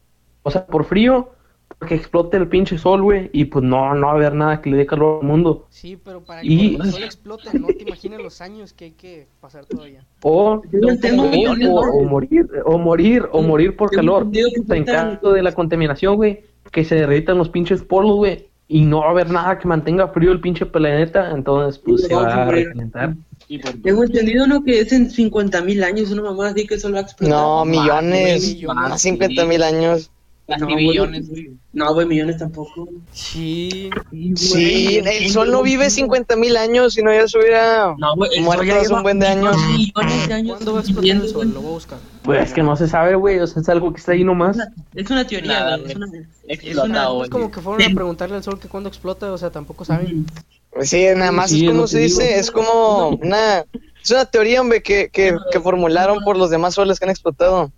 o 0.42 0.50
sea, 0.50 0.66
por 0.66 0.84
frío, 0.84 1.30
porque 1.78 1.94
explote 1.94 2.36
el 2.38 2.48
pinche 2.48 2.78
sol, 2.78 3.02
güey, 3.02 3.28
y 3.32 3.44
pues 3.46 3.62
no, 3.64 3.94
no 3.94 4.06
va 4.06 4.12
a 4.12 4.16
haber 4.16 4.34
nada 4.34 4.62
que 4.62 4.70
le 4.70 4.78
dé 4.78 4.86
calor 4.86 5.20
al 5.20 5.26
mundo. 5.28 5.66
Sí, 5.68 5.98
pero 6.02 6.22
para 6.24 6.40
que 6.40 6.46
Y- 6.48 6.76
el 6.76 6.90
sol 6.90 7.02
explote, 7.04 7.58
no 7.58 7.66
te 7.68 7.82
imaginas 7.82 8.22
los 8.22 8.40
años 8.40 8.72
que 8.72 8.86
hay 8.86 8.90
que 8.92 9.26
pasar 9.40 9.66
todavía. 9.66 10.02
O, 10.22 10.62
Yo 10.72 10.98
tengo 11.00 11.24
o- 11.24 11.28
millones, 11.30 11.68
o- 11.68 11.84
¿no? 11.84 11.92
o 11.92 12.04
morir, 12.04 12.48
o 12.64 12.78
morir, 12.78 13.28
o 13.30 13.42
morir 13.42 13.76
por 13.76 13.90
Tengo 13.90 14.00
calor. 14.00 14.30
que 14.32 14.42
en 14.74 14.84
caso 14.84 15.32
de 15.32 15.42
la 15.42 15.52
contaminación, 15.52 16.16
güey, 16.16 16.44
que 16.72 16.84
se 16.84 16.94
derritan 16.94 17.36
los 17.38 17.50
pinches 17.50 17.82
polos, 17.82 18.16
güey, 18.16 18.48
y 18.68 18.80
no 18.84 19.00
va 19.00 19.08
a 19.08 19.10
haber 19.10 19.30
nada 19.30 19.58
que 19.58 19.68
mantenga 19.68 20.08
frío 20.08 20.32
el 20.32 20.40
pinche 20.40 20.66
planeta, 20.66 21.30
entonces 21.30 21.78
pues 21.84 22.02
se 22.04 22.14
va 22.14 22.42
a 22.42 22.50
recalentar. 22.50 23.14
Tengo 23.84 24.02
entendido, 24.02 24.46
¿no? 24.48 24.64
Que 24.64 24.80
es 24.80 24.92
en 24.92 25.08
50 25.08 25.62
mil 25.62 25.84
años 25.84 26.10
una 26.10 26.22
mamá 26.22 26.48
así 26.48 26.66
que 26.66 26.74
el 26.74 26.80
sol 26.80 26.94
va 26.94 26.98
a 26.98 27.02
explotar. 27.02 27.36
No, 27.36 27.64
millones. 27.64 28.54
millones. 28.54 28.74
Más 28.90 29.00
50 29.02 29.44
mil 29.44 29.62
años. 29.62 30.10
Casi 30.48 30.60
No, 30.60 30.66
güey. 30.68 30.86
billones, 30.88 31.28
güey. 31.28 31.50
No, 31.72 31.92
güey, 31.92 32.06
millones 32.06 32.38
tampoco. 32.38 32.88
Sí. 33.12 33.90
Sí, 34.36 34.98
el 35.04 35.30
sol 35.30 35.50
no 35.50 35.62
vive 35.62 35.90
50 35.90 36.36
mil 36.36 36.56
años, 36.56 36.94
si 36.94 37.02
no 37.02 37.12
ya 37.12 37.26
se 37.26 37.38
hubiera 37.38 37.94
No, 37.98 38.14
güey, 38.14 38.40
muerto 38.40 38.62
hace 38.80 38.94
un 38.94 39.02
buen 39.02 39.18
de 39.18 39.26
años. 39.26 39.56
millones 39.68 40.28
de 40.28 40.34
años 40.34 40.52
¿Cuándo 40.56 40.72
va 40.74 40.78
a 40.78 40.82
explotar 40.82 41.10
el 41.10 41.22
sol? 41.28 41.32
güey. 41.34 41.48
Lo 41.48 41.60
voy 41.62 41.70
a 41.70 41.74
buscar. 41.74 41.98
Pues 42.22 42.44
es 42.48 42.52
que 42.54 42.62
no 42.62 42.76
se 42.76 42.86
sabe, 42.88 43.16
güey, 43.16 43.38
o 43.40 43.46
sea, 43.46 43.60
es 43.62 43.68
algo 43.68 43.92
que 43.92 43.98
está 43.98 44.12
ahí 44.12 44.22
nomás. 44.24 44.56
Es 44.94 45.10
una 45.10 45.26
teoría, 45.26 45.52
Nada, 45.52 45.76
güey. 45.78 45.90
Es 45.90 45.96
una, 45.96 46.06
es 46.46 46.76
una- 46.76 47.08
güey. 47.08 47.22
Es 47.24 47.30
como 47.30 47.50
que 47.50 47.60
fueron 47.60 47.82
a 47.90 47.94
preguntarle 47.94 48.36
al 48.36 48.42
sol 48.44 48.60
que 48.60 48.68
cuándo 48.68 48.88
explota, 48.88 49.32
o 49.32 49.38
sea, 49.38 49.50
tampoco 49.50 49.84
saben. 49.84 50.26
Sí, 50.82 51.06
nada 51.16 51.32
más 51.32 51.50
Sí, 51.50 51.64
es 51.66 51.70
como 51.72 51.86
se 51.88 51.98
dice, 52.00 52.22
digo. 52.28 52.36
es 52.40 52.50
como 52.52 53.08
una... 53.08 53.64
Es 54.02 54.10
una 54.12 54.24
teoría, 54.26 54.60
hombre, 54.60 54.82
que, 54.82 55.08
que, 55.12 55.34
que 55.50 55.60
formularon 55.60 56.20
por 56.24 56.36
los 56.36 56.50
demás 56.50 56.74
soles 56.74 57.00
que 57.00 57.06
han 57.06 57.10
explotado. 57.10 57.72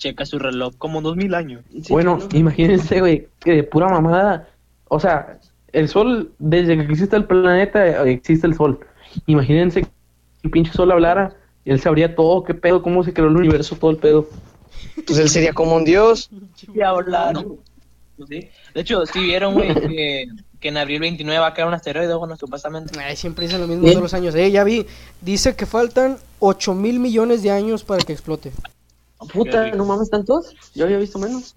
Checa 0.00 0.24
su 0.24 0.38
reloj 0.38 0.74
como 0.78 1.02
dos 1.02 1.14
mil 1.14 1.34
años. 1.34 1.62
Sí, 1.70 1.92
Bueno, 1.92 2.18
¿no? 2.18 2.38
imagínense, 2.38 3.00
güey, 3.00 3.28
que 3.38 3.52
de 3.52 3.62
pura 3.64 3.86
mamada, 3.88 4.48
o 4.88 4.98
sea, 4.98 5.38
el 5.72 5.88
sol, 5.88 6.32
desde 6.38 6.74
que 6.76 6.90
existe 6.90 7.16
el 7.16 7.26
planeta, 7.26 7.86
eh, 7.86 8.12
existe 8.12 8.46
el 8.46 8.54
sol. 8.54 8.80
Imagínense 9.26 9.82
que 9.82 9.88
el 10.42 10.50
pinche 10.50 10.72
sol 10.72 10.90
hablara, 10.90 11.36
y 11.66 11.70
él 11.70 11.80
sabría 11.80 12.16
todo, 12.16 12.42
qué 12.44 12.54
pedo, 12.54 12.82
cómo 12.82 13.04
se 13.04 13.12
creó 13.12 13.28
el 13.28 13.36
universo, 13.36 13.76
todo 13.76 13.90
el 13.90 13.98
pedo. 13.98 14.26
Pues 15.06 15.18
él 15.18 15.28
sería 15.28 15.52
como 15.52 15.76
un 15.76 15.84
dios. 15.84 16.30
Sí, 16.54 16.80
hablaron. 16.80 17.58
Sí. 18.26 18.48
De 18.74 18.80
hecho, 18.80 19.04
sí 19.04 19.20
vieron, 19.20 19.52
güey, 19.52 19.74
que, 19.74 20.26
que 20.58 20.68
en 20.68 20.78
abril 20.78 21.00
29 21.00 21.38
va 21.38 21.48
a 21.48 21.54
caer 21.54 21.68
un 21.68 21.74
asteroide, 21.74 22.14
bueno, 22.14 22.36
supuestamente. 22.36 22.98
Ay, 22.98 23.16
siempre 23.16 23.44
dicen 23.44 23.60
lo 23.60 23.66
mismo 23.66 23.86
todos 23.86 24.00
los 24.02 24.14
años. 24.14 24.34
Eh, 24.34 24.50
ya 24.50 24.64
vi. 24.64 24.86
Dice 25.20 25.54
que 25.56 25.66
faltan 25.66 26.16
8 26.38 26.74
mil 26.74 27.00
millones 27.00 27.42
de 27.42 27.50
años 27.50 27.84
para 27.84 28.02
que 28.02 28.12
explote. 28.14 28.52
Puta, 29.32 29.70
no 29.72 29.84
mames 29.84 30.10
tantos, 30.10 30.54
yo 30.74 30.84
había 30.84 30.98
visto 30.98 31.18
menos. 31.18 31.54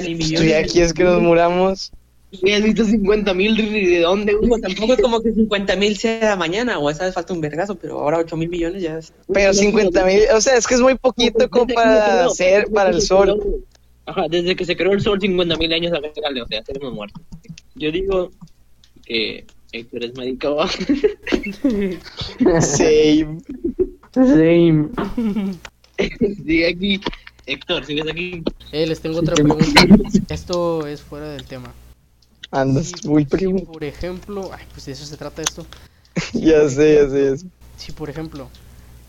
Millones. 0.00 0.48
ya 0.48 0.62
quieres 0.64 0.92
que 0.92 1.04
nos 1.04 1.22
muramos. 1.22 1.92
has 2.32 2.62
visto 2.62 2.84
50 2.84 3.32
mil 3.34 3.56
de 3.56 4.00
dónde, 4.00 4.34
güey? 4.34 4.60
Tampoco 4.60 4.94
es 4.94 5.00
como 5.00 5.22
que 5.22 5.32
50 5.32 5.76
mil 5.76 5.96
sea 5.96 6.36
mañana, 6.36 6.78
o 6.78 6.90
esa 6.90 7.04
vez 7.04 7.14
falta 7.14 7.32
un 7.32 7.40
vergazo, 7.40 7.76
pero 7.76 8.00
ahora 8.00 8.18
8 8.18 8.36
mil 8.36 8.48
millones 8.48 8.82
ya 8.82 8.98
es. 8.98 9.12
Pero 9.32 9.54
50 9.54 10.04
mil, 10.04 10.20
o 10.34 10.40
sea, 10.40 10.56
es 10.56 10.66
que 10.66 10.74
es 10.74 10.80
muy 10.80 10.96
poquito 10.96 11.48
como 11.48 11.66
para 11.68 12.26
hacer 12.26 12.68
para 12.72 12.90
el 12.90 13.00
sol. 13.00 13.64
Ajá, 14.06 14.26
desde 14.28 14.54
que 14.54 14.66
se 14.66 14.76
creó 14.76 14.92
el 14.92 15.00
sol, 15.00 15.20
50 15.20 15.56
mil 15.56 15.72
años 15.72 15.92
acá, 15.92 16.08
o 16.08 16.46
sea, 16.46 16.58
estaremos 16.58 16.92
muertos. 16.92 17.22
Yo 17.74 17.90
digo 17.90 18.30
que 19.06 19.46
Héctor 19.72 20.04
es 20.04 20.14
médico. 20.16 20.66
Sí. 22.60 23.26
Same. 24.12 24.88
Sigue 25.98 26.68
aquí. 26.68 27.00
Héctor, 27.46 27.84
¿sigues 27.84 28.06
aquí? 28.10 28.42
Eh, 28.72 28.86
les 28.86 29.00
tengo 29.00 29.18
otra 29.18 29.34
pregunta. 29.34 29.86
Esto 30.28 30.86
es 30.86 31.02
fuera 31.02 31.28
del 31.28 31.44
tema. 31.44 31.72
Andas 32.50 32.92
Si- 32.96 33.08
muy 33.08 33.24
si, 33.24 33.30
primo. 33.30 33.64
por 33.64 33.84
ejemplo, 33.84 34.50
ay, 34.52 34.64
pues 34.72 34.86
de 34.86 34.92
eso 34.92 35.04
se 35.04 35.16
trata 35.16 35.42
esto. 35.42 35.66
Ya 36.32 36.68
sé, 36.68 36.94
ya 36.94 37.08
sé, 37.10 37.24
ya 37.30 37.36
sé. 37.36 37.46
Si, 37.76 37.92
por 37.92 38.08
ejemplo, 38.08 38.48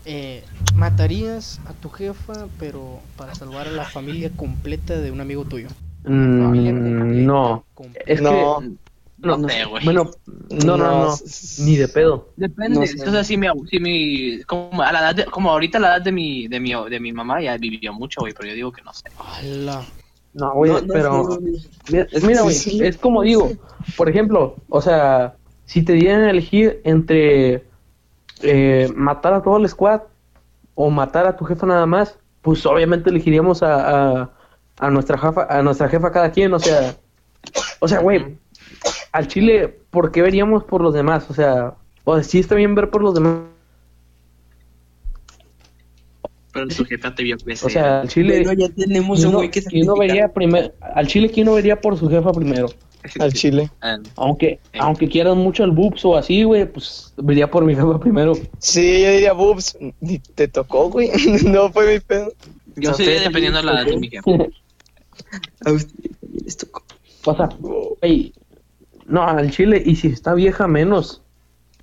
eh, 0.04 0.42
matarías 0.74 1.60
a 1.66 1.72
tu 1.72 1.88
jefa, 1.88 2.48
pero 2.58 3.00
para 3.16 3.34
salvar 3.34 3.68
a 3.68 3.70
la 3.70 3.84
familia 3.84 4.30
completa 4.30 4.98
de 5.00 5.10
un 5.12 5.20
amigo 5.20 5.44
tuyo. 5.44 5.68
Familia 6.02 6.72
completa, 6.72 7.04
Mm, 7.04 7.26
no, 7.26 7.64
completa. 7.74 8.12
es 8.12 8.20
No. 8.20 8.30
que... 8.60 8.66
No, 8.68 8.76
No 9.18 9.48
sé, 9.48 9.64
güey. 9.64 9.84
Bueno, 9.84 10.10
no, 10.50 10.76
no, 10.76 10.76
no, 10.76 11.06
No, 11.06 11.14
ni 11.60 11.76
de 11.76 11.88
pedo. 11.88 12.28
Depende. 12.36 12.80
No 12.80 12.86
sé. 12.86 13.08
O 13.08 13.10
sea, 13.12 13.24
si 13.24 13.36
mi, 13.36 13.46
si 13.70 13.80
mi 13.80 14.42
como 14.44 14.82
a 14.82 14.92
la 14.92 15.00
edad 15.00 15.14
de- 15.14 15.24
como 15.26 15.50
ahorita 15.50 15.78
a 15.78 15.80
la 15.80 15.88
edad 15.96 16.02
de 16.02 16.12
mi, 16.12 16.48
de 16.48 16.60
mi, 16.60 16.72
de 16.90 17.00
mi 17.00 17.12
mamá 17.12 17.40
ya 17.40 17.56
vivió 17.56 17.92
mucho, 17.92 18.20
güey, 18.20 18.32
pero 18.34 18.48
yo 18.48 18.54
digo 18.54 18.72
que 18.72 18.82
no 18.82 18.92
sé. 18.92 19.04
¡Hala! 19.18 19.82
No, 20.34 20.52
güey, 20.54 20.70
No, 20.72 20.80
no, 20.82 20.86
pero... 20.92 21.38
Mira, 21.90 22.06
mira, 22.22 22.42
güey, 22.42 22.54
Sí, 22.54 22.70
sí. 22.72 22.84
es 22.84 22.98
como 22.98 23.22
digo, 23.22 23.50
por 23.96 24.10
ejemplo, 24.10 24.56
o 24.68 24.82
sea, 24.82 25.34
si 25.64 25.82
te 25.82 25.94
dieran 25.94 26.24
a 26.24 26.30
elegir 26.30 26.82
entre 26.84 27.64
eh, 28.42 28.92
matar 28.94 29.32
a 29.32 29.42
todo 29.42 29.56
el 29.56 29.66
squad 29.68 30.02
o 30.74 30.90
matar 30.90 31.26
a 31.26 31.36
tu 31.38 31.46
jefa 31.46 31.66
nada 31.66 31.86
más, 31.86 32.18
pues 32.42 32.66
obviamente 32.66 33.08
elegiríamos 33.08 33.62
a, 33.62 34.20
a, 34.24 34.30
a 34.78 34.90
nuestra 34.90 35.16
jefa, 35.16 35.46
a 35.48 35.62
nuestra 35.62 35.88
jefa 35.88 36.12
cada 36.12 36.30
quien, 36.30 36.52
o 36.52 36.58
sea, 36.58 36.94
o 37.80 37.88
sea, 37.88 38.00
güey, 38.00 38.36
al 39.16 39.28
chile, 39.28 39.78
¿por 39.90 40.12
qué 40.12 40.22
veríamos 40.22 40.64
por 40.64 40.80
los 40.82 40.92
demás? 40.94 41.26
O 41.30 41.34
sea, 41.34 41.74
o 42.04 42.14
sea, 42.14 42.22
sí 42.22 42.38
está 42.38 42.54
bien 42.54 42.74
ver 42.74 42.90
por 42.90 43.02
los 43.02 43.14
demás, 43.14 43.40
Pero 46.52 46.70
su 46.70 46.84
jefa 46.86 47.14
te 47.14 47.22
vio 47.22 47.36
crecer. 47.36 47.66
o 47.66 47.70
sea, 47.70 48.00
al 48.00 48.08
chile, 48.08 48.42
Bueno, 48.44 48.52
ya 48.66 48.74
tenemos 48.74 49.18
¿quién 49.18 49.26
un 49.28 49.32
no, 49.32 49.38
güey 49.38 49.50
que 49.50 49.62
quién 49.62 49.86
no 49.86 49.92
sacrifica. 49.94 50.14
vería 50.14 50.32
primero, 50.32 50.72
al 50.80 51.06
chile, 51.06 51.30
¿quién 51.30 51.46
no 51.46 51.54
vería 51.54 51.80
por 51.80 51.98
su 51.98 52.08
jefa 52.08 52.32
primero? 52.32 52.68
Al 53.20 53.32
chile. 53.32 53.70
Ah, 53.82 53.98
Aunque, 54.16 54.58
Sí. 54.72 54.78
aunque 54.80 55.08
quieran 55.08 55.38
mucho 55.38 55.62
el 55.64 55.70
boobs 55.70 56.04
o 56.04 56.16
así, 56.16 56.42
güey, 56.44 56.64
pues 56.70 57.12
vería 57.18 57.48
por 57.50 57.64
mi 57.64 57.74
jefa 57.74 58.00
primero. 58.00 58.32
Sí, 58.58 59.02
yo 59.02 59.10
diría, 59.12 59.32
boobs, 59.32 59.76
ni 60.00 60.18
te 60.18 60.48
tocó, 60.48 60.88
güey. 60.90 61.10
no 61.46 61.70
fue 61.70 61.94
mi 61.94 62.00
pedo. 62.00 62.32
Yo 62.74 62.92
sería 62.94 63.12
ustedes 63.12 63.24
dependiendo 63.24 63.58
de 63.60 63.64
la 63.64 63.72
edad 63.72 63.84
de 63.86 63.96
mi 63.98 64.08
jefa. 64.08 64.30
A 65.66 65.72
usted 65.72 65.94
les 66.44 66.56
tocó. 66.56 66.82
O 67.26 67.36
sea, 67.36 67.48
güey, 67.60 68.32
no, 69.08 69.22
al 69.22 69.50
chile, 69.50 69.82
y 69.84 69.96
si 69.96 70.08
está 70.08 70.34
vieja, 70.34 70.66
menos. 70.68 71.22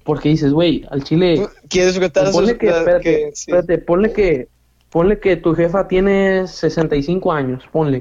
Porque 0.03 0.29
dices, 0.29 0.51
güey, 0.51 0.85
al 0.91 1.03
chile, 1.03 1.47
¿Quieres 1.69 1.97
contar 1.97 2.29
ponle 2.31 2.49
sus- 2.51 2.57
que, 2.59 2.67
espérate, 2.67 3.01
que- 3.03 3.31
sí. 3.33 3.51
espérate, 3.51 3.77
ponle 3.77 4.11
que, 4.11 4.47
ponle 4.89 5.19
que 5.19 5.37
tu 5.37 5.55
jefa 5.55 5.87
tiene 5.87 6.45
65 6.45 7.31
años, 7.31 7.63
ponle. 7.71 7.97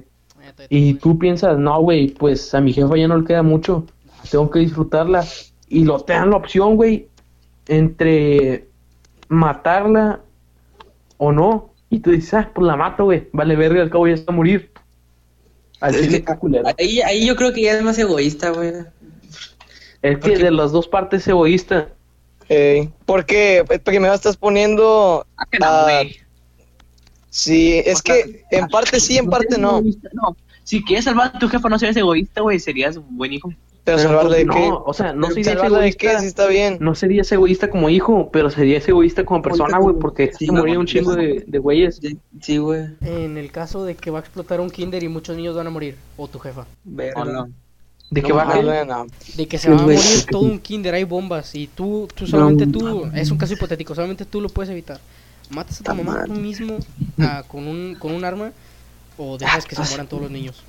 Eh, 0.58 0.66
Y 0.68 0.94
tú 0.94 1.16
piensas, 1.18 1.56
no, 1.58 1.80
güey, 1.80 2.08
pues 2.08 2.52
a 2.54 2.60
mi 2.60 2.72
jefa 2.72 2.96
ya 2.96 3.06
no 3.06 3.18
le 3.18 3.24
queda 3.24 3.42
mucho, 3.44 3.86
tengo 4.30 4.50
que 4.50 4.58
disfrutarla. 4.58 5.24
Y 5.68 5.84
lo 5.84 6.00
te 6.00 6.12
dan 6.14 6.30
la 6.30 6.36
opción, 6.36 6.74
güey, 6.76 7.06
entre 7.68 8.66
matarla 9.28 10.20
o 11.18 11.32
no. 11.32 11.72
Y 11.88 12.00
tú 12.00 12.10
dices, 12.10 12.34
ah, 12.34 12.50
pues 12.54 12.66
la 12.66 12.76
mato, 12.76 13.04
güey, 13.04 13.28
vale 13.32 13.54
verga, 13.56 13.82
al 13.82 13.90
cabo 13.90 14.08
ya 14.08 14.14
está 14.14 14.32
a 14.32 14.36
morir. 14.36 14.70
Al 15.80 15.94
Es 15.94 16.02
chile. 16.02 16.24
Ahí, 16.78 17.00
ahí 17.00 17.26
yo 17.26 17.36
creo 17.36 17.52
que 17.52 17.62
ya 17.62 17.72
es 17.72 17.82
más 17.82 17.98
egoísta, 17.98 18.50
güey. 18.50 18.72
Es 20.02 20.18
que 20.18 20.36
de 20.36 20.50
las 20.50 20.72
dos 20.72 20.88
partes 20.88 21.22
es 21.22 21.28
egoísta. 21.28 21.88
Eh, 22.48 22.88
porque 23.06 23.64
primero 23.84 24.12
estás 24.12 24.36
poniendo 24.36 25.24
Ah, 25.36 25.46
que 25.50 25.58
no, 25.58 25.66
a, 25.66 25.82
güey. 25.84 26.16
Sí, 27.30 27.80
es 27.84 28.02
que 28.02 28.44
en 28.50 28.68
parte 28.68 29.00
sí, 29.00 29.16
en 29.16 29.30
parte 29.30 29.56
no. 29.58 29.78
Egoísta, 29.78 30.10
No, 30.12 30.36
si 30.64 30.82
quieres 30.84 31.04
salvar 31.06 31.32
a 31.34 31.38
tu 31.38 31.48
jefa, 31.48 31.68
no 31.68 31.78
seas 31.78 31.96
egoísta, 31.96 32.40
güey, 32.42 32.58
serías 32.60 32.98
buen 32.98 33.32
hijo. 33.32 33.52
Pero 33.84 33.96
Pero, 33.96 34.08
salvarla 34.10 34.36
de 34.36 34.44
no, 34.44 34.54
qué. 34.54 34.70
o 34.70 34.92
sea, 34.94 35.12
no 35.12 35.28
serías 35.28 35.54
¿Salvarla 35.54 35.78
de 35.80 35.92
qué? 35.94 36.06
egoísta. 36.06 36.20
Sí 36.20 36.26
está 36.26 36.46
bien. 36.46 36.76
No 36.80 36.94
serías 36.94 37.32
egoísta 37.32 37.68
como 37.68 37.88
hijo, 37.88 38.30
pero 38.32 38.48
serías 38.50 38.86
egoísta 38.86 39.24
como 39.24 39.42
persona, 39.42 39.78
güey, 39.78 39.96
porque 39.98 40.32
Sí, 40.32 40.46
se 40.46 40.52
no, 40.52 40.60
moría 40.60 40.78
un 40.78 40.86
chingo 40.86 41.14
de, 41.16 41.42
de 41.46 41.58
güeyes. 41.58 42.00
Sí, 42.40 42.58
güey. 42.58 42.90
En 43.00 43.38
el 43.38 43.50
caso 43.50 43.84
de 43.84 43.96
que 43.96 44.10
va 44.12 44.18
a 44.18 44.20
explotar 44.20 44.60
un 44.60 44.70
kinder 44.70 45.02
y 45.02 45.08
muchos 45.08 45.36
niños 45.36 45.56
van 45.56 45.66
a 45.66 45.70
morir, 45.70 45.96
o 46.16 46.28
tu 46.28 46.38
jefa. 46.38 46.64
Verga. 46.84 47.48
De 48.12 48.22
que 48.22 48.28
No, 48.28 48.34
va 48.34 48.42
a 48.42 48.56
no, 48.56 48.62
no, 48.62 48.84
no. 48.84 49.06
De 49.36 49.48
que 49.48 49.56
se 49.56 49.70
va 49.70 49.78
a 49.78 49.82
morir 49.82 50.26
todo 50.30 50.42
un 50.42 50.58
kinder, 50.58 50.94
hay 50.94 51.04
bombas 51.04 51.54
y 51.54 51.66
tú, 51.66 52.06
tú 52.14 52.26
solamente 52.26 52.66
tú, 52.66 53.10
es 53.14 53.30
un 53.30 53.38
caso 53.38 53.54
hipotético, 53.54 53.94
solamente 53.94 54.26
tú 54.26 54.42
lo 54.42 54.50
puedes 54.50 54.68
evitar. 54.70 55.00
Matas 55.48 55.80
a 55.80 55.84
tu 55.84 55.94
mamá 55.94 56.24
tú 56.26 56.34
mismo 56.34 56.76
ah, 57.18 57.42
con, 57.48 57.66
un, 57.66 57.94
con 57.98 58.12
un 58.12 58.22
arma 58.22 58.52
o 59.16 59.38
dejas 59.38 59.64
que 59.64 59.74
se 59.74 59.82
mueran 59.82 60.06
todos 60.06 60.24
los 60.24 60.30
niños. 60.30 60.62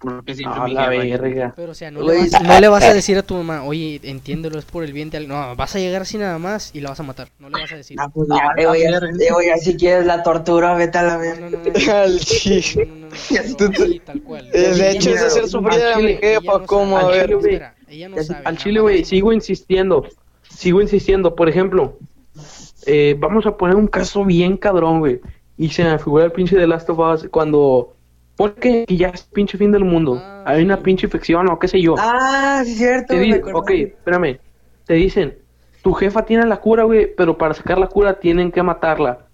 Porque 0.00 0.34
siempre 0.34 0.58
No, 0.58 0.64
mi 0.66 0.72
la 0.72 0.88
verga. 0.88 1.52
Pero 1.54 1.72
o 1.72 1.74
sea, 1.74 1.90
no 1.90 2.00
le, 2.02 2.16
vas, 2.18 2.42
no 2.42 2.58
le 2.58 2.68
vas 2.68 2.84
a 2.84 2.94
decir 2.94 3.18
a 3.18 3.22
tu 3.22 3.34
mamá, 3.34 3.64
oye, 3.64 4.00
entiéndelo, 4.02 4.58
es 4.58 4.64
por 4.64 4.82
el 4.82 4.92
bien 4.94 5.10
de 5.10 5.18
alguien. 5.18 5.36
No, 5.38 5.54
vas 5.56 5.76
a 5.76 5.78
llegar 5.78 6.02
así 6.02 6.16
nada 6.16 6.38
más 6.38 6.70
y 6.74 6.80
la 6.80 6.88
vas 6.88 7.00
a 7.00 7.02
matar. 7.02 7.28
No 7.38 7.50
le 7.50 7.60
vas 7.60 7.70
a 7.72 7.76
decir. 7.76 7.98
Ah, 8.00 8.08
pues 8.08 8.26
ya, 8.28 8.50
eh, 8.62 8.66
güey, 8.66 8.82
eh, 8.82 9.30
güey, 9.32 9.48
si 9.60 9.76
quieres 9.76 10.06
la 10.06 10.22
tortura, 10.22 10.74
vete 10.74 10.96
a 10.98 11.02
la 11.02 11.14
No, 11.14 11.20
verga. 11.20 11.50
no, 11.50 11.50
no, 11.50 11.58
no, 11.58 11.62
no, 11.62 11.68
no, 11.68 12.08
no, 12.08 13.68
no, 13.68 13.88
no, 13.88 14.00
tal 14.04 14.22
cual. 14.22 14.48
Eh, 14.52 14.58
De 14.74 14.90
hecho, 14.92 15.10
no 15.10 15.16
es 15.16 15.22
hacer 15.22 15.48
sufrir 15.48 15.82
a 15.84 15.98
mi 15.98 16.16
jefa, 16.16 16.40
no 16.58 16.66
¿cómo? 16.66 16.96
A 16.96 17.02
sabe, 17.02 17.36
ver. 17.36 17.62
No. 18.08 18.16
Al 18.44 18.56
chile, 18.56 18.80
güey, 18.80 19.02
a- 19.02 19.04
sigo 19.04 19.32
insistiendo. 19.32 20.06
Sigo 20.48 20.80
insistiendo. 20.80 21.34
Por 21.34 21.48
ejemplo, 21.48 21.98
eh, 22.86 23.16
vamos 23.18 23.46
a 23.46 23.56
poner 23.56 23.76
un 23.76 23.86
caso 23.86 24.24
bien 24.24 24.56
cabrón, 24.56 25.00
güey. 25.00 25.20
Y 25.58 25.68
se 25.68 25.84
me 25.84 25.98
figura 25.98 26.24
el 26.24 26.32
pinche 26.32 26.56
de 26.56 26.66
Last 26.66 26.88
of 26.88 26.98
Us 26.98 27.28
cuando... 27.30 27.94
Porque 28.40 28.86
ya 28.88 29.08
es 29.08 29.22
pinche 29.24 29.58
fin 29.58 29.70
del 29.70 29.84
mundo. 29.84 30.16
Ah, 30.18 30.44
Hay 30.46 30.62
una 30.64 30.82
pinche 30.82 31.06
infección 31.06 31.46
o 31.50 31.58
qué 31.58 31.68
sé 31.68 31.78
yo. 31.82 31.94
Ah, 31.98 32.62
sí, 32.64 32.74
cierto. 32.74 33.08
Te 33.12 33.16
me 33.16 33.24
dicen, 33.26 33.40
acuerdo. 33.40 33.58
ok, 33.58 33.70
espérame. 33.70 34.38
Te 34.86 34.94
dicen, 34.94 35.38
tu 35.82 35.92
jefa 35.92 36.24
tiene 36.24 36.46
la 36.46 36.56
cura, 36.58 36.84
güey, 36.84 37.14
pero 37.14 37.36
para 37.36 37.52
sacar 37.52 37.76
la 37.78 37.88
cura 37.88 38.18
tienen 38.18 38.50
que 38.50 38.62
matarla. 38.62 39.26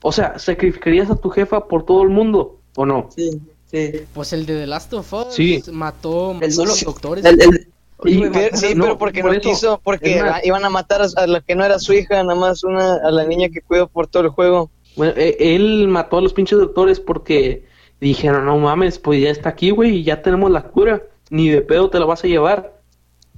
O 0.00 0.12
sea, 0.12 0.38
¿sacrificarías 0.38 1.10
a 1.10 1.16
tu 1.16 1.28
jefa 1.28 1.66
por 1.68 1.84
todo 1.84 2.02
el 2.02 2.08
mundo 2.08 2.58
o 2.74 2.86
no? 2.86 3.10
Sí, 3.14 3.38
sí. 3.70 3.92
Pues 4.14 4.32
el 4.32 4.46
de 4.46 4.60
The 4.60 4.66
Last 4.66 4.94
of 4.94 5.12
Us 5.12 5.34
Sí. 5.34 5.62
mató, 5.70 6.32
mató 6.32 6.46
El 6.46 6.52
a 6.52 6.64
los 6.64 6.84
doctores. 6.84 7.24
El, 7.26 7.42
el, 7.42 7.68
Y- 8.04 8.16
Oye, 8.22 8.30
Pero- 8.32 8.56
sí, 8.56 8.74
no, 8.76 8.84
pero 8.84 8.96
porque 8.98 9.20
por 9.20 9.32
no 9.32 9.38
eso, 9.38 9.48
quiso, 9.50 9.80
porque 9.84 10.22
iban 10.44 10.64
a 10.64 10.70
matar 10.70 11.02
a, 11.02 11.06
a 11.20 11.26
la 11.26 11.40
que 11.42 11.54
no 11.56 11.64
era 11.64 11.78
su 11.80 11.92
hija, 11.92 12.22
nada 12.22 12.38
más 12.38 12.62
una, 12.64 12.94
a 12.94 13.10
la 13.10 13.24
niña 13.24 13.48
que 13.50 13.60
cuidó 13.60 13.88
por 13.88 14.06
todo 14.06 14.22
el 14.22 14.28
juego. 14.30 14.70
Bueno, 14.96 15.12
eh, 15.16 15.36
él 15.40 15.86
mató 15.88 16.16
a 16.18 16.20
los 16.22 16.32
pinches 16.32 16.58
doctores 16.60 17.00
porque 17.00 17.66
dijeron, 18.00 18.44
no 18.44 18.58
mames, 18.58 18.98
pues 18.98 19.20
ya 19.22 19.30
está 19.30 19.50
aquí, 19.50 19.70
güey, 19.70 19.96
y 19.96 20.02
ya 20.04 20.22
tenemos 20.22 20.50
la 20.50 20.62
cura, 20.62 21.02
ni 21.30 21.48
de 21.48 21.60
pedo 21.62 21.90
te 21.90 21.98
la 21.98 22.06
vas 22.06 22.24
a 22.24 22.28
llevar. 22.28 22.74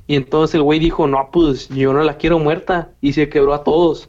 Y 0.06 0.16
entonces 0.16 0.54
el 0.56 0.62
güey 0.62 0.78
dijo, 0.78 1.06
no, 1.06 1.28
pues 1.32 1.68
yo 1.68 1.92
no 1.92 2.02
la 2.02 2.16
quiero 2.16 2.38
muerta, 2.38 2.90
y 3.00 3.12
se 3.12 3.28
quebró 3.28 3.54
a 3.54 3.64
todos. 3.64 4.08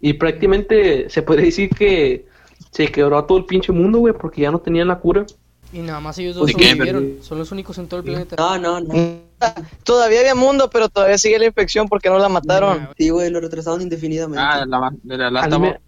Y 0.00 0.14
prácticamente 0.14 1.08
se 1.08 1.22
puede 1.22 1.42
decir 1.42 1.70
que 1.70 2.26
se 2.72 2.88
quebró 2.90 3.18
a 3.18 3.26
todo 3.26 3.38
el 3.38 3.44
pinche 3.46 3.72
mundo, 3.72 3.98
güey, 4.00 4.12
porque 4.14 4.42
ya 4.42 4.50
no 4.50 4.58
tenían 4.58 4.88
la 4.88 4.98
cura. 4.98 5.24
Y 5.72 5.78
nada 5.78 5.98
más 6.00 6.18
ellos 6.18 6.36
dos 6.36 6.50
sobrevivieron. 6.50 7.18
Son 7.20 7.38
los 7.38 7.50
únicos 7.50 7.78
en 7.78 7.88
todo 7.88 8.00
el 8.00 8.06
planeta. 8.06 8.36
no, 8.36 8.58
no, 8.58 8.80
no. 8.80 8.94
Todavía 9.82 10.20
había 10.20 10.34
mundo, 10.34 10.70
pero 10.70 10.88
todavía 10.88 11.18
sigue 11.18 11.38
la 11.38 11.46
infección 11.46 11.88
porque 11.88 12.08
no 12.08 12.18
la 12.18 12.28
mataron. 12.28 12.88
Sí, 12.96 13.10
güey, 13.10 13.30
lo 13.30 13.40
retrasaron 13.40 13.82
indefinidamente. 13.82 14.40
Ah, 14.40 14.64
la, 14.66 15.40
Al, 15.40 15.60
me- 15.60 15.78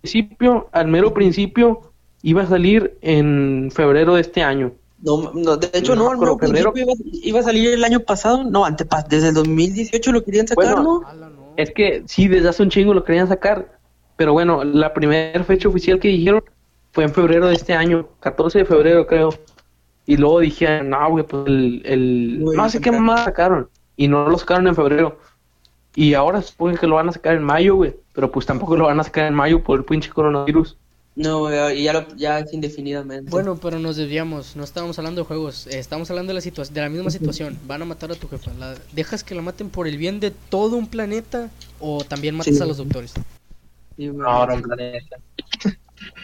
principio, 0.00 0.68
al 0.72 0.88
mero 0.88 1.12
principio, 1.14 1.92
iba 2.24 2.42
a 2.42 2.46
salir 2.46 2.96
en 3.02 3.70
febrero 3.70 4.14
de 4.14 4.22
este 4.22 4.42
año. 4.42 4.72
No, 5.02 5.30
no, 5.34 5.58
de 5.58 5.68
hecho, 5.74 5.94
no, 5.94 6.14
No, 6.14 6.18
mero 6.18 6.38
febrero- 6.38 6.72
iba, 6.74 6.92
iba 7.22 7.40
a 7.40 7.42
salir 7.42 7.74
el 7.74 7.84
año 7.84 8.00
pasado. 8.00 8.42
No, 8.42 8.64
antepas, 8.64 9.06
desde 9.10 9.28
el 9.28 9.34
2018 9.34 10.10
lo 10.10 10.24
querían 10.24 10.48
sacar, 10.48 10.76
Bueno, 10.76 11.02
¿no? 11.04 11.14
No. 11.28 11.52
Es 11.58 11.70
que 11.72 12.02
sí, 12.06 12.26
desde 12.26 12.48
hace 12.48 12.62
un 12.62 12.70
chingo 12.70 12.94
lo 12.94 13.04
querían 13.04 13.28
sacar. 13.28 13.78
Pero 14.16 14.32
bueno, 14.32 14.64
la 14.64 14.94
primera 14.94 15.44
fecha 15.44 15.68
oficial 15.68 16.00
que 16.00 16.08
dijeron 16.08 16.42
fue 16.92 17.04
en 17.04 17.12
febrero 17.12 17.48
de 17.48 17.54
este 17.54 17.74
año, 17.74 18.08
14 18.20 18.60
de 18.60 18.64
febrero 18.64 19.06
creo. 19.06 19.28
Y 20.06 20.16
luego 20.16 20.40
dijeron, 20.40 20.88
no, 20.88 21.10
güey, 21.10 21.26
pues 21.26 21.46
el... 21.46 21.82
el... 21.84 22.42
No 22.42 22.68
sé 22.70 22.80
qué 22.80 22.90
más 22.90 23.24
sacaron. 23.24 23.68
Y 23.96 24.08
no 24.08 24.26
lo 24.30 24.38
sacaron 24.38 24.66
en 24.66 24.74
febrero. 24.74 25.18
Y 25.94 26.14
ahora 26.14 26.40
se 26.40 26.48
supone 26.48 26.78
que 26.78 26.86
lo 26.86 26.94
van 26.94 27.10
a 27.10 27.12
sacar 27.12 27.34
en 27.34 27.42
mayo, 27.42 27.74
güey. 27.76 27.94
Pero 28.14 28.30
pues 28.32 28.46
tampoco 28.46 28.76
lo 28.76 28.86
van 28.86 28.98
a 28.98 29.04
sacar 29.04 29.26
en 29.26 29.34
mayo 29.34 29.62
por 29.62 29.78
el 29.78 29.84
pinche 29.84 30.10
coronavirus. 30.10 30.78
No, 31.16 31.48
ya, 31.72 31.92
lo, 31.92 32.08
ya 32.16 32.40
es 32.40 32.52
indefinidamente. 32.52 33.30
Bueno, 33.30 33.56
pero 33.56 33.78
nos 33.78 33.94
desviamos. 33.96 34.56
No 34.56 34.64
estábamos 34.64 34.98
hablando 34.98 35.20
de 35.20 35.26
juegos. 35.28 35.68
eh, 35.68 35.78
Estamos 35.78 36.10
hablando 36.10 36.30
de 36.30 36.34
la, 36.34 36.40
situa- 36.40 36.68
de 36.68 36.80
la 36.80 36.88
misma 36.88 37.10
situación. 37.10 37.56
Van 37.68 37.82
a 37.82 37.84
matar 37.84 38.10
a 38.10 38.16
tu 38.16 38.26
jefa. 38.28 38.52
La- 38.58 38.74
¿Dejas 38.92 39.22
que 39.22 39.36
la 39.36 39.42
maten 39.42 39.70
por 39.70 39.86
el 39.86 39.96
bien 39.96 40.18
de 40.18 40.32
todo 40.32 40.76
un 40.76 40.88
planeta? 40.88 41.50
¿O 41.78 42.02
también 42.02 42.34
matas 42.34 42.56
Sí. 42.56 42.62
a 42.62 42.66
los 42.66 42.78
doctores? 42.78 43.12
Sí. 43.96 44.08
No, 44.08 44.44
no, 44.46 44.60
planeta. 44.62 45.16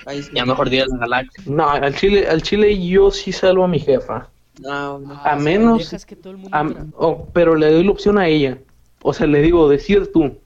Ahí 0.07 0.25
sí. 0.25 0.31
Ya 0.35 0.45
mejor 0.45 0.69
día 0.69 0.85
la 0.89 0.97
galaxia. 0.99 1.45
No, 1.47 1.71
al 1.71 1.95
Chile, 1.95 2.27
al 2.29 2.43
Chile 2.43 2.85
yo 2.89 3.13
sí 3.13 3.31
salvo 3.31 3.63
a 3.63 3.69
mi 3.69 3.79
jefa. 3.79 4.29
No, 4.61 4.99
no. 4.99 5.15
A 5.15 5.21
o 5.21 5.23
sea, 5.23 5.37
menos- 5.37 5.79
Dejas 5.79 6.05
que 6.05 6.17
todo 6.17 6.33
el 6.33 6.39
mundo 6.39 6.57
A- 6.57 6.65
muera. 6.65 6.87
oh, 6.97 7.29
pero 7.33 7.55
le 7.55 7.71
doy 7.73 7.85
la 7.85 7.91
opción 7.93 8.19
a 8.19 8.27
ella. 8.27 8.59
O 9.03 9.13
sea, 9.15 9.29
le 9.29 9.41
digo, 9.41 9.69
decir 9.69 10.11
tú. 10.13 10.37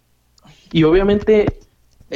Y 0.71 0.83
obviamente 0.85 1.61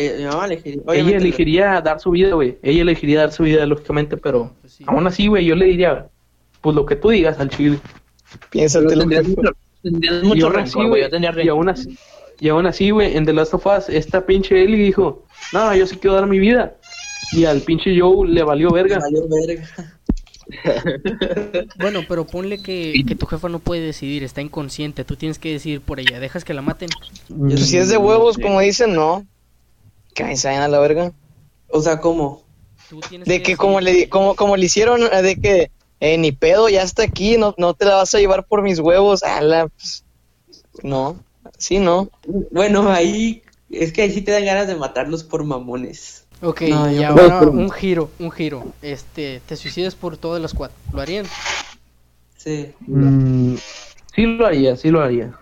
Eh, 0.01 0.14
mi 0.18 0.24
mamá 0.26 0.46
elegiría. 0.46 0.82
ella 0.94 1.16
elegiría 1.16 1.80
dar 1.80 1.99
su 1.99 2.11
vida, 2.12 2.34
güey. 2.34 2.57
Ella 2.62 2.82
elegiría 2.82 3.20
dar 3.20 3.32
su 3.32 3.42
vida, 3.42 3.66
lógicamente, 3.66 4.16
pero 4.16 4.55
Pues 4.61 4.74
sí. 4.74 4.84
aún 4.86 5.07
así, 5.09 5.26
güey, 5.26 5.44
yo 5.44 5.57
le 5.57 5.64
diría, 5.66 6.07
pues 6.61 6.76
lo 6.76 6.86
que 6.86 6.94
tú 6.94 7.09
digas 7.11 7.40
al 7.40 7.51
chile. 7.51 7.78
Mucho, 8.55 8.80
tendrías 9.82 10.22
y 10.22 10.26
mucho 10.26 10.46
aún 10.46 10.57
así, 10.59 10.72
rencor, 10.74 10.88
güey. 10.88 11.03
Yo 11.03 11.11
tendría 11.11 11.44
y 11.44 11.49
aún 11.49 11.68
así, 11.68 11.99
y 12.40 12.49
aún 12.49 12.66
así, 12.66 12.90
güey, 12.90 13.16
en 13.16 13.24
The 13.26 13.32
Last 13.32 13.55
of 13.55 13.66
Us, 13.66 13.88
esta 13.88 14.24
pinche 14.24 14.62
Ellie 14.62 14.76
dijo, 14.84 15.24
no, 15.53 15.74
yo 15.74 15.86
sí 15.86 15.96
quiero 15.96 16.14
dar 16.14 16.26
mi 16.26 16.38
vida. 16.38 16.76
Y 17.32 17.44
al 17.44 17.61
pinche 17.61 17.99
Joe 17.99 18.28
le 18.28 18.42
valió 18.42 18.70
verga. 18.70 18.99
Valió 19.01 19.22
verga. 19.28 19.68
Bueno, 21.78 22.01
pero 22.09 22.26
ponle 22.26 22.62
que, 22.62 23.05
que 23.07 23.14
tu 23.14 23.26
jefa 23.26 23.51
no 23.51 23.59
puede 23.59 23.82
decidir, 23.82 24.24
está 24.24 24.40
inconsciente. 24.40 25.05
Tú 25.05 25.14
tienes 25.16 25.38
que 25.38 25.53
decidir 25.53 25.82
por 25.82 26.01
ella. 26.01 26.20
¿Dejas 26.20 26.42
que 26.44 26.55
la 26.55 26.62
maten? 26.62 26.88
Pues 27.28 27.68
si 27.68 27.76
es 27.76 27.90
de 27.90 27.99
huevos, 27.99 28.38
como 28.38 28.61
dicen, 28.61 28.94
no. 28.94 29.26
Que 30.18 30.24
me 30.24 30.34
a 30.34 30.66
la 30.66 30.80
verga. 30.80 31.12
O 31.68 31.80
sea, 31.80 32.00
¿cómo? 32.00 32.42
Tú 32.90 33.00
De 33.24 33.40
que 33.40 33.56
como 33.56 33.80
le, 33.80 34.08
como, 34.08 34.34
como 34.34 34.56
le 34.56 34.66
hicieron, 34.66 35.02
eh, 35.02 35.22
de 35.22 35.36
que 35.36 35.70
eh, 36.00 36.18
ni 36.18 36.32
pedo, 36.32 36.68
ya 36.68 36.82
está 36.82 37.04
aquí, 37.04 37.36
no, 37.36 37.54
no 37.56 37.74
te 37.74 37.84
la 37.84 37.94
vas 37.94 38.12
a 38.16 38.18
llevar 38.18 38.44
por 38.44 38.62
mis 38.62 38.80
huevos. 38.80 39.22
Ala, 39.22 39.68
pues, 39.68 40.04
no, 40.82 41.20
sí, 41.56 41.78
no. 41.78 42.10
Bueno, 42.50 42.90
ahí. 42.90 43.44
Es 43.70 43.92
que 43.92 44.02
ahí 44.02 44.10
sí 44.10 44.22
te 44.22 44.32
dan 44.32 44.44
ganas 44.44 44.66
de 44.66 44.74
matarlos 44.74 45.22
por 45.22 45.44
mamones. 45.44 46.24
Ok, 46.42 46.62
No, 46.62 46.90
y 46.90 47.04
ahora 47.04 47.42
un 47.42 47.70
giro, 47.70 48.10
un 48.18 48.32
giro. 48.32 48.64
Este, 48.82 49.40
te 49.46 49.54
suicidas 49.54 49.94
por 49.94 50.16
toda 50.16 50.40
la 50.40 50.48
squad. 50.48 50.72
¿Lo 50.92 51.00
harían? 51.00 51.26
Sí. 52.36 52.72
Mm, 52.88 53.54
sí 54.16 54.22
lo 54.22 54.46
haría, 54.46 54.76
sí 54.76 54.90
lo 54.90 55.00
haría. 55.00 55.38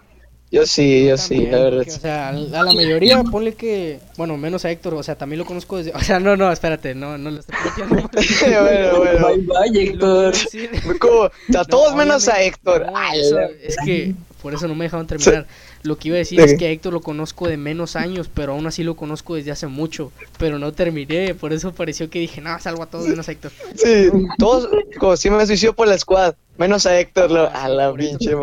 Yo 0.56 0.66
sí, 0.66 1.06
yo 1.06 1.16
sí, 1.18 1.46
la 1.46 1.58
verdad. 1.58 1.84
o 1.86 1.90
sea, 1.90 2.28
a 2.28 2.32
la 2.32 2.64
mayoría, 2.72 3.22
ponle 3.22 3.54
que, 3.54 4.00
bueno, 4.16 4.36
menos 4.36 4.64
a 4.64 4.70
Héctor, 4.70 4.94
o 4.94 5.02
sea, 5.02 5.16
también 5.16 5.38
lo 5.38 5.44
conozco 5.44 5.76
desde, 5.76 5.92
o 5.92 6.00
sea, 6.00 6.18
no, 6.18 6.36
no, 6.36 6.50
espérate, 6.50 6.94
no, 6.94 7.18
no 7.18 7.30
lo 7.30 7.40
estoy 7.40 7.54
planteando. 7.62 8.10
bueno, 8.62 8.98
bueno. 8.98 9.26
Bye 9.28 9.70
bye, 9.70 9.82
Héctor. 9.82 10.34
Como, 10.98 11.24
a 11.24 11.30
No, 11.48 11.64
todos 11.66 11.94
menos 11.94 12.26
a 12.28 12.42
Héctor. 12.42 12.86
no, 12.86 12.96
Ala. 12.96 13.14
eso- 13.16 13.38
es 13.62 13.76
que 13.84 14.14
por 14.42 14.54
eso 14.54 14.66
no 14.68 14.74
me 14.74 14.84
dejaron 14.86 15.06
terminar. 15.06 15.46
Lo 15.86 15.96
que 15.96 16.08
iba 16.08 16.16
a 16.16 16.18
decir 16.18 16.40
es 16.40 16.58
que 16.58 16.66
a 16.66 16.70
Héctor 16.70 16.92
lo 16.92 17.00
conozco 17.00 17.46
de 17.48 17.56
menos 17.56 17.94
años, 17.96 18.28
pero 18.32 18.52
aún 18.52 18.66
así 18.66 18.82
lo 18.82 18.96
conozco 18.96 19.36
desde 19.36 19.50
hace 19.52 19.66
mucho. 19.68 20.10
Pero 20.38 20.58
no 20.58 20.72
terminé, 20.72 21.34
por 21.34 21.52
eso 21.52 21.72
pareció 21.72 22.10
que 22.10 22.18
dije, 22.18 22.40
no, 22.40 22.58
salvo 22.60 22.82
a 22.82 22.86
todos 22.86 23.06
menos 23.06 23.28
a 23.28 23.32
Héctor. 23.32 23.52
Sí, 23.76 24.08
todos, 24.38 24.68
como 24.98 25.16
si 25.16 25.30
me 25.30 25.46
suicidó 25.46 25.72
por 25.74 25.86
la 25.88 25.96
squad, 25.96 26.34
menos 26.58 26.86
a 26.86 26.98
Héctor. 26.98 27.30
lo- 27.30 27.48
a 27.48 27.68
la 27.68 27.92
pinche 27.94 28.34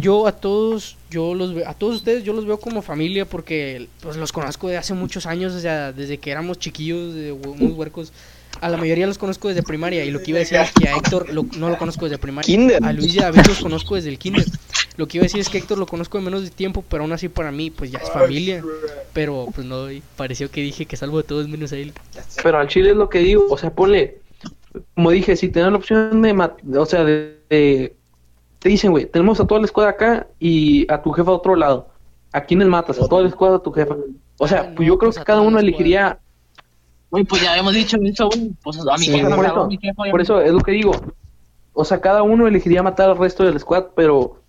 Yo 0.00 0.26
a 0.26 0.32
todos, 0.32 0.96
yo 1.10 1.34
los 1.34 1.54
veo, 1.54 1.68
a 1.68 1.74
todos 1.74 1.96
ustedes 1.96 2.22
yo 2.24 2.32
los 2.32 2.46
veo 2.46 2.58
como 2.60 2.80
familia 2.82 3.24
porque 3.24 3.88
pues 4.00 4.16
los 4.16 4.30
conozco 4.32 4.68
de 4.68 4.76
hace 4.76 4.94
muchos 4.94 5.26
años, 5.26 5.52
o 5.54 5.60
sea, 5.60 5.92
desde 5.92 6.18
que 6.18 6.30
éramos 6.30 6.58
chiquillos, 6.58 7.14
de 7.14 7.32
unos 7.32 7.72
huercos. 7.72 8.12
A 8.60 8.68
la 8.68 8.76
mayoría 8.76 9.06
los 9.08 9.18
conozco 9.18 9.48
desde 9.48 9.64
primaria 9.64 10.04
y 10.04 10.12
lo 10.12 10.22
que 10.22 10.30
iba 10.30 10.38
a 10.38 10.40
decir 10.40 10.58
es 10.58 10.70
que 10.72 10.88
a 10.88 10.96
Héctor 10.96 11.34
lo- 11.34 11.44
no 11.58 11.68
lo 11.70 11.76
conozco 11.76 12.04
desde 12.04 12.18
primaria. 12.18 12.46
Kinder. 12.46 12.84
A 12.84 12.92
Luis 12.92 13.12
y 13.14 13.18
a 13.18 13.24
David 13.24 13.46
los 13.48 13.58
conozco 13.58 13.96
desde 13.96 14.10
el 14.10 14.18
kinder. 14.18 14.44
Lo 14.96 15.08
que 15.08 15.18
iba 15.18 15.22
a 15.22 15.26
decir 15.26 15.40
es 15.40 15.48
que 15.48 15.58
Héctor 15.58 15.78
lo 15.78 15.86
conozco 15.86 16.18
de 16.18 16.24
menos 16.24 16.44
de 16.44 16.50
tiempo, 16.50 16.84
pero 16.88 17.02
aún 17.02 17.12
así 17.12 17.28
para 17.28 17.50
mí 17.50 17.70
pues 17.70 17.90
ya 17.90 17.98
es 17.98 18.10
familia. 18.10 18.62
Pero 19.12 19.48
pues 19.54 19.66
no, 19.66 19.86
pareció 20.16 20.50
que 20.50 20.60
dije 20.60 20.86
que 20.86 20.96
salvo 20.96 21.16
de 21.18 21.24
todos 21.24 21.48
menos 21.48 21.72
a 21.72 21.76
él. 21.76 21.92
Pero 22.42 22.58
al 22.58 22.68
chile 22.68 22.90
es 22.90 22.96
lo 22.96 23.08
que 23.08 23.18
digo, 23.18 23.44
o 23.50 23.58
sea, 23.58 23.74
ponle, 23.74 24.20
como 24.94 25.10
dije, 25.10 25.34
si 25.36 25.48
te 25.48 25.60
dan 25.60 25.72
la 25.72 25.78
opción 25.78 26.22
de, 26.22 26.32
mat- 26.32 26.60
o 26.76 26.86
sea, 26.86 27.04
de, 27.04 27.38
de- 27.50 27.96
te 28.60 28.68
dicen, 28.68 28.92
güey, 28.92 29.06
tenemos 29.06 29.40
a 29.40 29.46
toda 29.46 29.60
la 29.60 29.66
escuadra 29.66 29.90
acá 29.90 30.26
y 30.38 30.90
a 30.92 31.02
tu 31.02 31.10
jefa 31.12 31.30
a 31.30 31.34
otro 31.34 31.56
lado. 31.56 31.88
¿A 32.32 32.42
quiénes 32.42 32.66
matas? 32.68 33.00
A 33.00 33.06
toda 33.08 33.22
la 33.22 33.28
escuadra, 33.28 33.56
a 33.56 33.62
tu 33.62 33.72
jefa. 33.72 33.96
O 34.38 34.48
sea, 34.48 34.64
no, 34.70 34.74
pues 34.76 34.88
yo 34.88 34.98
creo 34.98 35.10
pues 35.10 35.18
que 35.18 35.24
cada 35.24 35.40
uno 35.40 35.58
elegiría, 35.58 36.18
Güey, 37.10 37.24
pues 37.24 37.42
ya 37.42 37.50
habíamos 37.50 37.74
dicho 37.74 37.96
eso, 38.02 38.28
güey. 38.28 38.50
Pues 38.62 38.78
a 38.80 38.96
mi 38.96 39.04
Sí, 39.06 39.12
jefa, 39.12 39.36
por 39.36 39.46
a 39.46 39.66
mi 39.66 39.78
jefa, 39.78 40.02
por 40.10 40.20
eso 40.20 40.40
es 40.40 40.52
lo 40.52 40.60
que 40.60 40.72
digo. 40.72 40.92
O 41.72 41.84
sea, 41.84 42.00
cada 42.00 42.22
uno 42.22 42.46
elegiría 42.46 42.82
matar 42.82 43.10
al 43.10 43.18
resto 43.18 43.44
del 43.44 43.58
squad, 43.60 43.86
pero 43.94 44.42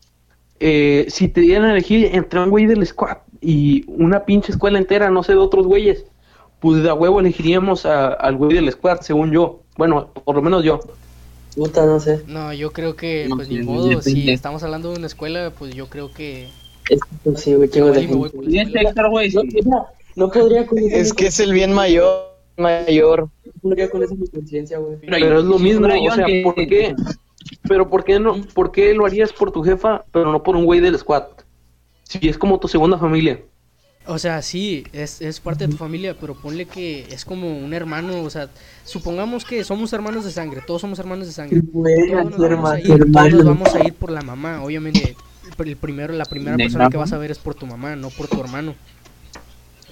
eh, 0.60 1.06
si 1.10 1.28
te 1.28 1.42
dieran 1.42 1.66
a 1.70 1.72
elegir 1.74 2.10
entre 2.14 2.40
un 2.40 2.50
güey 2.50 2.66
del 2.66 2.86
squad 2.86 3.18
y 3.42 3.84
una 3.88 4.26
pinche 4.26 4.52
escuela 4.52 4.78
entera, 4.80 5.10
no 5.10 5.24
sé, 5.24 5.34
de 5.34 5.40
otros 5.40 5.68
güeyes, 5.68 6.06
pues 6.60 6.82
de 6.82 6.90
a 6.90 6.94
huevo 6.94 7.20
elegiríamos 7.20 7.86
a- 7.86 8.08
al 8.14 8.38
güey 8.38 8.56
del 8.56 8.72
squad, 8.72 9.02
según 9.02 9.32
yo. 9.32 9.62
Bueno, 9.78 10.10
por 10.24 10.36
lo 10.36 10.42
menos 10.42 10.64
yo. 10.64 10.80
Puta, 11.56 11.86
no 11.86 12.00
sé. 12.00 12.22
No, 12.28 12.54
yo 12.54 12.72
creo 12.72 12.96
que, 12.96 13.28
No, 13.30 13.36
pues 13.38 13.48
sí, 13.48 13.56
ni 13.56 13.64
modo, 13.64 14.02
si 14.02 14.30
estamos 14.30 14.64
hablando 14.64 14.92
de 14.92 14.98
una 14.98 15.08
escuela, 15.08 15.52
pues 15.58 15.74
yo 15.74 15.88
creo 15.88 16.12
que... 16.12 16.48
Es 16.90 17.00
que 17.24 17.36
sí, 17.38 17.54
güey, 17.56 17.70
de 17.70 17.82
voy 17.82 18.30
por 18.30 18.46
la 18.46 18.94
No, 18.94 19.22
sí. 19.22 19.38
mira, 19.54 19.86
no 20.16 20.30
podría 20.32 20.66
con 20.66 20.78
Es 20.80 21.14
que 21.14 21.28
es 21.28 21.40
el 21.40 21.54
bien 21.54 21.74
mayor, 21.74 22.30
mayor. 22.58 23.30
No 23.46 23.52
podría 23.62 23.90
con 23.90 24.04
esa 24.04 24.16
mi 24.16 24.28
conciencia, 24.28 24.80
güey. 24.80 24.98
Pero 25.00 25.40
es 25.40 25.46
lo 25.46 25.60
mismo, 25.60 25.88
o 25.88 26.12
sea, 26.12 26.26
¿por 26.44 26.56
qué? 26.56 26.96
Pero 27.68 27.90
¿por 27.90 28.04
qué 28.04 28.20
no? 28.20 28.42
¿Por 28.54 28.72
qué 28.72 28.94
lo 28.94 29.06
harías 29.06 29.34
por 29.34 29.52
tu 29.52 29.64
jefa, 29.64 30.04
pero 30.12 30.32
no 30.32 30.44
por 30.44 30.56
un 30.56 30.66
güey 30.66 30.80
del 30.80 30.98
squad? 30.98 31.26
Si 32.04 32.28
es 32.30 32.38
como 32.38 32.60
tu 32.60 32.68
segunda 32.68 32.98
familia. 32.98 33.42
O 34.08 34.20
sea, 34.20 34.42
sí, 34.44 34.86
es, 34.94 35.20
es 35.22 35.40
parte 35.40 35.66
de 35.66 35.70
tu 35.70 35.78
familia, 35.78 36.16
pero 36.20 36.36
ponle 36.40 36.68
que 36.68 37.08
es 37.12 37.26
como 37.26 37.58
un 37.58 37.74
hermano, 37.74 38.22
o 38.22 38.30
sea, 38.30 38.52
supongamos 38.84 39.46
que 39.46 39.64
somos 39.64 39.92
hermanos 39.94 40.24
de 40.26 40.32
sangre, 40.32 40.62
todos 40.62 40.82
somos 40.82 41.00
hermanos 41.00 41.26
de 41.28 41.34
sangre. 41.34 41.64
Güey, 41.72 41.96
Todos 42.06 42.26
nos 42.30 42.42
vamos 42.42 42.72
a 42.72 42.78
hermano, 42.78 42.80
ir, 42.80 43.00
tu 43.00 43.18
todos 43.30 43.44
hermano. 43.44 43.44
vamos 43.44 43.74
a 43.76 43.82
ir 43.82 43.94
por 43.96 44.12
la 44.12 44.22
mamá, 44.22 44.64
obviamente. 44.64 45.18
El 45.58 45.68
el 45.70 45.78
primero, 45.78 46.14
la 46.14 46.26
primera 46.26 46.58
¿De 46.58 46.64
persona 46.64 46.88
que 46.90 46.98
vas 46.98 47.14
a 47.14 47.18
ver 47.18 47.32
es 47.32 47.40
por 47.40 47.56
tu 47.56 47.66
mamá, 47.68 47.96
no 47.96 48.10
por 48.12 48.28
tu 48.28 48.40
hermano. 48.42 48.76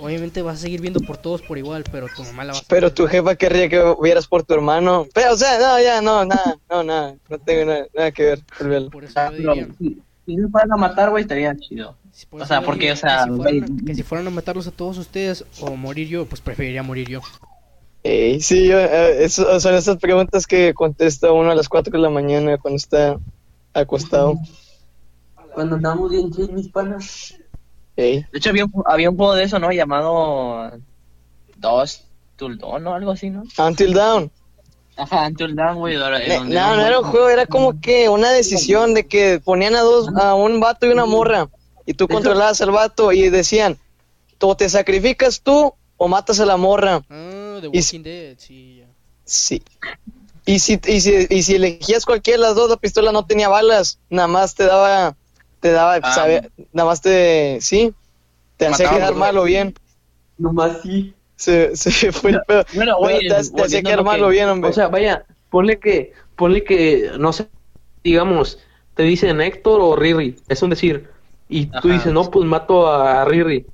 Obviamente 0.04 0.42
vas 0.42 0.56
a 0.56 0.62
seguir 0.62 0.82
viendo 0.82 1.00
por 1.00 1.16
todos 1.18 1.42
por 1.42 1.58
igual, 1.58 1.86
pero 1.90 2.10
tu 2.10 2.24
mamá 2.24 2.44
la 2.44 2.52
vas 2.54 2.62
a 2.64 2.66
Pero 2.68 2.94
tu 2.94 3.08
jefa 3.08 3.36
querría 3.36 3.70
que 3.70 3.96
vieras 4.02 4.28
por 4.28 4.44
tu 4.44 4.54
hermano. 4.54 5.08
Pero, 5.14 5.34
o 5.34 5.38
sea, 5.38 5.58
no, 5.60 5.82
ya, 5.82 6.02
no, 6.02 6.26
nada, 6.26 6.56
no, 6.70 6.84
nada. 6.84 7.16
No 7.30 7.40
tengo 7.40 7.66
nada, 7.66 7.88
nada 7.94 8.12
que 8.12 8.24
ver. 8.24 8.40
Por 8.90 9.06
eso 9.06 9.14
Ah, 9.16 9.30
yo 9.32 9.38
pero 9.38 9.54
diría. 9.56 9.68
si, 9.78 9.98
si 10.26 10.38
me 10.38 10.50
fueran 10.50 10.74
a 10.74 10.76
matar, 10.78 11.10
güey, 11.10 11.22
estaría 11.22 11.56
chido. 11.56 11.96
si 12.12 12.28
o 12.32 12.46
sea, 12.46 12.62
porque, 12.62 12.80
diría 12.82 12.94
o 12.94 12.96
sea, 12.98 13.16
que 13.18 13.24
si, 13.24 13.30
fueran, 13.38 13.78
güey- 13.78 13.86
que 13.86 13.96
si 13.96 14.04
fueran 14.04 14.28
a 14.28 14.30
matarlos 14.30 14.68
a 14.68 14.72
todos 14.72 14.98
ustedes 14.98 15.46
o 15.62 15.76
morir 15.78 16.10
yo, 16.10 16.26
pues 16.26 16.42
preferiría 16.42 16.84
morir 16.84 17.08
yo. 17.08 17.22
Ey, 18.04 18.42
sí, 18.42 18.68
yo, 18.68 18.78
eh, 18.80 19.24
eso- 19.24 19.58
son 19.62 19.76
estas 19.76 19.98
preguntas 19.98 20.46
que 20.46 20.74
contesta 20.74 21.32
uno 21.32 21.52
a 21.52 21.56
las 21.56 21.70
4 21.70 21.94
de 21.94 22.00
la 22.00 22.10
mañana 22.10 22.58
cuando 22.58 22.76
está 22.76 23.18
acostado. 23.74 24.36
Cuando 25.54 25.76
andamos 25.78 26.12
bien 26.12 26.30
chill, 26.32 26.52
mis 26.52 26.70
panas. 26.70 27.36
De 27.96 28.26
hecho, 28.34 28.50
había 28.50 28.66
un, 28.66 28.72
había 28.86 29.10
un 29.10 29.18
juego 29.18 29.36
de 29.36 29.44
eso, 29.44 29.60
¿no? 29.60 29.72
Llamado 29.72 30.72
Dos 31.58 32.04
Tuldón 32.36 32.88
o 32.88 32.94
algo 32.96 33.12
así, 33.12 33.30
¿no? 33.30 33.44
Until 33.58 33.94
Down. 33.94 34.32
Ajá, 34.96 35.28
Until 35.28 35.56
Dawn, 35.56 35.78
güey. 35.80 35.96
Ne- 35.96 36.36
donde 36.36 36.56
No, 36.56 36.76
no 36.76 36.86
era 36.86 37.00
un 37.00 37.06
juego, 37.06 37.30
era 37.30 37.46
como 37.46 37.80
que 37.80 38.10
una 38.10 38.32
decisión 38.32 38.94
de 38.94 39.08
que 39.08 39.40
ponían 39.44 39.76
a 39.76 39.82
dos, 39.82 40.10
a 40.16 40.36
un 40.36 40.60
vato 40.60 40.86
y 40.86 40.90
una 40.92 41.06
morra, 41.06 41.50
y 41.86 41.94
tú 41.94 42.08
controlabas 42.08 42.62
al 42.62 42.72
vato 42.72 43.12
y 43.12 43.30
decían, 43.30 43.78
o 44.40 44.56
te 44.58 44.68
sacrificas 44.70 45.42
tú 45.42 45.74
o 45.98 46.08
matas 46.08 46.40
a 46.40 46.46
la 46.46 46.58
morra. 46.58 47.02
Ah, 47.10 47.60
The 47.62 47.70
Y 47.72 47.80
s- 47.80 47.96
Walking 47.96 48.04
Dead, 48.04 48.36
sí. 48.38 48.84
Sí. 49.26 49.64
Y 50.46 50.60
si, 50.60 50.80
y 50.86 51.00
si, 51.00 51.28
y 51.30 51.44
si 51.44 51.56
elegías 51.56 52.06
cualquiera 52.06 52.38
de 52.42 52.44
las 52.48 52.56
dos, 52.56 52.70
la 52.70 52.76
pistola 52.78 53.12
no 53.14 53.26
tenía 53.26 53.48
balas, 53.48 54.00
nada 54.10 54.28
más 54.28 54.54
te 54.56 54.66
daba, 54.66 55.16
te 55.64 55.72
daba, 55.72 55.96
Ah. 56.04 56.14
sabe- 56.14 56.52
nada 56.74 56.90
más 56.90 57.02
te, 57.02 57.58
sí, 57.62 57.94
te 58.58 58.68
hacía 58.68 58.90
quedar 58.90 59.16
mal 59.16 59.38
o 59.38 59.46
bien. 59.46 59.74
Nomás 60.38 60.82
sí. 60.84 61.14
Se, 61.38 61.74
se 61.78 62.12
fue 62.12 62.32
el 62.32 62.42
pedo. 62.46 62.66
Bueno, 62.76 62.98
güey, 62.98 63.28
te, 63.30 63.36
te 63.50 63.62
hacía 63.64 63.82
quedar 63.82 64.04
mal 64.04 64.18
que- 64.18 64.24
o 64.26 64.28
bien, 64.28 64.50
hombre. 64.50 64.70
O 64.70 64.74
sea, 64.74 64.90
vaya, 64.90 65.26
ponle 65.50 65.80
que, 65.80 66.12
ponle 66.36 66.66
que, 66.66 67.12
no 67.18 67.32
sé, 67.32 67.48
digamos, 68.04 68.60
te 68.96 69.04
dicen 69.04 69.40
Héctor 69.40 69.80
o 69.82 69.96
Riri, 69.96 70.36
es 70.50 70.62
un 70.62 70.70
decir, 70.72 71.10
y 71.48 71.68
tú 71.68 71.78
Ajá. 71.78 71.88
dices, 71.94 72.12
no, 72.14 72.30
pues 72.30 72.46
mato 72.46 72.92
a 72.92 73.24
Riri. 73.24 73.66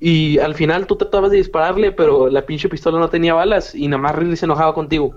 Y 0.00 0.38
al 0.38 0.54
final 0.54 0.86
tú 0.86 0.96
tratabas 0.96 1.30
de 1.30 1.36
dispararle, 1.36 1.92
pero 1.92 2.28
la 2.30 2.46
pinche 2.46 2.68
pistola 2.70 2.98
no 2.98 3.10
tenía 3.10 3.34
balas 3.34 3.74
y 3.74 3.88
nada 3.88 4.00
más 4.02 4.14
Riri 4.16 4.36
se 4.36 4.46
enojaba 4.46 4.72
contigo. 4.72 5.14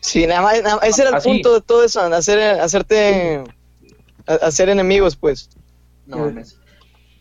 Sí, 0.00 0.26
nada 0.26 0.42
más, 0.42 0.62
nada- 0.62 0.80
ese 0.84 1.02
era 1.02 1.10
el 1.10 1.16
Así. 1.16 1.28
punto 1.28 1.54
de 1.54 1.60
todo 1.60 1.84
eso, 1.84 2.00
hacer, 2.00 2.38
hacerte, 2.60 3.42
a- 4.30 4.46
hacer 4.46 4.68
enemigos, 4.68 5.16
pues. 5.16 5.50
No 6.06 6.18
mames. 6.18 6.58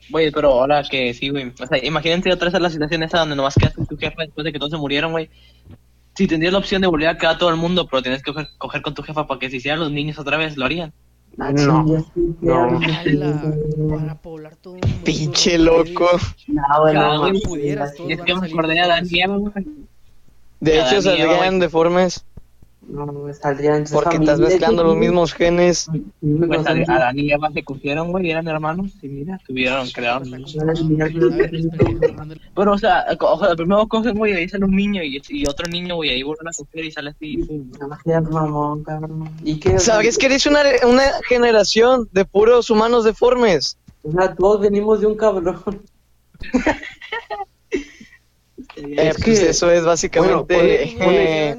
Güey, 0.10 0.32
pero 0.32 0.52
ahora 0.52 0.84
que 0.84 1.14
sí, 1.14 1.30
güey. 1.30 1.52
O 1.62 1.68
sea, 1.68 1.84
imagínate 1.84 2.34
otra 2.34 2.50
vez 2.50 2.62
la 2.62 2.70
situación 2.70 3.04
esa 3.04 3.20
donde 3.20 3.36
nomás 3.36 3.56
quedas 3.56 3.76
con 3.76 3.86
tu 3.86 3.96
jefa 3.98 4.24
después 4.24 4.44
de 4.44 4.52
que 4.52 4.60
todos 4.60 4.72
se 4.72 4.78
murieron, 4.78 5.12
güey. 5.12 5.30
Si 6.16 6.28
tendrías 6.28 6.52
la 6.52 6.60
opción 6.60 6.82
de 6.82 6.88
volver 6.88 7.10
a 7.10 7.18
quedar 7.18 7.38
todo 7.38 7.50
el 7.50 7.56
mundo, 7.58 7.88
pero 7.88 8.02
tienes 8.02 8.24
que 8.24 8.32
coger, 8.34 8.48
coger 8.58 8.82
con 8.82 8.94
tu 8.94 9.04
jefa 9.04 9.28
para 9.28 9.40
que 9.40 9.50
se 9.50 9.58
hicieran 9.58 9.80
los 9.80 9.92
niños 9.92 10.18
otra 10.18 10.38
vez, 10.38 10.58
¿lo 10.58 10.66
harían? 10.66 10.92
No, 11.38 11.52
no. 11.52 12.06
no. 12.42 12.80
Ala, 13.00 13.54
para 13.90 14.16
poblar 14.16 14.56
todo 14.56 14.74
un 14.74 14.80
mundo, 14.82 14.98
Pinche 15.06 15.58
loco. 15.58 16.10
No, 16.48 16.64
bueno, 16.82 17.20
güey, 17.20 17.34
no 17.34 17.40
pudieras, 17.42 17.94
Y 18.08 18.14
es 18.14 18.22
que 18.22 18.32
a 18.32 18.36
me 18.36 18.48
acordé 18.48 18.80
a 18.80 18.86
todos. 18.86 19.10
Daniela, 19.10 19.38
güey. 19.38 19.66
De 20.60 20.82
hecho, 20.82 21.02
güey. 21.02 21.60
deformes 21.60 22.26
no, 22.88 23.34
saldrían 23.34 23.84
porque 23.92 24.16
estás 24.18 24.40
mezclando 24.40 24.84
los 24.84 24.96
mismos 24.98 25.34
genes. 25.34 25.90
Pues 26.22 26.66
a, 26.66 26.72
a 26.72 27.00
Dani 27.00 27.22
y 27.22 27.32
Eva 27.32 27.52
se 27.52 27.64
cogieron, 27.64 28.12
güey, 28.12 28.28
y 28.28 28.32
eran 28.32 28.48
hermanos. 28.48 28.92
Y 29.02 29.08
mira, 29.10 29.40
tuvieron, 29.46 29.88
crearon. 29.90 30.30
Pero, 32.56 32.74
o 32.74 32.78
sea, 32.78 33.06
co- 33.18 33.34
o 33.34 33.40
sea, 33.40 33.56
primero 33.56 33.88
cogen, 33.88 34.18
güey, 34.18 34.34
y 34.34 34.36
ahí 34.38 34.50
sale 34.50 34.66
un 34.66 34.76
niño 34.76 35.04
y, 35.04 35.22
y 35.30 35.48
otro 35.48 35.68
niño, 35.70 35.96
güey, 35.96 36.10
y 36.10 36.14
ahí 36.14 36.24
vuelven 36.24 36.48
a 36.48 36.52
coger 36.52 36.86
y 36.86 36.92
sale 36.92 37.12
así. 37.12 37.40
¿Y 39.44 39.60
qué? 39.60 39.80
¿Sabes 39.80 40.18
que 40.18 40.26
eres 40.28 40.46
una, 40.46 40.62
una 40.88 41.04
generación 41.28 42.08
de 42.12 42.26
puros 42.26 42.70
humanos 42.70 43.04
deformes? 43.04 43.78
O 44.04 44.12
sea, 44.12 44.34
todos 44.34 44.62
venimos 44.62 45.02
de 45.02 45.08
un 45.08 45.16
cabrón. 45.16 45.62
Eh, 48.80 49.12
pues 49.24 49.42
eso 49.42 49.70
es 49.70 49.80
bueno, 49.82 49.88
básicamente... 49.88 50.58
ponle- 50.58 50.98
ponle- 50.98 51.56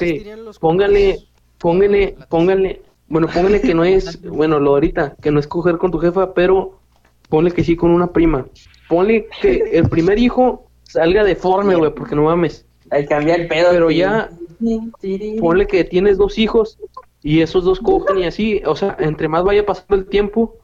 eh, 0.00 0.36
los 0.36 0.58
Póngale, 0.58 1.18
póngale, 1.58 2.16
póngale, 2.28 2.82
bueno, 3.08 3.28
póngale 3.28 3.60
que 3.60 3.74
no 3.74 3.84
es, 3.84 4.20
bueno, 4.22 4.58
lo 4.58 4.70
ahorita, 4.70 5.16
que 5.22 5.30
no 5.30 5.40
es 5.40 5.46
coger 5.46 5.78
con 5.78 5.90
tu 5.90 5.98
jefa, 5.98 6.34
pero 6.34 6.78
ponle 7.28 7.52
que 7.52 7.64
sí 7.64 7.76
con 7.76 7.90
una 7.90 8.08
prima. 8.12 8.46
Ponle 8.88 9.28
que 9.40 9.70
el 9.72 9.88
primer 9.88 10.18
hijo 10.18 10.66
salga 10.82 11.24
deforme, 11.24 11.74
güey, 11.74 11.92
porque 11.94 12.14
no 12.14 12.24
mames. 12.24 12.66
Que 12.90 13.06
cambiar 13.06 13.40
el 13.40 13.48
pedo. 13.48 13.70
Pero 13.70 13.90
ya-. 13.90 14.30
Ponle 15.40 15.66
que 15.66 15.84
tienes 15.84 16.18
dos 16.18 16.38
hijos 16.38 16.78
y 17.22 17.40
esos 17.40 17.64
dos 17.64 17.80
cogen 17.80 18.18
y 18.18 18.24
así, 18.24 18.62
o 18.66 18.76
sea, 18.76 18.96
entre 19.00 19.28
más 19.28 19.42
vaya 19.44 19.64
pasando 19.64 19.96
el 19.96 20.06
tiempo 20.06 20.56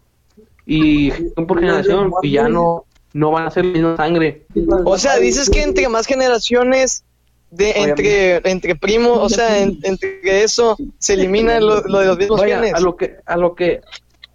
y 0.66 1.10
generación 1.10 1.46
por 1.46 1.58
generación 1.60 2.12
y 2.22 2.30
ya 2.32 2.48
no, 2.48 2.84
no 3.12 3.30
van 3.30 3.46
a 3.46 3.50
ser 3.50 3.64
la 3.64 3.72
misma 3.72 3.96
sangre. 3.96 4.46
O 4.84 4.98
sea, 4.98 5.18
dices 5.18 5.50
que 5.50 5.62
entre 5.62 5.88
más 5.88 6.06
generaciones 6.06 7.04
de 7.50 7.70
entre 7.72 8.36
entre 8.48 8.76
primos, 8.76 9.18
o 9.18 9.28
sea, 9.28 9.58
en- 9.60 9.78
entre 9.82 10.42
eso 10.44 10.76
se 10.98 11.14
elimina 11.14 11.58
lo, 11.60 11.82
lo 11.82 11.98
de 12.00 12.06
los 12.06 12.18
mismos 12.18 12.40
Vaya, 12.40 12.60
genes. 12.60 12.74
a 12.74 12.80
lo 12.80 12.96
que, 12.96 13.16
a 13.26 13.36
lo 13.36 13.54
que, 13.54 13.80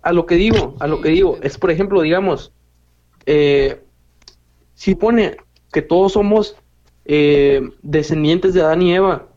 a 0.02 0.11
lo 0.11 0.26
que 0.26 0.35
digo, 0.35 0.76
a 0.80 0.88
lo 0.88 0.99
que 1.02 1.10
digo, 1.10 1.38
es 1.41 1.57
por 1.57 1.72
ejemplo, 1.72 2.02
digamos, 2.02 2.52
eh, 3.26 3.81
si 4.73 4.95
pone 4.95 5.38
que 5.72 5.81
todos 5.81 6.14
somos 6.14 6.57
eh, 7.06 7.61
descendientes 7.81 8.53
de 8.53 8.61
Adán 8.61 8.81
y 8.81 8.93
Eva, 8.93 9.27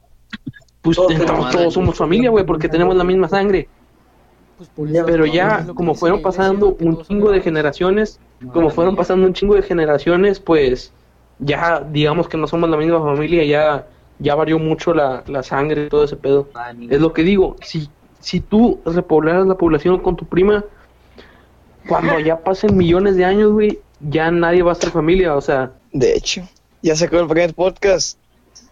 pues 0.82 0.97
Todos 0.97 1.12
todos 1.52 1.74
somos 1.74 1.97
familia, 1.97 2.31
güey, 2.31 2.44
porque 2.47 2.69
tenemos 2.69 2.97
la 2.97 3.05
misma 3.05 3.28
sangre. 3.28 3.69
Pues 4.59 4.69
por 4.71 4.89
Ya, 4.89 5.01
eso 5.01 5.07
Pero 5.07 5.25
ya, 5.25 5.67
como 5.75 5.95
fueron 5.95 6.21
pasando 6.21 6.77
un 6.81 7.03
chingo 7.03 7.31
de 7.31 7.41
generaciones, 7.41 8.21
como 8.53 8.71
fueron 8.71 8.97
pasando 8.97 9.27
un 9.27 9.33
chingo 9.33 9.55
de 9.55 9.63
generaciones, 9.63 10.41
pues 10.41 10.93
ya 11.39 11.81
digamos 11.81 12.29
que 12.29 12.37
no 12.37 12.49
somos 12.49 12.69
la 12.69 12.77
misma 12.77 13.01
familia, 13.01 13.45
ya, 13.45 13.87
ya 14.19 14.35
varió 14.35 14.59
mucho 14.59 14.93
la, 14.93 15.23
la 15.29 15.45
sangre 15.45 15.85
y 15.85 15.89
todo 15.89 16.05
ese 16.05 16.17
pedo. 16.17 16.49
Es 16.91 17.01
lo 17.01 17.13
que 17.13 17.23
digo, 17.23 17.55
si, 17.63 17.89
si 18.19 18.41
tú 18.41 18.81
repoblaras 18.85 19.47
la 19.47 19.55
población 19.55 20.01
con 20.01 20.17
tu 20.17 20.25
prima, 20.25 20.65
cuando 21.89 22.19
ya 22.19 22.41
pasen 22.41 22.77
millones 22.77 23.17
de 23.17 23.25
años, 23.25 23.53
güey, 23.53 23.79
ya 24.01 24.31
nadie 24.31 24.63
va 24.63 24.73
a 24.73 24.75
ser 24.75 24.91
familia, 24.91 25.37
o 25.37 25.41
sea, 25.41 25.73
De 25.93 26.15
hecho, 26.17 26.43
ya 26.83 26.97
se 26.97 27.05
acabó 27.05 27.23
el 27.23 27.29
primer 27.29 27.55
podcast. 27.55 28.19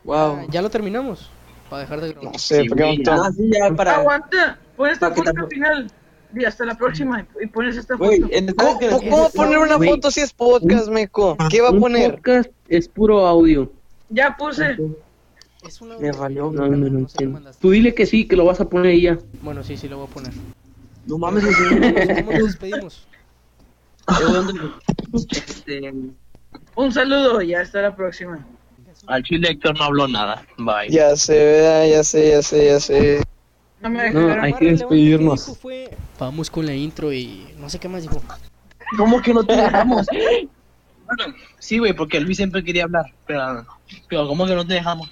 Wow. 0.05 0.17
Ah, 0.17 0.47
ya 0.49 0.63
lo 0.63 0.71
terminamos. 0.71 1.31
Para 1.71 1.83
dejar 1.83 2.01
de 2.01 2.09
grabar. 2.13 2.33
No 2.33 2.39
sé, 2.39 2.63
Sí, 2.63 2.69
pregunto. 2.69 3.13
Ah, 3.13 3.31
sí, 3.37 3.51
ya 3.53 3.75
para. 3.75 3.97
Aguanta, 3.97 4.59
pon 4.77 4.91
esta 4.91 5.11
foto 5.11 5.31
al 5.37 5.49
final. 5.49 5.91
Y 6.35 6.45
hasta 6.45 6.65
la 6.65 6.77
próxima. 6.77 7.27
Y 7.43 7.47
pones 7.47 7.77
esta 7.77 7.97
foto. 7.97 8.11
El 8.31 8.55
¿Cómo, 8.55 8.79
que- 8.79 8.89
cómo 8.91 9.31
poner 9.31 9.59
una 9.59 9.77
Güey. 9.77 9.91
foto 9.91 10.11
si 10.11 10.21
es 10.21 10.33
podcast, 10.33 10.89
meco? 10.89 11.37
¿Qué 11.51 11.61
va 11.63 11.69
a 11.69 11.73
un 11.73 11.81
poner? 11.81 12.17
podcast 12.17 12.51
es 12.69 12.89
puro 12.89 13.27
audio. 13.27 13.73
Ya 14.11 14.37
puse. 14.37 14.77
Es 15.67 15.81
una 15.81 15.97
Me 15.99 16.13
valió. 16.13 16.51
No, 16.53 16.69
no, 16.69 16.77
no, 16.77 16.91
mandaste. 17.31 17.61
Tú 17.61 17.71
dile 17.71 17.95
que 17.95 18.07
sí, 18.07 18.27
que 18.29 18.37
lo 18.37 18.45
vas 18.45 18.61
a 18.61 18.69
poner 18.69 18.95
y 18.95 19.03
ya. 19.03 19.19
Bueno, 19.43 19.65
sí, 19.65 19.77
sí, 19.77 19.89
lo 19.89 19.99
voy 19.99 20.07
a 20.09 20.11
poner. 20.15 20.33
No 21.07 21.19
mames, 21.19 21.45
¿Cómo 21.45 22.33
nos 22.33 22.45
despedimos? 22.45 23.07
Eh, 24.09 24.23
¿dónde- 24.25 24.61
Este, 25.33 25.93
Un 26.77 26.93
saludo 26.93 27.43
y 27.43 27.55
hasta 27.55 27.83
la 27.83 27.97
próxima. 27.97 28.47
Al 29.07 29.23
chile 29.23 29.51
Héctor 29.51 29.79
no 29.79 29.85
habló 29.85 30.09
nada. 30.09 30.45
Bye. 30.59 30.91
Ya 30.91 31.15
sé, 31.17 31.35
¿verdad? 31.45 31.87
ya 31.87 32.05
sé, 32.05 32.31
ya 32.31 32.43
sé, 32.43 32.67
ya 32.67 32.81
sé. 32.81 33.23
No 33.81 33.91
me 33.91 34.11
No, 34.11 34.43
hay 34.43 34.53
que 34.55 34.73
despedirnos. 34.73 35.59
fue, 35.59 35.91
Vamos 36.19 36.51
con 36.51 36.67
la 36.67 36.75
intro 36.75 37.13
y 37.13 37.47
no 37.59 37.69
sé 37.69 37.79
qué 37.79 37.89
más 37.89 38.03
dijo. 38.03 38.23
¿Cómo 38.97 39.21
que 39.21 39.35
no 39.35 39.45
te 39.45 39.55
dejamos? 39.55 40.07
bueno, 41.07 41.35
sí, 41.59 41.79
güey, 41.79 41.93
porque 41.93 42.21
Luis 42.21 42.37
siempre 42.37 42.65
quería 42.65 42.85
hablar. 42.85 43.07
Pero, 43.27 43.67
pero 44.09 44.27
¿cómo 44.29 44.47
que 44.47 44.55
no 44.55 44.67
te 44.67 44.75
dejamos? 44.75 45.11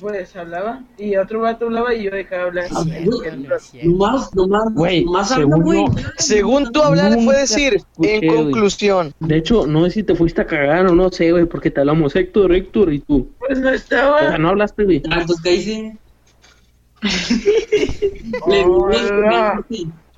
Pues 0.00 0.34
hablaba. 0.34 0.82
Y 0.96 1.16
otro 1.16 1.40
vato 1.40 1.66
hablaba 1.66 1.94
y 1.94 2.04
yo 2.04 2.10
dejaba 2.10 2.44
hablar. 2.44 2.68
Nomás, 3.82 4.34
nomás, 4.34 4.74
Güey, 4.74 5.04
según 5.24 5.62
güey. 5.62 5.84
Según 6.16 6.72
tú 6.72 6.82
hablar, 6.82 7.12
fue 7.22 7.38
decir, 7.38 7.74
escuché, 7.74 8.16
en 8.16 8.34
conclusión. 8.34 9.12
De 9.20 9.36
hecho, 9.36 9.66
no 9.66 9.84
sé 9.84 9.90
si 9.90 10.02
te 10.02 10.14
fuiste 10.14 10.40
a 10.40 10.46
cagar 10.46 10.86
o 10.86 10.94
no 10.94 11.10
sé, 11.10 11.30
güey, 11.32 11.44
porque 11.44 11.70
te 11.70 11.80
hablamos 11.80 12.16
Héctor, 12.16 12.54
Héctor 12.54 12.92
y 12.92 13.00
tú. 13.00 13.30
Pues 13.38 13.58
no 13.58 13.66
O 13.66 13.70
sea, 13.70 13.74
estaba. 13.74 14.38
no 14.38 14.48
hablaste, 14.48 14.84
güey. 14.84 15.02
Ah, 15.10 15.22
pues, 15.26 15.40
¿qué 15.42 15.54
hice? 15.54 15.96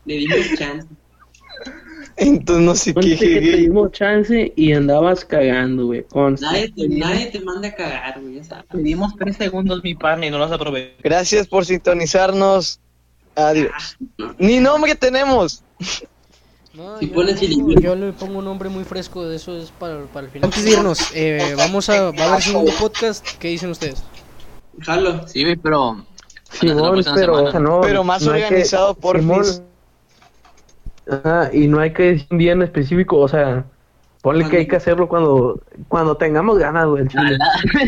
Le 0.05 0.15
dimos 0.17 0.37
chance. 0.59 0.89
Entonces 2.17 2.65
no 2.65 2.75
sé 2.75 2.95
Conste 2.95 3.17
que 3.17 3.27
te 3.27 3.41
qué. 3.41 3.57
dimos 3.57 3.93
chance 3.93 4.53
y 4.57 4.73
andabas 4.73 5.25
cagando, 5.25 5.87
güey. 5.87 6.05
Nadie 6.41 6.71
te, 6.71 6.89
nadie 6.89 7.27
te 7.27 7.41
manda 7.41 7.69
a 7.69 7.75
cagar, 7.75 8.21
güey. 8.21 8.41
Te 8.41 8.79
dimos 8.79 9.13
tres 9.19 9.37
segundos, 9.37 9.83
mi 9.83 9.95
pan, 9.95 10.23
y 10.25 10.31
no 10.31 10.39
los 10.39 10.53
aproveché. 10.53 10.95
Gracias 11.03 11.47
por 11.47 11.65
sintonizarnos. 11.65 12.79
Adiós. 13.35 13.73
Ni 14.39 14.59
nombre 14.61 14.95
tenemos. 14.95 15.63
No, 16.75 16.99
Si 16.99 17.09
yo, 17.09 17.15
pones 17.15 17.41
le 17.43 17.49
pongo, 17.57 17.73
yo 17.81 17.95
le 17.97 18.13
pongo 18.13 18.39
un 18.39 18.45
nombre 18.47 18.69
muy 18.71 18.85
fresco, 18.85 19.27
de 19.27 19.37
eso 19.37 19.57
es 19.59 19.71
para, 19.71 20.05
para 20.07 20.27
el 20.27 20.33
final. 20.33 20.47
Antes 20.47 20.65
de 20.65 20.71
irnos, 20.71 20.99
eh, 21.15 21.55
vamos 21.57 21.89
a, 21.91 22.11
va 22.13 22.25
a 22.25 22.29
haber 22.31 22.43
segundo 22.43 22.73
podcast, 22.79 23.27
¿qué 23.39 23.49
dicen 23.49 23.71
ustedes? 23.71 24.03
Jalo. 24.81 25.27
Sí, 25.29 25.43
güey, 25.45 25.57
pero. 25.57 26.05
Próxima 26.61 27.15
pero, 27.15 27.35
semana. 27.37 27.49
o 27.49 27.51
sea, 27.51 27.61
no, 27.61 27.81
Pero 27.83 28.05
más 28.05 28.23
no 28.23 28.33
hay 28.33 28.41
que- 28.41 28.47
organizado, 28.49 28.95
por 28.95 29.19
Simón, 29.19 29.45
fin. 29.45 29.63
Ajá, 31.11 31.51
y 31.53 31.67
no 31.69 31.81
hay 31.81 31.93
que 31.93 32.05
decir 32.05 32.27
un 32.31 32.39
día 32.39 32.53
en 32.53 32.63
específico, 32.63 33.19
o 33.19 33.29
sea, 33.29 33.65
ponle 34.23 34.49
que 34.49 34.59
hay 34.59 34.67
que 34.67 34.77
hacerlo 34.77 35.09
cuando 35.09 35.61
cuando 35.89 36.17
tengamos 36.17 36.59
ganas, 36.59 36.87
güey, 36.87 37.03
el 37.03 37.09
chile. 37.09 37.39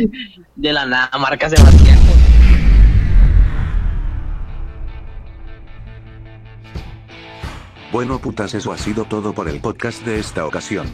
De 0.57 0.73
la 0.73 0.87
nada, 0.87 1.11
marca 1.19 1.49
Sebastián. 1.49 1.99
Bueno 7.95 8.19
putas 8.19 8.53
eso 8.55 8.73
ha 8.73 8.77
sido 8.77 9.05
todo 9.05 9.33
por 9.33 9.49
el 9.49 9.61
podcast 9.61 10.05
de 10.05 10.19
esta 10.19 10.45
ocasión. 10.47 10.89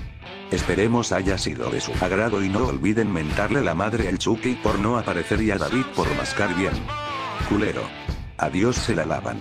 Esperemos 0.51 1.13
haya 1.13 1.39
sido 1.39 1.71
de 1.71 1.81
su 1.81 1.93
agrado 1.99 2.43
y 2.43 2.51
no 2.51 2.67
olviden 2.67 3.11
mentarle 3.11 3.63
la 3.63 3.75
madre 3.75 4.07
al 4.09 4.19
Chucky 4.19 4.57
por 4.57 4.79
no 4.79 4.99
aparecer 4.99 5.41
y 5.41 5.51
a 5.51 5.57
David 5.57 5.85
por 5.97 6.15
mascar 6.17 6.55
bien. 6.55 6.73
Culero. 7.49 7.85
Adiós 8.37 8.77
se 8.77 8.95
la 8.95 9.07
lavan. 9.07 9.39